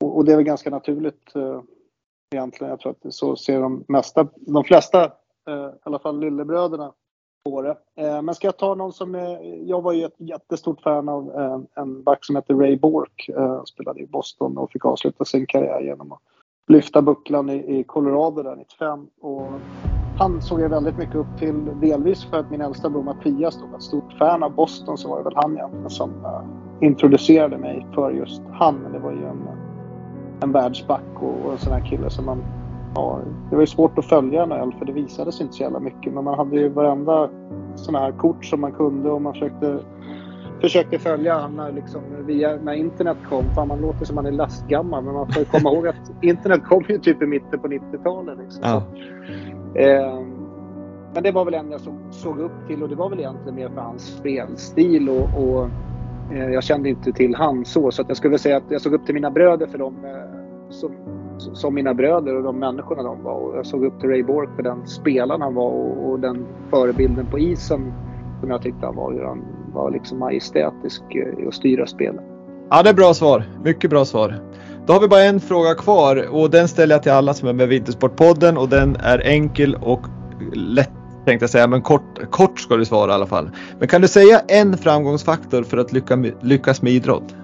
Och 0.01 0.25
det 0.25 0.33
är 0.33 0.37
väl 0.37 0.45
ganska 0.45 0.71
naturligt 0.71 1.33
egentligen. 2.35 2.71
Jag 2.71 2.81
tror 2.81 2.93
att 2.93 3.15
så 3.15 3.37
ser 3.37 3.61
de 3.61 3.85
mesta, 3.89 4.29
de 4.35 4.65
flesta, 4.65 5.05
i 5.05 5.11
alla 5.83 5.99
fall 5.99 6.21
lillebröderna, 6.21 6.93
på 7.51 7.63
det. 7.63 7.77
Eh, 7.97 8.23
men 8.23 8.35
ska 8.35 8.47
jag 8.47 8.57
ta 8.57 8.75
någon 8.75 8.93
som 8.93 9.15
eh, 9.15 9.41
jag 9.65 9.83
var 9.83 9.93
ju 9.93 10.05
ett 10.05 10.15
jättestort 10.19 10.81
fan 10.81 11.09
av 11.09 11.31
eh, 11.31 11.83
en 11.83 12.03
back 12.03 12.25
som 12.25 12.37
heter 12.37 12.55
Ray 12.55 12.77
Bork. 12.77 13.31
Han 13.37 13.67
spelade 13.67 14.01
i 14.01 14.07
Boston 14.07 14.59
och 14.59 14.71
fick 14.71 14.85
avsluta 14.85 15.25
sin 15.25 15.47
karriär 15.47 15.81
genom 15.81 16.13
att 16.13 16.19
lyfta 16.69 17.03
bucklan 17.03 17.51
i, 17.51 17.85
Colorado 17.85 18.43
där 18.43 18.57
95. 18.57 19.07
Och 19.21 19.49
han 20.19 20.43
såg 20.43 20.61
jag 20.61 20.69
väldigt 20.69 20.99
mycket 20.99 21.15
upp 21.15 21.39
till, 21.39 21.81
delvis 21.81 22.25
för 22.25 22.37
att 22.39 22.51
min 22.51 22.61
äldsta 22.61 22.91
bror 22.91 23.03
Mattias 23.03 23.61
var 23.71 23.77
ett 23.77 23.83
stort 23.83 24.13
fan 24.19 24.43
av 24.43 24.55
Boston 24.55 24.99
så 24.99 25.09
var 25.09 25.19
det 25.19 25.25
väl 25.25 25.37
han 25.37 25.57
egentligen 25.57 25.91
som 25.91 26.11
introducerade 26.81 27.59
mig 27.59 27.87
för 27.95 28.11
just 28.11 28.43
han. 28.53 28.75
Men 28.75 28.93
det 28.93 28.99
var 28.99 29.13
ju 29.13 29.25
en, 29.25 29.49
en 30.43 30.53
världsback 30.53 31.23
och, 31.23 31.47
och 31.47 31.53
en 31.53 31.59
sån 31.59 31.73
här 31.73 31.87
kille 31.87 32.11
som 32.11 32.25
man 32.25 32.43
ja, 32.97 33.21
det 33.51 33.57
var 33.57 33.63
ju 33.63 33.67
svårt 33.67 33.99
att 33.99 34.05
följa 34.05 34.47
NHL 34.47 34.75
för 34.79 34.85
det 34.85 34.93
visades 34.93 35.41
inte 35.41 35.55
så 35.55 35.63
jävla 35.63 35.81
mycket. 35.81 36.13
Men 36.13 36.25
man 36.25 36.39
hade 36.39 36.57
ju 36.57 36.69
varenda 36.69 37.31
sådana 37.75 38.05
här 38.05 38.13
kort 38.13 38.45
som 38.45 38.61
man 38.61 38.73
kunde 38.73 39.11
och 39.11 39.23
man 39.23 39.33
försökte, 39.33 39.79
försökte 40.61 40.99
följa 40.99 41.49
när, 41.49 41.73
liksom, 41.73 42.01
via, 42.27 42.57
när 42.57 42.73
internet 42.73 43.17
kom. 43.29 43.45
Fan, 43.55 43.69
man 43.69 43.81
låter 43.81 44.05
som 44.05 44.15
man 44.15 44.27
är 44.27 44.33
lastgammal 44.33 45.05
men 45.05 45.15
man 45.15 45.33
får 45.33 45.39
ju 45.39 45.45
komma 45.45 45.71
ihåg 45.75 45.89
att 45.89 46.13
internet 46.23 46.65
kom 46.65 46.85
ju 46.89 46.99
typ 46.99 47.23
i 47.23 47.27
mitten 47.27 47.61
på 47.61 47.69
90-talet. 47.69 48.39
Liksom. 48.39 48.63
Ja. 48.65 48.83
Eh, 49.81 50.21
men 51.15 51.23
det 51.23 51.33
var 51.33 51.45
väl 51.45 51.55
en 51.55 51.71
jag 51.71 51.81
såg, 51.81 51.95
såg, 52.11 52.39
upp 52.39 52.67
till 52.67 52.83
och 52.83 52.89
det 52.89 52.95
var 52.95 53.11
väl 53.11 53.19
egentligen 53.19 53.55
mer 53.55 53.69
för 53.69 53.81
hans 53.81 54.03
spelstil 54.03 55.09
och, 55.09 55.29
och 55.43 55.69
eh, 56.33 56.49
jag 56.49 56.65
kände 56.65 56.89
inte 56.89 57.13
till 57.13 57.35
han 57.35 57.65
så. 57.65 57.91
Så 57.91 58.03
att 58.03 58.09
jag 58.09 58.17
skulle 58.17 58.39
säga 58.39 58.57
att 58.57 58.71
jag 58.71 58.81
såg 58.81 58.95
upp 58.95 59.07
till 59.07 59.15
mina 59.15 59.31
bröder 59.31 59.67
för 59.67 59.79
dem 59.79 60.05
eh, 60.05 60.71
som, 60.71 60.93
som 61.39 61.75
mina 61.75 61.95
bröder 61.95 62.37
och 62.37 62.43
de 62.43 62.59
människorna 62.59 63.03
de 63.03 63.23
var. 63.23 63.33
Och 63.33 63.57
jag 63.57 63.67
såg 63.67 63.85
upp 63.85 64.01
till 64.01 64.09
Ray 64.09 64.23
Bork 64.23 64.49
för 64.57 64.63
den 64.63 64.87
spelaren 64.87 65.41
han 65.41 65.55
var 65.55 65.71
och, 65.71 66.11
och 66.11 66.21
den 66.21 66.47
förebilden 66.71 67.27
på 67.27 67.39
isen 67.39 67.93
som 68.41 68.51
jag 68.51 68.63
tyckte 68.63 68.87
han 68.87 68.97
var. 68.97 69.13
Hur 69.13 69.25
han 69.25 69.45
var 69.75 69.91
liksom 69.91 70.19
majestätisk 70.19 71.03
eh, 71.11 71.45
i 71.45 71.47
att 71.49 71.55
styra 71.55 71.87
spelet. 71.87 72.25
Ja, 72.71 72.83
det 72.83 72.91
är 72.91 72.95
bra 72.95 73.15
svar. 73.15 73.45
Mycket 73.65 73.91
bra 73.91 74.05
svar. 74.05 74.35
Då 74.87 74.93
har 74.93 75.01
vi 75.01 75.09
bara 75.09 75.23
en 75.23 75.41
fråga 75.41 75.75
kvar 75.75 76.29
och 76.31 76.51
den 76.51 76.69
ställer 76.69 76.95
jag 76.95 77.03
till 77.03 77.13
alla 77.13 77.35
som 77.35 77.49
är 77.49 77.53
med 77.53 77.65
i 77.65 77.69
Vintersportpodden 77.69 78.57
och 78.57 78.69
den 78.69 78.97
är 78.97 79.19
enkel 79.27 79.77
och 79.83 80.01
lätt 80.53 80.91
tänkte 81.27 81.43
jag 81.43 81.51
säga, 81.51 81.67
men 81.67 81.83
kort, 81.83 82.31
kort 82.31 82.61
ska 82.61 82.77
du 82.77 82.85
svara 82.85 83.11
i 83.11 83.15
alla 83.15 83.27
fall. 83.27 83.51
Men 83.79 83.89
kan 83.89 84.03
du 84.03 84.09
säga 84.09 84.41
en 84.49 84.79
framgångsfaktor 84.79 85.63
för 85.63 85.77
att 85.77 85.93
lycka, 85.93 86.25
lyckas 86.41 86.83
med 86.83 86.93
idrott? 86.93 87.35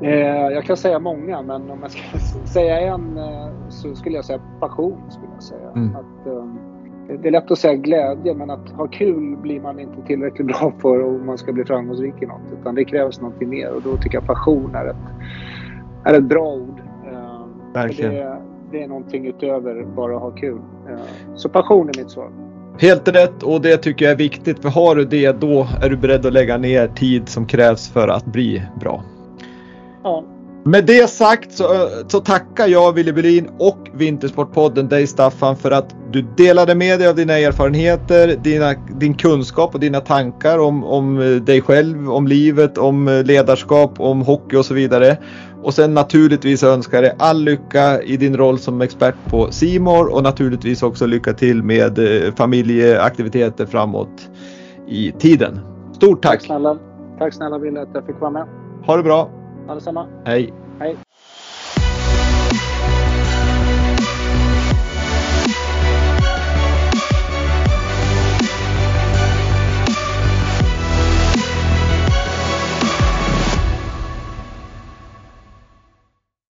Eh, 0.00 0.52
jag 0.52 0.64
kan 0.64 0.76
säga 0.76 0.98
många, 0.98 1.42
men 1.42 1.70
om 1.70 1.78
jag 1.82 1.90
ska 1.90 2.18
säga 2.44 2.80
en 2.80 3.18
eh, 3.18 3.48
så 3.68 3.94
skulle 3.94 4.16
jag 4.16 4.24
säga 4.24 4.40
passion. 4.60 4.98
Skulle 5.08 5.32
jag 5.34 5.42
säga. 5.42 5.70
Mm. 5.76 5.96
Att, 5.96 6.26
eh, 6.26 6.44
det 7.22 7.28
är 7.28 7.32
lätt 7.32 7.50
att 7.50 7.58
säga 7.58 7.74
glädje, 7.74 8.34
men 8.34 8.50
att 8.50 8.68
ha 8.70 8.86
kul 8.86 9.36
blir 9.36 9.60
man 9.60 9.78
inte 9.78 10.02
tillräckligt 10.06 10.46
bra 10.46 10.72
för 10.82 11.04
om 11.04 11.26
man 11.26 11.38
ska 11.38 11.52
bli 11.52 11.64
framgångsrik 11.64 12.14
i 12.22 12.26
något. 12.26 12.52
Utan 12.60 12.74
det 12.74 12.84
krävs 12.84 13.20
någonting 13.20 13.48
mer 13.48 13.74
och 13.74 13.82
då 13.82 13.96
tycker 13.96 14.18
jag 14.18 14.26
passion 14.26 14.74
är 14.74 14.86
ett, 14.86 14.96
är 16.04 16.14
ett 16.14 16.24
bra 16.24 16.54
ord. 16.54 16.82
Verkligen. 17.74 18.14
Det, 18.14 18.36
det, 18.70 18.82
är 18.82 18.88
någonting 18.88 19.26
utöver 19.26 19.84
bara 19.96 20.16
att 20.16 20.22
ha 20.22 20.30
kul. 20.30 20.58
Så 21.34 21.48
passion 21.48 21.88
är 21.88 21.98
mitt 21.98 22.10
svar. 22.10 22.30
Helt 22.78 23.08
rätt 23.08 23.42
och 23.42 23.60
det 23.60 23.76
tycker 23.76 24.04
jag 24.04 24.12
är 24.12 24.16
viktigt 24.16 24.62
för 24.62 24.68
har 24.68 24.96
du 24.96 25.04
det 25.04 25.40
då 25.40 25.66
är 25.82 25.90
du 25.90 25.96
beredd 25.96 26.26
att 26.26 26.32
lägga 26.32 26.58
ner 26.58 26.88
tid 26.88 27.28
som 27.28 27.46
krävs 27.46 27.88
för 27.88 28.08
att 28.08 28.24
bli 28.24 28.62
bra. 28.80 29.02
Ja. 30.08 30.24
Med 30.64 30.86
det 30.86 31.10
sagt 31.10 31.52
så, 31.52 31.88
så 32.08 32.20
tackar 32.20 32.66
jag 32.66 32.92
Willy 32.92 33.12
Berlin 33.12 33.48
och 33.58 33.88
Vintersportpodden 33.94 34.88
dig 34.88 35.06
Staffan 35.06 35.56
för 35.56 35.70
att 35.70 35.94
du 36.12 36.22
delade 36.36 36.74
med 36.74 36.98
dig 36.98 37.08
av 37.08 37.14
dina 37.14 37.38
erfarenheter, 37.38 38.36
dina, 38.42 38.74
din 39.00 39.14
kunskap 39.14 39.74
och 39.74 39.80
dina 39.80 40.00
tankar 40.00 40.58
om, 40.58 40.84
om 40.84 41.40
dig 41.46 41.60
själv, 41.60 42.10
om 42.10 42.26
livet, 42.26 42.78
om 42.78 43.22
ledarskap, 43.24 44.00
om 44.00 44.20
hockey 44.20 44.56
och 44.56 44.64
så 44.64 44.74
vidare. 44.74 45.16
Och 45.62 45.74
sen 45.74 45.94
naturligtvis 45.94 46.62
önskar 46.62 47.02
jag 47.02 47.04
dig 47.04 47.16
all 47.18 47.42
lycka 47.42 48.02
i 48.02 48.16
din 48.16 48.36
roll 48.36 48.58
som 48.58 48.80
expert 48.80 49.16
på 49.30 49.50
Simor 49.50 50.14
och 50.14 50.22
naturligtvis 50.22 50.82
också 50.82 51.06
lycka 51.06 51.32
till 51.32 51.62
med 51.62 51.98
eh, 51.98 52.34
familjeaktiviteter 52.34 53.66
framåt 53.66 54.30
i 54.88 55.12
tiden. 55.18 55.60
Stort 55.92 56.22
tack! 56.22 56.32
Tack 56.32 56.42
snälla, 56.42 56.78
tack 57.18 57.34
snälla 57.34 57.58
Wille 57.58 57.82
att 57.82 57.88
jag 57.94 58.06
fick 58.06 58.20
vara 58.20 58.30
med. 58.30 58.46
Ha 58.86 58.96
det 58.96 59.02
bra! 59.02 59.37
Ha 59.68 59.74
detsamma. 59.74 60.08
Hej. 60.24 60.52
Hej. 60.80 61.07